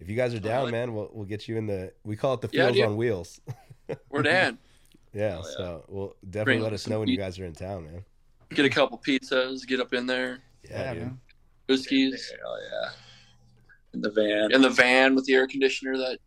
if 0.00 0.08
you 0.10 0.16
guys 0.16 0.34
are 0.34 0.40
down, 0.40 0.64
like- 0.64 0.72
man, 0.72 0.94
we'll 0.94 1.10
we'll 1.12 1.26
get 1.26 1.46
you 1.48 1.56
in 1.56 1.66
the 1.66 1.92
we 2.04 2.16
call 2.16 2.34
it 2.34 2.40
the 2.40 2.48
Yeah, 2.52 2.64
fields 2.64 2.76
dude. 2.78 2.86
on 2.86 2.96
wheels. 2.96 3.40
We're 4.10 4.22
down. 4.22 4.58
yeah, 5.14 5.36
yeah. 5.36 5.42
so 5.42 5.84
we'll 5.88 6.16
definitely 6.28 6.54
Bring 6.54 6.62
let 6.64 6.72
us 6.72 6.82
some 6.82 6.92
know 6.92 6.98
when 7.00 7.08
you 7.08 7.16
guys 7.16 7.38
are 7.38 7.44
in 7.44 7.54
town, 7.54 7.84
man. 7.84 8.04
Get 8.50 8.64
a 8.64 8.70
couple 8.70 8.98
pizzas, 8.98 9.66
get 9.66 9.78
up 9.80 9.92
in 9.94 10.06
there, 10.06 10.40
yeah, 10.68 10.92
dude. 10.94 11.02
man. 11.04 11.20
Whiskies, 11.68 12.32
Oh 12.46 12.58
yeah. 12.70 12.90
In 13.94 14.00
the 14.00 14.10
van. 14.10 14.52
in 14.52 14.60
the 14.62 14.70
van 14.70 15.14
with 15.14 15.24
the 15.26 15.34
air 15.34 15.46
conditioner. 15.46 15.96
That 15.96 16.18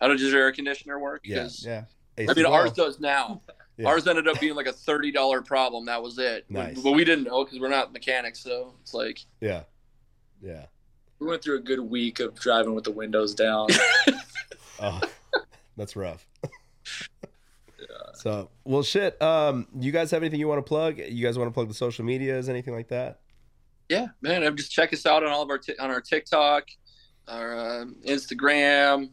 how 0.00 0.08
does 0.08 0.22
your 0.22 0.38
air 0.40 0.52
conditioner 0.52 0.98
work? 1.00 1.22
Yeah. 1.24 1.42
'Cause, 1.42 1.64
yeah. 1.66 1.84
Hey, 2.16 2.26
I 2.28 2.34
mean, 2.34 2.44
well, 2.44 2.54
ours 2.54 2.72
does 2.72 2.98
now. 3.00 3.42
Yeah. 3.76 3.88
Ours 3.88 4.06
ended 4.06 4.26
up 4.26 4.40
being 4.40 4.54
like 4.54 4.66
a 4.66 4.72
thirty 4.72 5.12
dollar 5.12 5.42
problem. 5.42 5.84
That 5.86 6.02
was 6.02 6.18
it. 6.18 6.46
Nice. 6.48 6.80
But 6.80 6.92
we 6.92 7.04
didn't 7.04 7.24
know 7.24 7.44
because 7.44 7.60
we're 7.60 7.68
not 7.68 7.92
mechanics, 7.92 8.40
so 8.40 8.74
it's 8.80 8.94
like 8.94 9.20
Yeah, 9.40 9.64
yeah. 10.40 10.64
we 11.18 11.26
went 11.26 11.42
through 11.42 11.58
a 11.58 11.60
good 11.60 11.80
week 11.80 12.20
of 12.20 12.34
driving 12.40 12.74
with 12.74 12.84
the 12.84 12.92
windows 12.92 13.34
down. 13.34 13.68
Oh, 14.78 15.00
that's 15.78 15.96
rough. 15.96 16.26
So, 18.14 18.50
well, 18.64 18.82
shit. 18.82 19.20
Um, 19.22 19.68
you 19.78 19.92
guys 19.92 20.10
have 20.10 20.22
anything 20.22 20.40
you 20.40 20.48
want 20.48 20.58
to 20.58 20.68
plug? 20.68 20.98
You 20.98 21.24
guys 21.24 21.38
want 21.38 21.48
to 21.48 21.54
plug 21.54 21.68
the 21.68 21.74
social 21.74 22.04
medias, 22.04 22.48
anything 22.48 22.74
like 22.74 22.88
that? 22.88 23.20
yeah, 23.88 24.08
man. 24.20 24.54
Just 24.56 24.72
check 24.72 24.92
us 24.92 25.06
out 25.06 25.22
on 25.22 25.30
all 25.30 25.42
of 25.42 25.48
our 25.50 25.58
ti- 25.58 25.78
on 25.78 25.90
our 25.90 26.00
TikTok, 26.00 26.64
our 27.28 27.80
um 27.82 27.96
Instagram, 28.06 29.10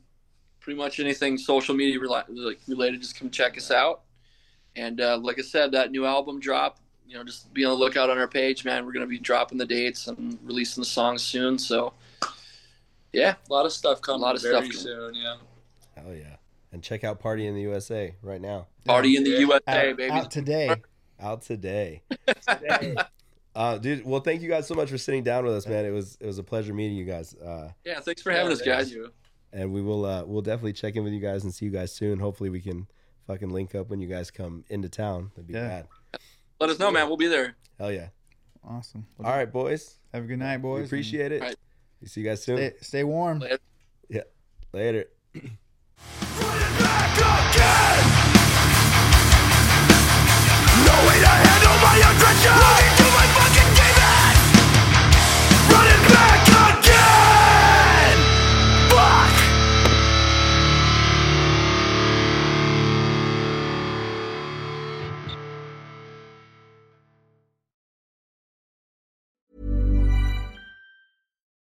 pretty 0.64 0.78
much 0.80 1.00
anything 1.00 1.38
social 1.38 1.76
media 1.76 2.00
rela- 2.00 2.24
like 2.30 2.60
related. 2.68 3.02
Just 3.02 3.20
come 3.20 3.30
check 3.30 3.56
us 3.58 3.70
out. 3.70 4.02
And 4.76 5.00
uh, 5.00 5.20
like 5.22 5.38
I 5.38 5.44
said, 5.44 5.72
that 5.74 5.92
new 5.92 6.06
album 6.08 6.40
drop. 6.40 6.80
You 7.08 7.20
know, 7.20 7.24
just 7.24 7.54
be 7.54 7.64
on 7.64 7.70
the 7.72 7.76
lookout 7.78 8.10
on 8.10 8.18
our 8.18 8.28
page, 8.28 8.66
man. 8.66 8.86
We're 8.88 8.94
gonna 8.94 9.06
be 9.06 9.20
dropping 9.20 9.60
the 9.60 9.68
dates 9.68 10.08
and 10.08 10.40
releasing 10.44 10.82
the 10.82 10.86
songs 10.90 11.22
soon. 11.22 11.60
So, 11.60 11.94
yeah, 13.12 13.36
a 13.48 13.54
lot 13.54 13.66
of 13.68 13.72
stuff 13.74 14.02
coming. 14.02 14.22
A 14.22 14.24
lot 14.26 14.36
of 14.36 14.42
very 14.42 14.54
stuff 14.56 14.64
coming. 14.64 14.78
soon. 14.78 15.14
Yeah. 15.16 15.36
Hell 15.96 16.16
yeah! 16.16 16.38
And 16.72 16.82
check 16.82 17.04
out 17.04 17.20
Party 17.20 17.46
in 17.46 17.54
the 17.54 17.62
USA 17.62 18.16
right 18.24 18.42
now. 18.42 18.66
party 18.86 19.16
in 19.16 19.24
the 19.24 19.30
Yeah. 19.32 19.38
USA, 19.40 19.90
Out, 19.92 19.98
baby. 19.98 20.12
out 20.12 20.32
today. 20.32 20.76
Out 21.20 21.42
today. 21.44 22.02
Uh, 23.56 23.78
dude, 23.78 24.04
well, 24.04 24.20
thank 24.20 24.42
you 24.42 24.50
guys 24.50 24.68
so 24.68 24.74
much 24.74 24.90
for 24.90 24.98
sitting 24.98 25.24
down 25.24 25.46
with 25.46 25.54
us, 25.54 25.68
man. 25.68 25.86
It 25.86 25.92
was 25.92 26.18
it 26.20 26.26
was 26.26 26.40
a 26.40 26.44
pleasure 26.44 26.74
meeting 26.74 26.98
you 26.98 27.06
guys. 27.06 27.36
Uh, 27.36 27.70
Yeah, 27.86 28.00
thanks 28.00 28.24
for 28.24 28.32
having 28.32 28.52
us, 28.52 28.64
guys. 28.64 28.92
You. 28.92 29.12
And 29.54 29.72
we 29.72 29.82
will 29.82 30.06
uh, 30.06 30.24
we'll 30.26 30.42
definitely 30.42 30.74
check 30.74 30.96
in 30.96 31.04
with 31.04 31.14
you 31.14 31.20
guys 31.20 31.44
and 31.44 31.54
see 31.54 31.66
you 31.66 31.72
guys 31.72 31.92
soon. 31.94 32.20
Hopefully, 32.20 32.50
we 32.50 32.60
can 32.62 32.88
fucking 33.28 33.50
link 33.50 33.76
up 33.76 33.90
when 33.90 34.00
you 34.02 34.08
guys 34.08 34.32
come 34.32 34.66
into 34.70 34.90
town. 34.90 35.32
That'd 35.36 35.48
be 35.48 35.54
Yeah. 35.54 35.68
bad. 35.68 35.88
Let 36.60 36.70
us 36.70 36.80
know, 36.80 36.92
man. 36.92 37.08
We'll 37.08 37.18
be 37.18 37.28
there. 37.28 37.56
Hell 37.78 37.92
yeah! 37.92 38.08
Awesome. 38.68 39.06
All 39.24 39.32
right, 39.32 39.52
boys. 39.52 39.98
Have 40.14 40.24
a 40.24 40.28
good 40.28 40.40
night, 40.40 40.58
boys. 40.58 40.82
We 40.82 40.86
appreciate 40.86 41.32
it. 41.32 41.42
All 41.42 41.48
right. 41.48 41.58
We 42.02 42.08
see 42.08 42.22
you 42.22 42.28
guys 42.28 42.44
soon. 42.44 42.58
Stay, 42.58 42.74
stay 42.82 43.04
warm. 43.04 43.40
Later. 43.40 43.60
Yeah. 44.10 44.22
Later. 44.74 45.06